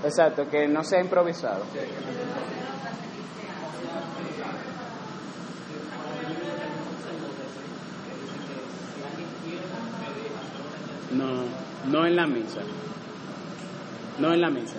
exacto, 0.05 0.39
que 0.49 0.67
no 0.67 0.83
sea 0.83 1.01
improvisado. 1.01 1.61
No, 1.65 1.73
no 11.15 12.05
en 12.05 12.15
la 12.15 12.27
misa. 12.27 12.61
No 14.19 14.33
en 14.33 14.41
la 14.41 14.49
misa. 14.49 14.77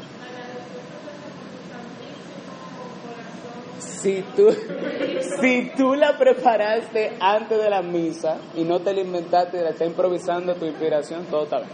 Si 3.78 4.22
tú, 4.36 4.54
si 5.40 5.72
tú 5.76 5.94
la 5.94 6.16
preparaste 6.16 7.16
antes 7.20 7.58
de 7.58 7.68
la 7.68 7.82
misa 7.82 8.38
y 8.54 8.62
no 8.64 8.80
te 8.80 8.94
la 8.94 9.00
inventaste 9.00 9.60
la 9.62 9.70
estás 9.70 9.88
improvisando 9.88 10.54
tu 10.54 10.64
inspiración, 10.64 11.24
todo 11.26 11.44
está 11.44 11.58
bien. 11.58 11.70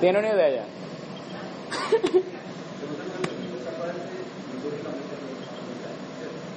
¿Tiene 0.00 0.18
una 0.18 0.32
idea 0.34 0.50
ya? 0.50 0.64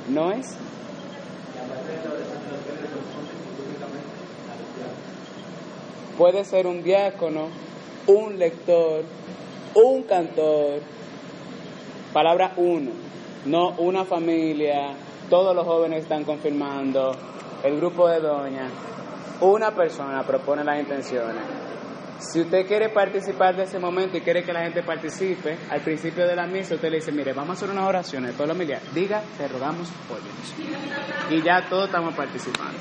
¿No 0.10 0.32
es? 0.32 0.56
Puede 6.18 6.46
ser 6.46 6.68
un 6.68 6.84
diácono, 6.84 7.48
un 8.08 8.38
lector, 8.38 9.04
un 9.76 10.04
cantor. 10.04 10.82
Palabra 12.14 12.54
uno, 12.58 12.92
no 13.46 13.70
una 13.80 14.06
familia, 14.06 14.96
todos 15.30 15.56
los 15.56 15.66
jóvenes 15.66 16.04
están 16.04 16.24
confirmando, 16.24 17.12
el 17.64 17.78
grupo 17.78 18.08
de 18.08 18.20
doña. 18.20 18.70
Una 19.42 19.72
persona 19.72 20.22
propone 20.24 20.64
las 20.64 20.80
intenciones. 20.80 21.44
Si 22.20 22.42
usted 22.42 22.68
quiere 22.68 22.90
participar 22.90 23.56
de 23.56 23.64
ese 23.64 23.80
momento 23.80 24.16
y 24.16 24.22
quiere 24.22 24.44
que 24.44 24.54
la 24.54 24.62
gente 24.62 24.84
participe, 24.84 25.58
al 25.70 25.82
principio 25.82 26.26
de 26.28 26.36
la 26.36 26.46
misa 26.46 26.76
usted 26.76 26.90
le 26.90 26.98
dice, 26.98 27.12
mire, 27.12 27.34
vamos 27.34 27.50
a 27.50 27.54
hacer 27.54 27.70
unas 27.72 27.88
oraciones, 27.88 28.34
todos 28.34 28.48
los 28.48 28.56
familiares, 28.56 28.94
diga, 28.94 29.22
te 29.38 29.48
rogamos 29.48 29.90
por 30.08 30.20
Dios. 30.22 30.54
Y 31.32 31.42
ya 31.42 31.68
todos 31.68 31.88
estamos 31.88 32.14
participando. 32.14 32.80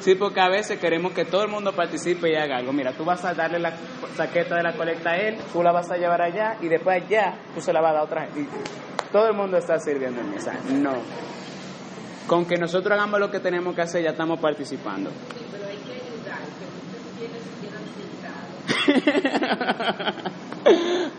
Sí, 0.00 0.14
porque 0.14 0.40
a 0.40 0.48
veces 0.48 0.78
queremos 0.78 1.12
que 1.12 1.26
todo 1.26 1.42
el 1.42 1.50
mundo 1.50 1.72
participe 1.74 2.30
y 2.30 2.34
haga 2.34 2.56
algo. 2.56 2.72
Mira, 2.72 2.92
tú 2.92 3.04
vas 3.04 3.22
a 3.24 3.34
darle 3.34 3.58
la 3.58 3.74
saqueta 4.16 4.56
de 4.56 4.62
la 4.62 4.72
colecta 4.72 5.10
a 5.10 5.16
él, 5.16 5.36
tú 5.52 5.62
la 5.62 5.72
vas 5.72 5.90
a 5.90 5.96
llevar 5.96 6.22
allá 6.22 6.56
y 6.60 6.68
después 6.68 7.02
allá 7.02 7.34
tú 7.54 7.60
se 7.60 7.72
la 7.72 7.80
vas 7.82 7.90
a 7.90 7.94
dar 7.94 8.02
a 8.02 8.04
otra 8.04 8.22
gente. 8.22 8.40
Y 8.40 8.48
todo 9.12 9.28
el 9.28 9.34
mundo 9.36 9.58
está 9.58 9.78
sirviendo 9.78 10.20
en 10.22 10.30
misa. 10.30 10.54
No. 10.72 10.94
Con 12.26 12.46
que 12.46 12.56
nosotros 12.56 12.92
hagamos 12.96 13.20
lo 13.20 13.30
que 13.30 13.40
tenemos 13.40 13.74
que 13.74 13.82
hacer, 13.82 14.02
ya 14.02 14.10
estamos 14.10 14.40
participando. 14.40 15.10
Pero 15.50 15.66
hay 15.66 15.76
que 15.78 15.92
ayudar, 15.92 16.38
que 16.58 16.64
muchos 16.72 17.80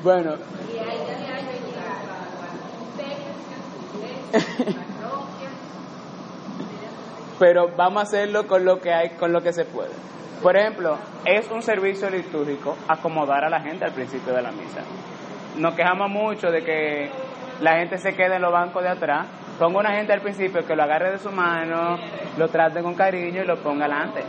bueno, 0.03 0.35
Y 0.73 0.77
hay 0.79 0.87
a 1.11 1.13
las 1.21 1.43
iglesias, 4.33 4.75
parroquias. 4.75 5.51
Pero 7.41 7.69
vamos 7.75 8.01
a 8.01 8.03
hacerlo 8.03 8.45
con 8.45 8.63
lo 8.63 8.79
que 8.79 8.93
hay, 8.93 9.09
con 9.17 9.33
lo 9.33 9.41
que 9.41 9.51
se 9.51 9.65
puede. 9.65 9.89
Por 10.43 10.55
ejemplo, 10.55 10.95
es 11.25 11.49
un 11.49 11.63
servicio 11.63 12.07
litúrgico 12.07 12.77
acomodar 12.87 13.43
a 13.43 13.49
la 13.49 13.59
gente 13.61 13.83
al 13.83 13.93
principio 13.93 14.31
de 14.31 14.43
la 14.43 14.51
misa. 14.51 14.81
Nos 15.57 15.73
quejamos 15.73 16.07
mucho 16.07 16.51
de 16.51 16.63
que 16.63 17.09
la 17.61 17.79
gente 17.79 17.97
se 17.97 18.13
quede 18.13 18.35
en 18.35 18.43
los 18.43 18.51
bancos 18.51 18.83
de 18.83 18.89
atrás. 18.89 19.25
Ponga 19.57 19.79
una 19.79 19.95
gente 19.95 20.13
al 20.13 20.21
principio 20.21 20.63
que 20.67 20.75
lo 20.75 20.83
agarre 20.83 21.13
de 21.13 21.17
su 21.17 21.31
mano, 21.31 21.97
lo 22.37 22.47
trate 22.49 22.83
con 22.83 22.93
cariño 22.93 23.41
y 23.41 23.47
lo 23.47 23.57
ponga 23.57 23.85
adelante. 23.85 24.21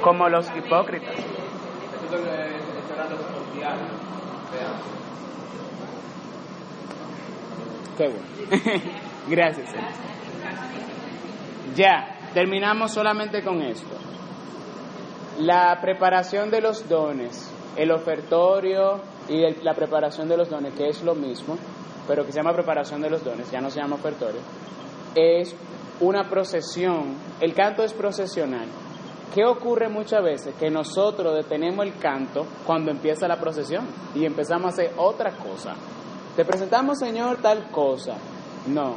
Como 0.00 0.30
los 0.30 0.50
hipócritas. 0.56 1.14
Qué 7.98 8.08
bueno. 8.08 8.82
Gracias. 9.28 9.74
Ya, 11.74 12.18
terminamos 12.34 12.92
solamente 12.92 13.42
con 13.42 13.62
esto. 13.62 13.96
La 15.38 15.78
preparación 15.80 16.50
de 16.50 16.60
los 16.60 16.88
dones, 16.88 17.50
el 17.76 17.90
ofertorio 17.92 19.00
y 19.28 19.42
el- 19.44 19.58
la 19.62 19.74
preparación 19.74 20.28
de 20.28 20.36
los 20.36 20.48
dones, 20.50 20.74
que 20.74 20.88
es 20.88 21.02
lo 21.02 21.14
mismo, 21.14 21.56
pero 22.08 22.24
que 22.24 22.32
se 22.32 22.38
llama 22.38 22.52
preparación 22.52 23.00
de 23.00 23.10
los 23.10 23.22
dones, 23.24 23.50
ya 23.50 23.60
no 23.60 23.70
se 23.70 23.80
llama 23.80 23.96
ofertorio, 23.96 24.40
es 25.14 25.54
una 26.00 26.28
procesión. 26.28 27.14
El 27.40 27.54
canto 27.54 27.82
es 27.84 27.92
procesional. 27.92 28.66
¿Qué 29.34 29.44
ocurre 29.44 29.88
muchas 29.88 30.22
veces? 30.24 30.54
Que 30.58 30.70
nosotros 30.70 31.34
detenemos 31.36 31.84
el 31.86 31.96
canto 31.98 32.46
cuando 32.66 32.90
empieza 32.90 33.28
la 33.28 33.36
procesión 33.36 33.86
y 34.14 34.24
empezamos 34.24 34.64
a 34.66 34.68
hacer 34.68 34.92
otra 34.96 35.32
cosa. 35.32 35.74
Te 36.34 36.44
presentamos, 36.44 36.98
Señor, 36.98 37.36
tal 37.42 37.70
cosa. 37.70 38.14
No. 38.66 38.94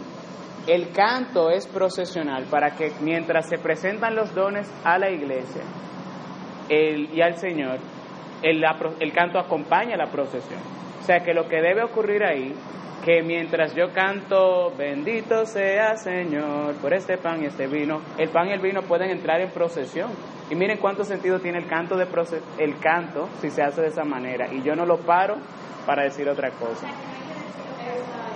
El 0.68 0.92
canto 0.92 1.50
es 1.50 1.68
procesional 1.68 2.46
para 2.46 2.72
que 2.76 2.92
mientras 3.02 3.50
se 3.50 3.58
presentan 3.58 4.16
los 4.16 4.34
dones 4.36 4.72
a 4.84 4.98
la 5.00 5.10
iglesia 5.10 5.64
el- 6.70 7.10
y 7.14 7.22
al 7.22 7.36
Señor, 7.38 7.80
el, 8.44 8.64
el 9.00 9.14
canto 9.14 9.40
acompaña 9.40 9.98
la 9.98 10.08
procesión. 10.08 10.60
O 11.02 11.04
sea 11.04 11.20
que 11.22 11.34
lo 11.34 11.48
que 11.50 11.62
debe 11.62 11.84
ocurrir 11.84 12.24
ahí, 12.24 12.54
que 13.04 13.24
mientras 13.24 13.74
yo 13.76 13.92
canto, 13.92 14.72
bendito 14.78 15.46
sea 15.48 15.96
Señor 15.98 16.76
por 16.76 16.94
este 16.94 17.18
pan 17.18 17.42
y 17.42 17.48
este 17.48 17.66
vino, 17.68 18.02
el 18.18 18.30
pan 18.30 18.48
y 18.48 18.52
el 18.54 18.60
vino 18.60 18.84
pueden 18.84 19.10
entrar 19.10 19.42
en 19.42 19.50
procesión. 19.50 20.12
Y 20.52 20.56
miren 20.56 20.78
cuánto 20.78 21.04
sentido 21.04 21.40
tiene 21.40 21.58
el 21.58 21.68
canto, 21.68 21.98
de 21.98 22.06
proce- 22.08 22.42
el 22.60 22.78
canto 22.80 23.28
si 23.42 23.50
se 23.50 23.64
hace 23.64 23.82
de 23.82 23.88
esa 23.88 24.04
manera. 24.04 24.54
Y 24.54 24.62
yo 24.62 24.76
no 24.76 24.86
lo 24.86 24.98
paro 25.00 25.38
para 25.88 26.04
decir 26.04 26.30
otra 26.30 26.52
cosa. 26.52 26.88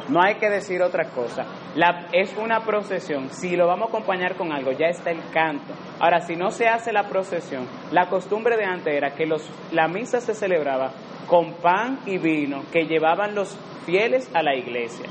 No 0.07 0.21
hay 0.21 0.35
que 0.35 0.49
decir 0.49 0.83
otra 0.83 1.09
cosa. 1.09 1.45
La, 1.75 2.07
es 2.11 2.35
una 2.37 2.63
procesión. 2.63 3.29
Si 3.31 3.55
lo 3.55 3.67
vamos 3.67 3.87
a 3.87 3.89
acompañar 3.89 4.35
con 4.35 4.51
algo, 4.51 4.71
ya 4.71 4.87
está 4.87 5.09
el 5.09 5.21
canto. 5.31 5.73
Ahora, 5.99 6.21
si 6.21 6.35
no 6.35 6.51
se 6.51 6.67
hace 6.67 6.93
la 6.93 7.07
procesión, 7.07 7.67
la 7.91 8.07
costumbre 8.07 8.55
de 8.55 8.65
antes 8.65 8.93
era 8.93 9.15
que 9.15 9.25
los, 9.25 9.49
la 9.71 9.87
misa 9.87 10.21
se 10.21 10.35
celebraba 10.35 10.91
con 11.27 11.53
pan 11.53 11.99
y 12.05 12.19
vino 12.19 12.63
que 12.71 12.85
llevaban 12.85 13.33
los 13.33 13.57
fieles 13.85 14.29
a 14.35 14.43
la 14.43 14.55
iglesia. 14.55 15.09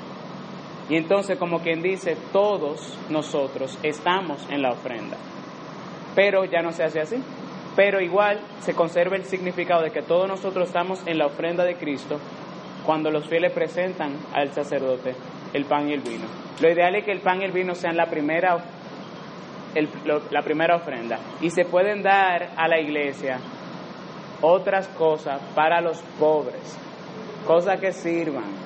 Y 0.88 0.96
entonces, 0.96 1.38
como 1.38 1.60
quien 1.60 1.82
dice, 1.82 2.16
todos 2.32 2.98
nosotros 3.10 3.78
estamos 3.82 4.46
en 4.50 4.62
la 4.62 4.72
ofrenda. 4.72 5.16
Pero 6.14 6.44
ya 6.44 6.62
no 6.62 6.70
se 6.70 6.84
hace 6.84 7.00
así. 7.00 7.16
Pero 7.74 8.00
igual 8.00 8.40
se 8.60 8.74
conserva 8.74 9.16
el 9.16 9.24
significado 9.24 9.82
de 9.82 9.90
que 9.90 10.02
todos 10.02 10.28
nosotros 10.28 10.68
estamos 10.68 11.04
en 11.06 11.18
la 11.18 11.26
ofrenda 11.26 11.64
de 11.64 11.74
Cristo 11.74 12.20
cuando 12.84 13.10
los 13.10 13.26
fieles 13.28 13.52
presentan 13.52 14.12
al 14.32 14.52
sacerdote 14.52 15.14
el 15.52 15.64
pan 15.64 15.88
y 15.88 15.94
el 15.94 16.00
vino. 16.00 16.26
Lo 16.60 16.70
ideal 16.70 16.94
es 16.96 17.04
que 17.04 17.12
el 17.12 17.20
pan 17.20 17.40
y 17.40 17.44
el 17.44 17.52
vino 17.52 17.74
sean 17.74 17.96
la 17.96 18.06
primera, 18.06 18.56
la 20.30 20.42
primera 20.42 20.76
ofrenda 20.76 21.18
y 21.40 21.50
se 21.50 21.64
pueden 21.64 22.02
dar 22.02 22.50
a 22.56 22.68
la 22.68 22.80
iglesia 22.80 23.38
otras 24.40 24.88
cosas 24.88 25.40
para 25.54 25.80
los 25.80 26.02
pobres, 26.18 26.78
cosas 27.46 27.80
que 27.80 27.92
sirvan. 27.92 28.64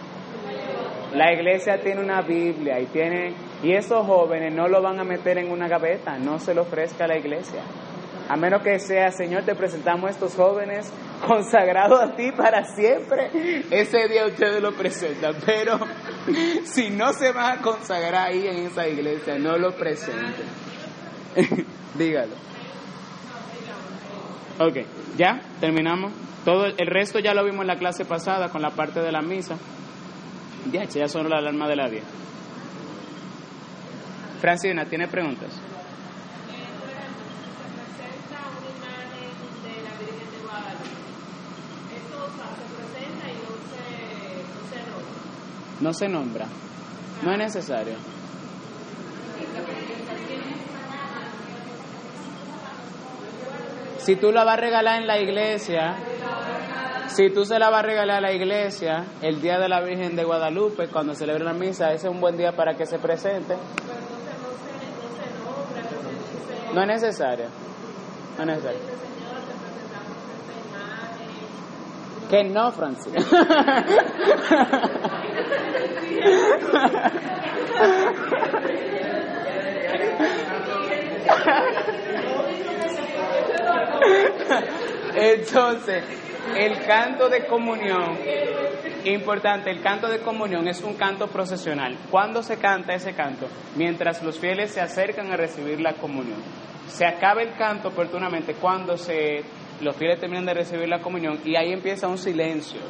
La 1.14 1.32
iglesia 1.32 1.80
tiene 1.80 2.02
una 2.02 2.20
Biblia 2.20 2.80
y 2.80 2.86
tiene 2.86 3.32
y 3.62 3.72
esos 3.72 4.06
jóvenes 4.06 4.52
no 4.52 4.68
lo 4.68 4.82
van 4.82 5.00
a 5.00 5.04
meter 5.04 5.38
en 5.38 5.50
una 5.50 5.68
gaveta, 5.68 6.18
no 6.18 6.38
se 6.38 6.54
lo 6.54 6.62
ofrezca 6.62 7.04
a 7.04 7.08
la 7.08 7.18
iglesia. 7.18 7.62
A 8.28 8.36
menos 8.36 8.62
que 8.62 8.78
sea, 8.78 9.10
Señor, 9.10 9.44
te 9.44 9.54
presentamos 9.54 10.10
estos 10.10 10.34
jóvenes 10.36 10.92
consagrados 11.26 12.00
a 12.00 12.16
ti 12.16 12.32
para 12.32 12.64
siempre. 12.64 13.30
Ese 13.70 14.08
día 14.08 14.26
ustedes 14.26 14.62
lo 14.62 14.72
presentan. 14.72 15.36
Pero 15.44 15.78
si 16.64 16.90
no 16.90 17.12
se 17.12 17.32
van 17.32 17.58
a 17.58 17.62
consagrar 17.62 18.28
ahí 18.28 18.46
en 18.46 18.66
esa 18.66 18.86
iglesia, 18.88 19.38
no 19.38 19.56
lo 19.58 19.72
presenten. 19.72 20.46
Dígalo. 21.94 22.34
Ok, 24.60 24.76
ya 25.16 25.40
terminamos. 25.60 26.12
Todo 26.44 26.66
el 26.66 26.86
resto 26.86 27.18
ya 27.18 27.34
lo 27.34 27.44
vimos 27.44 27.60
en 27.62 27.68
la 27.68 27.76
clase 27.76 28.04
pasada 28.04 28.48
con 28.48 28.62
la 28.62 28.70
parte 28.70 29.00
de 29.00 29.12
la 29.12 29.22
misa. 29.22 29.56
Ya, 30.72 30.84
ya 30.84 31.08
son 31.08 31.28
la 31.28 31.38
alarma 31.38 31.68
de 31.68 31.76
la 31.76 31.88
10. 31.88 32.02
Francina, 34.40 34.84
¿tiene 34.84 35.08
preguntas? 35.08 35.50
presenta 37.88 38.38
una 38.54 38.70
imagen 38.70 39.34
de 39.62 39.74
la 39.82 39.92
Virgen 39.98 40.28
de 40.30 40.38
Guadalupe. 40.46 41.10
Esto 41.98 42.16
o 42.22 42.30
sea, 42.34 42.48
se 42.54 42.64
presenta 42.74 43.24
y 43.28 43.36
no 43.42 43.52
se, 43.66 43.82
no 44.54 44.60
se 44.70 44.78
nombra. 44.86 45.22
No 45.80 45.92
se 45.92 46.08
nombra. 46.08 46.46
No 47.22 47.32
es 47.32 47.38
necesario. 47.38 47.94
Si 53.98 54.16
tú 54.16 54.32
la 54.32 54.44
vas 54.44 54.54
a 54.54 54.60
regalar 54.60 55.02
en 55.02 55.06
la 55.06 55.18
iglesia, 55.18 55.96
si 57.08 57.30
tú 57.30 57.44
se 57.44 57.58
la 57.58 57.68
vas 57.68 57.80
a 57.80 57.86
regalar 57.86 58.18
a 58.18 58.20
la 58.20 58.32
iglesia 58.32 59.04
el 59.20 59.40
día 59.40 59.58
de 59.58 59.68
la 59.68 59.82
Virgen 59.82 60.16
de 60.16 60.24
Guadalupe, 60.24 60.88
cuando 60.88 61.14
celebre 61.14 61.44
la 61.44 61.52
misa, 61.52 61.92
ese 61.92 62.06
es 62.06 62.12
un 62.12 62.20
buen 62.20 62.36
día 62.36 62.52
para 62.52 62.74
que 62.74 62.86
se 62.86 62.98
presente. 62.98 63.56
No 66.72 66.80
es 66.80 66.86
necesario. 66.86 67.46
No 68.36 68.44
es 68.44 68.46
necesario. 68.46 68.80
Que 72.30 72.44
no, 72.44 72.72
Francis. 72.72 73.12
Entonces, 85.14 86.04
el 86.56 86.84
canto 86.86 87.28
de 87.28 87.46
comunión, 87.46 88.16
importante, 89.04 89.70
el 89.70 89.82
canto 89.82 90.08
de 90.08 90.20
comunión 90.20 90.68
es 90.68 90.82
un 90.82 90.94
canto 90.94 91.26
procesional. 91.28 91.96
¿Cuándo 92.10 92.42
se 92.42 92.58
canta 92.58 92.94
ese 92.94 93.14
canto? 93.14 93.48
Mientras 93.76 94.22
los 94.22 94.38
fieles 94.38 94.72
se 94.72 94.80
acercan 94.80 95.32
a 95.32 95.36
recibir 95.36 95.80
la 95.80 95.94
comunión. 95.94 96.38
Se 96.88 97.04
acaba 97.04 97.42
el 97.42 97.54
canto 97.56 97.88
oportunamente 97.88 98.54
cuando 98.54 98.96
se, 98.96 99.42
los 99.80 99.96
fieles 99.96 100.20
terminan 100.20 100.46
de 100.46 100.54
recibir 100.54 100.88
la 100.88 101.00
comunión 101.00 101.38
y 101.44 101.56
ahí 101.56 101.72
empieza 101.72 102.08
un 102.08 102.18
silencio, 102.18 102.80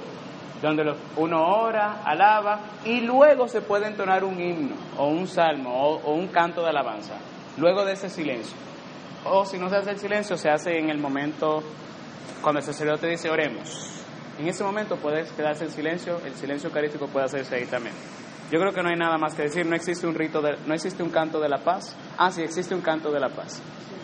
donde 0.62 0.92
uno 1.16 1.46
ora, 1.62 2.02
alaba 2.04 2.60
y 2.84 3.00
luego 3.00 3.46
se 3.48 3.60
puede 3.60 3.86
entonar 3.86 4.24
un 4.24 4.40
himno 4.40 4.74
o 4.96 5.06
un 5.08 5.28
salmo 5.28 5.70
o, 5.72 6.00
o 6.04 6.14
un 6.14 6.28
canto 6.28 6.62
de 6.62 6.70
alabanza, 6.70 7.14
luego 7.56 7.84
de 7.84 7.92
ese 7.92 8.08
silencio. 8.08 8.56
O 9.24 9.44
si 9.44 9.58
no 9.58 9.68
se 9.68 9.76
hace 9.76 9.90
el 9.90 9.98
silencio, 9.98 10.36
se 10.36 10.48
hace 10.50 10.78
en 10.78 10.90
el 10.90 10.98
momento 10.98 11.62
cuando 12.42 12.60
el 12.60 12.64
sacerdote 12.64 13.06
dice 13.08 13.30
oremos. 13.30 13.86
En 14.38 14.46
ese 14.48 14.62
momento 14.62 14.96
puedes 14.96 15.30
quedarse 15.32 15.64
en 15.64 15.70
silencio, 15.72 16.20
el 16.24 16.34
silencio 16.34 16.68
eucarístico 16.68 17.06
puede 17.08 17.26
hacerse 17.26 17.56
ahí 17.56 17.66
también. 17.66 17.94
Yo 18.50 18.58
creo 18.60 18.72
que 18.72 18.82
no 18.82 18.88
hay 18.88 18.96
nada 18.96 19.18
más 19.18 19.34
que 19.34 19.42
decir, 19.42 19.66
no 19.66 19.74
existe 19.76 20.06
un 20.06 20.14
rito, 20.14 20.40
de- 20.40 20.56
no 20.66 20.72
existe 20.74 21.02
un 21.02 21.10
canto 21.10 21.38
de 21.40 21.48
la 21.48 21.58
paz. 21.58 21.94
Ah, 22.16 22.30
sí, 22.30 22.42
existe 22.42 22.74
un 22.74 22.80
canto 22.80 23.10
de 23.10 23.20
la 23.20 23.28
paz. 23.28 23.60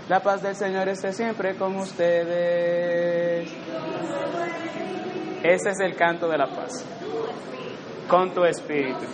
La 0.09 0.21
paz 0.21 0.43
del 0.43 0.55
Señor 0.55 0.89
esté 0.89 1.13
siempre 1.13 1.55
con 1.57 1.77
ustedes. 1.77 3.51
Ese 5.45 5.71
es 5.73 5.81
el 5.81 5.95
canto 5.95 6.27
de 6.27 6.39
la 6.39 6.47
paz. 6.47 6.87
Con 8.09 8.33
tu 8.33 8.45
espíritu. 8.45 9.05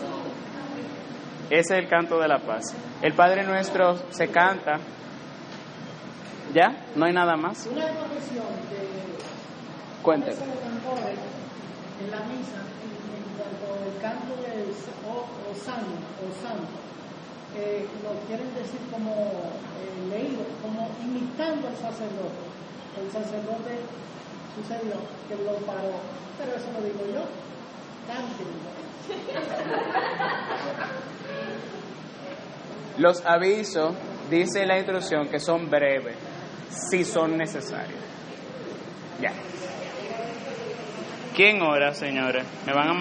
Ese 1.51 1.59
es 1.59 1.70
el 1.82 1.89
canto 1.89 2.20
de 2.20 2.28
la 2.28 2.39
paz. 2.39 2.73
El 3.02 3.15
Padre 3.15 3.43
nuestro 3.43 3.97
se 4.11 4.28
canta. 4.28 4.78
¿Ya? 6.55 6.86
¿No 6.94 7.07
hay 7.07 7.12
nada 7.12 7.36
más? 7.36 7.66
Una 7.66 7.86
confesión 7.89 8.47
que 8.70 8.78
cantores 10.05 11.19
en 12.01 12.11
la 12.12 12.20
misa, 12.20 12.62
en, 12.78 13.35
al 13.43 14.01
canto 14.01 14.36
de 14.40 14.70
o, 15.07 15.51
o 15.51 15.55
santo, 15.55 15.98
o 16.23 16.31
santo 16.47 16.81
eh, 17.57 17.86
lo 18.05 18.15
quieren 18.28 18.55
decir 18.55 18.81
como 18.90 19.11
eh, 19.11 20.09
leído, 20.09 20.43
como 20.62 20.89
imitando 21.02 21.66
al 21.66 21.77
sacerdote. 21.77 22.47
El 22.98 23.11
sacerdote 23.11 23.82
sucedió 24.55 24.94
que 25.28 25.36
lo 25.36 25.56
paró, 25.66 26.01
pero 26.39 26.56
eso 26.56 26.70
lo 26.72 26.81
digo 26.82 27.14
yo. 27.14 27.24
Los 32.98 33.24
avisos, 33.24 33.94
dice 34.28 34.66
la 34.66 34.77
instrucción, 34.78 35.28
que 35.28 35.40
son 35.40 35.70
breves, 35.70 36.16
si 36.90 37.05
son 37.05 37.36
necesarios. 37.36 37.98
Ya. 39.20 39.32
¿Quién 41.35 41.62
ora, 41.62 41.94
señores? 41.94 42.44
¿Me 42.66 42.72
van 42.74 42.89
a 42.89 42.93